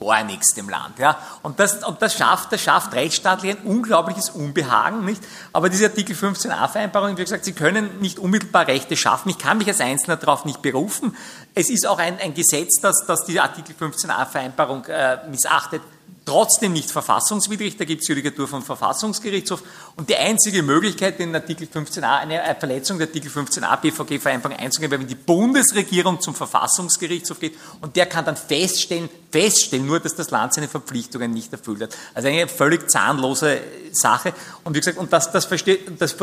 gar 0.00 0.24
nichts 0.24 0.54
dem 0.54 0.68
Land. 0.68 0.98
Ja. 0.98 1.18
Und, 1.42 1.58
das, 1.58 1.84
und 1.84 2.00
das, 2.00 2.14
schafft, 2.14 2.52
das 2.52 2.62
schafft 2.62 2.94
rechtsstaatlich 2.94 3.56
ein 3.56 3.64
unglaubliches 3.64 4.30
Unbehagen. 4.30 5.04
Nicht? 5.04 5.22
Aber 5.52 5.68
diese 5.68 5.86
Artikel 5.86 6.14
15a-Vereinbarung, 6.14 7.16
wie 7.16 7.22
gesagt, 7.22 7.44
Sie 7.44 7.52
können 7.52 8.00
nicht 8.00 8.18
unmittelbar 8.18 8.66
Rechte 8.66 8.96
schaffen. 8.96 9.30
Ich 9.30 9.38
kann 9.38 9.58
mich 9.58 9.68
als 9.68 9.80
Einzelner 9.80 10.16
darauf 10.16 10.44
nicht 10.44 10.62
berufen. 10.62 11.16
Es 11.54 11.68
ist 11.68 11.86
auch 11.86 11.98
ein, 11.98 12.18
ein 12.20 12.34
Gesetz, 12.34 12.80
das, 12.80 13.04
das 13.06 13.24
die 13.24 13.40
Artikel 13.40 13.74
15a-Vereinbarung 13.78 14.84
äh, 14.86 15.18
missachtet 15.28 15.82
trotzdem 16.28 16.74
nicht 16.74 16.90
verfassungswidrig. 16.90 17.78
Da 17.78 17.84
gibt 17.84 18.02
es 18.02 18.08
Judikatur 18.08 18.46
vom 18.46 18.62
Verfassungsgerichtshof. 18.62 19.62
Und 19.96 20.10
die 20.10 20.16
einzige 20.16 20.62
Möglichkeit, 20.62 21.18
den 21.18 21.34
Artikel 21.34 21.66
15a, 21.66 22.18
eine 22.18 22.42
Verletzung 22.58 22.98
der 22.98 23.06
Artikel 23.08 23.30
15a 23.30 23.80
BVG-Vereinbarung 23.80 24.58
einzugehen, 24.58 24.90
wäre, 24.90 25.00
wenn 25.00 25.08
die 25.08 25.14
Bundesregierung 25.14 26.20
zum 26.20 26.34
Verfassungsgerichtshof 26.34 27.40
geht 27.40 27.54
und 27.80 27.96
der 27.96 28.06
kann 28.06 28.26
dann 28.26 28.36
feststellen, 28.36 29.08
feststellen 29.30 29.86
nur, 29.86 30.00
dass 30.00 30.14
das 30.14 30.30
Land 30.30 30.52
seine 30.52 30.68
Verpflichtungen 30.68 31.32
nicht 31.32 31.50
erfüllt 31.52 31.82
hat. 31.82 31.96
Also 32.12 32.28
eine 32.28 32.46
völlig 32.46 32.90
zahnlose 32.90 33.60
Sache. 33.92 34.34
Und 34.64 34.74
wie 34.74 34.80
gesagt, 34.80 34.98
und 34.98 35.10
das, 35.12 35.32
das 35.32 35.46
versteht, 35.46 36.00
das 36.00 36.14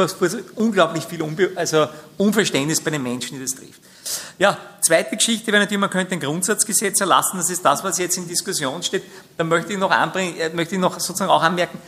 unglaublich 0.56 1.06
viel 1.06 1.24
Unbe 1.24 1.52
also 1.56 1.88
Unverständnis 2.18 2.80
bei 2.80 2.92
den 2.92 3.02
Menschen, 3.02 3.38
die 3.38 3.44
das 3.44 3.56
trifft. 3.56 3.82
Ja, 4.38 4.58
zweite 4.82 5.16
Geschichte 5.16 5.48
wäre 5.48 5.60
natürlich, 5.64 5.80
man 5.80 5.90
könnte 5.90 6.14
ein 6.14 6.20
Grundsatzgesetz 6.20 7.02
erlassen, 7.02 7.38
das 7.38 7.50
ist 7.50 7.64
das, 7.64 7.84
was 7.84 7.98
jetzt 7.98 8.18
in 8.18 8.28
Diskussion 8.28 8.82
steht. 8.84 9.04
Da 9.38 9.44
möchte 9.44 9.74
ich 9.74 9.80
noch, 9.80 9.92
anbringen, 9.92 10.38
äh, 10.38 10.50
möchte 10.50 10.76
ich 10.76 10.82
noch 10.82 11.00
sozusagen 11.00 11.32
auch 11.32 11.42
anmerken, 11.44 11.80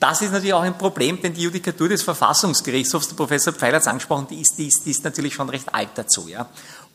das 0.00 0.20
ist 0.20 0.32
natürlich 0.32 0.52
auch 0.52 0.62
ein 0.62 0.76
Problem, 0.76 1.20
denn 1.22 1.32
die 1.32 1.42
Judikatur 1.42 1.88
des 1.88 2.02
Verfassungsgerichtshofs, 2.02 3.08
der 3.08 3.16
Professor 3.16 3.54
Pfeil 3.54 3.74
hat 3.74 3.82
es 3.82 3.88
angesprochen, 3.88 4.26
die 4.28 4.40
ist, 4.40 4.54
die, 4.58 4.66
ist, 4.66 4.82
die 4.84 4.90
ist 4.90 5.02
natürlich 5.02 5.32
schon 5.32 5.48
recht 5.48 5.74
alt 5.74 5.90
dazu. 5.94 6.28
Ja. 6.28 6.46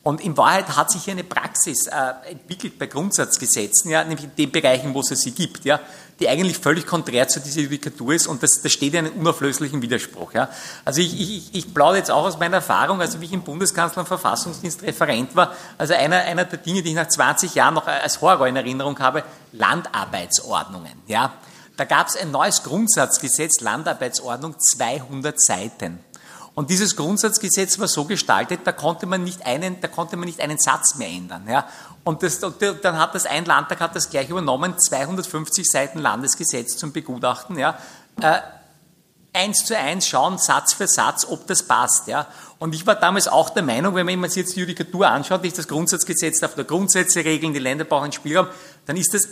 Und 0.04 0.22
in 0.22 0.38
Wahrheit 0.38 0.76
hat 0.78 0.92
sich 0.92 1.06
hier 1.06 1.14
eine 1.14 1.24
Praxis 1.24 1.88
äh, 1.88 2.30
entwickelt 2.30 2.78
bei 2.78 2.86
Grundsatzgesetzen, 2.86 3.90
ja, 3.90 4.04
nämlich 4.04 4.26
in 4.26 4.36
den 4.36 4.52
Bereichen, 4.52 4.94
wo 4.94 5.02
es 5.02 5.08
sie 5.08 5.32
gibt, 5.32 5.66
ja, 5.66 5.80
die 6.20 6.28
eigentlich 6.28 6.58
völlig 6.58 6.86
konträr 6.86 7.28
zu 7.28 7.40
dieser 7.40 7.62
Judikatur 7.62 8.14
ist 8.14 8.28
und 8.28 8.44
das, 8.44 8.62
das 8.62 8.72
steht 8.72 8.94
in 8.94 9.06
einem 9.06 9.16
unauflöslichen 9.16 9.82
Widerspruch. 9.82 10.34
Ja. 10.34 10.50
Also 10.86 11.02
ich, 11.02 11.20
ich, 11.20 11.56
ich 11.56 11.74
plaudere 11.74 11.98
jetzt 11.98 12.12
auch 12.12 12.26
aus 12.26 12.38
meiner 12.38 12.58
Erfahrung, 12.58 13.02
also 13.02 13.22
wie 13.22 13.26
ich 13.26 13.34
im 13.34 13.42
Bundeskanzler 13.42 14.02
und 14.02 14.08
Verfassungsdienst 14.08 14.84
Referent 14.84 15.36
war, 15.36 15.54
also 15.78 15.94
einer, 15.94 16.18
einer 16.18 16.46
der 16.46 16.60
Dinge, 16.60 16.82
die 16.82 16.90
ich 16.90 16.96
nach 16.96 17.08
20 17.08 17.56
Jahren 17.56 17.74
noch 17.74 17.88
als 17.88 18.22
Horror 18.22 18.48
in 18.48 18.56
Erinnerung 18.56 19.00
habe, 19.00 19.24
Landarbeitsordnungen. 19.54 20.94
Ja. 21.08 21.34
Da 21.78 21.86
gab 21.86 22.08
es 22.08 22.18
ein 22.18 22.32
neues 22.32 22.64
Grundsatzgesetz, 22.64 23.62
Landarbeitsordnung, 23.62 24.60
200 24.60 25.42
Seiten. 25.42 26.00
Und 26.60 26.70
dieses 26.70 26.98
Grundsatzgesetz 26.98 27.80
war 27.80 27.88
so 27.88 28.04
gestaltet, 28.04 28.60
da 28.66 28.74
konnte 28.74 29.06
man 29.06 29.24
nicht 29.24 29.46
einen, 29.46 29.80
da 29.80 29.88
konnte 29.88 30.18
man 30.18 30.26
nicht 30.26 30.42
einen 30.42 30.60
Satz 30.60 30.96
mehr 30.96 31.08
ändern. 31.08 31.48
Ja. 31.48 31.66
Und, 32.04 32.22
das, 32.22 32.44
und 32.44 32.62
dann 32.82 33.00
hat 33.00 33.16
das 33.16 33.26
ein 33.26 33.46
Landtag 33.46 33.80
hat 33.80 33.96
das 33.96 34.10
gleich 34.10 34.30
übernommen, 34.30 34.78
250 34.78 35.66
Seiten 35.66 36.00
Landesgesetz 36.00 36.76
zum 36.76 36.92
Begutachten. 36.92 37.58
Ja. 37.58 37.80
Äh, 38.22 38.40
eins 39.32 39.64
zu 39.64 39.78
eins 39.78 40.06
schauen, 40.06 40.38
Satz 40.38 40.74
für 40.74 40.90
Satz, 40.90 41.26
ob 41.30 41.48
das 41.48 41.64
passt. 41.64 42.08
Ja. 42.08 42.28
Und 42.58 42.76
ich 42.76 42.86
war 42.86 42.96
damals 42.96 43.30
auch 43.30 43.52
der 43.52 43.64
Meinung, 43.64 43.96
wenn 43.96 44.20
man 44.20 44.30
sich 44.30 44.44
jetzt 44.44 44.58
die 44.58 44.60
Judikatur 44.60 45.08
anschaut, 45.08 45.44
nicht 45.44 45.58
das 45.58 45.70
Grundsatzgesetz 45.70 46.42
darf 46.42 46.56
der 46.56 46.66
Grundsätze 46.66 47.24
regeln, 47.24 47.54
die 47.54 47.60
Länder 47.60 47.86
brauchen 47.86 48.12
Spielraum, 48.12 48.48
dann 48.86 48.98
ist 48.98 49.14
das, 49.14 49.30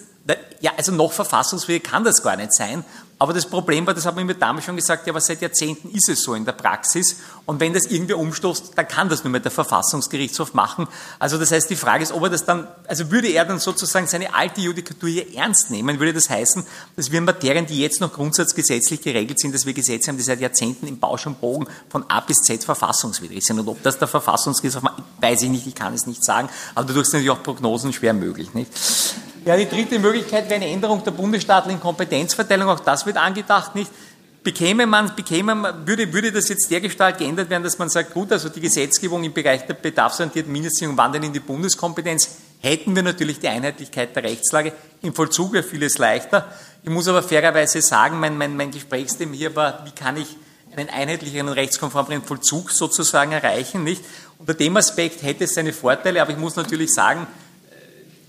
ja, 0.61 0.71
also 0.77 0.93
noch 0.93 1.11
verfassungsfähig 1.11 1.83
kann 1.83 2.05
das 2.05 2.23
gar 2.23 2.37
nicht 2.37 2.53
sein. 2.53 2.85
Aber 3.19 3.33
das 3.33 3.47
Problem 3.47 3.87
war, 3.87 3.95
das 3.95 4.05
haben 4.05 4.17
wir 4.17 4.25
mir 4.25 4.35
damals 4.35 4.65
schon 4.65 4.75
gesagt, 4.75 5.07
ja, 5.07 5.11
aber 5.11 5.21
seit 5.21 5.41
Jahrzehnten 5.41 5.89
ist 5.89 6.07
es 6.07 6.21
so 6.21 6.35
in 6.35 6.45
der 6.45 6.51
Praxis. 6.51 7.17
Und 7.47 7.59
wenn 7.59 7.73
das 7.73 7.87
irgendwer 7.87 8.19
umstoßt, 8.19 8.73
dann 8.75 8.87
kann 8.87 9.09
das 9.09 9.23
nur 9.23 9.31
mit 9.31 9.43
der 9.43 9.51
Verfassungsgerichtshof 9.51 10.53
machen. 10.53 10.87
Also 11.17 11.39
das 11.39 11.51
heißt, 11.51 11.67
die 11.69 11.75
Frage 11.75 12.03
ist, 12.03 12.11
ob 12.11 12.23
er 12.23 12.29
das 12.29 12.45
dann, 12.45 12.67
also 12.87 13.09
würde 13.09 13.29
er 13.29 13.43
dann 13.45 13.59
sozusagen 13.59 14.05
seine 14.05 14.35
alte 14.35 14.61
Judikatur 14.61 15.09
hier 15.09 15.35
ernst 15.35 15.71
nehmen, 15.71 15.99
würde 15.99 16.13
das 16.13 16.29
heißen, 16.29 16.63
dass 16.95 17.11
wir 17.11 17.19
Materien, 17.21 17.65
die 17.65 17.79
jetzt 17.81 18.01
noch 18.01 18.13
grundsatzgesetzlich 18.13 19.01
geregelt 19.01 19.39
sind, 19.39 19.55
dass 19.55 19.65
wir 19.65 19.73
Gesetze 19.73 20.09
haben, 20.09 20.17
die 20.17 20.23
seit 20.23 20.39
Jahrzehnten 20.39 20.85
im 20.85 20.99
Bausch 20.99 21.25
und 21.25 21.41
Bogen 21.41 21.67
von 21.89 22.07
A 22.09 22.19
bis 22.19 22.37
Z 22.37 22.63
verfassungswidrig 22.63 23.43
sind. 23.43 23.59
Und 23.59 23.67
ob 23.67 23.81
das 23.81 23.97
der 23.97 24.07
Verfassungsgerichtshof 24.07 24.83
macht, 24.83 25.01
weiß 25.21 25.41
ich 25.41 25.49
nicht, 25.49 25.65
ich 25.65 25.75
kann 25.75 25.95
es 25.95 26.05
nicht 26.05 26.23
sagen. 26.23 26.49
Aber 26.75 26.85
dadurch 26.85 27.07
sind 27.07 27.21
natürlich 27.21 27.31
auch 27.31 27.41
Prognosen 27.41 27.93
schwer 27.93 28.13
möglich. 28.13 28.53
Nicht? 28.53 28.71
Ja, 29.47 29.55
die 29.55 29.69
dritte 29.69 29.97
Möglichkeit 29.97 30.49
wäre 30.49 30.55
eine 30.55 30.69
Änderung 30.69 31.01
der 31.05 31.11
bundesstaatlichen 31.11 31.79
Kompetenzverteilung. 31.79 32.67
Auch 32.67 32.81
das 32.81 33.05
wird 33.05 33.15
angedacht, 33.15 33.75
nicht? 33.75 33.89
Bekäme 34.43 34.85
man, 34.85 35.15
bekäme 35.15 35.55
man, 35.55 35.87
würde, 35.87 36.11
würde 36.11 36.33
das 36.33 36.49
jetzt 36.49 36.69
dergestalt 36.69 37.17
geändert 37.17 37.49
werden, 37.49 37.63
dass 37.63 37.77
man 37.77 37.87
sagt, 37.87 38.13
gut, 38.13 38.29
also 38.33 38.49
die 38.49 38.59
Gesetzgebung 38.59 39.23
im 39.23 39.31
Bereich 39.31 39.65
der 39.65 39.75
bedarfsorientierten 39.75 40.51
Mindestsicherung 40.51 40.97
wandert 40.97 41.23
in 41.23 41.31
die 41.31 41.39
Bundeskompetenz, 41.39 42.29
hätten 42.59 42.93
wir 42.93 43.03
natürlich 43.03 43.39
die 43.39 43.47
Einheitlichkeit 43.47 44.13
der 44.17 44.23
Rechtslage. 44.23 44.73
Im 45.01 45.13
Vollzug 45.13 45.53
wäre 45.53 45.63
vieles 45.63 45.97
leichter. 45.97 46.51
Ich 46.83 46.89
muss 46.89 47.07
aber 47.07 47.23
fairerweise 47.23 47.81
sagen, 47.81 48.19
mein, 48.19 48.37
mein, 48.37 48.57
mein 48.57 48.71
Gesprächsthema 48.71 49.33
hier 49.33 49.55
war, 49.55 49.85
wie 49.85 49.91
kann 49.91 50.17
ich 50.17 50.27
einen 50.75 50.89
einheitlicheren 50.89 51.47
und 51.47 51.53
rechtskonformeren 51.53 52.21
Vollzug 52.21 52.69
sozusagen 52.71 53.31
erreichen, 53.31 53.85
nicht? 53.85 54.03
Unter 54.39 54.55
dem 54.55 54.75
Aspekt 54.75 55.23
hätte 55.23 55.45
es 55.45 55.53
seine 55.53 55.71
Vorteile, 55.71 56.21
aber 56.21 56.31
ich 56.31 56.37
muss 56.37 56.57
natürlich 56.57 56.93
sagen, 56.93 57.27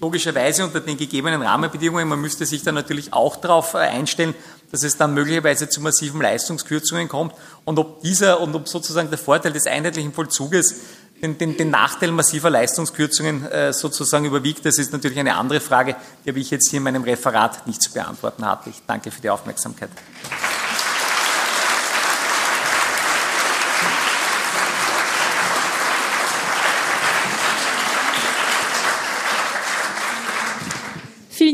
logischerweise 0.01 0.65
unter 0.65 0.81
den 0.81 0.97
gegebenen 0.97 1.43
Rahmenbedingungen, 1.43 2.09
man 2.09 2.21
müsste 2.21 2.47
sich 2.47 2.63
dann 2.63 2.75
natürlich 2.75 3.13
auch 3.13 3.37
darauf 3.37 3.75
äh, 3.75 3.79
einstellen, 3.79 4.35
dass 4.71 4.83
es 4.83 4.97
dann 4.97 5.15
möglicherweise 5.15 5.69
zu 5.69 5.81
massiven 5.81 6.21
Leistungskürzungen 6.21 7.09
kommt 7.09 7.35
und 7.65 7.79
ob 7.79 8.03
dieser 8.03 8.41
und 8.41 8.55
ob 8.55 8.69
sozusagen 8.69 9.09
der 9.09 9.19
Vorteil 9.19 9.53
des 9.53 9.67
einheitlichen 9.67 10.13
Vollzuges 10.13 10.81
den, 11.23 11.37
den, 11.37 11.57
den 11.57 11.71
Nachteil 11.71 12.13
massiver 12.13 12.51
Leistungskürzungen 12.51 13.47
äh, 13.47 13.73
sozusagen 13.73 14.25
überwiegt, 14.25 14.65
das 14.65 14.79
ist 14.79 14.93
natürlich 14.93 15.19
eine 15.19 15.37
andere 15.37 15.61
Frage, 15.61 15.97
die 16.25 16.31
habe 16.31 16.39
ich 16.39 16.51
jetzt 16.51 16.71
hier 16.71 16.79
in 16.79 16.85
meinem 16.85 17.03
Referat 17.03 17.67
nicht 17.67 17.83
zu 17.83 17.93
beantworten 17.93 18.45
hatte. 18.47 18.71
Ich 18.71 18.83
danke 18.87 19.11
für 19.11 19.21
die 19.21 19.31
Aufmerksamkeit. 19.31 19.91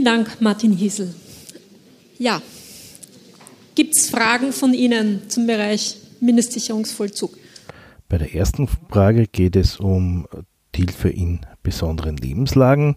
Vielen 0.04 0.18
Dank, 0.18 0.38
Martin 0.42 0.72
Hiesel. 0.72 1.14
Ja, 2.18 2.42
gibt 3.74 3.96
es 3.96 4.10
Fragen 4.10 4.52
von 4.52 4.74
Ihnen 4.74 5.30
zum 5.30 5.46
Bereich 5.46 5.96
Mindestsicherungsvollzug? 6.20 7.34
Bei 8.10 8.18
der 8.18 8.34
ersten 8.34 8.68
Frage 8.68 9.26
geht 9.26 9.56
es 9.56 9.80
um 9.80 10.28
Hilfe 10.76 11.08
in 11.08 11.40
besonderen 11.62 12.18
Lebenslagen 12.18 12.96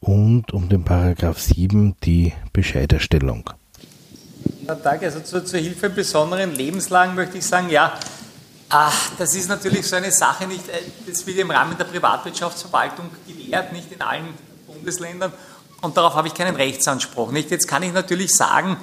und 0.00 0.52
um 0.52 0.68
den 0.68 0.84
Paragraph 0.84 1.40
7, 1.40 1.96
die 2.04 2.34
Bescheiderstellung. 2.52 3.48
Danke. 4.66 5.06
Also 5.06 5.20
zur, 5.20 5.46
zur, 5.46 5.58
Hilfe 5.58 5.86
in 5.86 5.94
besonderen 5.94 6.54
Lebenslagen 6.54 7.14
möchte 7.14 7.38
ich 7.38 7.46
sagen, 7.46 7.70
ja, 7.70 7.98
ach, 8.68 9.12
das 9.16 9.34
ist 9.34 9.48
natürlich 9.48 9.86
so 9.86 9.96
eine 9.96 10.12
Sache, 10.12 10.46
nicht, 10.46 10.68
äh, 10.68 10.82
das 11.06 11.26
wird 11.26 11.38
im 11.38 11.50
Rahmen 11.50 11.78
der 11.78 11.84
Privatwirtschaftsverwaltung 11.84 13.06
gewährt, 13.26 13.72
nicht 13.72 13.90
in 13.90 14.02
allen 14.02 14.28
Bundesländern 14.66 15.32
und 15.82 15.96
darauf 15.96 16.14
habe 16.14 16.28
ich 16.28 16.34
keinen 16.34 16.56
Rechtsanspruch. 16.56 17.30
Nicht? 17.32 17.50
Jetzt 17.50 17.68
kann 17.68 17.82
ich 17.82 17.92
natürlich 17.92 18.34
sagen, 18.34 18.78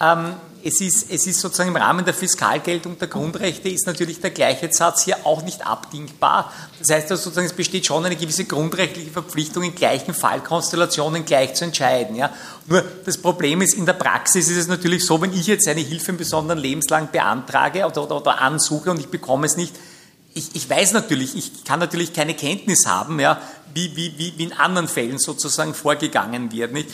ähm, 0.00 0.34
es, 0.64 0.80
ist, 0.80 1.10
es 1.10 1.26
ist 1.26 1.40
sozusagen 1.40 1.70
im 1.70 1.76
Rahmen 1.76 2.04
der 2.04 2.14
Fiskalgeltung 2.14 2.98
der 2.98 3.08
Grundrechte 3.08 3.68
ist 3.68 3.86
natürlich 3.86 4.20
der 4.20 4.30
gleiche 4.30 4.72
Satz 4.72 5.02
hier 5.02 5.26
auch 5.26 5.42
nicht 5.42 5.66
abdingbar. 5.66 6.52
Das 6.78 6.90
heißt 6.90 7.10
also 7.10 7.24
sozusagen, 7.24 7.46
es 7.46 7.52
besteht 7.52 7.86
schon 7.86 8.04
eine 8.04 8.16
gewisse 8.16 8.44
grundrechtliche 8.44 9.10
Verpflichtung, 9.10 9.64
in 9.64 9.74
gleichen 9.74 10.14
Fallkonstellationen 10.14 11.24
gleich 11.24 11.54
zu 11.54 11.64
entscheiden. 11.64 12.16
Ja? 12.16 12.30
Nur 12.66 12.84
das 13.04 13.18
Problem 13.18 13.62
ist, 13.62 13.74
in 13.74 13.86
der 13.86 13.94
Praxis 13.94 14.48
ist 14.48 14.56
es 14.56 14.68
natürlich 14.68 15.04
so, 15.04 15.20
wenn 15.20 15.32
ich 15.32 15.46
jetzt 15.46 15.66
eine 15.66 15.80
Hilfe 15.80 16.12
in 16.12 16.16
besonderen 16.16 16.58
Lebenslagen 16.58 17.08
beantrage 17.10 17.84
oder, 17.84 18.04
oder, 18.04 18.16
oder 18.16 18.40
ansuche 18.40 18.90
und 18.90 19.00
ich 19.00 19.08
bekomme 19.08 19.46
es 19.46 19.56
nicht, 19.56 19.74
ich, 20.34 20.54
ich 20.54 20.68
weiß 20.68 20.92
natürlich, 20.92 21.36
ich 21.36 21.64
kann 21.64 21.78
natürlich 21.80 22.12
keine 22.12 22.34
Kenntnis 22.34 22.86
haben, 22.86 23.20
ja, 23.20 23.40
wie, 23.74 23.96
wie, 23.96 24.14
wie, 24.18 24.34
wie 24.36 24.44
in 24.44 24.52
anderen 24.52 24.88
Fällen 24.88 25.18
sozusagen 25.18 25.74
vorgegangen 25.74 26.52
wird. 26.52 26.72
Nicht? 26.72 26.88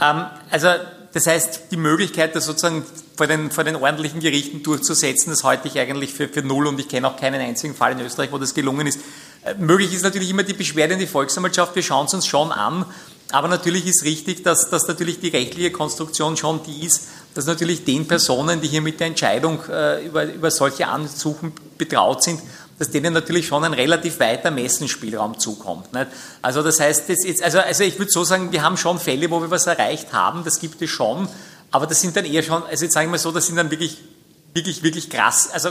Ähm, 0.00 0.26
also 0.50 0.68
das 1.12 1.26
heißt, 1.26 1.72
die 1.72 1.76
Möglichkeit, 1.76 2.36
das 2.36 2.44
sozusagen 2.44 2.84
vor 3.16 3.26
den, 3.26 3.50
vor 3.50 3.64
den 3.64 3.76
ordentlichen 3.76 4.20
Gerichten 4.20 4.62
durchzusetzen, 4.62 5.30
das 5.30 5.42
halte 5.42 5.68
ich 5.68 5.78
eigentlich 5.78 6.12
für, 6.12 6.28
für 6.28 6.42
null 6.42 6.66
und 6.66 6.78
ich 6.78 6.88
kenne 6.88 7.08
auch 7.08 7.16
keinen 7.16 7.40
einzigen 7.40 7.74
Fall 7.74 7.92
in 7.92 8.00
Österreich, 8.00 8.30
wo 8.32 8.38
das 8.38 8.54
gelungen 8.54 8.86
ist. 8.86 9.00
Äh, 9.44 9.54
möglich 9.54 9.92
ist 9.92 10.02
natürlich 10.02 10.30
immer 10.30 10.44
die 10.44 10.54
Beschwerde 10.54 10.94
in 10.94 11.00
die 11.00 11.06
Volksanwaltschaft, 11.06 11.74
wir 11.74 11.82
schauen 11.82 12.06
es 12.06 12.14
uns 12.14 12.26
schon 12.26 12.52
an, 12.52 12.86
aber 13.32 13.48
natürlich 13.48 13.86
ist 13.86 14.04
richtig, 14.04 14.42
dass, 14.42 14.70
dass 14.70 14.88
natürlich 14.88 15.20
die 15.20 15.28
rechtliche 15.28 15.70
Konstruktion 15.70 16.36
schon 16.36 16.62
die 16.64 16.84
ist, 16.84 17.08
dass 17.34 17.46
natürlich 17.46 17.84
den 17.84 18.08
Personen, 18.08 18.60
die 18.60 18.68
hier 18.68 18.82
mit 18.82 18.98
der 18.98 19.06
Entscheidung 19.06 19.60
äh, 19.68 20.04
über, 20.04 20.24
über 20.24 20.50
solche 20.50 20.88
Ansuchen 20.88 21.52
betraut 21.78 22.22
sind, 22.22 22.40
dass 22.80 22.88
denen 22.88 23.12
natürlich 23.12 23.46
schon 23.46 23.62
ein 23.62 23.74
relativ 23.74 24.20
weiter 24.20 24.50
Messenspielraum 24.50 25.38
zukommt. 25.38 25.92
Nicht? 25.92 26.06
Also 26.40 26.62
das 26.62 26.80
heißt, 26.80 27.10
das 27.10 27.26
jetzt, 27.26 27.42
also, 27.42 27.58
also 27.58 27.84
ich 27.84 27.98
würde 27.98 28.10
so 28.10 28.24
sagen, 28.24 28.52
wir 28.52 28.62
haben 28.62 28.78
schon 28.78 28.98
Fälle, 28.98 29.30
wo 29.30 29.42
wir 29.42 29.50
was 29.50 29.66
erreicht 29.66 30.14
haben, 30.14 30.44
das 30.44 30.58
gibt 30.58 30.80
es 30.80 30.88
schon, 30.88 31.28
aber 31.70 31.86
das 31.86 32.00
sind 32.00 32.16
dann 32.16 32.24
eher 32.24 32.42
schon, 32.42 32.62
also 32.62 32.84
jetzt 32.84 32.94
sage 32.94 33.04
ich 33.04 33.10
mal 33.10 33.18
so, 33.18 33.32
das 33.32 33.46
sind 33.46 33.56
dann 33.56 33.70
wirklich, 33.70 33.98
wirklich, 34.54 34.82
wirklich 34.82 35.10
krass, 35.10 35.50
also 35.52 35.68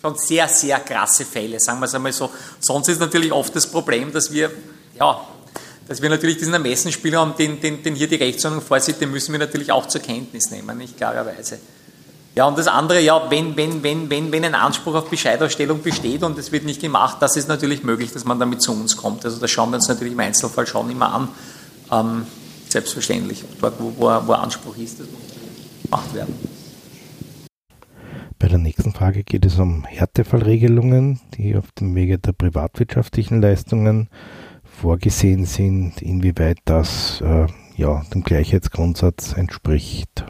schon 0.00 0.16
sehr, 0.16 0.48
sehr 0.48 0.80
krasse 0.80 1.26
Fälle, 1.26 1.60
sagen 1.60 1.80
wir 1.80 1.84
es 1.84 1.94
einmal 1.94 2.14
so. 2.14 2.30
Sonst 2.60 2.88
ist 2.88 2.98
natürlich 2.98 3.30
oft 3.30 3.54
das 3.54 3.66
Problem, 3.66 4.10
dass 4.10 4.32
wir, 4.32 4.50
ja, 4.98 5.20
dass 5.86 6.00
wir 6.00 6.08
natürlich 6.08 6.38
diesen 6.38 6.54
Ermessensspielraum, 6.54 7.36
den, 7.36 7.60
den, 7.60 7.82
den 7.82 7.94
hier 7.94 8.08
die 8.08 8.16
Rechtsordnung 8.16 8.62
vorsieht, 8.62 9.02
den 9.02 9.10
müssen 9.10 9.32
wir 9.32 9.38
natürlich 9.38 9.70
auch 9.70 9.86
zur 9.86 10.00
Kenntnis 10.00 10.50
nehmen, 10.50 10.78
nicht 10.78 10.96
klarerweise. 10.96 11.58
Ja, 12.38 12.46
und 12.46 12.56
das 12.56 12.68
andere, 12.68 13.00
ja, 13.00 13.20
wenn, 13.30 13.56
wenn, 13.56 13.82
wenn, 13.82 14.08
wenn, 14.10 14.30
wenn 14.30 14.44
ein 14.44 14.54
Anspruch 14.54 14.94
auf 14.94 15.10
Bescheidausstellung 15.10 15.82
besteht 15.82 16.22
und 16.22 16.38
es 16.38 16.52
wird 16.52 16.64
nicht 16.64 16.80
gemacht, 16.80 17.16
das 17.18 17.36
ist 17.36 17.48
natürlich 17.48 17.82
möglich, 17.82 18.12
dass 18.12 18.24
man 18.24 18.38
damit 18.38 18.62
zu 18.62 18.70
uns 18.70 18.96
kommt. 18.96 19.24
Also 19.24 19.40
das 19.40 19.50
schauen 19.50 19.70
wir 19.70 19.74
uns 19.74 19.88
natürlich 19.88 20.12
im 20.12 20.20
Einzelfall 20.20 20.64
schon 20.64 20.88
immer 20.88 21.12
an. 21.12 21.28
Ähm, 21.90 22.26
selbstverständlich. 22.68 23.42
Dort, 23.60 23.74
wo, 23.80 23.92
wo, 23.96 24.04
wo 24.24 24.32
Anspruch 24.34 24.76
ist, 24.76 25.00
das 25.00 25.08
muss 25.08 25.82
gemacht 25.82 26.14
werden. 26.14 26.32
Bei 28.38 28.46
der 28.46 28.58
nächsten 28.58 28.92
Frage 28.92 29.24
geht 29.24 29.44
es 29.44 29.58
um 29.58 29.84
Härtefallregelungen, 29.84 31.18
die 31.34 31.56
auf 31.56 31.72
dem 31.72 31.92
Wege 31.96 32.20
der 32.20 32.34
privatwirtschaftlichen 32.34 33.42
Leistungen 33.42 34.10
vorgesehen 34.62 35.44
sind, 35.44 36.00
inwieweit 36.02 36.58
das 36.66 37.20
äh, 37.20 37.48
ja, 37.74 38.04
dem 38.14 38.22
Gleichheitsgrundsatz 38.22 39.32
entspricht. 39.32 40.24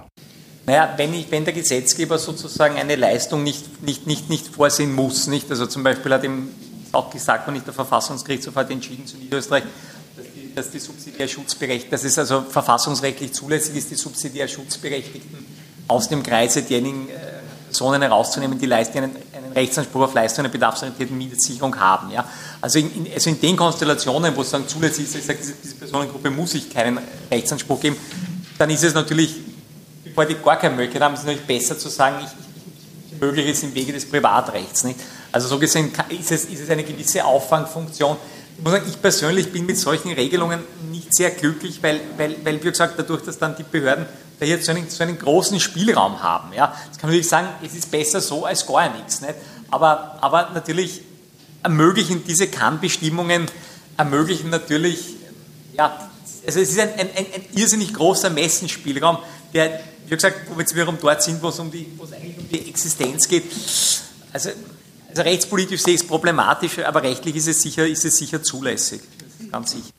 Naja, 0.69 0.93
wenn, 0.99 1.15
ich, 1.15 1.31
wenn 1.31 1.47
der 1.47 1.55
Gesetzgeber 1.55 2.19
sozusagen 2.19 2.77
eine 2.77 2.95
Leistung 2.95 3.43
nicht, 3.43 3.83
nicht, 3.83 4.07
nicht, 4.07 4.29
nicht 4.29 4.49
vorsehen 4.49 4.95
muss, 4.95 5.27
nicht? 5.27 5.51
also 5.51 5.65
zum 5.65 5.83
Beispiel 5.83 6.13
hat 6.13 6.25
ihm 6.25 6.51
auch 6.93 7.09
gesagt, 7.09 7.49
und 7.49 7.55
nicht 7.55 7.67
der 7.67 7.73
Verfassungsgerichtshof 7.73 8.55
hat 8.55 8.71
entschieden 8.71 9.07
zu 9.07 9.17
Niederösterreich, 9.17 9.63
dass 10.55 10.71
die, 10.71 10.79
dass 10.79 10.99
die 11.07 11.27
Schutzberechtigten, 11.27 11.91
dass 11.91 12.05
es 12.05 12.19
also 12.19 12.43
verfassungsrechtlich 12.43 13.33
zulässig 13.33 13.77
ist, 13.77 13.91
die 13.91 13.95
subsidiär 13.95 14.47
Schutzberechtigten 14.47 15.39
aus 15.89 16.11
dem 16.11 16.23
Kreise 16.23 16.61
derjenigen 16.61 17.09
äh, 17.09 17.13
Personen 17.69 18.03
herauszunehmen, 18.03 18.59
die, 18.59 18.67
leisten, 18.67 18.99
einen, 18.99 19.17
einen 19.33 19.53
Rechtsanspruch 19.55 20.03
auf 20.03 20.13
Leistung 20.13 20.45
einer 20.45 20.53
bedarfsorientierten 20.53 21.17
Mietsicherung 21.17 21.81
haben. 21.81 22.11
Ja? 22.11 22.29
Also, 22.61 22.79
in, 22.79 23.07
in, 23.07 23.15
also 23.15 23.31
in 23.31 23.41
den 23.41 23.57
Konstellationen, 23.57 24.37
wo 24.37 24.43
es 24.43 24.51
sagen, 24.51 24.69
zulässig 24.69 25.05
ist, 25.05 25.17
ich 25.17 25.25
sage, 25.25 25.39
diese, 25.41 25.55
diese 25.65 25.77
Personengruppe 25.77 26.29
muss 26.29 26.53
ich 26.53 26.69
keinen 26.69 26.99
Rechtsanspruch 27.31 27.81
geben, 27.81 27.97
dann 28.59 28.69
ist 28.69 28.85
es 28.85 28.93
natürlich 28.93 29.35
die 30.27 30.35
gar 30.35 30.59
keine 30.59 30.75
Möglichkeit 30.75 31.03
haben, 31.03 31.15
ist 31.15 31.21
es 31.21 31.27
natürlich 31.27 31.47
besser 31.47 31.79
zu 31.79 31.89
sagen, 31.89 32.17
ich, 32.21 32.31
ich 33.13 33.21
möglich 33.21 33.47
ist 33.47 33.63
im 33.63 33.75
Wege 33.75 33.93
des 33.93 34.09
Privatrechts. 34.09 34.85
Nicht? 34.85 35.01
Also 35.33 35.49
so 35.49 35.59
gesehen 35.59 35.93
ist 36.09 36.33
es, 36.33 36.45
ist 36.47 36.61
es 36.61 36.71
eine 36.71 36.85
gewisse 36.85 37.25
Auffangfunktion. 37.25 38.17
Ich 38.57 38.65
muss 38.65 38.73
sagen, 38.73 38.87
ich 38.89 39.01
persönlich 39.01 39.53
bin 39.53 39.67
mit 39.67 39.79
solchen 39.79 40.13
Regelungen 40.13 40.61
nicht 40.91 41.15
sehr 41.15 41.31
glücklich, 41.31 41.83
weil, 41.83 42.01
weil, 42.17 42.37
weil 42.43 42.63
wie 42.63 42.71
gesagt, 42.71 42.99
dadurch, 42.99 43.23
dass 43.23 43.39
dann 43.39 43.55
die 43.57 43.63
Behörden 43.63 44.07
da 44.41 44.47
jetzt 44.47 44.67
so 44.67 44.73
einen, 44.73 44.89
so 44.89 45.03
einen 45.03 45.19
großen 45.19 45.59
Spielraum 45.61 46.23
haben. 46.23 46.53
Ja, 46.53 46.67
das 46.67 46.99
kann 46.99 47.09
man 47.09 47.11
natürlich 47.11 47.29
sagen, 47.29 47.49
es 47.65 47.75
ist 47.75 47.91
besser 47.91 48.21
so 48.21 48.45
als 48.45 48.67
gar 48.67 48.89
nichts. 48.95 49.21
Nicht? 49.21 49.35
Aber, 49.71 50.19
aber 50.21 50.51
natürlich 50.55 51.03
ermöglichen 51.63 52.25
diese 52.25 52.49
Kannbestimmungen, 52.49 53.47
ermöglichen 53.97 54.51
natürlich, 54.51 55.17
ja, 55.77 56.09
also 56.47 56.61
es 56.61 56.71
ist 56.71 56.81
ein, 56.81 56.91
ein, 56.99 57.09
ein 57.15 57.45
irrsinnig 57.55 57.93
großer 57.93 58.31
Messenspielraum, 58.31 59.19
der 59.53 59.81
wie 60.11 60.15
gesagt, 60.15 60.49
wo 60.49 60.55
wir 60.55 60.61
jetzt 60.61 60.75
wiederum 60.75 60.97
dort 61.01 61.23
sind, 61.23 61.43
wo 61.43 61.49
es, 61.49 61.59
um 61.59 61.67
eigentlich 61.69 62.39
um 62.39 62.49
die 62.49 62.69
Existenz 62.69 63.29
geht. 63.29 63.45
Also, 64.33 64.51
also 65.09 65.23
rechtspolitisch 65.23 65.83
sehe 65.83 65.95
ich 65.95 66.03
es 66.03 66.07
problematisch, 66.07 66.79
aber 66.81 67.03
rechtlich 67.03 67.37
ist 67.37 67.49
es 67.49 67.61
sicher, 67.61 67.87
ist 67.87 68.05
es 68.05 68.17
sicher 68.17 68.43
zulässig. 68.43 69.01
Ganz 69.51 69.73
sicher. 69.73 69.93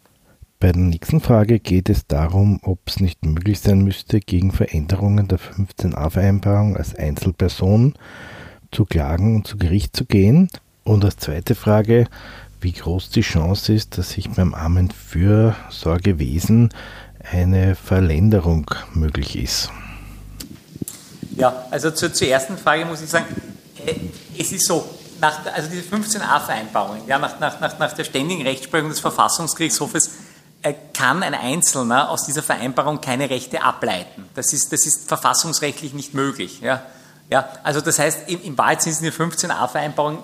Bei 0.60 0.74
der 0.74 0.82
nächsten 0.82 1.22
Frage 1.22 1.60
geht 1.60 1.90
es 1.90 2.06
darum, 2.06 2.60
ob 2.64 2.80
es 2.86 3.00
nicht 3.00 3.24
möglich 3.24 3.62
sein 3.62 3.82
müsste, 3.82 4.20
gegen 4.20 4.52
Veränderungen 4.52 5.28
der 5.28 5.40
15a-Vereinbarung 5.40 6.76
als 6.76 6.96
Einzelperson 6.96 7.94
zu 8.72 8.84
klagen 8.84 9.38
und 9.38 9.48
zu 9.48 9.58
Gericht 9.58 9.96
zu 9.96 10.04
gehen. 10.04 10.50
Und 10.84 11.06
als 11.06 11.16
zweite 11.16 11.56
Frage, 11.56 12.08
wie 12.60 12.74
groß 12.74 13.10
die 13.10 13.22
Chance 13.22 13.74
ist, 13.74 13.98
dass 13.98 14.12
sich 14.12 14.30
beim 14.30 14.54
Armen 14.54 14.92
für 14.92 15.56
Sorgewesen 15.70 16.70
eine 17.32 17.76
Verländerung 17.76 18.70
möglich 18.94 19.38
ist. 19.38 19.72
Ja, 21.36 21.66
also 21.72 21.92
zur, 21.92 22.14
zur 22.14 22.28
ersten 22.28 22.58
Frage 22.58 22.86
muss 22.86 23.02
ich 23.02 23.10
sagen, 23.10 23.26
äh, 23.86 23.96
es 24.38 24.52
ist 24.52 24.68
so, 24.68 24.88
nach, 25.22 25.46
also 25.54 25.70
diese 25.70 25.84
15a-Vereinbarungen, 25.84 27.08
ja, 27.08 27.20
nach, 27.20 27.40
nach, 27.40 27.60
nach, 27.60 27.94
der 27.94 28.04
ständigen 28.04 28.42
Rechtsprechung 28.44 28.90
des 28.90 29.00
Verfassungsgerichtshofes 29.00 30.12
äh, 30.62 30.74
kann 30.94 31.24
ein 31.24 31.34
Einzelner 31.34 32.10
aus 32.10 32.26
dieser 32.26 32.44
Vereinbarung 32.44 33.02
keine 33.02 33.30
Rechte 33.30 33.62
ableiten. 33.62 34.28
Das 34.36 34.54
ist, 34.54 34.72
das 34.72 34.86
ist 34.86 35.08
verfassungsrechtlich 35.08 35.94
nicht 35.94 36.14
möglich. 36.14 36.62
Ja. 36.62 36.84
Ja, 37.30 37.48
also 37.64 37.80
das 37.80 38.00
heißt, 38.00 38.28
im, 38.28 38.42
im 38.44 38.58
Wahrheit 38.58 38.82
sind 38.82 39.04
die 39.04 39.12
15a-Vereinbarungen, 39.12 40.18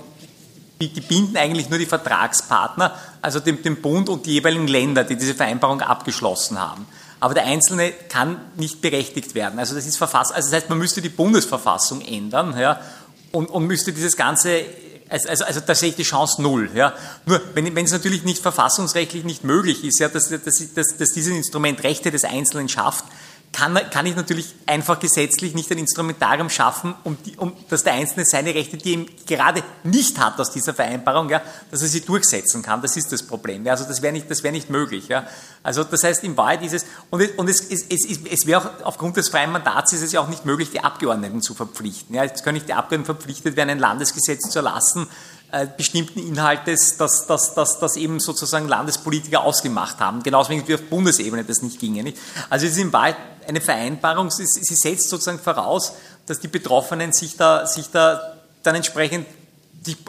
die, 0.82 0.91
die, 0.91 1.02
binden 1.02 1.38
eigentlich 1.38 1.69
nur 1.69 1.77
die 1.77 1.86
Vertragspartner, 1.86 2.95
also 3.22 3.40
den, 3.40 3.61
den 3.61 3.80
Bund 3.82 4.10
und 4.10 4.26
die 4.26 4.34
jeweiligen 4.34 4.68
Länder, 4.68 5.03
die 5.03 5.15
diese 5.15 5.36
Vereinbarung 5.36 5.82
abgeschlossen 5.82 6.60
haben 6.60 6.86
aber 7.26 7.34
der 7.34 7.45
Einzelne 7.45 7.91
kann 8.07 8.39
nicht 8.56 8.81
berechtigt 8.81 9.34
werden. 9.34 9.57
Also 9.57 9.73
das 9.73 9.88
ist 9.88 9.97
Verfass 9.97 10.31
also 10.31 10.52
das 10.52 10.61
heißt, 10.61 10.69
man 10.69 10.77
müsste 10.77 11.02
die 11.02 11.10
Bundesverfassung 11.10 12.02
ändern 12.02 12.56
ja, 12.56 12.80
und, 13.31 13.47
und 13.47 13.65
müsste 13.65 13.91
dieses 13.91 14.15
Ganze 14.15 14.64
also, 15.10 15.30
also, 15.30 15.43
also 15.45 15.60
da 15.65 15.73
sehe 15.73 15.89
ich 15.89 15.95
die 15.95 16.03
Chance 16.03 16.39
null. 16.39 16.69
Ja. 16.76 16.93
Nur 17.26 17.41
wenn, 17.56 17.76
wenn 17.76 17.85
es 17.85 17.91
natürlich 17.91 18.26
nicht 18.26 18.43
verfassungsrechtlich 18.43 19.23
nicht 19.23 19.43
möglich 19.43 19.84
ist, 19.84 19.99
ja, 19.99 20.07
dass, 20.07 20.30
dass, 20.30 20.73
dass, 20.76 20.97
dass 20.97 21.10
dieses 21.10 21.34
Instrument 21.34 21.84
Rechte 21.84 22.11
des 22.11 22.26
Einzelnen 22.26 22.69
schafft, 22.69 23.06
kann, 23.56 23.80
kann 23.90 24.06
ich 24.06 24.18
natürlich 24.18 24.53
einfach 24.65 24.99
gesetzlich 24.99 25.56
nicht 25.56 25.72
ein 25.72 25.77
Instrumentarium 25.77 26.49
schaffen, 26.49 26.94
um, 27.06 27.18
die, 27.26 27.38
um 27.38 27.53
dass 27.69 27.84
der 27.84 27.94
Einzelne 27.94 28.26
seine 28.26 28.53
Rechte, 28.53 28.76
die 28.76 28.95
er 28.95 29.06
gerade 29.26 29.64
nicht 29.84 30.19
hat 30.19 30.38
aus 30.40 30.52
dieser 30.52 30.73
Vereinbarung, 30.73 31.30
ja, 31.30 31.41
dass 31.72 31.82
er 31.82 31.88
sie 31.88 32.02
durchsetzen 32.02 32.61
kann. 32.61 32.82
Das 32.82 32.98
ist 32.98 33.14
das 33.14 33.23
Problem. 33.23 33.65
Ja. 33.65 33.72
Also 33.72 33.86
das 33.86 34.02
wäre 34.02 34.11
nicht, 34.11 34.30
das 34.30 34.44
wäre 34.44 34.52
nicht 34.52 34.69
möglich. 34.69 35.07
Ja. 35.07 35.26
Also 35.64 35.86
das 35.86 36.03
heißt, 36.03 36.26
in 36.26 36.36
Wahrheit 36.36 36.64
ist 36.64 36.73
es, 36.73 36.86
und, 37.10 37.38
und 37.38 37.49
es, 37.49 37.61
es, 37.61 37.86
es, 37.90 38.19
es 38.30 38.45
wäre 38.45 38.60
auch 38.60 38.86
aufgrund 38.86 39.15
des 39.15 39.30
freien 39.30 39.52
Mandats 39.52 39.94
ist 39.94 40.02
es 40.02 40.11
ja 40.11 40.19
auch 40.19 40.27
nicht 40.27 40.45
möglich, 40.45 40.72
die 40.72 40.82
Abgeordneten 40.82 41.41
zu 41.41 41.53
verpflichten. 41.53 42.14
Ja. 42.14 42.23
Jetzt 42.26 42.44
können 42.44 42.56
nicht 42.56 42.68
die 42.68 42.73
Abgeordneten 42.73 43.06
verpflichtet 43.06 43.56
werden, 43.56 43.69
ein 43.69 43.80
Landesgesetz 43.80 44.49
zu 44.49 44.60
erlassen, 44.60 45.07
bestimmten 45.77 46.19
Inhaltes, 46.19 46.98
dass, 46.98 47.27
dass, 47.27 47.53
dass, 47.53 47.80
dass 47.80 47.95
eben 47.95 48.19
sozusagen 48.19 48.68
Landespolitiker 48.68 49.44
ausgemacht 49.44 49.99
haben. 49.99 50.22
Genauso 50.22 50.52
wie 50.52 50.73
auf 50.73 50.82
Bundesebene 50.84 51.44
das 51.44 51.61
nicht 51.61 51.80
ginge. 51.80 52.03
Nicht? 52.03 52.18
Also 52.49 52.65
es 52.65 52.73
ist 52.73 52.80
in 52.80 52.91
Wahrheit 52.91 53.15
eine 53.48 53.61
Vereinbarung, 53.61 54.32
sie, 54.32 54.45
setzt 54.45 55.10
sozusagen 55.10 55.40
voraus, 55.40 55.94
dass 56.26 56.40
die 56.40 56.48
Betroffenen 56.48 57.14
sich 57.14 57.38
da, 57.38 57.65
sich 57.68 57.90
da 57.91 58.36
dann 58.64 58.76
entsprechend, 58.76 59.27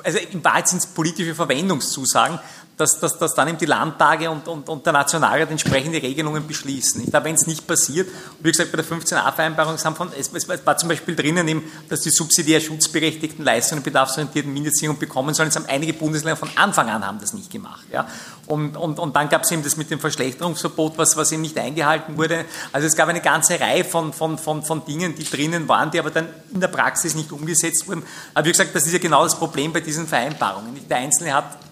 also 0.02 0.18
in 0.18 0.42
Wahrheit 0.42 0.68
sind 0.68 0.78
es 0.78 0.86
politische 0.86 1.34
Verwendungszusagen, 1.34 2.38
dass, 2.76 3.00
dass, 3.00 3.18
dass 3.18 3.34
dann 3.34 3.48
eben 3.48 3.58
die 3.58 3.66
Landtage 3.66 4.30
und, 4.30 4.46
und, 4.48 4.68
und 4.68 4.84
der 4.84 4.92
Nationalrat 4.92 5.50
entsprechende 5.50 6.02
Regelungen 6.02 6.46
beschließen. 6.46 7.00
Nicht? 7.00 7.14
Aber 7.14 7.24
wenn 7.24 7.34
es 7.34 7.46
nicht 7.46 7.66
passiert, 7.66 8.08
wie 8.40 8.50
gesagt, 8.50 8.70
bei 8.70 8.76
der 8.76 8.84
15a-Vereinbarung 8.84 9.76
es, 10.18 10.30
es 10.32 10.66
war 10.66 10.76
zum 10.76 10.88
Beispiel 10.90 11.16
drinnen, 11.16 11.48
eben, 11.48 11.62
dass 11.88 12.00
die 12.00 12.10
subsidiär 12.10 12.60
schutzberechtigten 12.60 13.44
Leistungen 13.44 13.82
bedarfsorientierten 13.82 14.52
Mindestsicherung 14.52 14.98
bekommen 14.98 15.32
sollen. 15.32 15.48
Es 15.48 15.56
haben 15.56 15.66
einige 15.68 15.94
Bundesländer 15.94 16.36
von 16.36 16.50
Anfang 16.56 16.90
an 16.90 17.06
haben 17.06 17.18
das 17.18 17.32
nicht 17.32 17.50
gemacht. 17.50 17.86
Ja? 17.90 18.06
Und, 18.46 18.76
und, 18.76 18.98
und 18.98 19.16
dann 19.16 19.30
gab 19.30 19.44
es 19.44 19.50
eben 19.50 19.62
das 19.62 19.78
mit 19.78 19.90
dem 19.90 19.98
Verschlechterungsverbot, 19.98 20.98
was, 20.98 21.16
was 21.16 21.32
eben 21.32 21.42
nicht 21.42 21.58
eingehalten 21.58 22.18
wurde. 22.18 22.44
Also 22.72 22.86
es 22.86 22.94
gab 22.94 23.08
eine 23.08 23.22
ganze 23.22 23.58
Reihe 23.58 23.84
von, 23.84 24.12
von, 24.12 24.36
von, 24.36 24.62
von 24.62 24.84
Dingen, 24.84 25.14
die 25.14 25.24
drinnen 25.24 25.66
waren, 25.66 25.90
die 25.90 25.98
aber 25.98 26.10
dann 26.10 26.28
in 26.52 26.60
der 26.60 26.68
Praxis 26.68 27.14
nicht 27.14 27.32
umgesetzt 27.32 27.88
wurden. 27.88 28.02
Aber 28.34 28.46
wie 28.46 28.52
gesagt, 28.52 28.74
das 28.74 28.84
ist 28.84 28.92
ja 28.92 28.98
genau 28.98 29.24
das 29.24 29.34
Problem 29.34 29.72
bei 29.72 29.80
diesen 29.80 30.06
Vereinbarungen. 30.06 30.76
Der 30.88 30.98
Einzelne 30.98 31.34
hat 31.34 31.65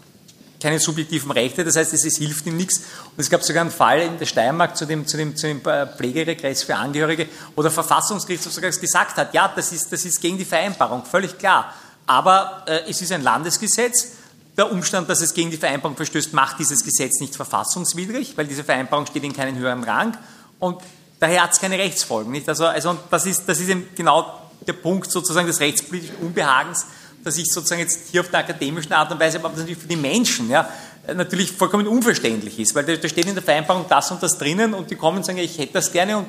keine 0.65 0.81
subjektiven 0.81 1.31
Rechte, 1.31 1.63
das 1.63 1.77
heißt, 1.77 1.93
es, 1.93 2.17
hilft 2.17 2.47
ihm 2.47 2.57
nichts. 2.57 2.79
Und 2.79 3.19
es 3.19 3.29
gab 3.29 3.43
sogar 3.43 3.61
einen 3.61 3.71
Fall 3.71 4.01
in 4.01 4.19
der 4.19 4.25
Steiermark 4.25 4.75
zu 4.75 4.87
dem, 4.87 5.07
zu 5.07 5.19
dem, 5.19 5.37
zu 5.37 5.47
dem 5.47 5.61
äh, 5.67 5.87
Pflegeregress 5.87 6.63
für 6.63 6.75
Angehörige, 6.75 7.29
wo 7.55 7.61
der 7.61 7.71
Verfassungsgerichtshof 7.71 8.51
sogar 8.51 8.71
gesagt 8.71 9.19
hat, 9.19 9.35
ja, 9.35 9.53
das 9.55 9.73
ist, 9.73 9.93
das 9.93 10.07
ist 10.07 10.23
gegen 10.23 10.39
die 10.39 10.47
Vereinbarung, 10.47 11.05
völlig 11.05 11.37
klar. 11.37 11.75
Aber 12.07 12.65
äh, 12.67 12.89
es 12.89 13.03
ist 13.03 13.13
ein 13.13 13.23
Landesgesetz 13.23 14.13
der 14.57 14.73
Umstand, 14.73 15.11
dass 15.11 15.21
es 15.21 15.35
gegen 15.35 15.51
die 15.51 15.59
Vereinbarung 15.59 15.99
verstößt, 15.99 16.33
macht 16.33 16.59
dieses 16.59 16.83
Gesetz 16.83 17.21
nicht 17.21 17.37
verfassungswidrig, 17.37 18.35
weil 18.37 18.47
diese 18.47 18.65
Vereinbarung 18.65 19.05
steht 19.05 19.25
in 19.25 19.35
keinem 19.35 19.57
höheren 19.59 19.85
Rang 19.85 20.17
und 20.61 20.81
daher 21.21 21.43
hat 21.43 21.53
es 21.53 21.61
keine 21.61 21.79
Rechtsfolgen. 21.79 22.33
Nicht? 22.33 22.49
Also, 22.49 22.65
also 22.65 22.97
das, 23.11 23.27
ist, 23.27 23.47
das 23.47 23.61
ist 23.61 23.69
eben 23.69 23.87
genau 23.95 24.41
der 24.67 24.73
Punkt 24.73 25.11
sozusagen 25.11 25.47
des 25.47 25.61
rechtspolitischen 25.61 26.17
Unbehagens, 26.17 26.87
dass 27.25 27.39
ich 27.39 27.47
sozusagen 27.51 27.81
jetzt 27.81 28.11
hier 28.11 28.21
auf 28.21 28.29
der 28.29 28.41
akademischen 28.41 28.93
Art 28.93 29.11
und 29.11 29.19
Weise, 29.19 29.39
aber 29.39 29.49
natürlich 29.49 29.79
für 29.79 29.89
die 29.89 29.97
Menschen 29.97 30.51
ja, 30.51 30.69
natürlich 31.15 31.51
vollkommen 31.51 31.87
unverständlich 31.87 32.59
ist, 32.59 32.75
weil 32.75 32.85
da 32.85 33.09
steht 33.09 33.27
in 33.27 33.35
der 33.35 33.43
Vereinbarung 33.43 33.87
das 33.89 34.11
und 34.11 34.23
das 34.23 34.39
drinnen 34.39 34.75
und 34.75 34.91
die 34.91 34.97
kommen 34.97 35.19
und 35.19 35.25
sagen, 35.25 35.39
ich 35.39 35.59
hätte 35.59 35.73
das 35.73 35.91
gerne 35.91 36.19
und 36.19 36.27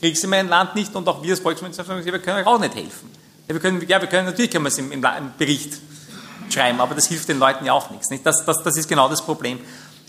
es 0.00 0.22
in 0.22 0.30
mein 0.30 0.48
Land 0.48 0.74
nicht 0.74 0.94
und 0.94 1.08
auch 1.08 1.22
wir 1.22 1.32
als 1.32 1.40
Volksmünzer 1.40 1.84
wir 1.86 2.18
können 2.20 2.38
euch 2.38 2.46
auch 2.46 2.60
nicht 2.60 2.74
helfen. 2.74 3.10
Ja, 3.48 3.54
wir 3.54 3.60
können, 3.60 3.84
ja, 3.88 4.00
wir 4.00 4.08
können 4.08 4.26
natürlich 4.26 4.50
können 4.50 4.64
wir 4.64 4.68
es 4.68 4.78
im, 4.78 4.92
im, 4.92 5.04
Bericht 5.36 5.78
schreiben, 6.48 6.80
aber 6.80 6.94
das 6.94 7.06
hilft 7.06 7.28
den 7.28 7.38
Leuten 7.38 7.64
ja 7.64 7.72
auch 7.72 7.90
nichts. 7.90 8.10
Nicht? 8.10 8.24
Das, 8.24 8.44
das, 8.44 8.62
das 8.62 8.76
ist 8.76 8.88
genau 8.88 9.08
das 9.08 9.24
Problem. 9.24 9.58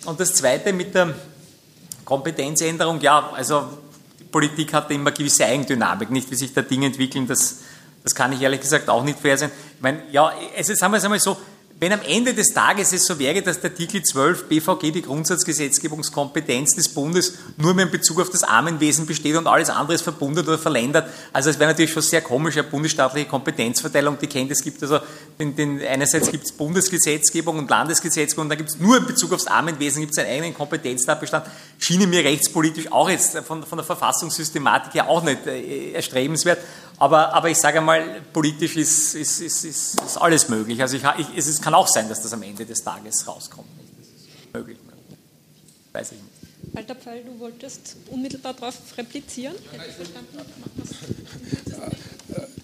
Und 0.05 0.19
das 0.19 0.34
Zweite 0.34 0.72
mit 0.72 0.93
der 0.93 1.14
Kompetenzänderung, 2.05 3.01
ja, 3.01 3.31
also 3.34 3.77
Politik 4.31 4.73
hat 4.73 4.91
immer 4.91 5.11
gewisse 5.11 5.45
Eigendynamik, 5.45 6.09
nicht 6.09 6.30
wie 6.30 6.35
sich 6.35 6.53
da 6.53 6.61
Dinge 6.61 6.88
entwickeln, 6.88 7.27
das, 7.27 7.59
das 8.07 8.15
kann 8.15 8.31
ich 8.31 8.41
ehrlich 8.41 8.61
gesagt 8.61 8.88
auch 8.88 9.03
nicht 9.03 9.19
vorhersehen. 9.19 9.51
Ich 9.75 9.81
meine, 9.81 10.01
ja, 10.11 10.31
also 10.55 10.73
sagen 10.75 10.93
wir 10.93 10.97
es 10.97 11.03
einmal 11.03 11.19
so, 11.19 11.35
wenn 11.79 11.93
am 11.93 12.01
Ende 12.01 12.34
des 12.34 12.47
Tages 12.53 12.91
es 12.91 13.05
so 13.05 13.19
wäre, 13.19 13.43
dass 13.43 13.59
der 13.61 13.69
Artikel 13.69 14.01
12 14.01 14.45
BVG 14.45 14.91
die 14.91 15.03
Grundsatzgesetzgebungskompetenz 15.03 16.73
des 16.73 16.89
Bundes 16.89 17.34
nur 17.57 17.75
mehr 17.75 17.85
in 17.85 17.91
Bezug 17.91 18.19
auf 18.19 18.31
das 18.31 18.43
Armenwesen 18.43 19.05
besteht 19.05 19.35
und 19.35 19.45
alles 19.45 19.69
andere 19.69 19.93
ist 19.93 20.01
verbundet 20.01 20.47
oder 20.47 20.57
verländert, 20.57 21.07
also 21.34 21.51
es 21.51 21.59
wäre 21.59 21.69
natürlich 21.69 21.91
schon 21.91 22.01
sehr 22.01 22.21
komisch, 22.21 22.55
eine 22.55 22.63
bundesstaatliche 22.63 23.27
Kompetenzverteilung, 23.27 24.17
die 24.19 24.25
kennt 24.25 24.49
es 24.49 24.63
gibt 24.63 24.81
also, 24.81 24.99
den, 25.38 25.55
den, 25.55 25.79
einerseits 25.85 26.31
gibt 26.31 26.45
es 26.45 26.51
Bundesgesetzgebung 26.51 27.59
und 27.59 27.69
Landesgesetzgebung 27.69 28.45
und 28.45 28.49
da 28.49 28.55
gibt 28.55 28.69
es 28.69 28.79
nur 28.79 28.97
in 28.97 29.05
Bezug 29.05 29.34
aufs 29.34 29.45
Armenwesen 29.45 30.01
gibt 30.01 30.13
es 30.13 30.17
einen 30.17 30.34
eigenen 30.34 30.55
Kompetenztatbestand, 30.55 31.45
schien 31.77 32.09
mir 32.09 32.23
rechtspolitisch 32.23 32.91
auch 32.91 33.09
jetzt 33.09 33.38
von, 33.39 33.63
von 33.63 33.77
der 33.77 33.85
Verfassungssystematik 33.85 34.95
her 34.95 35.07
auch 35.07 35.21
nicht 35.21 35.45
äh, 35.45 35.91
erstrebenswert. 35.91 36.57
Aber, 36.99 37.33
aber 37.33 37.49
ich 37.49 37.57
sage 37.57 37.79
mal, 37.79 38.21
politisch 38.33 38.75
ist, 38.75 39.13
ist, 39.13 39.39
ist, 39.39 39.63
ist, 39.63 40.01
ist 40.01 40.17
alles 40.17 40.49
möglich. 40.49 40.81
Also 40.81 40.97
ich, 40.97 41.03
ich, 41.19 41.37
es 41.37 41.61
kann 41.61 41.73
auch 41.75 41.87
sein, 41.87 42.09
dass 42.09 42.21
das 42.21 42.33
am 42.33 42.41
Ende 42.41 42.65
des 42.65 42.83
Tages 42.83 43.27
rauskommt. 43.27 43.67
Das 43.77 44.07
ist 44.07 44.53
möglich. 44.53 44.79
Weiß 45.93 46.11
ich 46.11 46.17
nicht. 46.17 46.37
Walter 46.73 46.95
Pfeil, 46.95 47.23
du 47.23 47.39
wolltest 47.39 47.95
unmittelbar 48.09 48.53
darauf 48.53 48.75
replizieren? 48.97 49.55
Hätte 49.71 49.85
ich 49.89 49.95
verstanden? 49.95 50.37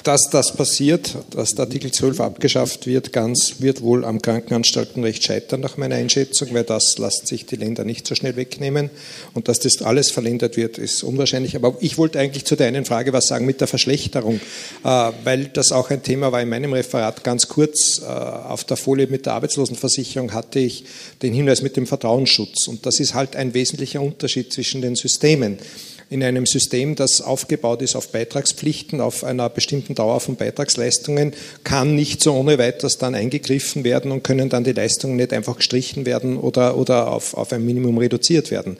Dass 0.03 0.29
das 0.29 0.53
passiert, 0.53 1.15
dass 1.31 1.51
der 1.51 1.65
Artikel 1.65 1.91
12 1.91 2.19
abgeschafft 2.19 2.87
wird, 2.87 3.13
ganz, 3.13 3.55
wird 3.59 3.81
wohl 3.81 4.03
am 4.03 4.21
Krankenanstaltenrecht 4.21 5.23
scheitern, 5.23 5.61
nach 5.61 5.77
meiner 5.77 5.95
Einschätzung, 5.95 6.49
weil 6.51 6.63
das 6.63 6.97
lassen 6.97 7.25
sich 7.25 7.45
die 7.45 7.55
Länder 7.55 7.85
nicht 7.85 8.05
so 8.05 8.15
schnell 8.15 8.35
wegnehmen. 8.35 8.89
Und 9.33 9.47
dass 9.47 9.59
das 9.59 9.81
alles 9.81 10.11
verländert 10.11 10.57
wird, 10.57 10.77
ist 10.77 11.03
unwahrscheinlich. 11.03 11.55
Aber 11.55 11.77
ich 11.79 11.97
wollte 11.97 12.19
eigentlich 12.19 12.43
zu 12.43 12.55
der 12.55 12.67
einen 12.67 12.85
Frage 12.85 13.13
was 13.13 13.27
sagen 13.27 13.45
mit 13.45 13.61
der 13.61 13.67
Verschlechterung, 13.67 14.41
äh, 14.83 15.11
weil 15.23 15.45
das 15.45 15.71
auch 15.71 15.89
ein 15.89 16.03
Thema 16.03 16.31
war 16.31 16.41
in 16.41 16.49
meinem 16.49 16.73
Referat. 16.73 17.23
Ganz 17.23 17.47
kurz 17.47 18.01
äh, 18.01 18.05
auf 18.05 18.65
der 18.65 18.77
Folie 18.77 19.07
mit 19.07 19.25
der 19.25 19.33
Arbeitslosenversicherung 19.33 20.33
hatte 20.33 20.59
ich 20.59 20.83
den 21.21 21.33
Hinweis 21.33 21.61
mit 21.61 21.77
dem 21.77 21.87
Vertrauensschutz. 21.87 22.67
Und 22.67 22.85
das 22.85 22.99
ist 22.99 23.13
halt 23.13 23.37
ein 23.37 23.53
wesentlicher 23.53 24.01
Unterschied 24.01 24.51
zwischen 24.51 24.81
den 24.81 24.95
Systemen 24.95 25.59
in 26.13 26.23
einem 26.23 26.45
System, 26.45 26.95
das 26.95 27.21
aufgebaut 27.21 27.81
ist 27.81 27.95
auf 27.95 28.09
Beitragspflichten, 28.09 29.01
auf 29.01 29.23
einer 29.23 29.49
bestimmten 29.49 29.95
Dauer 29.95 30.19
von 30.19 30.35
Beitragsleistungen, 30.35 31.33
kann 31.63 31.95
nicht 31.95 32.21
so 32.21 32.33
ohne 32.33 32.59
weiteres 32.59 32.99
dann 32.99 33.15
eingegriffen 33.15 33.83
werden 33.83 34.11
und 34.11 34.23
können 34.23 34.49
dann 34.49 34.63
die 34.63 34.73
Leistungen 34.73 35.15
nicht 35.15 35.33
einfach 35.33 35.57
gestrichen 35.57 36.05
werden 36.05 36.37
oder, 36.37 36.77
oder 36.77 37.11
auf, 37.11 37.33
auf 37.33 37.51
ein 37.51 37.65
Minimum 37.65 37.97
reduziert 37.97 38.51
werden. 38.51 38.77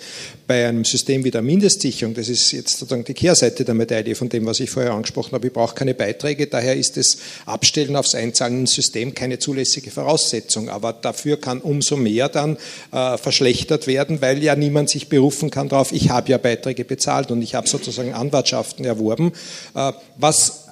Bei 0.54 0.68
einem 0.68 0.86
System 0.86 1.24
wie 1.24 1.32
der 1.32 1.42
Mindestsicherung, 1.42 2.14
das 2.14 2.30
ist 2.30 2.52
jetzt 2.52 2.78
sozusagen 2.78 3.04
die 3.04 3.16
Kehrseite 3.16 3.66
der 3.66 3.74
Medaille 3.74 4.14
von 4.14 4.30
dem, 4.30 4.46
was 4.46 4.60
ich 4.60 4.70
vorher 4.70 4.94
angesprochen 4.94 5.32
habe, 5.32 5.48
ich 5.48 5.54
brauche 5.54 5.74
keine 5.74 5.96
Beiträge, 5.96 6.46
daher 6.46 6.76
ist 6.76 6.96
das 6.96 7.18
Abstellen 7.48 7.96
aufs 7.96 8.14
einzahlende 8.14 8.70
System 8.70 9.16
keine 9.16 9.40
zulässige 9.40 9.90
Voraussetzung, 9.90 10.70
aber 10.70 10.94
dafür 10.94 11.42
kann 11.42 11.60
umso 11.60 11.98
mehr 11.98 12.30
dann 12.30 12.58
äh, 12.92 13.18
verschlechtert 13.18 13.88
werden, 13.88 14.22
weil 14.22 14.44
ja 14.44 14.56
niemand 14.56 14.92
sich 14.92 15.10
berufen 15.10 15.50
kann 15.50 15.70
darauf, 15.70 15.92
ich 15.92 16.12
habe 16.12 16.30
ja 16.30 16.38
Beiträge 16.38 16.86
bezahlt 16.86 17.32
und 17.32 17.42
ich 17.42 17.56
habe 17.56 17.68
sozusagen 17.68 18.14
Anwartschaften 18.14 18.86
erworben, 18.86 19.32
äh, 19.74 19.92
was 20.18 20.63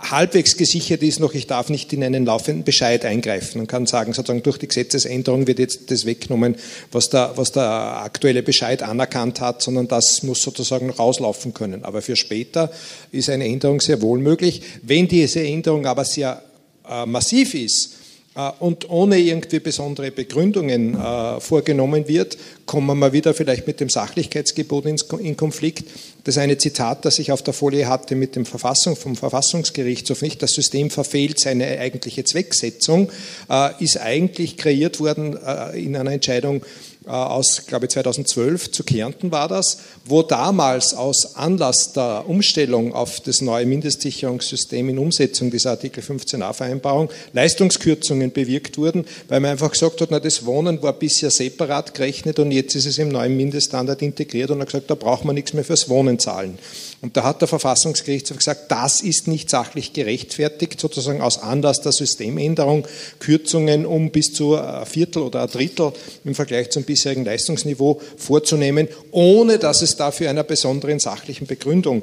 halbwegs 0.00 0.56
gesichert 0.56 1.02
ist 1.02 1.20
noch, 1.20 1.34
ich 1.34 1.46
darf 1.46 1.68
nicht 1.68 1.92
in 1.92 2.02
einen 2.02 2.24
laufenden 2.24 2.64
Bescheid 2.64 3.04
eingreifen 3.04 3.60
und 3.60 3.66
kann 3.66 3.86
sagen, 3.86 4.12
sozusagen 4.12 4.42
durch 4.42 4.58
die 4.58 4.68
Gesetzesänderung 4.68 5.46
wird 5.46 5.58
jetzt 5.58 5.90
das 5.90 6.06
weggenommen, 6.06 6.56
was 6.90 7.10
der, 7.10 7.32
was 7.36 7.52
der 7.52 7.62
aktuelle 7.62 8.42
Bescheid 8.42 8.82
anerkannt 8.82 9.40
hat, 9.40 9.62
sondern 9.62 9.88
das 9.88 10.22
muss 10.22 10.42
sozusagen 10.42 10.90
rauslaufen 10.90 11.54
können. 11.54 11.84
Aber 11.84 12.02
für 12.02 12.16
später 12.16 12.72
ist 13.12 13.28
eine 13.28 13.46
Änderung 13.46 13.80
sehr 13.80 14.00
wohl 14.00 14.18
möglich. 14.18 14.62
Wenn 14.82 15.06
diese 15.06 15.42
Änderung 15.42 15.86
aber 15.86 16.04
sehr 16.04 16.42
äh, 16.88 17.04
massiv 17.06 17.54
ist, 17.54 17.99
und 18.48 18.88
ohne 18.90 19.18
irgendwie 19.18 19.60
besondere 19.60 20.10
Begründungen 20.10 20.94
äh, 20.94 21.40
vorgenommen 21.40 22.08
wird, 22.08 22.36
kommen 22.66 22.98
wir 22.98 23.12
wieder 23.12 23.34
vielleicht 23.34 23.66
mit 23.66 23.80
dem 23.80 23.88
Sachlichkeitsgebot 23.88 24.86
in 25.18 25.36
Konflikt. 25.36 25.84
Das 26.24 26.38
eine 26.38 26.58
Zitat, 26.58 27.04
das 27.04 27.18
ich 27.18 27.32
auf 27.32 27.42
der 27.42 27.54
Folie 27.54 27.88
hatte 27.88 28.14
mit 28.14 28.36
dem 28.36 28.46
Verfassung, 28.46 28.96
vom 28.96 29.16
Verfassungsgerichtshof 29.16 30.22
nicht, 30.22 30.42
das 30.42 30.52
System 30.52 30.90
verfehlt 30.90 31.40
seine 31.40 31.66
eigentliche 31.78 32.24
Zwecksetzung, 32.24 33.10
äh, 33.48 33.70
ist 33.82 33.98
eigentlich 34.00 34.56
kreiert 34.56 35.00
worden 35.00 35.38
in 35.74 35.96
einer 35.96 36.12
Entscheidung 36.12 36.62
äh, 36.62 36.89
aus, 37.06 37.66
glaube 37.66 37.86
ich, 37.86 37.92
2012 37.92 38.72
zu 38.72 38.84
Kärnten 38.84 39.32
war 39.32 39.48
das, 39.48 39.78
wo 40.04 40.22
damals 40.22 40.92
aus 40.94 41.34
Anlass 41.34 41.92
der 41.92 42.24
Umstellung 42.28 42.92
auf 42.92 43.20
das 43.20 43.40
neue 43.40 43.64
Mindestsicherungssystem 43.64 44.88
in 44.88 44.98
Umsetzung 44.98 45.50
dieser 45.50 45.70
Artikel 45.70 46.02
15a 46.02 46.52
Vereinbarung 46.52 47.10
Leistungskürzungen 47.32 48.32
bewirkt 48.32 48.76
wurden, 48.76 49.06
weil 49.28 49.40
man 49.40 49.52
einfach 49.52 49.72
gesagt 49.72 50.00
hat, 50.00 50.10
na, 50.10 50.20
das 50.20 50.44
Wohnen 50.44 50.82
war 50.82 50.92
bisher 50.92 51.30
separat 51.30 51.94
gerechnet 51.94 52.38
und 52.38 52.52
jetzt 52.52 52.74
ist 52.74 52.86
es 52.86 52.98
im 52.98 53.08
neuen 53.08 53.36
Mindeststandard 53.36 54.02
integriert 54.02 54.50
und 54.50 54.60
hat 54.60 54.66
gesagt, 54.66 54.90
da 54.90 54.94
braucht 54.94 55.24
man 55.24 55.34
nichts 55.34 55.54
mehr 55.54 55.64
fürs 55.64 55.88
Wohnen 55.88 56.18
zahlen. 56.18 56.58
Und 57.02 57.16
da 57.16 57.24
hat 57.24 57.40
der 57.40 57.48
Verfassungsgerichtshof 57.48 58.36
gesagt, 58.36 58.70
das 58.70 59.00
ist 59.00 59.26
nicht 59.26 59.48
sachlich 59.48 59.94
gerechtfertigt, 59.94 60.78
sozusagen 60.78 61.22
aus 61.22 61.42
Anlass 61.42 61.80
der 61.80 61.92
Systemänderung 61.92 62.86
Kürzungen 63.20 63.86
um 63.86 64.10
bis 64.10 64.34
zu 64.34 64.56
ein 64.56 64.84
Viertel 64.84 65.22
oder 65.22 65.42
ein 65.42 65.48
Drittel 65.48 65.92
im 66.24 66.34
Vergleich 66.34 66.70
zum 66.70 66.82
bisherigen 66.82 67.24
Leistungsniveau 67.24 68.00
vorzunehmen, 68.18 68.86
ohne 69.12 69.58
dass 69.58 69.80
es 69.80 69.96
dafür 69.96 70.28
einer 70.28 70.44
besonderen 70.44 70.98
sachlichen 70.98 71.46
Begründung 71.46 72.02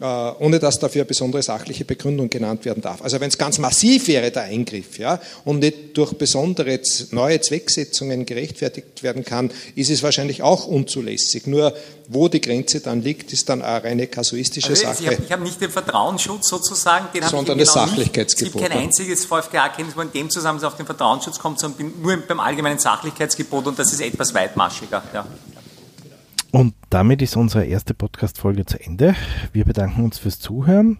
ohne 0.00 0.58
dass 0.58 0.78
dafür 0.78 1.02
eine 1.02 1.06
besondere 1.06 1.42
sachliche 1.42 1.84
Begründung 1.84 2.30
genannt 2.30 2.64
werden 2.64 2.82
darf. 2.82 3.02
Also 3.02 3.20
wenn 3.20 3.28
es 3.28 3.38
ganz 3.38 3.58
massiv 3.58 4.06
wäre, 4.08 4.30
der 4.30 4.44
Eingriff, 4.44 4.98
ja, 4.98 5.20
und 5.44 5.60
nicht 5.60 5.96
durch 5.96 6.12
besondere 6.12 6.78
neue 7.10 7.40
Zwecksetzungen 7.40 8.26
gerechtfertigt 8.26 9.02
werden 9.02 9.24
kann, 9.24 9.50
ist 9.74 9.90
es 9.90 10.02
wahrscheinlich 10.02 10.42
auch 10.42 10.66
unzulässig. 10.66 11.46
Nur 11.46 11.74
wo 12.08 12.28
die 12.28 12.40
Grenze 12.40 12.80
dann 12.80 13.02
liegt, 13.02 13.32
ist 13.32 13.48
dann 13.48 13.60
eine 13.60 13.84
reine 13.84 14.06
kasuistische 14.06 14.70
also 14.70 14.82
Sache. 14.82 15.18
Ich 15.22 15.32
habe 15.32 15.42
nicht 15.42 15.60
den 15.60 15.70
Vertrauensschutz 15.70 16.48
sozusagen, 16.48 17.08
den 17.12 17.22
sondern 17.22 17.58
das 17.58 17.72
genau 17.72 17.86
Sachlichkeitsgebot. 17.86 18.54
Es 18.54 18.60
gibt 18.60 18.72
kein 18.72 18.82
einziges 18.82 19.24
VfGA-Kenntnis, 19.26 19.96
wo 19.96 20.00
in 20.02 20.12
dem 20.12 20.30
Zusammenhang 20.30 20.68
auf 20.68 20.76
den 20.76 20.86
Vertrauensschutz 20.86 21.38
kommt, 21.38 21.60
sondern 21.60 21.92
nur 22.00 22.16
beim 22.16 22.40
allgemeinen 22.40 22.78
Sachlichkeitsgebot 22.78 23.66
und 23.66 23.78
das 23.78 23.92
ist 23.92 24.00
etwas 24.00 24.32
weitmaschiger. 24.32 25.02
Ja. 25.12 25.26
Und 26.50 26.74
damit 26.88 27.20
ist 27.20 27.36
unsere 27.36 27.66
erste 27.66 27.92
Podcast-Folge 27.92 28.64
zu 28.64 28.80
Ende. 28.80 29.14
Wir 29.52 29.64
bedanken 29.64 30.02
uns 30.02 30.18
fürs 30.18 30.40
Zuhören. 30.40 30.98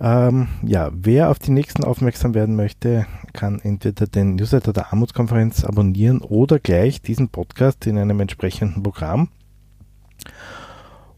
Ähm, 0.00 0.48
ja, 0.62 0.90
wer 0.92 1.30
auf 1.30 1.38
die 1.38 1.50
nächsten 1.50 1.84
aufmerksam 1.84 2.34
werden 2.34 2.54
möchte, 2.54 3.06
kann 3.32 3.60
entweder 3.60 4.06
den 4.06 4.36
Newsletter 4.36 4.72
der 4.72 4.92
Armutskonferenz 4.92 5.64
abonnieren 5.64 6.20
oder 6.20 6.58
gleich 6.58 7.00
diesen 7.00 7.30
Podcast 7.30 7.86
in 7.86 7.98
einem 7.98 8.20
entsprechenden 8.20 8.82
Programm. 8.82 9.28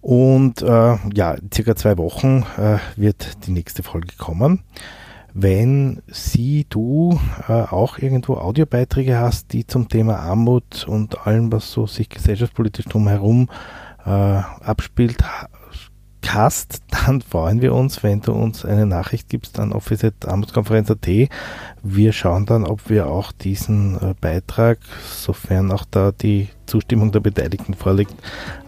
Und 0.00 0.62
äh, 0.62 0.96
ja, 1.12 1.36
circa 1.52 1.76
zwei 1.76 1.98
Wochen 1.98 2.44
äh, 2.56 2.78
wird 2.96 3.46
die 3.46 3.50
nächste 3.50 3.82
Folge 3.82 4.14
kommen 4.16 4.62
wenn 5.34 6.02
sie, 6.08 6.66
du 6.68 7.18
äh, 7.48 7.52
auch 7.52 7.98
irgendwo 7.98 8.34
Audiobeiträge 8.34 9.18
hast, 9.18 9.52
die 9.52 9.66
zum 9.66 9.88
Thema 9.88 10.18
Armut 10.18 10.86
und 10.88 11.26
allem, 11.26 11.52
was 11.52 11.70
so 11.70 11.86
sich 11.86 12.08
gesellschaftspolitisch 12.08 12.86
drumherum 12.86 13.48
äh, 14.04 14.10
abspielt, 14.10 15.22
hast, 16.34 16.82
dann 16.90 17.20
freuen 17.20 17.60
wir 17.60 17.74
uns, 17.74 18.02
wenn 18.02 18.20
du 18.20 18.32
uns 18.32 18.64
eine 18.64 18.86
Nachricht 18.86 19.28
gibst 19.28 19.58
an 19.58 19.72
office.armutskonferenz.at. 19.72 21.08
Wir 21.82 22.12
schauen 22.12 22.46
dann, 22.46 22.64
ob 22.64 22.88
wir 22.88 23.08
auch 23.08 23.32
diesen 23.32 23.96
äh, 23.96 24.14
Beitrag, 24.20 24.78
sofern 25.04 25.72
auch 25.72 25.84
da 25.90 26.12
die 26.12 26.48
Zustimmung 26.66 27.12
der 27.12 27.20
Beteiligten 27.20 27.74
vorliegt, 27.74 28.14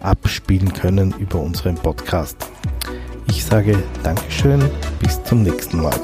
abspielen 0.00 0.72
können 0.72 1.14
über 1.18 1.40
unseren 1.40 1.76
Podcast. 1.76 2.36
Ich 3.28 3.44
sage 3.44 3.78
Dankeschön, 4.02 4.62
bis 5.00 5.22
zum 5.24 5.42
nächsten 5.42 5.80
Mal. 5.80 5.94